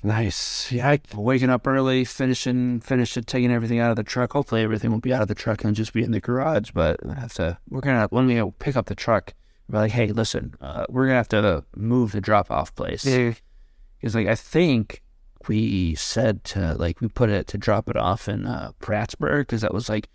Nice. 0.03 0.71
Yeah. 0.71 0.87
I, 0.89 0.99
Waking 1.13 1.49
up 1.49 1.67
early, 1.67 2.05
finishing, 2.05 2.79
finishing, 2.79 3.23
taking 3.23 3.51
everything 3.51 3.79
out 3.79 3.91
of 3.91 3.97
the 3.97 4.03
truck. 4.03 4.31
Hopefully, 4.31 4.61
everything 4.63 4.89
will 4.91 4.99
be 5.01 5.13
out 5.13 5.21
of 5.21 5.27
the 5.27 5.35
truck 5.35 5.65
and 5.65 5.75
just 5.75 5.91
be 5.91 6.01
in 6.01 6.11
the 6.11 6.21
garage. 6.21 6.71
But 6.71 6.97
I 7.05 7.15
have 7.19 7.33
to. 7.33 7.57
We're 7.69 7.81
gonna 7.81 8.07
when 8.09 8.25
we 8.25 8.35
go 8.35 8.51
pick 8.51 8.77
up 8.77 8.85
the 8.85 8.95
truck. 8.95 9.33
We're 9.69 9.79
like, 9.79 9.91
hey, 9.91 10.07
listen, 10.07 10.55
uh, 10.61 10.85
we're 10.89 11.07
gonna 11.07 11.17
have 11.17 11.27
to 11.29 11.65
move 11.75 12.13
the 12.13 12.21
drop-off 12.21 12.73
place. 12.73 13.03
Because 13.03 14.15
like 14.15 14.27
I 14.27 14.35
think 14.35 15.03
we 15.47 15.95
said 15.95 16.43
to 16.43 16.75
like 16.75 17.01
we 17.01 17.07
put 17.07 17.29
it 17.29 17.47
to 17.47 17.57
drop 17.57 17.89
it 17.89 17.97
off 17.97 18.27
in 18.27 18.45
uh, 18.45 18.71
Prattsburgh 18.79 19.41
because 19.41 19.61
that 19.61 19.73
was 19.73 19.89
like 19.89 20.09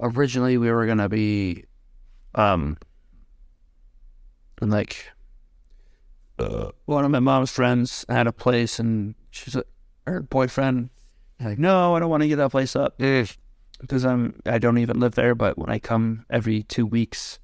originally 0.00 0.58
we 0.58 0.70
were 0.70 0.86
gonna 0.86 1.08
be 1.08 1.64
um 2.34 2.76
and 4.60 4.70
like 4.70 5.10
uh, 6.38 6.70
one 6.86 7.04
of 7.04 7.10
my 7.10 7.18
mom's 7.18 7.50
friends 7.50 8.04
had 8.08 8.26
a 8.26 8.32
place 8.32 8.78
and 8.78 9.14
she's 9.30 9.56
a, 9.56 9.64
her 10.06 10.22
boyfriend 10.22 10.90
like 11.40 11.58
no 11.58 11.94
I 11.94 12.00
don't 12.00 12.10
want 12.10 12.22
to 12.22 12.28
get 12.28 12.36
that 12.36 12.50
place 12.50 12.74
up. 12.76 12.98
Because 12.98 14.04
I'm 14.04 14.40
I 14.46 14.58
don't 14.58 14.78
even 14.78 15.00
live 15.00 15.14
there 15.14 15.34
but 15.34 15.58
when 15.58 15.70
I 15.70 15.78
come 15.78 16.24
every 16.30 16.62
two 16.64 16.86
weeks 16.86 17.38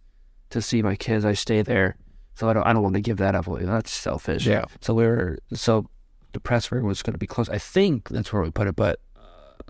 to 0.51 0.61
see 0.63 0.83
my 0.83 0.97
kids 0.97 1.25
I 1.25 1.35
stay 1.35 1.63
there. 1.63 1.97
So 2.35 2.49
I 2.49 2.53
don't 2.53 2.67
I 2.67 2.73
don't 2.73 2.83
want 2.83 2.97
to 2.97 3.01
give 3.01 3.19
that 3.19 3.35
up. 3.35 3.47
That's 3.49 3.93
selfish. 3.93 4.47
Yeah. 4.47 4.65
so 4.81 4.95
we 4.95 5.07
were 5.07 5.39
so 5.53 5.89
the 6.35 6.41
Prattsburgh 6.41 6.83
was 6.83 7.03
going 7.03 7.13
to 7.15 7.19
be 7.19 7.27
close. 7.27 7.49
I 7.49 7.59
think 7.59 8.09
that's 8.11 8.33
where 8.33 8.43
we 8.43 8.51
put 8.51 8.67
it, 8.67 8.77
but 8.77 9.01
uh, 9.17 9.21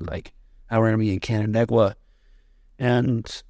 like 0.01 0.33
our 0.71 0.81
we're 0.81 0.89
going 0.89 0.99
to 0.99 1.05
be 1.05 1.13
in 1.15 1.21
Canandaigua, 1.21 1.95
and 2.79 3.43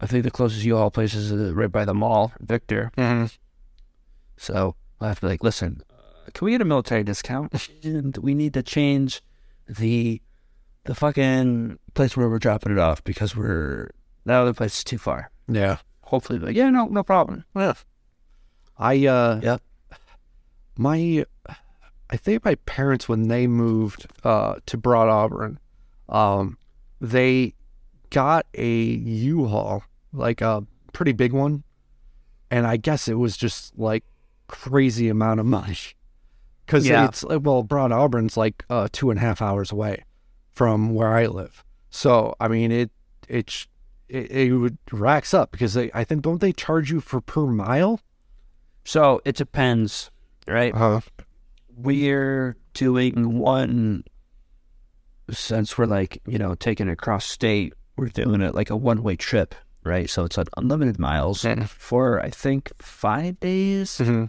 I 0.00 0.06
think 0.06 0.24
the 0.24 0.30
closest 0.30 0.64
U-Haul 0.64 0.90
place 0.90 1.14
is 1.14 1.32
right 1.52 1.70
by 1.70 1.84
the 1.84 1.94
mall, 1.94 2.32
Victor. 2.40 2.90
So 4.36 4.74
I 5.00 5.08
have 5.08 5.20
to 5.20 5.26
be 5.26 5.30
like, 5.30 5.42
listen, 5.44 5.82
uh, 5.90 6.30
can 6.32 6.44
we 6.44 6.52
get 6.52 6.60
a 6.60 6.64
military 6.64 7.02
discount? 7.04 7.68
and 7.82 8.16
we 8.18 8.34
need 8.34 8.54
to 8.54 8.62
change 8.62 9.22
the 9.68 10.20
the 10.84 10.94
fucking 10.94 11.78
place 11.94 12.16
where 12.16 12.28
we're 12.30 12.38
dropping 12.38 12.72
it 12.72 12.78
off 12.78 13.04
because 13.04 13.36
we're 13.36 13.90
that 14.24 14.40
other 14.40 14.54
place 14.54 14.78
is 14.78 14.84
too 14.84 14.98
far. 14.98 15.30
yeah. 15.48 15.78
Hopefully, 16.02 16.38
like, 16.38 16.56
yeah, 16.56 16.70
no, 16.70 16.86
no 16.86 17.02
problem. 17.02 17.44
Yeah. 17.54 17.74
I 18.78 19.06
uh 19.06 19.40
Yep. 19.42 19.62
my 20.78 21.26
I 22.10 22.16
think 22.16 22.44
my 22.44 22.54
parents 22.66 23.08
when 23.08 23.28
they 23.28 23.46
moved 23.46 24.06
uh 24.24 24.56
to 24.66 24.76
Broad 24.76 25.08
Auburn, 25.08 25.58
um 26.08 26.56
they 27.00 27.54
got 28.10 28.46
a 28.54 28.66
U-Haul, 28.74 29.84
like 30.12 30.40
a 30.40 30.64
pretty 30.92 31.12
big 31.12 31.32
one. 31.32 31.62
And 32.50 32.66
I 32.66 32.76
guess 32.78 33.06
it 33.08 33.14
was 33.14 33.36
just 33.36 33.78
like 33.78 34.04
crazy 34.48 35.08
amount 35.08 35.40
of 35.40 35.46
money. 35.46 35.76
Cause 36.66 36.86
Yeah. 36.86 37.04
it's 37.04 37.24
well, 37.24 37.62
Broad 37.62 37.92
Auburn's 37.92 38.36
like 38.36 38.64
uh 38.70 38.88
two 38.90 39.10
and 39.10 39.18
a 39.18 39.20
half 39.22 39.42
hours 39.42 39.70
away 39.72 40.04
from 40.50 40.94
where 40.94 41.14
I 41.14 41.26
live. 41.26 41.62
So 41.90 42.34
I 42.40 42.48
mean 42.48 42.72
it 42.72 42.90
it's 43.28 43.66
it, 44.08 44.30
it 44.30 44.52
would 44.54 44.78
racks 44.90 45.34
up 45.34 45.50
because 45.50 45.74
they 45.74 45.90
I 45.92 46.04
think 46.04 46.22
don't 46.22 46.40
they 46.40 46.52
charge 46.52 46.90
you 46.90 47.00
for 47.00 47.20
per 47.20 47.46
mile? 47.46 48.00
So 48.84 49.20
it 49.26 49.36
depends, 49.36 50.10
right? 50.46 50.74
Uh 50.74 51.00
we're 51.78 52.56
doing 52.74 53.38
one 53.38 54.04
since 55.30 55.76
we're 55.76 55.86
like 55.86 56.20
you 56.26 56.38
know 56.38 56.54
taking 56.54 56.88
it 56.88 56.92
across 56.92 57.24
state 57.24 57.72
we're 57.96 58.08
doing 58.08 58.40
it 58.40 58.54
like 58.54 58.70
a 58.70 58.76
one 58.76 59.02
way 59.02 59.16
trip 59.16 59.54
right? 59.84 60.08
So 60.08 60.24
it's 60.24 60.36
like 60.36 60.48
unlimited 60.56 60.98
miles 60.98 61.44
for 61.66 62.20
i 62.20 62.30
think 62.30 62.70
five 62.78 63.40
days 63.40 63.98
mm-hmm. 63.98 64.24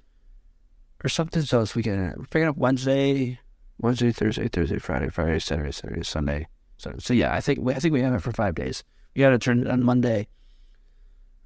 or 1.04 1.10
something. 1.10 1.44
So 1.44 1.66
get 1.66 2.18
we're 2.18 2.26
picking 2.32 2.48
up 2.48 2.58
wednesday 2.58 3.40
wednesday 3.82 4.12
thursday 4.12 4.48
thursday 4.48 4.78
friday 4.78 5.10
friday 5.10 5.40
saturday 5.40 5.72
saturday 5.72 6.04
sunday. 6.04 6.48
So, 6.78 6.94
so 6.98 7.14
yeah 7.14 7.34
i 7.34 7.42
think 7.42 7.60
we, 7.60 7.74
i 7.74 7.80
think 7.80 7.94
we 7.94 8.02
have 8.02 8.14
it 8.14 8.22
for 8.22 8.32
five 8.32 8.56
days. 8.56 8.84
We 9.16 9.22
got 9.22 9.32
to 9.32 9.40
turn 9.40 9.62
it 9.62 9.68
on 9.68 9.84
monday 9.84 10.28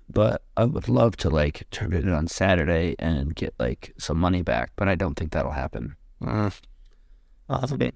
but 0.09 0.43
i 0.57 0.63
would 0.65 0.87
love 0.89 1.15
to 1.17 1.29
like 1.29 1.65
turn 1.71 1.93
it 1.93 2.03
in 2.03 2.09
on 2.13 2.27
saturday 2.27 2.95
and 2.99 3.35
get 3.35 3.53
like 3.59 3.93
some 3.97 4.17
money 4.19 4.41
back 4.41 4.71
but 4.75 4.87
i 4.87 4.95
don't 4.95 5.15
think 5.15 5.31
that'll 5.31 5.51
happen 5.51 5.95
Uh, 6.21 6.49
Okay. 7.49 7.91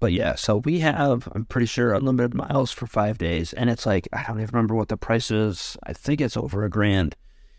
But 0.00 0.12
yeah, 0.12 0.34
so 0.34 0.56
we 0.56 0.80
have, 0.80 1.28
I'm 1.32 1.44
pretty 1.44 1.66
sure, 1.66 1.94
unlimited 1.94 2.34
miles 2.34 2.72
for 2.72 2.88
five 2.88 3.18
days. 3.18 3.52
And 3.52 3.70
it's 3.70 3.86
like, 3.86 4.08
I 4.12 4.24
don't 4.26 4.40
even 4.40 4.50
remember 4.52 4.74
what 4.74 4.88
the 4.88 4.96
price 4.96 5.30
is. 5.30 5.76
I 5.84 5.92
think 5.92 6.20
it's 6.20 6.36
over 6.36 6.64
a 6.64 6.68
grand. 6.68 7.14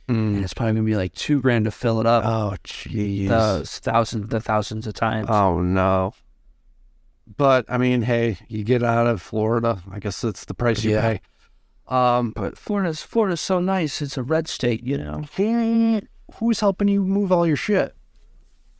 And 0.10 0.44
it's 0.44 0.54
probably 0.54 0.74
going 0.74 0.86
to 0.86 0.90
be 0.92 0.98
like 0.98 1.14
two 1.14 1.40
grand 1.42 1.64
to 1.66 1.72
fill 1.72 2.02
it 2.02 2.06
up. 2.06 2.26
Oh, 2.26 2.56
jeez. 2.66 3.30
the 3.30 3.66
thousands, 3.66 4.28
the 4.30 4.42
thousands 4.42 4.86
of 4.88 4.94
times. 4.94 5.28
oh, 5.32 5.62
no. 5.62 6.14
But, 7.38 7.64
I 7.70 7.78
mean, 7.78 8.02
hey, 8.02 8.38
you 8.50 8.66
get 8.66 8.84
out 8.84 9.08
of 9.08 9.22
Florida. 9.22 9.82
I 9.90 10.00
guess 10.00 10.20
that's 10.20 10.44
the 10.44 10.54
price 10.54 10.84
you 10.84 10.92
Yeah. 10.96 11.02
pay. 11.02 11.22
Um, 11.94 12.32
but 12.32 12.58
Florida's, 12.58 13.04
Florida's 13.04 13.42
so 13.42 13.60
nice. 13.60 14.02
It's 14.02 14.18
a 14.18 14.24
red 14.24 14.48
state, 14.48 14.84
you 14.84 14.98
know. 14.98 15.24
who's 16.40 16.60
helping 16.60 16.88
you 16.88 17.04
move 17.04 17.32
all 17.32 17.46
your 17.46 17.56
shit? 17.56 17.96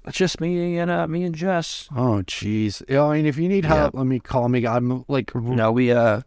It's 0.06 0.18
just 0.18 0.42
me 0.42 0.78
and 0.80 0.92
uh, 0.92 1.08
me 1.08 1.24
and 1.24 1.34
Jess. 1.36 1.88
Oh, 1.96 2.24
jeez. 2.26 2.82
I 2.90 3.16
mean, 3.16 3.26
if 3.26 3.38
you 3.38 3.48
need 3.48 3.66
help, 3.66 3.94
let 3.94 4.06
me 4.06 4.20
call 4.20 4.50
me. 4.50 4.66
I'm 4.68 5.06
like, 5.08 5.34
No, 5.34 5.72
we 5.72 5.92
uh, 5.92 6.22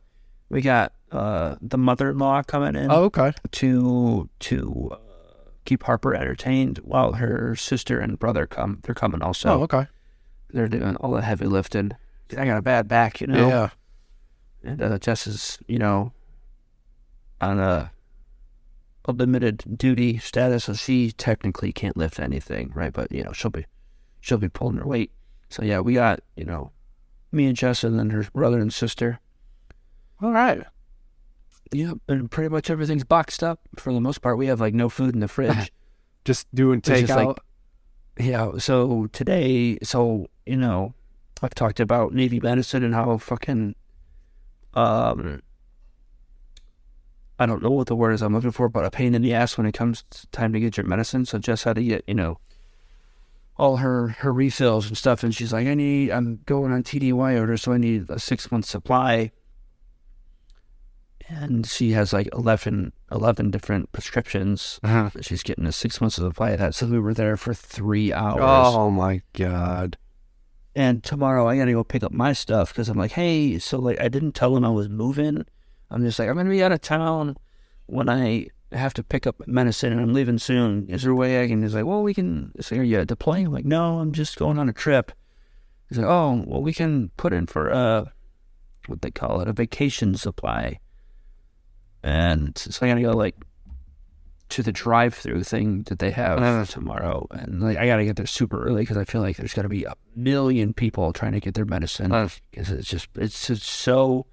we 0.49 0.61
got 0.63 0.93
uh 1.13 1.57
the 1.61 1.77
mother-in-law 1.77 2.43
coming 2.45 2.75
in. 2.75 2.91
oh, 2.91 3.05
okay. 3.05 3.33
to 3.53 4.31
to 4.41 4.89
uh, 4.93 4.97
keep 5.67 5.83
Harper 5.83 6.15
entertained 6.15 6.79
while 6.79 7.15
her 7.15 7.55
sister 7.55 7.99
and 7.99 8.19
brother 8.19 8.47
come. 8.47 8.79
They're 8.85 8.95
coming 8.95 9.21
also. 9.23 9.49
Oh, 9.51 9.63
okay. 9.65 9.89
They're 10.51 10.69
doing 10.69 10.97
all 10.97 11.11
the 11.11 11.23
heavy 11.23 11.47
lifting. 11.47 11.93
I 12.37 12.47
got 12.47 12.57
a 12.57 12.63
bad 12.63 12.89
back, 12.89 13.21
you 13.21 13.27
know. 13.27 13.49
Yeah. 13.49 13.69
And 14.65 14.81
uh, 14.81 14.99
Jess 14.99 15.27
is, 15.27 15.59
you 15.67 15.79
know, 15.79 16.13
on 17.41 17.59
a, 17.59 17.91
a 19.05 19.13
limited 19.13 19.79
duty 19.79 20.19
status, 20.19 20.65
so 20.65 20.75
she 20.75 21.13
technically 21.13 21.73
can't 21.73 21.97
lift 21.97 22.19
anything, 22.21 22.73
right? 22.75 22.93
But 22.93 23.13
you 23.13 23.23
know, 23.25 23.33
she'll 23.33 23.51
be 23.51 23.67
she'll 24.21 24.39
be 24.39 24.49
pulling 24.49 24.77
her 24.79 24.87
weight. 24.87 25.11
So 25.49 25.63
yeah, 25.65 25.81
we 25.81 25.95
got 25.95 26.21
you 26.37 26.45
know, 26.45 26.73
me 27.33 27.47
and 27.47 27.57
Jess 27.57 27.85
and 27.85 27.99
then 27.99 28.11
her 28.11 28.27
brother 28.35 28.59
and 28.59 28.73
sister. 28.73 29.21
All 30.23 30.33
right. 30.33 30.63
Yep, 31.73 31.99
and 32.09 32.31
pretty 32.31 32.49
much 32.49 32.71
everything's 32.71 33.05
boxed 33.05 33.43
up 33.43 33.61
for 33.77 33.93
the 33.93 34.01
most 34.01 34.23
part. 34.23 34.39
We 34.39 34.47
have 34.47 34.61
like 34.61 34.73
no 34.75 34.89
food 34.89 35.15
in 35.15 35.21
the 35.21 35.29
fridge. 35.29 35.73
Just 36.25 36.47
doing 36.55 36.81
takeout. 36.81 37.27
like- 37.27 37.37
Yeah, 38.19 38.53
so 38.59 39.07
today, 39.13 39.79
so, 39.83 40.27
you 40.47 40.57
know, 40.57 40.95
I've 41.43 41.55
talked 41.55 41.79
about 41.81 42.15
Navy 42.15 42.41
medicine 42.41 42.83
and 42.83 42.95
how 42.95 43.19
fucking, 43.19 43.75
um, 44.75 45.43
I 47.39 47.47
don't 47.47 47.63
know 47.63 47.71
what 47.71 47.87
the 47.87 47.97
word 47.97 48.13
is 48.13 48.23
I'm 48.23 48.35
looking 48.35 48.51
for, 48.51 48.69
but 48.69 48.85
a 48.85 48.91
pain 48.91 49.15
in 49.15 49.23
the 49.23 49.35
ass 49.35 49.59
when 49.59 49.67
it 49.67 49.73
comes 49.73 50.05
to 50.11 50.27
time 50.29 50.53
to 50.53 50.61
get 50.61 50.77
your 50.77 50.87
medicine. 50.87 51.25
So 51.27 51.39
Jess 51.39 51.65
had 51.65 51.77
to 51.77 51.85
get, 51.85 52.05
you 52.07 52.15
know, 52.15 52.39
all 53.59 53.79
her, 53.79 54.09
her 54.21 54.33
refills 54.33 54.87
and 54.87 54.97
stuff. 54.97 55.23
And 55.23 55.35
she's 55.35 55.53
like, 55.53 55.67
I 55.67 55.75
need, 55.75 56.11
I'm 56.11 56.41
going 56.47 56.73
on 56.73 56.83
TDY 56.83 57.39
order, 57.39 57.57
so 57.57 57.73
I 57.73 57.79
need 57.79 58.09
a 58.09 58.19
six 58.19 58.51
month 58.51 58.65
supply. 58.65 59.33
And 61.29 61.67
she 61.67 61.91
has 61.93 62.13
like 62.13 62.29
11, 62.33 62.93
11 63.11 63.51
different 63.51 63.91
prescriptions. 63.93 64.79
Uh-huh. 64.83 65.11
She's 65.21 65.43
getting 65.43 65.67
a 65.67 65.73
six 65.73 66.01
months 66.01 66.19
of 66.19 66.25
supply 66.25 66.51
of 66.51 66.61
that. 66.61 66.75
So 66.75 66.87
we 66.87 67.01
were 67.01 67.15
there 67.15 67.37
for 67.37 67.53
three 67.53 68.13
hours. 68.13 68.41
Oh, 68.41 68.91
my 68.91 69.23
God. 69.33 69.99
And 70.77 71.03
tomorrow 71.03 71.49
I 71.49 71.57
gotta 71.57 71.73
go 71.73 71.83
pick 71.83 72.03
up 72.03 72.13
my 72.13 72.35
stuff 72.35 72.69
because 72.69 72.91
I'm 72.91 72.99
like, 72.99 73.13
hey, 73.13 73.59
so 73.59 73.79
like 73.79 73.99
I 73.99 74.09
didn't 74.09 74.33
tell 74.33 74.55
him 74.55 74.65
I 74.65 74.69
was 74.69 74.91
moving. 74.91 75.47
I'm 75.91 76.03
just 76.03 76.19
like, 76.19 76.29
I'm 76.29 76.37
gonna 76.37 76.51
be 76.51 76.63
out 76.63 76.73
of 76.73 76.81
town 76.81 77.37
when 77.87 78.09
I 78.09 78.49
have 78.73 78.95
to 78.95 79.05
pick 79.05 79.27
up 79.27 79.37
medicine 79.47 79.93
and 79.93 80.01
I'm 80.01 80.13
leaving 80.13 80.39
soon. 80.39 80.87
Is 80.89 81.03
there 81.03 81.13
a 81.13 81.15
way 81.15 81.43
I 81.43 81.47
can? 81.49 81.63
He's 81.63 81.75
like, 81.75 81.85
well, 81.85 82.03
we 82.03 82.15
can. 82.15 82.53
So 82.61 82.77
are 82.77 82.83
you 82.83 83.05
deploying? 83.05 83.47
I'm 83.47 83.53
like, 83.53 83.65
no, 83.65 84.01
I'm 84.01 84.13
just 84.13 84.37
going 84.37 84.59
on 84.59 84.69
a 84.69 84.73
trip. 84.73 85.13
He's 85.89 85.99
like, 85.99 86.07
oh, 86.09 86.43
well, 86.47 86.63
we 86.63 86.73
can 86.73 87.11
put 87.17 87.33
in 87.33 87.47
for 87.47 87.73
uh, 87.73 88.07
what 88.89 89.03
they 89.03 89.11
call 89.13 89.41
it, 89.41 89.49
a 89.49 89.53
vacation 89.53 90.17
supply. 90.17 90.81
And 92.03 92.57
so 92.59 92.85
I 92.85 92.89
gotta 92.89 93.03
go 93.03 93.13
like 93.13 93.37
to 94.49 94.63
the 94.63 94.71
drive-through 94.73 95.43
thing 95.43 95.83
that 95.85 95.99
they 95.99 96.13
have 96.13 96.41
Uh. 96.41 96.65
tomorrow, 96.65 97.27
and 97.33 97.61
like 97.61 97.79
I 97.79 97.87
gotta 97.87 98.05
get 98.05 98.15
there 98.17 98.27
super 98.27 98.65
early 98.65 98.83
because 98.83 98.97
I 98.97 99.05
feel 99.05 99.21
like 99.21 99.37
there's 99.37 99.55
gonna 99.55 99.69
be 99.69 99.85
a 99.85 99.95
million 100.15 100.73
people 100.73 101.13
trying 101.13 101.33
to 101.33 101.41
get 101.41 101.55
their 101.55 101.65
medicine 101.65 102.13
Uh. 102.13 102.29
because 102.51 102.71
it's 102.71 102.89
just 102.89 103.09
it's 103.17 103.47
just 103.49 103.65
so. 103.65 104.27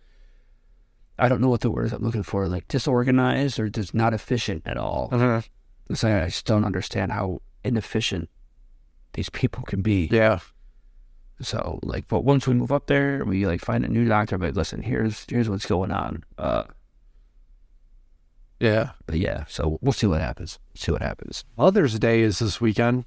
I 1.19 1.29
don't 1.29 1.41
know 1.41 1.49
what 1.49 1.61
the 1.61 1.69
word 1.71 1.85
is 1.85 1.93
I'm 1.93 2.03
looking 2.03 2.23
for, 2.23 2.47
like 2.47 2.67
disorganized 2.67 3.59
or 3.59 3.69
just 3.69 3.93
not 3.93 4.13
efficient 4.13 4.63
at 4.65 4.77
all. 4.77 5.09
Uh-huh. 5.11 5.41
So 5.93 6.07
I 6.23 6.25
just 6.25 6.45
don't 6.45 6.65
understand 6.65 7.11
how 7.11 7.41
inefficient 7.63 8.29
these 9.13 9.29
people 9.29 9.63
can 9.63 9.81
be. 9.81 10.09
Yeah. 10.11 10.39
So 11.41 11.79
like, 11.83 12.07
but 12.07 12.23
once 12.23 12.47
we 12.47 12.53
move 12.53 12.71
up 12.71 12.87
there, 12.87 13.23
we 13.25 13.45
like 13.45 13.61
find 13.61 13.85
a 13.85 13.89
new 13.89 14.07
doctor. 14.07 14.37
But 14.37 14.55
listen, 14.55 14.81
here's 14.81 15.25
here's 15.29 15.49
what's 15.49 15.65
going 15.65 15.91
on. 15.91 16.23
Uh, 16.37 16.63
Yeah. 18.59 18.91
but 19.05 19.19
yeah, 19.19 19.45
so 19.47 19.77
we'll 19.81 19.93
see 19.93 20.07
what 20.07 20.21
happens. 20.21 20.57
See 20.75 20.91
what 20.91 21.01
happens. 21.01 21.43
Mother's 21.57 21.99
Day 21.99 22.21
is 22.21 22.39
this 22.39 22.61
weekend. 22.61 23.05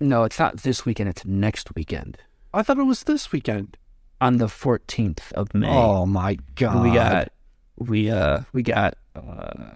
No, 0.00 0.24
it's 0.24 0.38
not 0.38 0.58
this 0.58 0.84
weekend. 0.84 1.08
It's 1.10 1.24
next 1.24 1.74
weekend 1.74 2.18
I 2.52 2.62
thought 2.62 2.78
it 2.78 2.84
was 2.84 3.04
this 3.04 3.30
weekend. 3.32 3.76
On 4.24 4.38
the 4.38 4.46
14th 4.46 5.32
of 5.32 5.52
May. 5.54 5.68
Oh 5.68 6.06
my 6.06 6.38
god. 6.54 6.82
we 6.82 6.90
got 6.94 7.28
we 7.76 8.10
uh 8.10 8.40
we 8.52 8.62
got 8.62 8.94
uh 9.14 9.72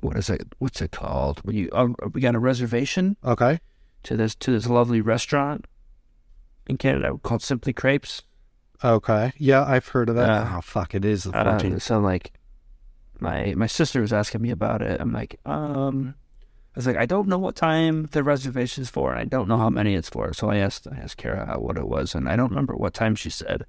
what 0.00 0.16
is 0.16 0.28
it? 0.28 0.42
What's 0.58 0.80
it 0.82 0.90
called? 0.90 1.40
You 1.48 1.68
uh, 1.72 1.88
we 2.12 2.20
got 2.20 2.34
a 2.34 2.38
reservation 2.38 3.16
Okay. 3.24 3.60
to 4.02 4.16
this 4.16 4.34
to 4.36 4.50
this 4.50 4.66
lovely 4.66 5.00
restaurant 5.00 5.66
in 6.66 6.76
Canandaigua 6.76 7.18
called 7.22 7.42
Simply 7.42 7.72
Crepes. 7.72 8.22
Okay. 8.82 9.32
Yeah, 9.38 9.64
I've 9.64 9.88
heard 9.88 10.08
of 10.08 10.16
that. 10.16 10.28
Uh, 10.28 10.56
oh 10.56 10.60
fuck, 10.60 10.94
it 10.94 11.04
is 11.04 11.22
the 11.24 11.30
Uh, 11.36 11.58
14th. 11.58 11.82
so 11.82 12.00
like 12.00 12.32
my 13.20 13.54
my 13.56 13.66
sister 13.68 14.00
was 14.00 14.12
asking 14.12 14.42
me 14.42 14.50
about 14.50 14.82
it. 14.82 15.00
I'm 15.00 15.12
like, 15.12 15.38
um 15.46 16.14
was 16.76 16.86
like, 16.86 16.96
I 16.96 17.06
don't 17.06 17.28
know 17.28 17.38
what 17.38 17.54
time 17.54 18.08
the 18.12 18.24
reservation 18.24 18.82
is 18.82 18.90
for, 18.90 19.12
and 19.12 19.20
I 19.20 19.24
don't 19.24 19.48
know 19.48 19.58
how 19.58 19.70
many 19.70 19.94
it's 19.94 20.08
for. 20.08 20.32
So 20.32 20.50
I 20.50 20.56
asked 20.56 20.86
I 20.90 20.96
asked 20.96 21.16
Kara 21.16 21.56
what 21.58 21.76
it 21.76 21.86
was, 21.86 22.14
and 22.14 22.28
I 22.28 22.36
don't 22.36 22.50
remember 22.50 22.74
what 22.74 22.94
time 22.94 23.14
she 23.14 23.30
said. 23.30 23.64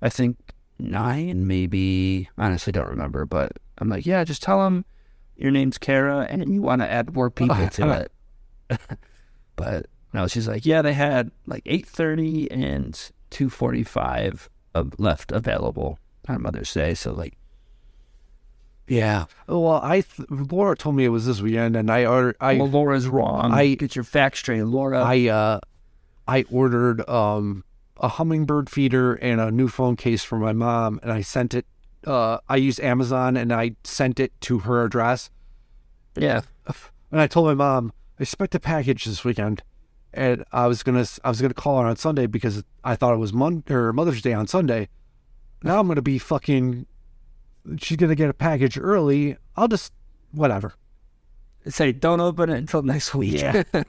I 0.00 0.08
think 0.08 0.36
nine, 0.78 1.46
maybe. 1.46 2.28
Honestly, 2.38 2.72
don't 2.72 2.88
remember. 2.88 3.26
But 3.26 3.52
I'm 3.78 3.88
like, 3.88 4.06
yeah, 4.06 4.22
just 4.24 4.42
tell 4.42 4.62
them 4.62 4.84
your 5.36 5.50
name's 5.50 5.78
Kara, 5.78 6.26
and 6.30 6.52
you 6.52 6.62
want 6.62 6.82
to 6.82 6.90
add 6.90 7.14
more 7.14 7.30
people 7.30 7.68
to 7.70 8.08
it. 8.70 8.78
but 9.56 9.86
no, 10.12 10.26
she's 10.26 10.48
like, 10.48 10.64
yeah, 10.64 10.82
they 10.82 10.94
had 10.94 11.30
like 11.46 11.62
eight 11.66 11.86
thirty 11.86 12.50
and 12.50 13.10
two 13.30 13.50
forty 13.50 13.82
five 13.82 14.48
left 14.98 15.32
available 15.32 15.98
on 16.28 16.42
Mother's 16.42 16.72
Day. 16.72 16.94
So 16.94 17.12
like, 17.12 17.36
yeah. 18.88 19.26
Oh, 19.48 19.60
well, 19.60 19.80
I 19.82 20.00
th- 20.02 20.28
Laura 20.30 20.76
told 20.76 20.96
me 20.96 21.04
it 21.04 21.08
was 21.08 21.26
this 21.26 21.40
weekend, 21.40 21.76
and 21.76 21.90
I 21.90 22.04
ordered. 22.06 22.36
I 22.40 22.54
well, 22.56 22.68
Laura's 22.68 23.08
wrong. 23.08 23.52
I- 23.52 23.74
get 23.74 23.94
your 23.96 24.04
facts 24.04 24.40
straight, 24.40 24.62
Laura. 24.62 25.02
I 25.02 25.28
uh, 25.28 25.60
I 26.28 26.44
ordered 26.50 27.08
um 27.08 27.64
a 27.98 28.08
hummingbird 28.08 28.68
feeder 28.68 29.14
and 29.14 29.40
a 29.40 29.50
new 29.50 29.68
phone 29.68 29.96
case 29.96 30.22
for 30.22 30.38
my 30.38 30.52
mom, 30.52 31.00
and 31.02 31.10
I 31.12 31.22
sent 31.22 31.54
it. 31.54 31.66
Uh, 32.06 32.38
I 32.48 32.56
used 32.56 32.78
Amazon, 32.80 33.36
and 33.36 33.52
I 33.52 33.72
sent 33.84 34.20
it 34.20 34.32
to 34.42 34.60
her 34.60 34.84
address. 34.84 35.30
yeah. 36.16 36.42
And 37.12 37.20
I 37.20 37.26
told 37.28 37.46
my 37.46 37.54
mom 37.54 37.92
I 38.18 38.22
expect 38.22 38.54
a 38.54 38.60
package 38.60 39.04
this 39.04 39.24
weekend, 39.24 39.62
and 40.12 40.44
I 40.52 40.66
was 40.66 40.82
gonna 40.82 41.06
I 41.24 41.28
was 41.28 41.40
gonna 41.40 41.54
call 41.54 41.80
her 41.80 41.86
on 41.86 41.96
Sunday 41.96 42.26
because 42.26 42.62
I 42.84 42.96
thought 42.96 43.14
it 43.14 43.18
was 43.18 43.32
Mon 43.32 43.62
or 43.70 43.92
Mother's 43.92 44.22
Day 44.22 44.32
on 44.32 44.46
Sunday. 44.46 44.88
Now 45.62 45.78
I'm 45.80 45.86
gonna 45.88 46.02
be 46.02 46.18
fucking. 46.18 46.86
She's 47.78 47.96
gonna 47.96 48.14
get 48.14 48.30
a 48.30 48.34
package 48.34 48.78
early. 48.78 49.36
I'll 49.56 49.68
just 49.68 49.92
whatever. 50.32 50.74
Say 51.68 51.92
don't 51.92 52.20
open 52.20 52.48
it 52.50 52.58
until 52.58 52.82
next 52.94 53.14
week. 53.14 53.40
Yeah. 53.40 53.62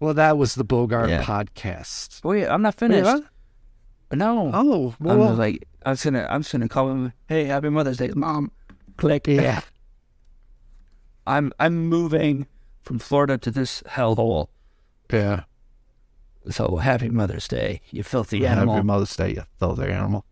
Well, 0.00 0.14
that 0.14 0.36
was 0.36 0.56
the 0.56 0.64
Bogart 0.64 1.10
Yeah. 1.10 1.22
podcast. 1.22 2.24
Wait, 2.24 2.44
I'm 2.48 2.60
not 2.60 2.74
finished. 2.74 3.04
Wait, 3.08 4.18
No. 4.18 4.50
Oh, 4.52 4.94
I'm 5.00 5.18
well, 5.18 5.34
like 5.34 5.64
I 5.86 5.90
was 5.90 6.02
gonna 6.02 6.26
I'm 6.28 6.40
just 6.42 6.50
gonna 6.50 6.68
call 6.68 6.90
him. 6.90 7.12
Hey, 7.28 7.44
happy 7.44 7.68
Mother's 7.68 7.98
Day, 7.98 8.10
Mom. 8.16 8.50
Click. 8.96 9.28
yeah. 9.28 9.60
I'm 11.26 11.52
I'm 11.60 11.86
moving 11.86 12.48
from 12.82 12.98
Florida 12.98 13.38
to 13.38 13.50
this 13.52 13.82
hellhole. 13.86 14.48
Yeah. 15.12 15.44
So 16.50 16.78
happy 16.78 17.08
Mother's 17.08 17.46
Day, 17.46 17.80
you 17.92 18.02
filthy 18.02 18.44
animal. 18.44 18.74
Happy 18.74 18.86
Mother's 18.86 19.14
Day, 19.14 19.34
you 19.34 19.44
filthy 19.60 19.84
animal. 19.92 20.24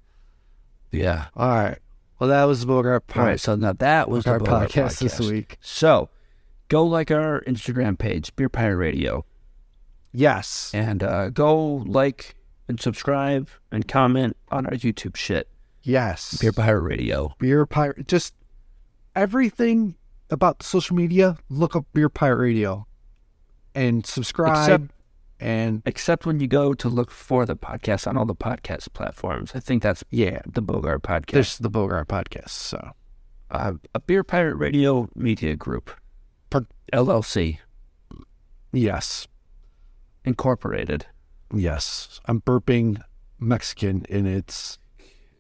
yeah. 0.90 1.26
All 1.36 1.48
right. 1.48 1.78
Well, 2.20 2.28
that 2.28 2.44
was 2.44 2.64
the 2.66 2.72
All 2.72 2.82
podcast, 2.82 3.16
right. 3.16 3.40
So 3.40 3.56
now 3.56 3.72
that 3.72 4.08
was 4.10 4.26
our 4.26 4.38
Bogart 4.38 4.68
Bogart 4.72 4.92
podcast 4.92 4.98
this 5.00 5.18
week. 5.20 5.56
So 5.62 6.10
go 6.68 6.84
like 6.84 7.10
our 7.10 7.40
Instagram 7.46 7.98
page, 7.98 8.36
Beer 8.36 8.48
Pirate 8.50 8.76
Radio, 8.76 9.24
Yes. 10.12 10.70
and 10.74 11.02
uh, 11.02 11.30
go 11.30 11.56
like 11.86 12.34
and 12.68 12.78
subscribe 12.80 13.48
and 13.72 13.88
comment 13.88 14.36
on 14.50 14.66
our 14.66 14.72
YouTube 14.72 15.16
shit, 15.16 15.48
Yes. 15.82 16.36
Beer 16.40 16.52
Pirate 16.52 16.82
Radio. 16.82 17.34
Beer 17.38 17.64
Pirate. 17.64 18.06
Just 18.06 18.34
everything 19.16 19.96
about 20.30 20.62
social 20.62 20.94
media, 20.94 21.36
look 21.48 21.74
up 21.74 21.86
Beer 21.94 22.08
Pirate 22.08 22.36
Radio 22.40 22.86
and 23.74 24.04
subscribe. 24.06 24.82
Except- 24.82 24.94
and 25.40 25.82
Except 25.86 26.26
when 26.26 26.38
you 26.38 26.46
go 26.46 26.74
to 26.74 26.88
look 26.88 27.10
for 27.10 27.46
the 27.46 27.56
podcast 27.56 28.06
on 28.06 28.16
all 28.16 28.26
the 28.26 28.34
podcast 28.34 28.92
platforms. 28.92 29.52
I 29.54 29.60
think 29.60 29.82
that's 29.82 30.04
yeah, 30.10 30.42
the 30.46 30.62
Bogart 30.62 31.02
podcast. 31.02 31.32
there's 31.32 31.58
the 31.58 31.70
Bogart 31.70 32.08
podcast. 32.08 32.50
So, 32.50 32.92
uh, 33.50 33.72
a 33.94 34.00
Beer 34.00 34.22
Pirate 34.22 34.56
Radio 34.56 35.08
Media 35.14 35.56
Group, 35.56 35.90
Per- 36.50 36.66
LLC, 36.92 37.58
yes. 38.72 39.26
Incorporated. 40.24 41.06
Yes. 41.52 42.20
I'm 42.26 42.42
burping 42.42 43.02
Mexican 43.38 44.04
and 44.10 44.28
it's 44.28 44.78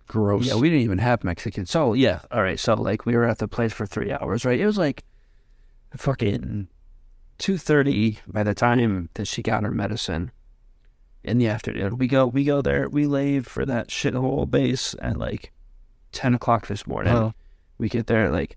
gross. 0.06 0.46
Yeah, 0.46 0.56
we 0.56 0.70
didn't 0.70 0.82
even 0.84 0.98
have 0.98 1.22
Mexican. 1.22 1.66
So 1.66 1.92
yeah, 1.92 2.20
all 2.30 2.42
right. 2.42 2.58
So 2.58 2.74
like 2.74 3.06
we 3.06 3.14
were 3.14 3.24
at 3.26 3.38
the 3.38 3.48
place 3.48 3.72
for 3.72 3.86
three 3.86 4.10
hours, 4.10 4.44
right? 4.44 4.58
It 4.58 4.66
was 4.66 4.78
like 4.78 5.04
fucking 5.96 6.68
two 7.40 7.58
thirty 7.58 8.18
by 8.28 8.44
the 8.44 8.54
time 8.54 9.08
that 9.14 9.26
she 9.26 9.42
got 9.42 9.64
her 9.64 9.72
medicine 9.72 10.30
in 11.24 11.38
the 11.38 11.48
afternoon. 11.48 11.98
We 11.98 12.06
go 12.06 12.26
we 12.26 12.44
go 12.44 12.62
there, 12.62 12.88
we 12.88 13.06
leave 13.06 13.48
for 13.48 13.66
that 13.66 13.88
shithole 13.88 14.48
base 14.48 14.94
at 15.00 15.16
like 15.16 15.50
ten 16.12 16.34
o'clock 16.34 16.68
this 16.68 16.86
morning. 16.86 17.14
Oh. 17.14 17.34
We 17.78 17.88
get 17.88 18.06
there 18.06 18.26
at 18.26 18.32
like 18.32 18.56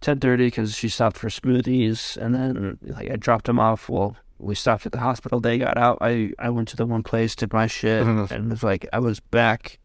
ten 0.00 0.18
thirty 0.18 0.48
because 0.48 0.74
she 0.74 0.88
stopped 0.88 1.16
for 1.16 1.28
smoothies, 1.28 2.16
and 2.18 2.34
then 2.34 2.78
like 2.82 3.10
I 3.10 3.16
dropped 3.16 3.46
them 3.46 3.60
off. 3.60 3.88
Well, 3.88 4.16
we 4.38 4.56
stopped 4.56 4.84
at 4.84 4.92
the 4.92 4.98
hospital. 4.98 5.40
They 5.40 5.56
got 5.56 5.78
out. 5.78 5.98
I 6.00 6.32
I 6.38 6.50
went 6.50 6.68
to 6.68 6.76
the 6.76 6.86
one 6.86 7.04
place, 7.04 7.36
did 7.36 7.52
my 7.52 7.68
shit, 7.68 8.06
and 8.06 8.30
it 8.30 8.50
was 8.50 8.62
like 8.62 8.86
I 8.92 8.98
was 8.98 9.20
back 9.20 9.78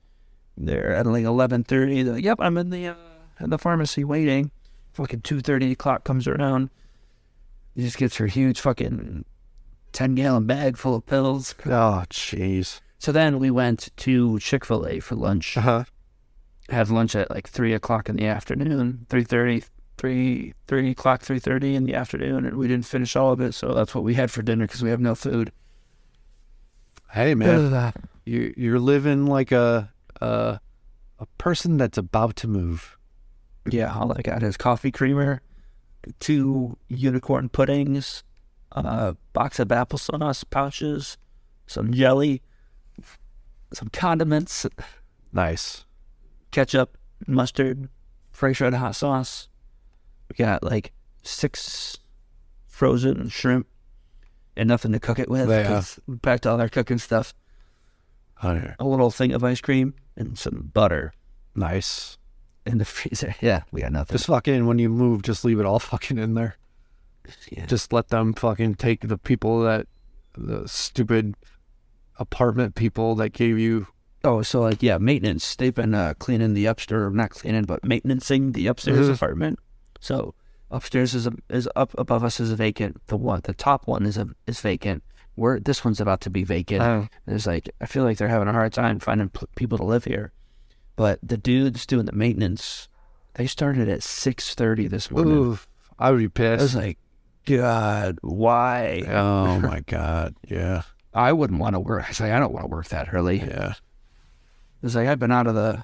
there 0.57 0.93
at 0.93 1.05
like 1.05 1.23
eleven 1.23 1.63
thirty. 1.63 2.03
Like, 2.03 2.23
yep, 2.23 2.39
I'm 2.41 2.57
in 2.57 2.71
the 2.71 2.87
uh, 2.87 2.95
in 3.39 3.51
the 3.51 3.59
pharmacy 3.59 4.03
waiting. 4.03 4.51
Fucking 4.93 5.21
two 5.21 5.39
thirty 5.39 5.71
o'clock 5.71 6.03
comes 6.03 6.27
around. 6.27 6.71
She 7.77 7.83
just 7.83 7.97
gets 7.99 8.17
her 8.17 8.25
huge 8.25 8.59
fucking 8.59 9.23
ten 9.91 10.15
gallon 10.15 10.47
bag 10.47 10.77
full 10.77 10.95
of 10.95 11.05
pills. 11.05 11.53
Oh, 11.67 12.05
jeez. 12.09 12.81
So 12.97 13.11
then 13.11 13.37
we 13.37 13.51
went 13.51 13.89
to 13.97 14.39
Chick 14.39 14.65
Fil 14.65 14.87
A 14.87 14.99
for 14.99 15.13
lunch. 15.13 15.55
Uh-huh. 15.55 15.83
Had 16.69 16.89
lunch 16.89 17.15
at 17.15 17.29
like 17.29 17.47
three 17.47 17.73
o'clock 17.73 18.09
in 18.09 18.15
the 18.15 18.25
afternoon, 18.25 19.05
three 19.09 19.23
thirty, 19.23 19.63
three 19.99 20.55
three 20.65 20.89
o'clock, 20.89 21.21
three 21.21 21.37
thirty 21.37 21.75
in 21.75 21.83
the 21.83 21.93
afternoon, 21.93 22.47
and 22.47 22.57
we 22.57 22.67
didn't 22.67 22.87
finish 22.87 23.15
all 23.15 23.31
of 23.31 23.39
it. 23.41 23.53
So 23.53 23.75
that's 23.75 23.93
what 23.93 24.03
we 24.03 24.15
had 24.15 24.31
for 24.31 24.41
dinner 24.41 24.65
because 24.65 24.81
we 24.81 24.89
have 24.89 24.99
no 24.99 25.13
food. 25.13 25.51
Hey, 27.11 27.35
man. 27.35 27.93
you 28.25 28.55
you're 28.57 28.79
living 28.79 29.27
like 29.27 29.51
a 29.51 29.93
a 30.19 30.59
a 31.19 31.25
person 31.37 31.77
that's 31.77 31.99
about 31.99 32.37
to 32.37 32.47
move. 32.47 32.97
Yeah, 33.69 33.93
all 33.93 34.11
I 34.11 34.23
got 34.23 34.41
is 34.41 34.57
coffee 34.57 34.91
creamer, 34.91 35.41
two 36.19 36.77
unicorn 36.87 37.49
puddings, 37.49 38.23
a 38.71 39.15
box 39.33 39.59
of 39.59 39.69
applesauce 39.69 40.43
pouches, 40.49 41.17
some 41.65 41.93
jelly, 41.93 42.41
some 43.73 43.89
condiments, 43.89 44.65
Nice. 45.33 45.85
ketchup, 46.51 46.97
mustard, 47.27 47.89
fresh 48.31 48.61
red 48.61 48.73
hot 48.73 48.95
sauce. 48.95 49.49
We 50.29 50.35
got 50.35 50.63
like 50.63 50.91
six 51.23 51.97
frozen 52.65 53.29
shrimp 53.29 53.67
and 54.55 54.67
nothing 54.67 54.91
to 54.91 54.99
cook 54.99 55.19
it 55.19 55.29
with. 55.29 55.49
Yeah. 55.49 55.83
We 56.07 56.17
packed 56.17 56.45
all 56.47 56.59
our 56.59 56.69
cooking 56.69 56.97
stuff. 56.97 57.33
A 58.79 58.85
little 58.85 59.09
thing 59.11 59.31
of 59.33 59.43
ice 59.43 59.61
cream 59.61 59.95
and 60.15 60.37
some 60.37 60.69
butter 60.73 61.13
Nice. 61.55 62.19
In 62.67 62.77
the 62.77 62.85
freezer. 62.85 63.35
Yeah, 63.41 63.63
we 63.71 63.81
got 63.81 63.91
nothing. 63.91 64.13
Just 64.15 64.27
fucking 64.27 64.65
when 64.67 64.79
you 64.79 64.89
move, 64.89 65.21
just 65.23 65.43
leave 65.45 65.59
it 65.59 65.65
all 65.65 65.79
fucking 65.93 66.17
in 66.17 66.33
there. 66.35 66.57
yeah. 67.51 67.65
Just 67.65 67.91
let 67.93 68.09
them 68.09 68.33
fucking 68.33 68.75
take 68.75 69.07
the 69.07 69.17
people 69.17 69.61
that 69.61 69.87
the 70.37 70.67
stupid 70.67 71.35
apartment 72.19 72.75
people 72.75 73.15
that 73.15 73.29
gave 73.29 73.57
you. 73.59 73.87
Oh, 74.23 74.41
so 74.41 74.61
like 74.61 74.81
yeah, 74.83 74.97
maintenance. 74.97 75.55
They've 75.55 75.73
been 75.73 75.93
uh, 75.93 76.13
cleaning 76.19 76.53
the 76.53 76.65
upstairs, 76.65 77.13
not 77.13 77.29
cleaning, 77.31 77.63
but 77.63 77.83
maintaining 77.83 78.51
the 78.51 78.67
upstairs 78.67 79.07
Mhm. 79.07 79.13
apartment. 79.13 79.59
So 79.99 80.33
upstairs 80.69 81.13
is 81.15 81.27
a, 81.27 81.33
is 81.49 81.69
up 81.75 81.93
above 81.97 82.23
us 82.23 82.39
is 82.39 82.51
vacant. 82.51 83.01
The 83.07 83.17
one, 83.17 83.41
the 83.43 83.53
top 83.53 83.87
one 83.87 84.05
is 84.05 84.17
a, 84.17 84.27
is 84.47 84.59
vacant. 84.59 85.03
We're 85.35 85.59
this 85.59 85.85
one's 85.85 86.01
about 86.01 86.21
to 86.21 86.29
be 86.29 86.43
vacant. 86.43 86.81
Oh. 86.81 87.07
There's 87.25 87.45
like 87.47 87.69
I 87.79 87.85
feel 87.85 88.03
like 88.03 88.17
they're 88.17 88.27
having 88.27 88.47
a 88.47 88.53
hard 88.53 88.73
time 88.73 88.99
finding 88.99 89.29
p- 89.29 89.45
people 89.55 89.77
to 89.77 89.83
live 89.83 90.03
here. 90.05 90.33
But 90.97 91.19
the 91.23 91.37
dudes 91.37 91.85
doing 91.85 92.05
the 92.05 92.11
maintenance, 92.11 92.89
they 93.35 93.47
started 93.47 93.87
at 93.87 94.03
six 94.03 94.53
thirty 94.53 94.87
this 94.87 95.09
morning. 95.09 95.33
Ooh, 95.33 95.59
I 95.97 96.11
would 96.11 96.33
be 96.33 96.45
I 96.45 96.55
was 96.55 96.75
like, 96.75 96.97
God, 97.45 98.17
why? 98.21 99.03
Oh 99.07 99.59
my 99.61 99.79
god. 99.81 100.35
Yeah. 100.45 100.81
I 101.13 101.31
wouldn't 101.31 101.59
want 101.59 101.75
to 101.75 101.79
work. 101.79 102.05
I 102.09 102.11
say 102.11 102.31
I 102.31 102.39
don't 102.39 102.51
want 102.51 102.65
to 102.65 102.69
work 102.69 102.89
that 102.89 103.13
early. 103.13 103.37
Yeah. 103.37 103.75
It's 104.83 104.95
like 104.95 105.07
I've 105.07 105.19
been 105.19 105.31
out 105.31 105.47
of 105.47 105.55
the, 105.55 105.83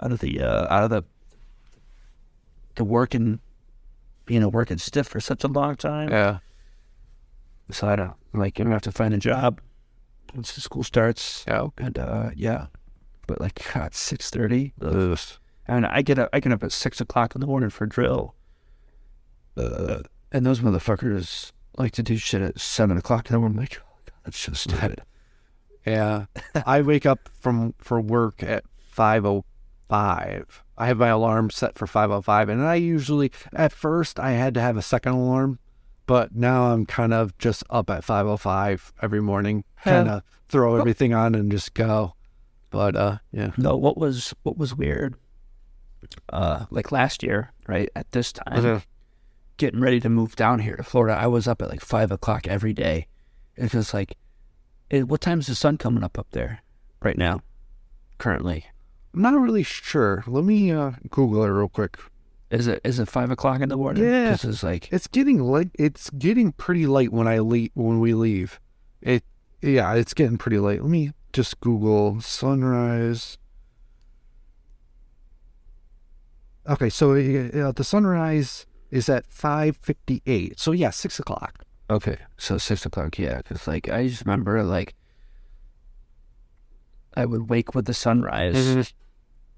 out 0.00 0.12
of 0.12 0.18
the, 0.18 0.40
uh, 0.40 0.66
out 0.74 0.84
of 0.84 0.90
the, 0.90 1.04
the 2.74 2.84
working, 2.84 3.40
being 4.26 4.42
a 4.42 4.48
working 4.48 4.78
stiff 4.78 5.06
for 5.06 5.20
such 5.20 5.44
a 5.44 5.48
long 5.48 5.76
time. 5.76 6.10
Yeah. 6.10 6.38
So 7.70 7.86
I 7.88 7.96
don't 7.96 8.14
like. 8.32 8.58
I'm 8.58 8.64
gonna 8.64 8.74
have 8.74 8.82
to 8.82 8.92
find 8.92 9.14
a 9.14 9.18
job 9.18 9.60
once 10.34 10.52
the 10.52 10.60
school 10.60 10.82
starts. 10.82 11.44
Yeah. 11.48 11.68
And 11.78 11.98
uh, 11.98 12.30
yeah, 12.34 12.66
but 13.26 13.40
like 13.40 13.60
God, 13.72 13.94
six 13.94 14.30
thirty. 14.30 14.72
Ugh. 14.80 15.18
And 15.66 15.86
I 15.86 16.02
get 16.02 16.18
up. 16.18 16.28
I 16.32 16.40
get 16.40 16.52
up 16.52 16.62
at 16.62 16.72
six 16.72 17.00
o'clock 17.00 17.34
in 17.34 17.40
the 17.40 17.46
morning 17.46 17.70
for 17.70 17.86
drill. 17.86 18.34
Uh, 19.56 20.02
and 20.32 20.44
those 20.44 20.60
motherfuckers 20.60 21.52
like 21.78 21.92
to 21.92 22.02
do 22.02 22.16
shit 22.16 22.42
at 22.42 22.60
seven 22.60 22.96
o'clock 22.96 23.30
in 23.30 23.34
the 23.34 23.38
morning. 23.38 23.58
I'm 23.58 23.62
like, 23.62 23.80
oh, 23.80 23.98
God, 24.04 24.14
that's 24.24 24.38
so 24.38 24.52
stupid. 24.52 25.02
Yeah. 25.86 26.26
I 26.66 26.82
wake 26.82 27.06
up 27.06 27.28
from 27.40 27.74
for 27.78 28.00
work 28.00 28.42
at 28.42 28.64
5:05. 28.96 29.42
I 30.76 30.86
have 30.86 30.98
my 30.98 31.08
alarm 31.08 31.50
set 31.50 31.78
for 31.78 31.86
5:05 31.86 32.48
and 32.48 32.62
I 32.62 32.76
usually 32.76 33.30
at 33.52 33.72
first 33.72 34.18
I 34.18 34.32
had 34.32 34.54
to 34.54 34.60
have 34.60 34.76
a 34.76 34.82
second 34.82 35.12
alarm, 35.12 35.58
but 36.06 36.34
now 36.34 36.72
I'm 36.72 36.86
kind 36.86 37.12
of 37.12 37.36
just 37.38 37.64
up 37.70 37.90
at 37.90 38.02
5:05 38.04 38.92
every 39.02 39.20
morning, 39.20 39.64
kind 39.82 40.08
of 40.08 40.22
throw 40.48 40.76
everything 40.76 41.12
on 41.12 41.34
and 41.34 41.50
just 41.50 41.74
go. 41.74 42.14
But 42.74 42.96
uh 42.96 43.18
yeah. 43.32 43.52
No, 43.56 43.76
what 43.76 43.96
was 43.96 44.34
what 44.42 44.58
was 44.58 44.74
weird? 44.74 45.14
Uh, 46.28 46.66
like 46.70 46.92
last 46.92 47.22
year, 47.22 47.52
right 47.66 47.88
at 47.96 48.10
this 48.12 48.32
time, 48.32 48.82
getting 49.56 49.80
ready 49.80 50.00
to 50.00 50.08
move 50.10 50.36
down 50.36 50.58
here 50.58 50.76
to 50.76 50.82
Florida, 50.82 51.16
I 51.18 51.28
was 51.28 51.48
up 51.48 51.62
at 51.62 51.70
like 51.70 51.80
five 51.80 52.10
o'clock 52.10 52.46
every 52.46 52.74
day. 52.74 53.06
It's 53.56 53.72
just 53.72 53.94
like, 53.94 54.16
eh, 54.90 55.00
what 55.02 55.20
time's 55.22 55.46
the 55.46 55.54
sun 55.54 55.78
coming 55.78 56.04
up 56.04 56.18
up 56.18 56.26
there 56.32 56.62
right 57.00 57.16
now? 57.16 57.40
Currently, 58.18 58.66
I'm 59.14 59.22
not 59.22 59.40
really 59.40 59.62
sure. 59.62 60.24
Let 60.26 60.44
me 60.44 60.72
uh 60.72 60.92
Google 61.10 61.44
it 61.44 61.48
real 61.48 61.68
quick. 61.68 61.96
is 62.50 62.66
it 62.66 62.80
is 62.84 62.98
it 62.98 63.08
five 63.08 63.30
o'clock 63.30 63.60
in 63.60 63.68
the 63.68 63.76
morning? 63.76 64.02
Yeah, 64.04 64.32
this 64.32 64.44
is 64.44 64.62
like 64.64 64.92
It's 64.92 65.06
getting 65.06 65.40
late. 65.42 65.70
It's 65.78 66.10
getting 66.10 66.52
pretty 66.52 66.86
late 66.86 67.12
when 67.12 67.28
I 67.28 67.38
leave. 67.38 67.70
When 67.74 68.00
we 68.00 68.12
leave, 68.14 68.58
it 69.00 69.22
yeah, 69.62 69.94
it's 69.94 70.12
getting 70.12 70.36
pretty 70.36 70.58
late. 70.58 70.82
Let 70.82 70.90
me 70.90 71.12
just 71.34 71.60
Google 71.60 72.20
sunrise. 72.20 73.36
Okay, 76.66 76.88
so 76.88 77.12
uh, 77.12 77.72
the 77.72 77.84
sunrise 77.84 78.64
is 78.90 79.08
at 79.08 79.26
five 79.26 79.76
fifty 79.76 80.22
eight. 80.26 80.58
So 80.58 80.72
yeah, 80.72 80.90
six 80.90 81.18
o'clock. 81.18 81.64
okay, 81.90 82.16
so 82.38 82.56
six 82.56 82.86
o'clock, 82.86 83.18
yeah. 83.18 83.38
Because 83.38 83.66
like 83.66 83.88
I 83.90 84.08
just 84.08 84.24
remember 84.24 84.62
like 84.62 84.94
I 87.14 87.26
would 87.26 87.50
wake 87.50 87.74
with 87.74 87.84
the 87.84 87.94
sunrise. 87.94 88.92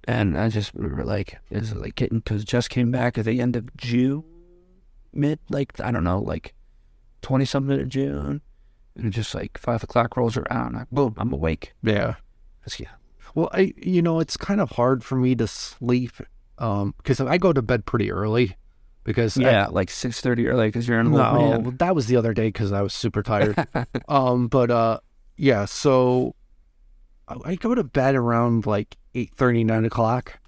And 0.09 0.39
I 0.39 0.49
just 0.49 0.73
remember 0.75 1.05
like 1.05 1.39
it's 1.51 1.75
like 1.75 1.97
getting 1.97 2.21
because 2.21 2.45
just 2.45 2.71
came 2.71 2.91
back 2.91 3.19
at 3.19 3.25
the 3.25 3.41
end 3.41 3.57
of 3.57 3.77
June, 3.77 4.25
mid 5.13 5.41
like 5.51 5.79
I 5.81 5.91
don't 5.91 6.05
know 6.05 6.21
like 6.21 6.55
twenty 7.23 7.45
something 7.45 7.81
of 7.81 7.89
June, 7.89 8.41
and 8.97 9.13
just 9.13 9.35
like 9.35 9.59
five 9.59 9.83
o'clock 9.83 10.17
rolls 10.17 10.37
around, 10.37 10.75
like 10.75 10.91
boom, 10.91 11.15
I'm 11.19 11.33
awake. 11.33 11.73
Yeah. 11.83 12.15
Yeah, 12.79 12.89
Well, 13.35 13.49
I 13.53 13.73
you 13.77 14.03
know 14.03 14.19
it's 14.19 14.37
kind 14.37 14.61
of 14.61 14.71
hard 14.73 15.05
for 15.05 15.15
me 15.17 15.35
to 15.37 15.47
sleep 15.47 16.13
um 16.59 16.95
because 16.99 17.21
I 17.21 17.39
go 17.39 17.53
to 17.53 17.63
bed 17.63 17.87
pretty 17.87 18.11
early 18.11 18.57
because 19.05 19.39
I- 19.39 19.43
yeah, 19.43 19.67
like 19.71 19.89
six 19.91 20.21
thirty 20.21 20.49
or 20.49 20.55
like 20.57 20.73
because 20.73 20.89
you're 20.89 20.99
old 20.99 21.13
No, 21.13 21.33
man. 21.63 21.77
that 21.79 21.95
was 21.95 22.07
the 22.07 22.17
other 22.17 22.35
day 22.35 22.49
because 22.49 22.73
I 22.73 22.83
was 22.83 22.93
super 22.93 23.23
tired. 23.23 23.55
um, 24.09 24.49
but 24.49 24.71
uh, 24.73 24.99
yeah. 25.37 25.65
So 25.67 26.35
I 27.29 27.37
I 27.45 27.55
go 27.55 27.75
to 27.75 27.85
bed 27.85 28.17
around 28.17 28.67
like 28.67 28.97
eight 29.15 29.31
thirty, 29.37 29.63
nine 29.63 29.85
o'clock. 29.85 30.41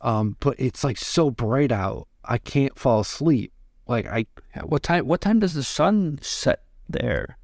Um, 0.00 0.36
but 0.40 0.56
it's 0.58 0.82
like 0.84 0.98
so 0.98 1.30
bright 1.30 1.72
out, 1.72 2.08
I 2.24 2.38
can't 2.38 2.76
fall 2.78 3.00
asleep. 3.00 3.52
Like 3.86 4.06
I, 4.06 4.26
What 4.64 4.82
time? 4.82 5.06
What 5.06 5.20
time 5.20 5.38
does 5.38 5.54
the 5.54 5.62
sun 5.62 6.18
set 6.20 6.62
there? 6.88 7.38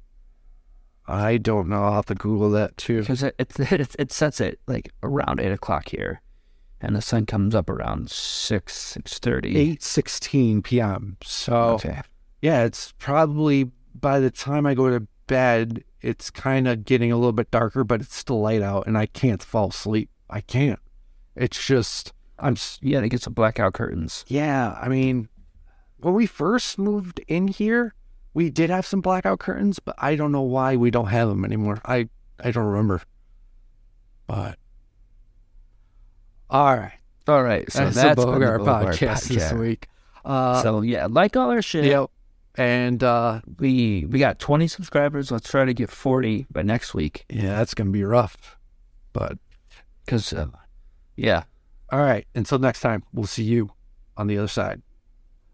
I 1.07 1.37
don't 1.37 1.67
know. 1.67 1.83
I'll 1.83 1.93
have 1.93 2.05
to 2.07 2.15
Google 2.15 2.49
that 2.51 2.77
too. 2.77 2.99
Because 3.01 3.23
it, 3.23 3.35
it 3.37 3.59
it 3.71 3.95
it 3.99 4.11
sets 4.11 4.39
it 4.39 4.59
like 4.67 4.91
around 5.03 5.39
eight 5.39 5.51
o'clock 5.51 5.89
here, 5.89 6.21
and 6.79 6.95
the 6.95 7.01
sun 7.01 7.25
comes 7.25 7.55
up 7.55 7.69
around 7.69 8.09
six 8.11 8.75
six 8.77 9.19
thirty. 9.19 9.57
Eight 9.57 9.81
sixteen 9.83 10.61
p.m. 10.61 11.17
So 11.23 11.53
Okay. 11.75 12.01
yeah, 12.41 12.63
it's 12.63 12.93
probably 12.97 13.71
by 13.93 14.19
the 14.19 14.31
time 14.31 14.65
I 14.65 14.73
go 14.73 14.89
to 14.89 15.05
bed, 15.27 15.83
it's 16.01 16.29
kind 16.29 16.67
of 16.67 16.85
getting 16.85 17.11
a 17.11 17.15
little 17.17 17.33
bit 17.33 17.51
darker, 17.51 17.83
but 17.83 18.01
it's 18.01 18.15
still 18.15 18.41
light 18.41 18.61
out, 18.61 18.87
and 18.87 18.97
I 18.97 19.05
can't 19.05 19.41
fall 19.43 19.69
asleep. 19.69 20.09
I 20.29 20.41
can't. 20.41 20.79
It's 21.35 21.65
just 21.65 22.13
I'm. 22.39 22.55
Yeah, 22.81 23.01
they 23.01 23.09
get 23.09 23.21
some 23.21 23.33
blackout 23.33 23.73
curtains. 23.73 24.23
Yeah, 24.27 24.77
I 24.81 24.87
mean, 24.87 25.29
when 25.97 26.13
we 26.13 26.25
first 26.25 26.77
moved 26.77 27.19
in 27.27 27.47
here, 27.47 27.93
we 28.33 28.49
did 28.49 28.69
have 28.69 28.85
some 28.85 29.01
blackout 29.01 29.39
curtains, 29.39 29.79
but 29.79 29.95
I 29.97 30.15
don't 30.15 30.31
know 30.31 30.41
why 30.41 30.75
we 30.75 30.91
don't 30.91 31.07
have 31.07 31.27
them 31.29 31.43
anymore. 31.45 31.79
I 31.85 32.07
I 32.43 32.51
don't 32.51 32.65
remember. 32.65 33.01
But 34.27 34.57
all 36.49 36.75
right, 36.77 36.93
All 37.27 37.43
right, 37.43 37.71
so 37.71 37.79
that's, 37.85 37.95
that's 37.95 38.19
the 38.19 38.25
Bogart 38.25 38.59
Bogart 38.59 38.95
podcast, 38.95 39.27
this 39.29 39.53
week. 39.53 39.87
Uh, 40.25 40.61
so 40.61 40.81
yeah, 40.81 41.07
like 41.09 41.35
all 41.37 41.49
our 41.49 41.61
shit. 41.61 41.85
yep, 41.85 42.09
and 42.55 43.01
uh, 43.03 43.41
We 43.57 44.05
we 44.09 44.19
got 44.19 44.37
twenty 44.39 44.67
subscribers. 44.67 45.31
Let's 45.31 45.49
try 45.49 45.65
to 45.65 45.73
get 45.73 45.89
forty 45.89 46.45
by 46.51 46.61
next 46.61 46.93
week. 46.93 47.25
yeah, 47.29 47.55
that's 47.55 47.73
gonna 47.73 47.91
be 47.91 48.03
rough. 48.03 48.57
But 49.13 49.37
Cause 50.07 50.33
uh, 50.33 50.47
yeah, 51.15 51.43
all 51.91 51.99
right, 51.99 52.27
until 52.35 52.59
next 52.59 52.81
time, 52.81 53.03
we'll 53.13 53.27
see 53.27 53.43
you 53.43 53.71
on 54.17 54.27
the 54.27 54.37
other 54.37 54.47
side. 54.47 54.81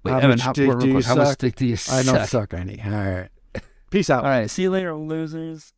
Wait, 0.04 0.12
How 0.12 0.18
Evan, 0.20 0.30
much 0.32 0.42
how, 0.42 0.54
dick 0.54 0.80
do 0.80 0.88
you 0.88 0.94
quick, 0.94 1.06
how 1.06 1.16
much 1.16 1.28
suck? 1.30 1.38
dick 1.40 1.56
do 1.56 1.66
you 1.66 1.74
I 1.92 2.04
don't 2.04 2.06
suck? 2.06 2.28
suck 2.30 2.54
any. 2.54 2.82
All 2.84 2.92
right, 2.92 3.30
peace 3.90 4.10
out. 4.10 4.24
All 4.24 4.30
right, 4.30 4.50
see 4.50 4.64
you 4.64 4.70
later, 4.70 4.96
losers. 4.96 5.74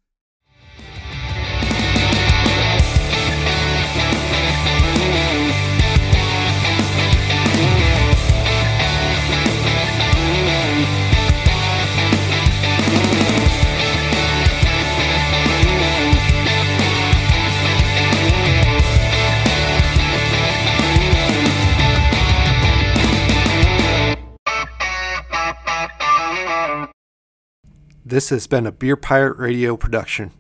This 28.06 28.30
has 28.30 28.48
been 28.48 28.66
a 28.66 28.72
Beer 28.72 28.96
Pirate 28.96 29.38
Radio 29.38 29.76
production. 29.76 30.32